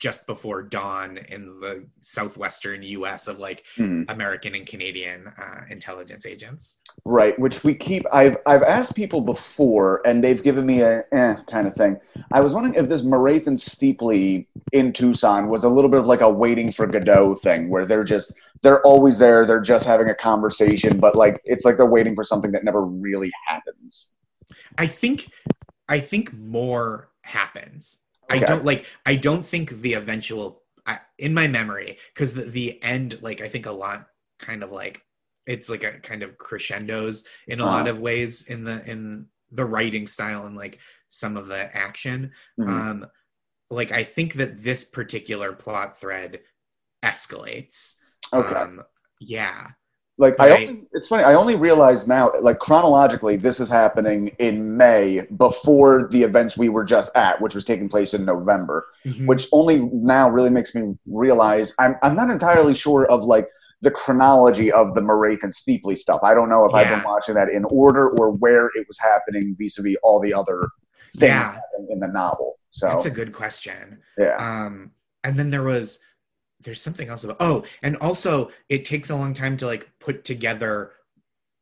just 0.00 0.26
before 0.26 0.62
dawn 0.62 1.18
in 1.28 1.60
the 1.60 1.86
southwestern 2.00 2.82
U.S. 2.82 3.28
of 3.28 3.38
like 3.38 3.64
hmm. 3.76 4.02
American 4.08 4.54
and 4.54 4.66
Canadian 4.66 5.26
uh, 5.26 5.60
intelligence 5.70 6.26
agents. 6.26 6.80
Right, 7.04 7.38
which 7.38 7.64
we 7.64 7.74
keep. 7.74 8.04
I've 8.12 8.36
I've 8.46 8.62
asked 8.62 8.96
people 8.96 9.20
before, 9.20 10.02
and 10.06 10.22
they've 10.22 10.42
given 10.42 10.66
me 10.66 10.80
a 10.80 11.04
eh 11.12 11.36
kind 11.50 11.66
of 11.66 11.74
thing. 11.74 11.98
I 12.32 12.40
was 12.40 12.54
wondering 12.54 12.74
if 12.74 12.88
this 12.88 13.02
Marathe 13.02 13.46
and 13.46 13.60
Steeply 13.60 14.48
in 14.72 14.92
Tucson 14.92 15.48
was 15.48 15.64
a 15.64 15.68
little 15.68 15.90
bit 15.90 16.00
of 16.00 16.06
like 16.06 16.20
a 16.20 16.30
waiting 16.30 16.72
for 16.72 16.86
Godot 16.86 17.34
thing, 17.34 17.68
where 17.68 17.86
they're 17.86 18.04
just 18.04 18.34
they're 18.62 18.82
always 18.82 19.18
there, 19.18 19.46
they're 19.46 19.60
just 19.60 19.86
having 19.86 20.08
a 20.08 20.14
conversation, 20.14 20.98
but 20.98 21.14
like 21.14 21.40
it's 21.44 21.64
like 21.64 21.76
they're 21.76 21.86
waiting 21.86 22.14
for 22.14 22.24
something 22.24 22.52
that 22.52 22.64
never 22.64 22.84
really 22.84 23.30
happens. 23.46 24.14
I 24.76 24.86
think 24.86 25.30
I 25.88 26.00
think 26.00 26.32
more 26.32 27.10
happens. 27.22 28.04
I 28.28 28.38
don't 28.40 28.64
like 28.64 28.86
I 29.06 29.16
don't 29.16 29.44
think 29.44 29.70
the 29.70 29.94
eventual 29.94 30.62
I, 30.86 31.00
in 31.18 31.34
my 31.34 31.48
memory 31.48 31.98
because 32.14 32.34
the, 32.34 32.42
the 32.42 32.82
end 32.82 33.18
like 33.22 33.40
I 33.40 33.48
think 33.48 33.66
a 33.66 33.72
lot 33.72 34.06
kind 34.38 34.62
of 34.62 34.70
like 34.72 35.02
it's 35.46 35.68
like 35.70 35.84
a 35.84 35.98
kind 36.00 36.22
of 36.22 36.38
crescendos 36.38 37.24
in 37.46 37.60
a 37.60 37.66
lot 37.66 37.86
Uh-huh. 37.86 37.90
of 37.90 38.00
ways 38.00 38.42
in 38.48 38.64
the 38.64 38.84
in 38.90 39.26
the 39.52 39.64
writing 39.64 40.06
style 40.06 40.46
and 40.46 40.56
like 40.56 40.78
some 41.08 41.36
of 41.36 41.48
the 41.48 41.74
action 41.76 42.32
Mhm. 42.58 42.68
um 42.70 43.06
like 43.70 43.92
I 43.92 44.04
think 44.04 44.34
that 44.34 44.62
this 44.62 44.84
particular 44.84 45.52
plot 45.52 45.98
thread 46.00 46.40
escalates 47.04 47.94
Okay. 48.32 48.66
um 48.66 48.82
yeah 49.20 49.68
Like 50.20 50.34
I, 50.40 50.50
only, 50.66 50.82
it's 50.92 51.06
funny. 51.06 51.22
I 51.22 51.34
only 51.34 51.54
realized 51.54 52.08
now, 52.08 52.32
like 52.40 52.58
chronologically, 52.58 53.36
this 53.36 53.60
is 53.60 53.68
happening 53.68 54.28
in 54.40 54.76
May 54.76 55.22
before 55.36 56.08
the 56.10 56.24
events 56.24 56.56
we 56.58 56.68
were 56.68 56.84
just 56.84 57.16
at, 57.16 57.40
which 57.40 57.54
was 57.54 57.64
taking 57.64 57.88
place 57.88 58.14
in 58.14 58.24
November. 58.24 58.86
Mhm. 59.06 59.26
Which 59.26 59.46
only 59.52 59.78
now 59.92 60.28
really 60.28 60.50
makes 60.50 60.74
me 60.74 60.96
realize 61.06 61.72
I'm 61.78 61.94
I'm 62.02 62.16
not 62.16 62.30
entirely 62.30 62.74
sure 62.74 63.06
of 63.06 63.22
like 63.22 63.48
the 63.80 63.92
chronology 63.92 64.72
of 64.72 64.94
the 64.94 65.00
Marathe 65.00 65.44
and 65.44 65.54
Steeply 65.54 65.94
stuff. 65.94 66.20
I 66.24 66.34
don't 66.34 66.48
know 66.48 66.64
if 66.64 66.74
I've 66.74 66.88
been 66.88 67.04
watching 67.04 67.36
that 67.36 67.48
in 67.48 67.64
order 67.70 68.08
or 68.10 68.32
where 68.32 68.66
it 68.74 68.88
was 68.88 68.98
happening 68.98 69.54
vis-a-vis 69.56 69.96
all 70.02 70.18
the 70.20 70.34
other 70.34 70.68
things 71.16 71.30
Yeah. 71.30 71.60
in 71.88 72.00
the 72.00 72.08
novel. 72.08 72.58
So 72.70 72.88
that's 72.88 73.04
a 73.06 73.10
good 73.10 73.32
question 73.32 73.98
yeah, 74.18 74.36
um 74.36 74.90
and 75.24 75.36
then 75.38 75.48
there 75.50 75.62
was 75.62 76.00
there's 76.60 76.80
something 76.80 77.08
else 77.08 77.24
about 77.24 77.36
oh 77.40 77.64
and 77.82 77.96
also 77.96 78.50
it 78.68 78.84
takes 78.84 79.10
a 79.10 79.16
long 79.16 79.34
time 79.34 79.56
to 79.56 79.66
like 79.66 79.88
put 80.00 80.24
together 80.24 80.92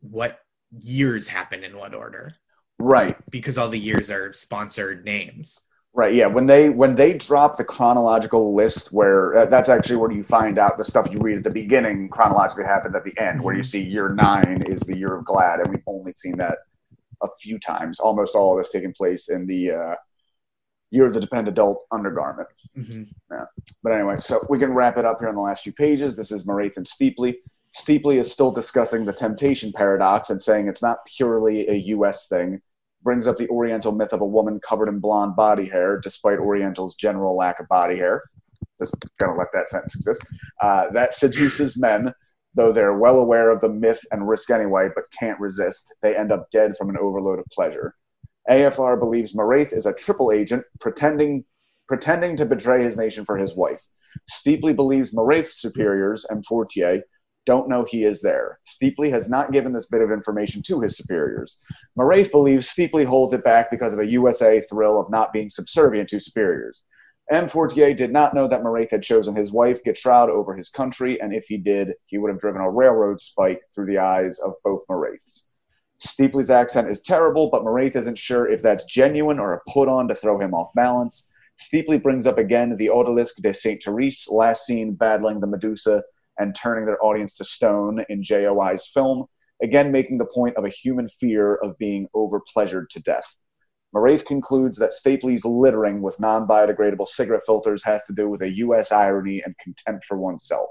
what 0.01 0.40
years 0.81 1.28
happen 1.28 1.64
in 1.64 1.77
what 1.77 1.94
order 1.94 2.35
right. 2.78 3.16
because 3.31 3.56
all 3.59 3.68
the 3.68 3.78
years 3.78 4.10
are 4.10 4.32
sponsored 4.32 5.05
names 5.05 5.60
Right. 5.97 6.12
Yeah. 6.12 6.27
When 6.27 6.44
they 6.44 6.68
when 6.68 6.94
they 6.94 7.14
drop 7.14 7.56
the 7.56 7.64
chronological 7.64 8.55
list, 8.55 8.93
where 8.93 9.35
uh, 9.35 9.47
that's 9.47 9.70
actually 9.70 9.97
where 9.97 10.12
you 10.12 10.23
find 10.23 10.59
out 10.59 10.77
the 10.77 10.85
stuff 10.85 11.09
you 11.10 11.18
read 11.18 11.39
at 11.39 11.44
the 11.44 11.51
beginning 11.51 12.10
chronologically 12.10 12.64
happens 12.64 12.94
at 12.94 13.02
the 13.02 13.18
end, 13.18 13.43
where 13.43 13.55
you 13.55 13.62
see 13.62 13.82
year 13.82 14.10
nine 14.10 14.62
is 14.66 14.82
the 14.82 14.94
year 14.94 15.16
of 15.16 15.24
Glad, 15.24 15.60
and 15.60 15.70
we've 15.70 15.82
only 15.86 16.12
seen 16.12 16.36
that 16.36 16.59
a 17.23 17.28
few 17.40 17.59
times. 17.59 17.98
Almost 17.98 18.35
all 18.35 18.59
of 18.59 18.62
this 18.62 18.73
taking 18.73 18.93
place 18.93 19.31
in 19.31 19.47
the 19.47 19.70
uh, 19.70 19.94
of 20.92 21.14
the 21.14 21.20
dependent 21.20 21.48
adult 21.48 21.86
undergarment. 21.92 22.48
Mhm. 22.76 23.08
But 23.82 23.92
anyway, 23.92 24.16
so 24.20 24.44
we 24.48 24.58
can 24.58 24.72
wrap 24.74 24.98
it 24.98 25.04
up 25.04 25.18
here 25.18 25.28
on 25.28 25.34
the 25.34 25.40
last 25.40 25.62
few 25.62 25.72
pages. 25.72 26.16
This 26.16 26.32
is 26.32 26.46
Marathe 26.46 26.78
Steeply. 26.84 27.42
Steepley 27.72 28.18
is 28.18 28.32
still 28.32 28.50
discussing 28.50 29.04
the 29.04 29.12
temptation 29.12 29.72
paradox 29.72 30.30
and 30.30 30.40
saying 30.40 30.66
it's 30.66 30.82
not 30.82 31.04
purely 31.16 31.68
a 31.68 31.74
U.S. 31.74 32.28
thing. 32.28 32.60
Brings 33.02 33.26
up 33.26 33.36
the 33.36 33.48
Oriental 33.48 33.92
myth 33.92 34.12
of 34.12 34.20
a 34.20 34.26
woman 34.26 34.58
covered 34.60 34.88
in 34.88 34.98
blonde 34.98 35.36
body 35.36 35.66
hair, 35.66 36.00
despite 36.00 36.38
Oriental's 36.38 36.94
general 36.94 37.36
lack 37.36 37.60
of 37.60 37.68
body 37.68 37.96
hair. 37.96 38.22
Just 38.78 38.94
gonna 39.18 39.36
let 39.36 39.52
that 39.52 39.68
sentence 39.68 39.94
exist. 39.94 40.24
Uh, 40.60 40.88
that 40.90 41.14
seduces 41.14 41.78
men, 41.78 42.12
though 42.54 42.72
they're 42.72 42.98
well 42.98 43.18
aware 43.18 43.50
of 43.50 43.60
the 43.60 43.68
myth 43.68 44.00
and 44.10 44.26
risk 44.28 44.50
anyway, 44.50 44.88
but 44.94 45.04
can't 45.18 45.38
resist. 45.38 45.94
They 46.02 46.16
end 46.16 46.32
up 46.32 46.50
dead 46.50 46.76
from 46.76 46.90
an 46.90 46.98
overload 46.98 47.38
of 47.38 47.44
pleasure. 47.52 47.94
AFR 48.51 48.98
believes 48.98 49.35
Marathe 49.35 49.73
is 49.73 49.86
a 49.86 49.94
triple 49.94 50.32
agent 50.32 50.64
pretending 50.81 51.44
pretending 51.89 52.36
to 52.36 52.44
betray 52.44 52.82
his 52.82 52.97
nation 52.97 53.24
for 53.24 53.36
his 53.36 53.55
wife. 53.55 53.81
Steeply 54.28 54.73
believes 54.73 55.12
Marathe's 55.12 55.60
superiors 55.60 56.24
and 56.28 56.44
Fortier 56.44 57.02
don't 57.44 57.68
know 57.68 57.85
he 57.85 58.05
is 58.05 58.20
there. 58.20 58.59
Steeply 58.64 59.09
has 59.10 59.31
not 59.31 59.52
given 59.52 59.73
this 59.73 59.86
bit 59.86 60.02
of 60.02 60.10
information 60.10 60.62
to 60.62 60.81
his 60.81 60.97
superiors. 60.97 61.60
Marathe 61.94 62.32
believes 62.32 62.68
Steeply 62.68 63.05
holds 63.05 63.32
it 63.32 63.44
back 63.44 63.70
because 63.70 63.94
of 63.94 64.01
a 64.01 64.10
USA 64.10 64.60
thrill 64.60 65.01
of 65.01 65.10
not 65.10 65.32
being 65.32 65.48
subservient 65.48 66.09
to 66.09 66.20
superiors. 66.20 66.82
M. 67.31 67.48
Fortier 67.48 67.94
did 67.94 68.12
not 68.12 68.35
know 68.35 68.47
that 68.47 68.62
Marathe 68.62 68.90
had 68.90 69.02
chosen 69.02 69.35
his 69.35 69.52
wife, 69.52 69.82
Gertrude, 69.85 70.31
over 70.31 70.55
his 70.55 70.70
country, 70.70 71.20
and 71.20 71.32
if 71.32 71.47
he 71.47 71.56
did, 71.56 71.94
he 72.06 72.18
would 72.18 72.31
have 72.31 72.40
driven 72.40 72.60
a 72.60 72.70
railroad 72.70 73.20
spike 73.20 73.62
through 73.74 73.86
the 73.86 73.98
eyes 73.98 74.39
of 74.40 74.55
both 74.62 74.85
Marathes. 74.89 75.48
Steeply's 75.98 76.51
accent 76.51 76.89
is 76.89 77.01
terrible, 77.01 77.48
but 77.51 77.64
Marathe 77.64 77.97
isn't 77.97 78.18
sure 78.18 78.51
if 78.51 78.62
that's 78.62 78.85
genuine 78.85 79.39
or 79.39 79.55
a 79.55 79.70
put 79.70 79.89
on 79.89 80.09
to 80.09 80.14
throw 80.14 80.39
him 80.39 80.52
off 80.52 80.73
balance. 80.74 81.31
Steeply 81.56 81.98
brings 81.98 82.27
up 82.27 82.36
again 82.36 82.77
the 82.77 82.89
Odalisque 82.89 83.40
de 83.40 83.55
Saint 83.55 83.82
Therese, 83.82 84.28
last 84.31 84.66
seen 84.66 84.93
battling 84.93 85.40
the 85.40 85.47
Medusa 85.47 86.02
and 86.39 86.55
turning 86.55 86.85
their 86.85 87.02
audience 87.02 87.35
to 87.36 87.44
stone 87.44 88.05
in 88.09 88.23
JOI's 88.23 88.86
film. 88.86 89.27
again 89.62 89.90
making 89.90 90.18
the 90.18 90.27
point 90.27 90.55
of 90.56 90.66
a 90.66 90.68
human 90.68 91.09
fear 91.09 91.55
of 91.56 91.78
being 91.78 92.06
overpleasured 92.14 92.90
to 92.90 93.01
death. 93.01 93.39
Marathe 93.94 94.27
concludes 94.27 94.77
that 94.77 94.93
Steeply's 94.93 95.47
littering 95.47 96.02
with 96.02 96.20
non 96.20 96.47
biodegradable 96.47 97.09
cigarette 97.09 97.47
filters 97.47 97.82
has 97.85 98.05
to 98.05 98.12
do 98.12 98.28
with 98.28 98.43
a 98.43 98.56
U.S. 98.56 98.93
irony 98.93 99.43
and 99.43 99.56
contempt 99.56 100.05
for 100.05 100.18
oneself. 100.18 100.68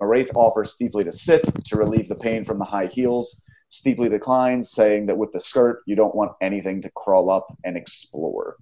Marathe 0.00 0.30
offers 0.36 0.74
Steeply 0.74 1.02
to 1.02 1.12
sit 1.12 1.42
to 1.64 1.76
relieve 1.76 2.06
the 2.06 2.14
pain 2.14 2.44
from 2.44 2.60
the 2.60 2.64
high 2.64 2.86
heels. 2.86 3.42
Steeply 3.70 4.08
declines, 4.08 4.70
saying 4.72 5.06
that 5.06 5.16
with 5.16 5.32
the 5.32 5.40
skirt, 5.40 5.82
you 5.86 5.94
don't 5.94 6.14
want 6.14 6.32
anything 6.42 6.82
to 6.82 6.90
crawl 6.90 7.30
up 7.30 7.46
and 7.64 7.76
explore. 7.76 8.56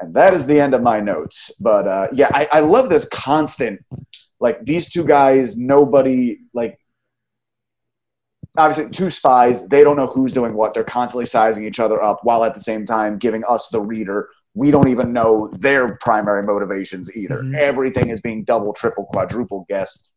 And 0.00 0.12
that 0.14 0.34
is 0.34 0.46
the 0.46 0.60
end 0.60 0.74
of 0.74 0.82
my 0.82 1.00
notes. 1.00 1.52
But 1.60 1.88
uh, 1.88 2.08
yeah, 2.12 2.28
I, 2.32 2.48
I 2.52 2.60
love 2.60 2.90
this 2.90 3.08
constant, 3.08 3.80
like 4.40 4.60
these 4.62 4.90
two 4.90 5.04
guys, 5.04 5.56
nobody, 5.56 6.38
like, 6.52 6.78
obviously 8.56 8.90
two 8.90 9.10
spies, 9.10 9.64
they 9.68 9.84
don't 9.84 9.96
know 9.96 10.08
who's 10.08 10.32
doing 10.32 10.54
what. 10.54 10.74
They're 10.74 10.82
constantly 10.82 11.26
sizing 11.26 11.64
each 11.64 11.78
other 11.78 12.02
up 12.02 12.20
while 12.24 12.44
at 12.44 12.54
the 12.54 12.60
same 12.60 12.84
time 12.84 13.18
giving 13.18 13.44
us, 13.48 13.68
the 13.68 13.80
reader, 13.80 14.28
we 14.54 14.72
don't 14.72 14.88
even 14.88 15.12
know 15.12 15.48
their 15.52 15.96
primary 16.00 16.42
motivations 16.42 17.16
either. 17.16 17.42
Mhm. 17.42 17.54
Everything 17.54 18.08
is 18.08 18.20
being 18.20 18.42
double, 18.42 18.72
triple, 18.72 19.04
quadruple 19.04 19.64
guessed. 19.68 20.12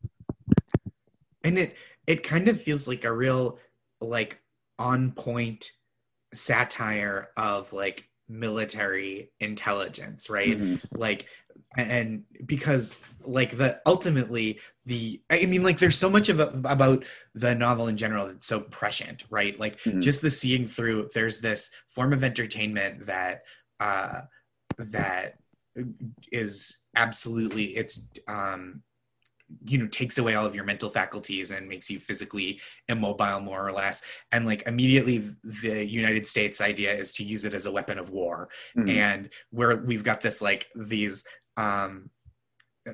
and 1.44 1.58
it 1.60 1.76
it 2.08 2.24
kind 2.24 2.48
of 2.48 2.62
feels 2.62 2.88
like 2.88 3.04
a 3.04 3.12
real 3.14 3.58
like 4.02 4.42
on 4.80 5.12
point 5.12 5.72
satire 6.34 7.30
of 7.38 7.72
like 7.74 8.08
military 8.28 9.30
intelligence 9.42 10.30
right 10.30 10.58
Mhm. 10.58 10.82
like 10.96 11.28
and 11.78 12.24
because 12.46 12.96
like 13.24 13.58
the 13.58 13.82
ultimately 13.86 14.60
the 14.86 15.22
i 15.30 15.46
mean 15.46 15.64
like 15.64 15.78
there's 15.78 15.98
so 15.98 16.10
much 16.10 16.30
of 16.30 16.40
a, 16.40 16.46
about 16.66 17.04
the 17.36 17.54
novel 17.54 17.88
in 17.90 17.98
general 17.98 18.26
that's 18.28 18.48
so 18.48 18.62
prescient 18.62 19.26
right 19.30 19.60
like 19.60 19.80
Mhm. 19.82 20.02
just 20.02 20.22
the 20.22 20.32
seeing 20.32 20.66
through 20.68 21.10
there's 21.14 21.40
this 21.40 21.70
form 21.90 22.14
of 22.14 22.24
entertainment 22.24 23.06
that 23.06 23.44
uh 23.82 24.22
that 24.78 25.36
is 26.32 26.86
absolutely 26.96 27.66
it's 27.76 28.10
um 28.28 28.82
you 29.66 29.78
know 29.78 29.88
takes 29.88 30.18
away 30.18 30.36
all 30.36 30.46
of 30.46 30.56
your 30.56 30.64
mental 30.64 30.90
faculties 30.90 31.52
and 31.52 31.68
makes 31.68 31.90
you 31.90 32.00
physically 32.00 32.60
immobile 32.88 33.40
more 33.40 33.66
or 33.66 33.72
less 33.72 34.02
and 34.32 34.46
like 34.46 34.64
immediately 34.68 35.18
the 35.44 35.86
united 35.86 36.26
states 36.28 36.62
idea 36.62 36.94
is 36.94 37.12
to 37.14 37.24
use 37.24 37.44
it 37.46 37.54
as 37.54 37.66
a 37.66 37.72
weapon 37.72 37.98
of 37.98 38.10
war 38.10 38.50
Mhm. 38.78 38.90
and 38.90 39.30
where 39.50 39.78
we've 39.78 40.04
got 40.04 40.22
this 40.22 40.42
like 40.42 40.68
these 40.76 41.24
um 41.58 42.10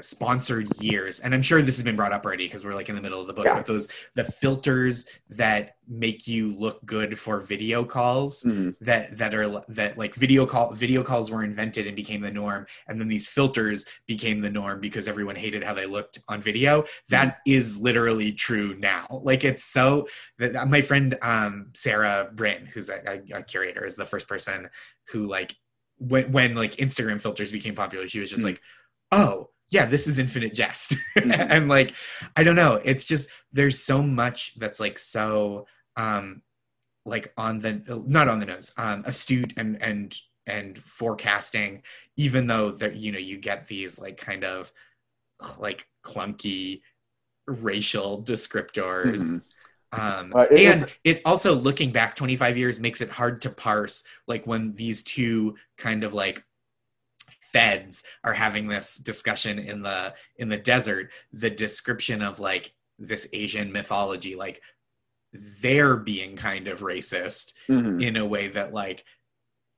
sponsored 0.01 0.67
years 0.81 1.19
and 1.21 1.33
i'm 1.33 1.41
sure 1.41 1.61
this 1.61 1.77
has 1.77 1.83
been 1.85 1.95
brought 1.95 2.11
up 2.11 2.25
already 2.25 2.45
because 2.45 2.65
we're 2.65 2.73
like 2.75 2.89
in 2.89 2.95
the 2.95 3.01
middle 3.01 3.21
of 3.21 3.27
the 3.27 3.33
book 3.33 3.45
Yeah. 3.45 3.55
but 3.55 3.65
those 3.65 3.87
the 4.15 4.25
filters 4.25 5.05
that 5.29 5.75
make 5.87 6.27
you 6.27 6.53
look 6.57 6.85
good 6.85 7.17
for 7.17 7.39
video 7.39 7.85
calls 7.85 8.43
Mhm. 8.43 8.75
that 8.81 9.17
that 9.17 9.33
are 9.33 9.61
that 9.69 9.97
like 9.97 10.13
video 10.15 10.45
call 10.45 10.73
video 10.73 11.03
calls 11.03 11.31
were 11.31 11.41
invented 11.43 11.87
and 11.87 11.95
became 11.95 12.19
the 12.19 12.31
norm 12.31 12.65
and 12.89 12.99
then 12.99 13.07
these 13.07 13.29
filters 13.29 13.85
became 14.07 14.39
the 14.41 14.49
norm 14.49 14.81
because 14.81 15.07
everyone 15.07 15.37
hated 15.37 15.63
how 15.63 15.73
they 15.73 15.85
looked 15.85 16.19
on 16.27 16.41
video 16.41 16.83
That 17.07 17.37
is 17.45 17.77
literally 17.79 18.33
true 18.33 18.75
now 18.77 19.07
like 19.23 19.45
it's 19.45 19.63
so 19.63 20.07
that 20.37 20.67
my 20.67 20.81
friend 20.81 21.17
um 21.21 21.67
sarah 21.73 22.29
bryn 22.35 22.65
who's 22.65 22.89
a, 22.89 22.99
a, 23.33 23.37
a 23.39 23.43
curator 23.43 23.85
is 23.85 23.95
the 23.95 24.05
first 24.05 24.27
person 24.27 24.69
who 25.11 25.27
like 25.27 25.55
when 25.97 26.29
when 26.33 26.55
like 26.55 26.75
instagram 26.75 27.21
filters 27.21 27.53
became 27.53 27.73
popular 27.73 28.05
she 28.09 28.19
was 28.19 28.29
just 28.29 28.41
Mm. 28.43 28.47
like 28.47 28.61
oh 29.13 29.49
yeah 29.71 29.85
this 29.85 30.07
is 30.07 30.17
infinite 30.17 30.53
jest 30.53 30.95
Mhm. 31.17 31.47
and 31.49 31.67
like 31.69 31.93
i 32.35 32.43
don't 32.43 32.55
know 32.55 32.79
it's 32.83 33.05
just 33.05 33.29
there's 33.51 33.79
so 33.81 34.01
much 34.01 34.55
that's 34.55 34.79
like 34.79 34.97
so 34.99 35.65
um 35.97 36.41
like 37.05 37.33
on 37.37 37.59
the 37.59 37.81
not 38.07 38.27
on 38.27 38.39
the 38.39 38.45
nose 38.45 38.71
um 38.77 39.03
astute 39.05 39.53
and 39.57 39.81
and 39.81 40.17
and 40.45 40.77
forecasting 40.79 41.83
even 42.17 42.47
though 42.47 42.71
that 42.71 42.95
you 42.95 43.11
know 43.11 43.19
you 43.19 43.37
get 43.37 43.67
these 43.67 43.99
like 43.99 44.17
kind 44.17 44.43
of 44.43 44.71
like 45.59 45.87
clunky 46.05 46.81
racial 47.47 48.23
descriptors 48.23 49.21
Mhm. 49.21 49.41
um 49.93 50.33
Uh, 50.35 50.47
it- 50.51 50.81
and 50.81 50.91
it 51.03 51.21
also 51.25 51.53
looking 51.53 51.91
back 51.91 52.15
25 52.15 52.57
years 52.57 52.79
makes 52.79 53.01
it 53.01 53.09
hard 53.09 53.41
to 53.41 53.49
parse 53.49 54.03
like 54.27 54.45
when 54.45 54.73
these 54.75 55.03
two 55.03 55.55
kind 55.77 56.03
of 56.03 56.13
like 56.13 56.43
feds 57.57 58.03
are 58.23 58.33
having 58.33 58.67
this 58.67 58.97
discussion 58.97 59.57
in 59.57 59.81
the 59.81 60.13
in 60.35 60.47
the 60.47 60.57
desert 60.57 61.09
the 61.33 61.49
description 61.49 62.21
of 62.21 62.39
like 62.39 62.73
this 62.99 63.27
asian 63.33 63.71
mythology 63.71 64.35
like 64.35 64.61
they're 65.61 65.97
being 65.97 66.35
kind 66.35 66.67
of 66.67 66.81
racist 66.81 67.53
Mhm. 67.67 68.03
in 68.03 68.15
a 68.15 68.25
way 68.25 68.47
that 68.49 68.73
like 68.73 69.03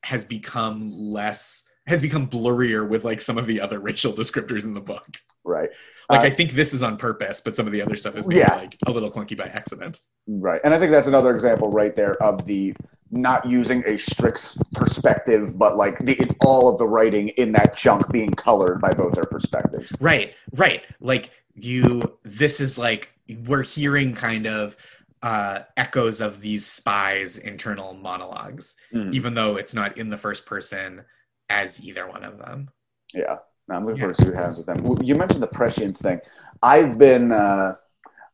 has 0.03 0.26
become 0.26 0.89
less 0.91 1.64
has 1.88 2.01
become 2.01 2.27
blurrier 2.27 2.88
with 2.88 3.03
like 3.06 3.22
some 3.22 3.38
of 3.38 3.45
the 3.47 3.61
other 3.61 3.80
racial 3.80 4.11
descriptors 4.14 4.65
in 4.65 4.73
the 4.73 4.81
book 4.81 5.07
Right. 5.45 5.69
like 6.10 6.19
Uh, 6.19 6.23
i 6.23 6.30
think 6.30 6.51
this 6.51 6.73
is 6.73 6.84
on 6.84 6.97
purpose 6.97 7.39
but 7.39 7.56
some 7.56 7.65
of 7.65 7.72
the 7.72 7.81
other 7.81 7.95
stuff 7.95 8.18
is 8.18 8.27
maybe 8.27 8.39
Yeah. 8.41 8.56
like 8.56 8.76
a 8.88 8.91
little 8.91 9.10
clunky 9.10 9.38
by 9.38 9.45
accident 9.45 9.99
Right. 10.27 10.61
And 10.64 10.76
I 10.76 10.80
think 10.80 10.91
that's 10.91 11.07
another 11.07 11.34
example 11.34 11.72
right 11.72 11.95
there 11.95 12.22
of 12.22 12.45
the 12.45 12.76
not 13.11 13.45
using 13.45 13.84
a 13.88 13.98
strict 13.98 14.57
perspective, 14.73 15.57
but 15.57 15.76
like 15.77 15.98
the, 15.99 16.18
all 16.41 16.69
of 16.72 16.77
the 16.77 16.88
writing 16.88 17.30
in 17.30 17.52
that 17.53 17.76
chunk 17.76 18.10
being 18.11 18.31
colored 18.31 18.80
by 18.81 18.94
both 18.94 19.14
their 19.14 19.26
perspectives. 19.26 19.91
right 19.99 20.34
right 20.56 20.84
like 21.02 21.31
you 21.56 22.18
this 22.23 22.60
is 22.61 22.77
like 22.77 23.10
we're 23.48 23.64
hearing 23.64 24.14
kind 24.14 24.45
of 24.48 24.76
uh 25.23 25.60
echoes 25.76 26.22
of 26.22 26.40
these 26.41 26.65
spies 26.65 27.38
internal 27.38 27.94
monologues 27.94 28.76
Mhm. 28.94 29.14
even 29.14 29.34
though 29.34 29.57
it's 29.57 29.73
not 29.73 29.98
in 29.98 30.10
the 30.10 30.18
first 30.18 30.45
person 30.45 31.03
as 31.49 31.84
either 31.84 32.07
one 32.07 32.23
of 32.23 32.38
them 32.38 32.69
Yeah. 33.14 33.38
No, 33.68 33.76
I'm 33.76 33.86
looking 33.86 33.98
Yeah. 33.98 34.02
forward 34.03 34.15
to 34.15 34.22
see 34.23 34.30
what 34.30 34.38
happens 34.38 34.57
with 34.57 34.65
them. 34.68 34.98
You 35.03 35.15
mentioned 35.15 35.44
the 35.44 35.48
prescience 35.48 36.02
thing. 36.02 36.19
I've 36.64 36.98
been, 36.98 37.31
uh, 37.31 37.76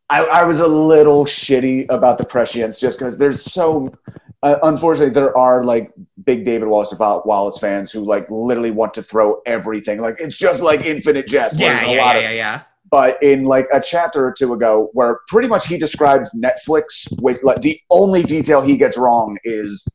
I, 0.08 0.24
I 0.24 0.44
was 0.44 0.60
a 0.60 0.66
little 0.66 1.24
shitty 1.26 1.86
about 1.90 2.16
the 2.18 2.24
prescience 2.24 2.78
just 2.80 2.98
because 2.98 3.18
there's 3.18 3.42
so, 3.42 3.92
uh, 4.46 4.58
unfortunately, 4.62 5.12
there 5.12 5.36
are 5.36 5.64
like 5.64 5.92
big 6.24 6.44
David 6.44 6.68
Wallace 6.68 6.94
Wallace 6.98 7.58
fans 7.58 7.90
who 7.92 8.04
like 8.04 8.26
literally 8.30 8.70
want 8.70 8.94
to 8.94 9.02
throw 9.02 9.40
everything. 9.46 9.98
Like 10.00 10.16
it's 10.18 10.38
just 10.38 10.62
like 10.62 10.80
infinite 10.82 11.26
jest. 11.26 11.58
yeah 11.58 11.84
a 11.84 11.94
yeah 11.94 12.02
lot 12.04 12.14
yeah, 12.16 12.18
of 12.18 12.22
yeah 12.22 12.30
yeah 12.30 12.62
but 12.90 13.20
in 13.20 13.44
like 13.44 13.66
a 13.72 13.80
chapter 13.80 14.24
or 14.26 14.32
two 14.32 14.52
ago 14.52 14.90
where 14.92 15.18
pretty 15.28 15.48
much 15.48 15.66
he 15.66 15.76
describes 15.76 16.30
netflix 16.40 17.08
with 17.20 17.38
like 17.42 17.60
the 17.62 17.78
only 17.90 18.22
detail 18.22 18.62
he 18.62 18.76
gets 18.76 18.96
wrong 18.96 19.36
is 19.42 19.86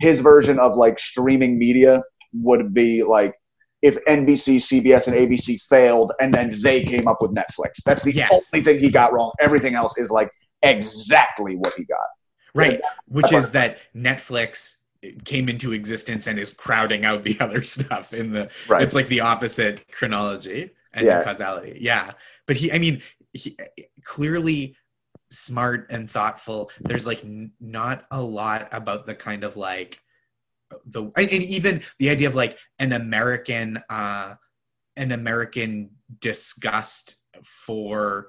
his 0.00 0.20
version 0.20 0.58
of 0.58 0.74
like 0.74 0.98
streaming 0.98 1.58
media 1.58 2.02
would 2.32 2.74
be 2.74 3.04
like 3.04 3.34
if 3.82 4.04
nbc 4.06 4.56
cbs 4.56 5.06
and 5.06 5.16
abc 5.16 5.60
failed 5.68 6.12
and 6.20 6.34
then 6.34 6.52
they 6.62 6.82
came 6.82 7.06
up 7.06 7.18
with 7.20 7.32
netflix 7.34 7.72
that's 7.86 8.02
the 8.02 8.12
Yes. 8.12 8.50
only 8.52 8.64
thing 8.64 8.80
he 8.80 8.90
got 8.90 9.12
wrong 9.12 9.30
everything 9.38 9.74
else 9.76 9.96
is 9.96 10.10
like 10.10 10.28
exactly 10.62 11.54
what 11.54 11.72
he 11.76 11.84
got 11.84 12.08
right. 12.54 12.80
Which 13.08 13.32
is 13.32 13.52
that 13.52 13.78
netflix 13.94 14.76
came 15.24 15.48
into 15.48 15.72
existence 15.72 16.26
and 16.26 16.38
is 16.38 16.50
crowding 16.50 17.04
out 17.04 17.24
the 17.24 17.38
other 17.44 17.62
stuff 17.62 18.12
in 18.12 18.32
the 18.32 18.50
right. 18.68 18.82
it's 18.82 18.94
like 18.94 19.08
the 19.08 19.20
opposite 19.20 19.90
chronology 19.90 20.70
and 20.92 21.06
Yeah. 21.06 21.22
causality. 21.24 21.78
Yeah. 21.80 22.12
But 22.46 22.56
he 22.56 22.72
i 22.72 22.78
mean 22.78 23.02
he 23.32 23.56
clearly 24.04 24.76
smart 25.30 25.86
and 25.90 26.10
thoughtful. 26.10 26.70
There's 26.80 27.06
like 27.06 27.24
n- 27.24 27.52
not 27.60 28.04
a 28.10 28.20
lot 28.20 28.68
about 28.72 29.06
the 29.06 29.14
kind 29.14 29.44
of 29.44 29.56
like 29.56 30.00
the 30.84 31.02
and 31.16 31.28
and 31.30 31.42
even 31.42 31.82
the 31.98 32.10
idea 32.10 32.28
of 32.28 32.34
like 32.34 32.56
an 32.78 32.92
american 32.92 33.80
uh 33.88 34.34
an 34.96 35.10
american 35.12 35.90
disgust 36.20 37.24
for 37.42 38.28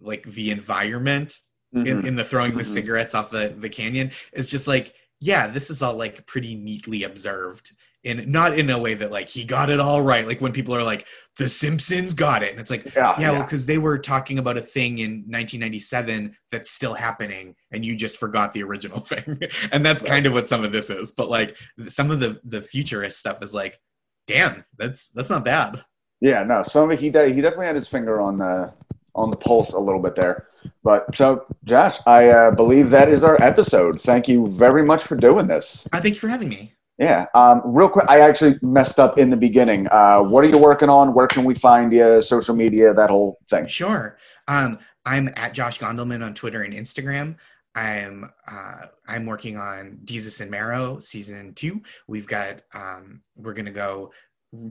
like 0.00 0.22
the 0.24 0.50
environment 0.50 1.38
in, 1.74 1.84
Mhm. 1.84 2.06
in 2.06 2.16
the 2.16 2.24
throwing 2.24 2.54
the 2.54 2.62
Mhm. 2.62 2.66
cigarettes 2.66 3.14
off 3.14 3.30
the, 3.30 3.54
the 3.58 3.68
canyon 3.68 4.10
it's 4.32 4.48
just 4.48 4.66
like 4.68 4.94
yeah 5.20 5.46
this 5.46 5.70
is 5.70 5.82
all 5.82 5.94
like 5.94 6.26
pretty 6.26 6.54
neatly 6.54 7.04
observed 7.04 7.70
and 8.04 8.26
not 8.26 8.58
in 8.58 8.68
a 8.68 8.78
way 8.78 8.94
that 8.94 9.12
like 9.12 9.28
he 9.28 9.44
got 9.44 9.70
it 9.70 9.78
all 9.80 10.02
right 10.02 10.26
like 10.26 10.40
when 10.40 10.52
people 10.52 10.74
are 10.74 10.82
like 10.82 11.06
the 11.38 11.48
simpsons 11.48 12.12
got 12.14 12.42
it. 12.42 12.50
And 12.50 12.60
it's 12.60 12.70
like 12.70 12.84
yeah, 12.96 13.18
yeah, 13.18 13.30
well 13.30 13.42
because 13.44 13.64
they 13.64 13.78
were 13.78 13.96
talking 13.96 14.38
about 14.40 14.58
a 14.58 14.60
thing 14.60 14.98
in 14.98 15.24
1997 15.28 16.36
that's 16.50 16.70
still 16.70 16.94
happening 16.94 17.54
and 17.70 17.84
you 17.84 17.94
just 17.96 18.18
forgot 18.18 18.52
the 18.52 18.62
original 18.64 19.00
thing. 19.12 19.38
And 19.70 19.86
that's 19.86 20.02
kind 20.02 20.26
of 20.26 20.32
what 20.32 20.48
some 20.48 20.64
of 20.64 20.72
this 20.72 20.90
is 20.90 21.12
but 21.12 21.30
like 21.30 21.56
some 21.88 22.10
of 22.10 22.18
the 22.20 22.40
the 22.44 22.60
futurist 22.60 23.18
stuff 23.18 23.42
is 23.42 23.54
like 23.54 23.80
damn 24.26 24.64
that's 24.76 25.08
that's 25.10 25.30
not 25.30 25.44
bad. 25.44 25.84
Yeah, 26.20 26.42
no, 26.44 26.62
some 26.62 26.84
of 26.84 26.90
it, 26.92 27.00
he 27.00 27.10
de- 27.10 27.30
he 27.30 27.40
definitely 27.40 27.66
had 27.66 27.74
his 27.74 27.88
finger 27.88 28.20
on 28.20 28.38
the 28.38 28.72
on 29.14 29.30
the 29.30 29.36
pulse 29.36 29.72
a 29.72 29.78
little 29.78 30.00
bit 30.00 30.14
there. 30.14 30.48
But 30.82 31.14
so, 31.14 31.46
Josh, 31.64 31.98
I 32.06 32.28
uh, 32.28 32.50
believe 32.52 32.90
that 32.90 33.08
is 33.08 33.24
our 33.24 33.40
episode. 33.42 34.00
Thank 34.00 34.28
you 34.28 34.46
very 34.46 34.84
much 34.84 35.02
for 35.02 35.16
doing 35.16 35.46
this. 35.46 35.88
i 35.92 36.00
thank 36.00 36.14
you 36.14 36.20
for 36.20 36.28
having 36.28 36.48
me 36.48 36.72
Yeah, 36.98 37.26
um, 37.34 37.62
real 37.64 37.88
quick, 37.88 38.06
I 38.08 38.20
actually 38.20 38.58
messed 38.62 39.00
up 39.00 39.18
in 39.18 39.30
the 39.30 39.36
beginning. 39.36 39.88
Uh, 39.90 40.22
what 40.22 40.44
are 40.44 40.48
you 40.48 40.58
working 40.58 40.88
on? 40.88 41.14
Where 41.14 41.26
can 41.26 41.44
we 41.44 41.54
find 41.54 41.92
you? 41.92 42.22
Social 42.22 42.54
media, 42.54 42.94
that 42.94 43.10
whole 43.10 43.38
thing. 43.48 43.66
Sure. 43.66 44.18
Um, 44.48 44.78
I'm 45.04 45.30
at 45.36 45.52
Josh 45.52 45.78
Gondelman 45.78 46.24
on 46.24 46.34
Twitter 46.34 46.62
and 46.62 46.74
Instagram. 46.74 47.36
I'm 47.74 48.30
uh, 48.46 48.86
I'm 49.08 49.26
working 49.26 49.56
on 49.56 49.98
Desus 50.04 50.40
and 50.40 50.50
Mero 50.50 51.00
season 51.00 51.54
two. 51.54 51.82
We've 52.06 52.26
got 52.26 52.62
um, 52.74 53.22
we're 53.36 53.54
gonna 53.54 53.72
go 53.72 54.12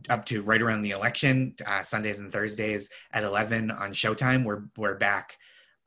up 0.10 0.26
to 0.26 0.44
right 0.44 0.62
around 0.62 0.82
the 0.82 0.92
election, 0.92 1.56
uh, 1.66 1.84
Sundays 1.84 2.20
and 2.20 2.32
Thursdays 2.32 2.90
at 3.12 3.24
eleven 3.24 3.72
on 3.72 3.92
Showtime. 3.92 4.44
We're 4.44 4.64
we're 4.78 4.96
back 4.96 5.38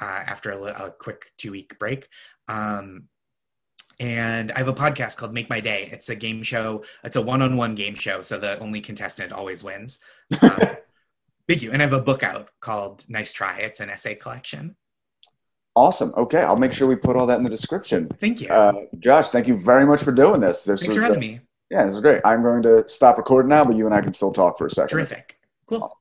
uh, 0.00 0.04
after 0.04 0.50
a, 0.50 0.58
a 0.86 0.90
quick 0.90 1.32
two 1.38 1.52
week 1.52 1.78
break. 1.78 2.08
Um, 2.48 3.08
and 4.00 4.50
I 4.52 4.58
have 4.58 4.68
a 4.68 4.74
podcast 4.74 5.16
called 5.16 5.32
Make 5.32 5.48
My 5.48 5.60
Day. 5.60 5.88
It's 5.92 6.08
a 6.08 6.16
game 6.16 6.42
show. 6.42 6.84
It's 7.04 7.16
a 7.16 7.22
one 7.22 7.42
on 7.42 7.56
one 7.56 7.74
game 7.74 7.94
show, 7.94 8.22
so 8.22 8.38
the 8.38 8.58
only 8.58 8.80
contestant 8.80 9.32
always 9.32 9.62
wins. 9.62 10.00
Um, 10.42 10.58
thank 11.46 11.60
you. 11.60 11.72
And 11.72 11.82
I 11.82 11.84
have 11.84 11.92
a 11.92 12.00
book 12.00 12.22
out 12.22 12.48
called 12.60 13.04
Nice 13.08 13.34
Try. 13.34 13.58
It's 13.58 13.80
an 13.80 13.90
essay 13.90 14.14
collection. 14.14 14.74
Awesome. 15.76 16.14
Okay, 16.16 16.40
I'll 16.40 16.56
make 16.56 16.72
sure 16.72 16.88
we 16.88 16.96
put 16.96 17.14
all 17.14 17.26
that 17.26 17.36
in 17.36 17.44
the 17.44 17.50
description. 17.50 18.08
Thank 18.18 18.40
you. 18.40 18.48
Uh, 18.48 18.86
Josh, 18.98 19.28
thank 19.28 19.46
you 19.46 19.56
very 19.56 19.84
much 19.84 20.02
for 20.02 20.12
doing 20.12 20.40
this. 20.40 20.64
this 20.64 20.80
Thanks 20.80 20.94
for 20.96 21.02
having 21.02 21.18
uh, 21.18 21.20
me. 21.20 21.40
Yeah, 21.70 21.84
this 21.84 21.94
is 21.94 22.00
great. 22.00 22.20
I'm 22.24 22.42
going 22.42 22.62
to 22.62 22.88
stop 22.88 23.16
recording 23.18 23.48
now, 23.48 23.64
but 23.64 23.76
you 23.76 23.86
and 23.86 23.94
I 23.94 24.00
can 24.00 24.14
still 24.14 24.32
talk 24.32 24.58
for 24.58 24.66
a 24.66 24.70
second. 24.70 24.96
Terrific. 24.96 25.38
Cool. 25.66 25.98